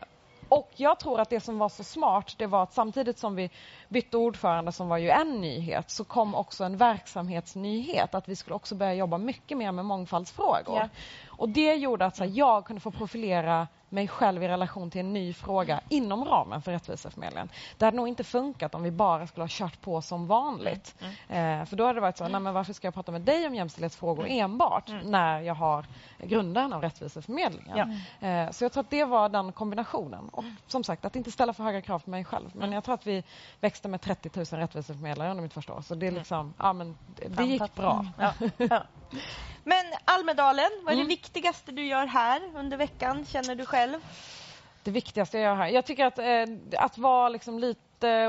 och 0.49 0.71
jag 0.75 0.99
tror 0.99 1.19
att 1.19 1.29
det 1.29 1.39
som 1.39 1.57
var 1.57 1.69
så 1.69 1.83
smart 1.83 2.35
det 2.37 2.47
var 2.47 2.63
att 2.63 2.73
samtidigt 2.73 3.17
som 3.19 3.35
vi 3.35 3.49
bytte 3.89 4.17
ordförande 4.17 4.71
som 4.71 4.87
var 4.87 4.97
ju 4.97 5.09
en 5.09 5.41
nyhet 5.41 5.89
så 5.89 6.03
kom 6.03 6.35
också 6.35 6.63
en 6.63 6.77
verksamhetsnyhet 6.77 8.15
att 8.15 8.29
vi 8.29 8.35
skulle 8.35 8.55
också 8.55 8.75
börja 8.75 8.93
jobba 8.93 9.17
mycket 9.17 9.57
mer 9.57 9.71
med 9.71 9.85
mångfaldsfrågor. 9.85 10.79
Ja. 10.79 10.89
Och 11.37 11.49
det 11.49 11.75
gjorde 11.75 12.05
att 12.05 12.19
här, 12.19 12.31
jag 12.33 12.65
kunde 12.65 12.79
få 12.79 12.91
profilera 12.91 13.67
mig 13.89 14.07
själv 14.07 14.43
i 14.43 14.47
relation 14.47 14.91
till 14.91 14.99
en 15.01 15.13
ny 15.13 15.33
fråga 15.33 15.81
inom 15.89 16.25
ramen 16.25 16.61
för 16.61 16.71
Rättviseförmedlingen. 16.71 17.49
Det 17.77 17.85
hade 17.85 17.97
nog 17.97 18.07
inte 18.07 18.23
funkat 18.23 18.75
om 18.75 18.83
vi 18.83 18.91
bara 18.91 19.27
skulle 19.27 19.43
ha 19.43 19.49
kört 19.51 19.81
på 19.81 20.01
som 20.01 20.27
vanligt. 20.27 20.95
Eh, 21.29 21.65
för 21.65 21.75
då 21.75 21.83
hade 21.85 21.97
det 21.97 22.01
varit 22.01 22.17
så, 22.17 22.27
nej 22.27 22.41
men 22.41 22.53
varför 22.53 22.73
ska 22.73 22.87
jag 22.87 22.93
prata 22.93 23.11
med 23.11 23.21
dig 23.21 23.47
om 23.47 23.55
jämställdhetsfrågor 23.55 24.25
enbart 24.29 24.91
när 25.03 25.39
jag 25.41 25.55
har 25.55 25.85
grundaren 26.17 26.73
av 26.73 26.81
Rättviseförmedlingen. 26.81 27.99
Eh, 28.19 28.51
så 28.51 28.63
jag 28.63 28.71
tror 28.71 28.83
att 28.83 28.89
det 28.89 29.03
var 29.05 29.29
den 29.29 29.51
kombinationen. 29.51 30.29
Och 30.29 30.43
som 30.67 30.83
sagt, 30.83 31.05
att 31.05 31.15
inte 31.15 31.31
ställa 31.31 31.53
för 31.53 31.63
höga 31.63 31.81
krav 31.81 31.99
på 31.99 32.09
mig 32.09 32.23
själv. 32.25 32.49
Men 32.53 32.71
jag 32.71 32.83
tror 32.83 32.95
att 32.95 33.07
vi 33.07 33.23
växte 33.61 33.87
med 33.87 34.01
30 34.01 34.29
000 34.35 34.45
rättviseförmedlare 34.45 35.29
under 35.31 35.43
mitt 35.43 35.53
första 35.53 35.73
år. 35.73 35.81
Så 35.81 35.95
det, 35.95 36.07
är 36.07 36.11
liksom, 36.11 36.53
ja, 36.59 36.73
men 36.73 36.97
det, 37.15 37.27
det 37.27 37.43
gick 37.43 37.75
bra. 37.75 38.05
Ja. 38.19 38.33
Ja. 38.57 38.83
Men 39.67 39.85
Almedalen, 40.05 40.69
vad 40.83 40.93
är 40.93 40.97
Mm. 40.97 41.07
det 41.07 41.13
viktigaste 41.25 41.71
du 41.71 41.85
gör 41.85 42.05
här 42.05 42.41
under 42.55 42.77
veckan, 42.77 43.25
känner 43.25 43.55
du 43.55 43.65
själv? 43.65 43.97
det 44.85 44.91
viktigaste 44.91 45.37
jag 45.37 45.43
gör 45.43 45.55
här. 45.55 45.67
Jag 45.67 45.85
tycker 45.85 46.05
att, 46.05 46.19
eh, 46.19 46.45
att 46.77 46.97
vara 46.97 47.29
liksom 47.29 47.59
lite 47.59 47.81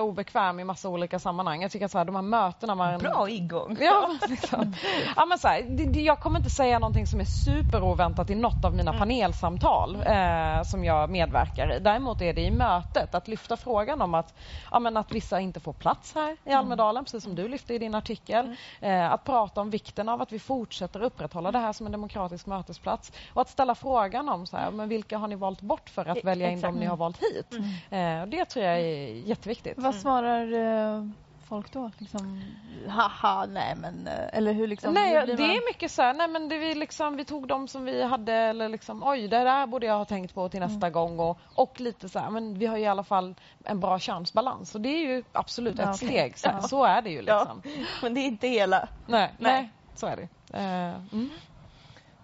obekväm 0.03 0.61
i 0.61 0.65
massa 0.65 0.89
olika 0.89 1.19
sammanhang. 1.19 1.63
Jag 1.63 1.71
tycker 1.71 1.87
att 1.87 1.93
så 1.93 1.99
här, 1.99 2.05
de 2.05 2.15
här 2.15 2.23
mötena 2.23 2.75
man... 2.75 2.99
Bra 2.99 3.29
ingång. 3.29 3.77
Ja, 3.81 4.11
liksom. 4.29 4.75
ja, 5.17 5.27
men 5.27 5.39
så 5.39 5.49
här, 5.49 5.63
det, 5.93 6.01
jag 6.01 6.21
kommer 6.21 6.39
inte 6.39 6.51
säga 6.51 6.79
någonting 6.79 7.07
som 7.07 7.21
är 7.21 7.25
superoväntat 7.25 8.31
i 8.31 8.35
något 8.35 8.65
av 8.65 8.75
mina 8.75 8.93
panelsamtal 8.93 9.95
eh, 10.07 10.63
som 10.63 10.85
jag 10.85 11.11
medverkar 11.11 11.73
i. 11.73 11.79
Däremot 11.79 12.23
är 12.23 12.33
det 12.33 12.41
i 12.41 12.51
mötet 12.51 13.15
att 13.15 13.29
lyfta 13.29 13.57
frågan 13.57 14.03
om 14.03 14.15
att, 14.15 14.35
ja, 14.71 14.79
men 14.79 14.97
att 14.97 15.13
vissa 15.13 15.41
inte 15.41 15.61
får 15.61 15.73
plats 15.73 16.15
här 16.15 16.37
i 16.45 16.53
Almedalen, 16.53 17.05
precis 17.05 17.23
som 17.23 17.35
du 17.35 17.49
lyfte 17.49 17.75
i 17.75 17.79
din 17.79 17.95
artikel. 17.95 18.57
Eh, 18.81 19.13
att 19.13 19.25
prata 19.25 19.61
om 19.61 19.71
vikten 19.71 20.09
av 20.09 20.23
att 20.23 20.33
vi 20.33 20.39
fortsätter 20.39 21.03
upprätthålla 21.03 21.53
det 21.53 21.59
här 21.59 21.73
som 21.73 21.87
en 21.87 21.93
demokratisk 21.93 22.47
mötesplats 22.47 23.13
och 23.33 23.41
att 23.41 23.49
ställa 23.49 23.75
frågan 23.75 24.29
om 24.29 24.47
så 24.47 24.57
här, 24.57 24.71
men 24.71 24.89
vilka 24.89 25.19
har 25.19 25.29
ni 25.29 25.35
valt 25.35 25.61
bort 25.61 25.91
för 25.91 26.07
att 26.09 26.17
E- 26.17 26.21
välja 26.25 26.47
in 26.47 26.55
exakt. 26.59 26.73
dem 26.73 26.81
ni 26.81 26.87
har 26.87 26.97
valt 26.97 27.19
hit. 27.23 27.53
Eh, 27.91 28.21
och 28.23 28.29
det 28.29 28.45
tror 28.45 28.65
jag 28.65 28.75
är 28.81 29.15
jätteviktigt. 29.15 29.56
Vad 29.77 29.95
svarar 29.95 30.53
eh, 30.97 31.05
folk 31.49 31.73
då? 31.73 31.91
Liksom, 31.99 32.43
haha, 32.89 33.47
nej 33.47 33.74
men... 33.77 34.07
eh, 34.07 34.12
Eller 34.39 34.53
hur 34.53 34.66
liksom? 34.66 34.95
Nej, 34.95 35.27
det 35.27 35.39
man- 35.39 35.51
är 35.51 35.69
mycket 35.73 35.91
så 35.91 36.03
här, 36.03 36.15
nej 36.15 36.28
men 36.28 36.49
det 36.49 36.59
vi, 36.59 36.74
liksom, 36.74 37.16
vi 37.16 37.24
tog 37.24 37.49
de 37.49 37.69
som 37.69 37.85
vi 37.85 38.03
hade 38.03 38.33
eller 38.33 38.69
liksom, 38.69 39.03
oj 39.05 39.28
det 39.28 39.39
där 39.45 39.66
borde 39.66 39.87
jag 39.87 39.99
ha 39.99 40.05
tänkt 40.05 40.35
på 40.35 40.49
till 40.49 40.61
nästa 40.61 40.91
gång 40.91 41.19
och, 41.20 41.39
och 41.55 41.81
lite 41.81 42.09
så 42.09 42.19
här, 42.19 42.31
men 42.31 42.59
vi 42.59 42.66
har 42.66 42.77
i 42.77 42.87
alla 42.87 43.05
fall 43.05 43.35
en 43.65 43.81
bra 43.81 43.99
könsbalans 43.99 44.74
och 44.74 44.81
det 44.81 44.89
är 44.89 44.99
ju 45.09 45.24
absolut 45.33 45.78
Ja, 45.78 45.85
ett 45.91 45.97
okej. 45.97 46.09
steg, 46.09 46.39
så, 46.39 46.49
Ja. 46.49 46.62
så 46.62 46.85
är 46.85 47.03
det 47.03 47.11
ju 47.11 47.23
liksom. 47.23 47.62
Ja, 47.65 47.70
men 48.03 48.15
det 48.15 48.20
är 48.20 48.27
inte 48.27 48.49
hela. 48.49 48.89
Nej, 49.07 49.35
Nej. 49.39 49.53
nej, 49.53 49.70
så 49.95 50.07
är 50.07 50.16
det. 50.16 50.28
Eh, 50.59 50.95
mm. 51.12 51.31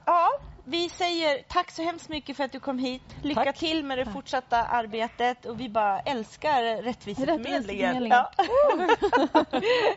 Ja, 0.04 0.28
vi 0.64 0.88
säger 0.88 1.42
tack 1.48 1.70
så 1.70 1.82
hemskt 1.82 2.08
mycket 2.08 2.36
för 2.36 2.44
att 2.44 2.52
du 2.52 2.60
kom 2.60 2.78
hit. 2.78 3.02
Lycka 3.22 3.44
Tack. 3.44 3.56
till 3.58 3.84
med 3.84 3.98
det 3.98 4.06
fortsatta 4.06 4.64
arbetet 4.64 5.46
och 5.46 5.60
vi 5.60 5.68
bara 5.68 6.00
älskar 6.00 6.82
Rättviseförmedlingen. 6.82 8.06
Ja. 8.06 8.30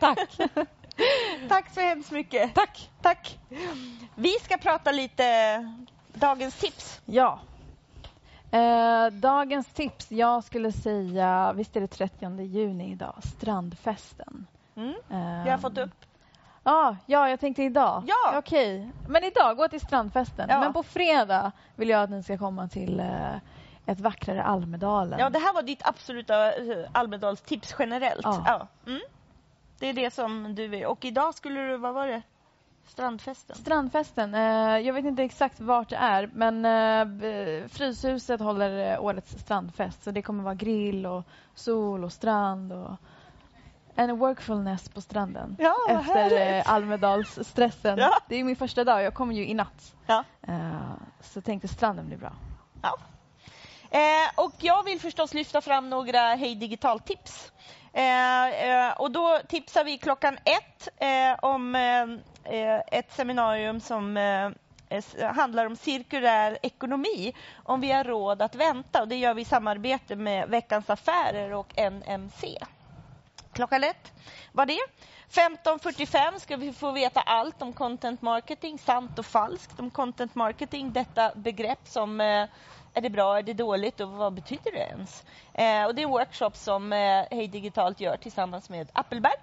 Tack. 0.00 0.36
tack 1.48 1.74
så 1.74 1.80
hemskt 1.80 2.10
mycket. 2.10 2.54
Tack. 2.54 2.90
Tack. 3.02 3.38
Vi 4.14 4.30
ska 4.30 4.56
prata 4.56 4.92
lite 4.92 5.24
dagens 6.14 6.54
tips. 6.60 7.00
Ja. 7.04 7.40
Eh, 8.50 9.06
dagens 9.12 9.66
tips, 9.66 10.12
jag 10.12 10.44
skulle 10.44 10.72
säga, 10.72 11.52
visst 11.56 11.76
är 11.76 11.80
det 11.80 11.88
30 11.88 12.42
juni 12.42 12.90
idag, 12.92 13.14
strandfesten. 13.38 14.46
Mm. 14.76 14.94
Eh, 15.10 15.44
Vi 15.44 15.50
har 15.50 15.58
fått 15.58 15.78
upp. 15.78 16.05
Ah, 16.68 16.94
ja, 17.06 17.28
jag 17.28 17.40
tänkte 17.40 17.62
idag. 17.62 18.04
Ja. 18.06 18.38
Okej, 18.38 18.90
men 19.08 19.24
idag, 19.24 19.56
gå 19.56 19.68
till 19.68 19.80
strandfesten. 19.80 20.46
Ja. 20.48 20.60
Men 20.60 20.72
på 20.72 20.82
fredag 20.82 21.52
vill 21.76 21.88
jag 21.88 22.02
att 22.02 22.10
ni 22.10 22.22
ska 22.22 22.38
komma 22.38 22.68
till 22.68 23.00
eh, 23.00 23.36
ett 23.86 24.00
vackrare 24.00 24.42
Almedalen. 24.42 25.18
Ja, 25.18 25.30
det 25.30 25.38
här 25.38 25.54
var 25.54 25.62
ditt 25.62 25.86
absoluta 25.86 26.52
eh, 26.52 26.88
Almedalstips 26.92 27.74
generellt. 27.78 28.24
Ja. 28.24 28.68
Mm. 28.86 29.00
Det 29.78 29.86
är 29.86 29.92
det 29.92 30.14
som 30.14 30.54
du 30.54 30.68
vill. 30.68 30.84
Och 30.84 31.04
idag 31.04 31.34
skulle 31.34 31.60
du, 31.60 31.76
vad 31.76 31.94
var 31.94 32.06
det? 32.06 32.22
Strandfesten? 32.86 33.56
Strandfesten, 33.56 34.34
eh, 34.34 34.78
jag 34.78 34.94
vet 34.94 35.04
inte 35.04 35.22
exakt 35.22 35.60
vart 35.60 35.88
det 35.88 35.96
är 35.96 36.30
men 36.34 36.64
eh, 36.64 37.68
Fryshuset 37.68 38.40
håller 38.40 38.92
eh, 38.92 39.04
årets 39.04 39.38
strandfest 39.38 40.04
så 40.04 40.10
det 40.10 40.22
kommer 40.22 40.44
vara 40.44 40.54
grill 40.54 41.06
och 41.06 41.24
sol 41.54 42.04
och 42.04 42.12
strand 42.12 42.72
och 42.72 42.90
en 43.96 44.18
workfulness 44.18 44.88
på 44.88 45.00
stranden 45.00 45.56
Ja, 45.58 45.76
efter 45.88 46.56
eh, 46.56 46.72
Almedalsstressen. 46.72 47.98
Ja. 47.98 48.18
Det 48.28 48.36
är 48.36 48.44
min 48.44 48.56
första 48.56 48.84
dag, 48.84 49.02
jag 49.02 49.14
kommer 49.14 49.34
ju 49.34 49.46
i 49.46 49.54
natt. 49.54 49.94
Ja. 50.06 50.24
Eh, 50.48 50.92
så 51.20 51.40
tänkte 51.40 51.68
stranden 51.68 52.06
blir 52.06 52.18
bra. 52.18 52.32
Ja. 52.82 52.98
Eh, 53.90 54.30
och 54.34 54.54
jag 54.58 54.84
vill 54.84 55.00
förstås 55.00 55.34
lyfta 55.34 55.60
fram 55.60 55.90
några 55.90 56.34
Hej 56.34 56.54
Digital-tips. 56.54 57.52
Eh, 57.92 58.48
eh, 58.48 58.92
och 58.92 59.10
då 59.10 59.38
tipsar 59.48 59.84
vi 59.84 59.98
klockan 59.98 60.38
ett 60.44 60.88
om 61.42 61.74
ett 62.86 63.12
seminarium 63.12 63.80
som 63.80 64.16
handlar 65.34 65.66
om 65.66 65.76
cirkulär 65.76 66.58
ekonomi, 66.62 67.34
om 67.64 67.80
vi 67.80 67.92
har 67.92 68.04
råd 68.04 68.42
att 68.42 68.54
vänta. 68.54 69.02
Och 69.02 69.08
det 69.08 69.16
gör 69.16 69.34
vi 69.34 69.42
i 69.42 69.44
samarbete 69.44 70.16
med 70.16 70.48
Veckans 70.48 70.90
Affärer 70.90 71.52
och 71.52 71.74
NMC. 71.76 72.58
Klockan 73.56 73.84
ett 73.84 74.12
var 74.52 74.66
det. 74.66 74.78
15.45 75.30 76.38
ska 76.38 76.56
vi 76.56 76.72
få 76.72 76.92
veta 76.92 77.20
allt 77.20 77.62
om 77.62 77.72
content 77.72 78.22
marketing, 78.22 78.78
sant 78.78 79.18
och 79.18 79.26
falskt 79.26 79.80
om 79.80 79.90
content 79.90 80.34
marketing. 80.34 80.92
Detta 80.92 81.32
begrepp 81.34 81.78
som 81.84 82.20
eh, 82.20 82.46
är 82.94 83.00
det 83.00 83.10
bra, 83.10 83.38
är 83.38 83.42
det 83.42 83.52
dåligt 83.52 84.00
och 84.00 84.08
vad 84.08 84.32
betyder 84.34 84.72
det 84.72 84.78
ens? 84.78 85.24
Eh, 85.54 85.84
och 85.84 85.94
det 85.94 86.02
är 86.02 86.06
en 86.06 86.10
workshop 86.10 86.50
som 86.54 86.92
eh, 86.92 87.24
Hej 87.30 87.48
Digitalt 87.48 88.00
gör 88.00 88.16
tillsammans 88.16 88.70
med 88.70 88.90
Appelberg. 88.92 89.36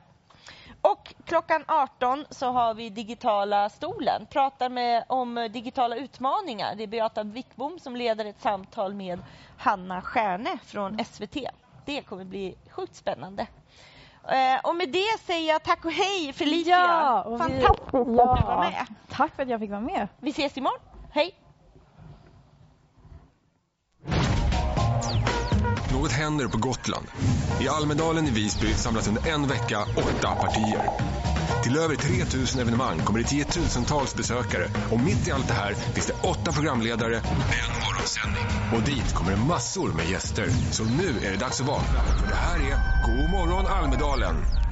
Och 0.81 1.13
klockan 1.25 1.63
18 1.67 2.25
så 2.29 2.51
har 2.51 2.73
vi 2.73 2.89
Digitala 2.89 3.69
stolen, 3.69 4.25
pratar 4.25 4.69
med, 4.69 5.03
om 5.07 5.49
digitala 5.53 5.95
utmaningar. 5.95 6.75
Det 6.75 6.83
är 6.83 6.87
Beata 6.87 7.23
Wickbom 7.23 7.79
som 7.79 7.95
leder 7.95 8.25
ett 8.25 8.41
samtal 8.41 8.93
med 8.93 9.19
Hanna 9.57 10.01
Stjärne 10.01 10.57
från 10.65 11.05
SVT. 11.05 11.37
Det 11.85 12.01
kommer 12.01 12.25
bli 12.25 12.55
sjukt 12.69 12.95
spännande. 12.95 13.47
Eh, 14.29 14.59
och 14.63 14.75
med 14.75 14.89
det 14.89 15.17
säger 15.25 15.53
jag 15.53 15.63
tack 15.63 15.85
och 15.85 15.91
hej 15.91 16.33
Felicia! 16.33 16.75
Ja, 16.77 17.21
och 17.23 17.33
vi- 17.33 17.37
Fantastiskt 17.37 17.87
att 17.93 18.05
du 18.05 18.13
Ja. 18.13 18.43
var 18.47 18.63
med. 18.71 18.85
Tack 19.11 19.35
för 19.35 19.43
att 19.43 19.49
jag 19.49 19.59
fick 19.59 19.69
vara 19.69 19.81
med. 19.81 20.07
Vi 20.19 20.29
ses 20.29 20.57
imorgon. 20.57 20.79
Hej! 21.11 21.35
Något 25.93 26.11
händer 26.11 26.47
på 26.47 26.57
Gotland. 26.57 27.05
I 27.61 27.67
Almedalen 27.69 28.25
i 28.27 28.31
Visby 28.31 28.73
samlas 28.73 29.07
under 29.07 29.27
en 29.33 29.47
vecka 29.47 29.79
åtta 29.97 30.35
partier. 30.35 30.81
Till 31.63 31.77
över 31.77 31.95
3000 31.95 32.61
evenemang 32.61 32.99
kommer 32.99 33.19
det 33.19 33.25
tiotusentals 33.25 34.15
besökare 34.15 34.67
och 34.91 34.99
mitt 34.99 35.27
i 35.27 35.31
allt 35.31 35.47
det 35.47 35.53
här 35.53 35.73
finns 35.73 36.07
det 36.07 36.13
åtta 36.23 36.51
programledare 36.51 37.17
och 37.17 37.53
en 37.59 37.73
morgonsändning. 37.83 38.45
Och 38.73 38.83
dit 38.83 39.13
kommer 39.13 39.31
det 39.31 39.37
massor 39.37 39.93
med 39.93 40.09
gäster. 40.09 40.47
Så 40.71 40.83
nu 40.83 41.25
är 41.27 41.31
det 41.31 41.37
dags 41.37 41.61
att 41.61 41.67
vakna, 41.67 42.03
för 42.19 42.27
det 42.27 42.35
här 42.35 42.59
är 42.59 42.77
God 43.03 43.29
morgon 43.29 43.67
Almedalen! 43.67 44.62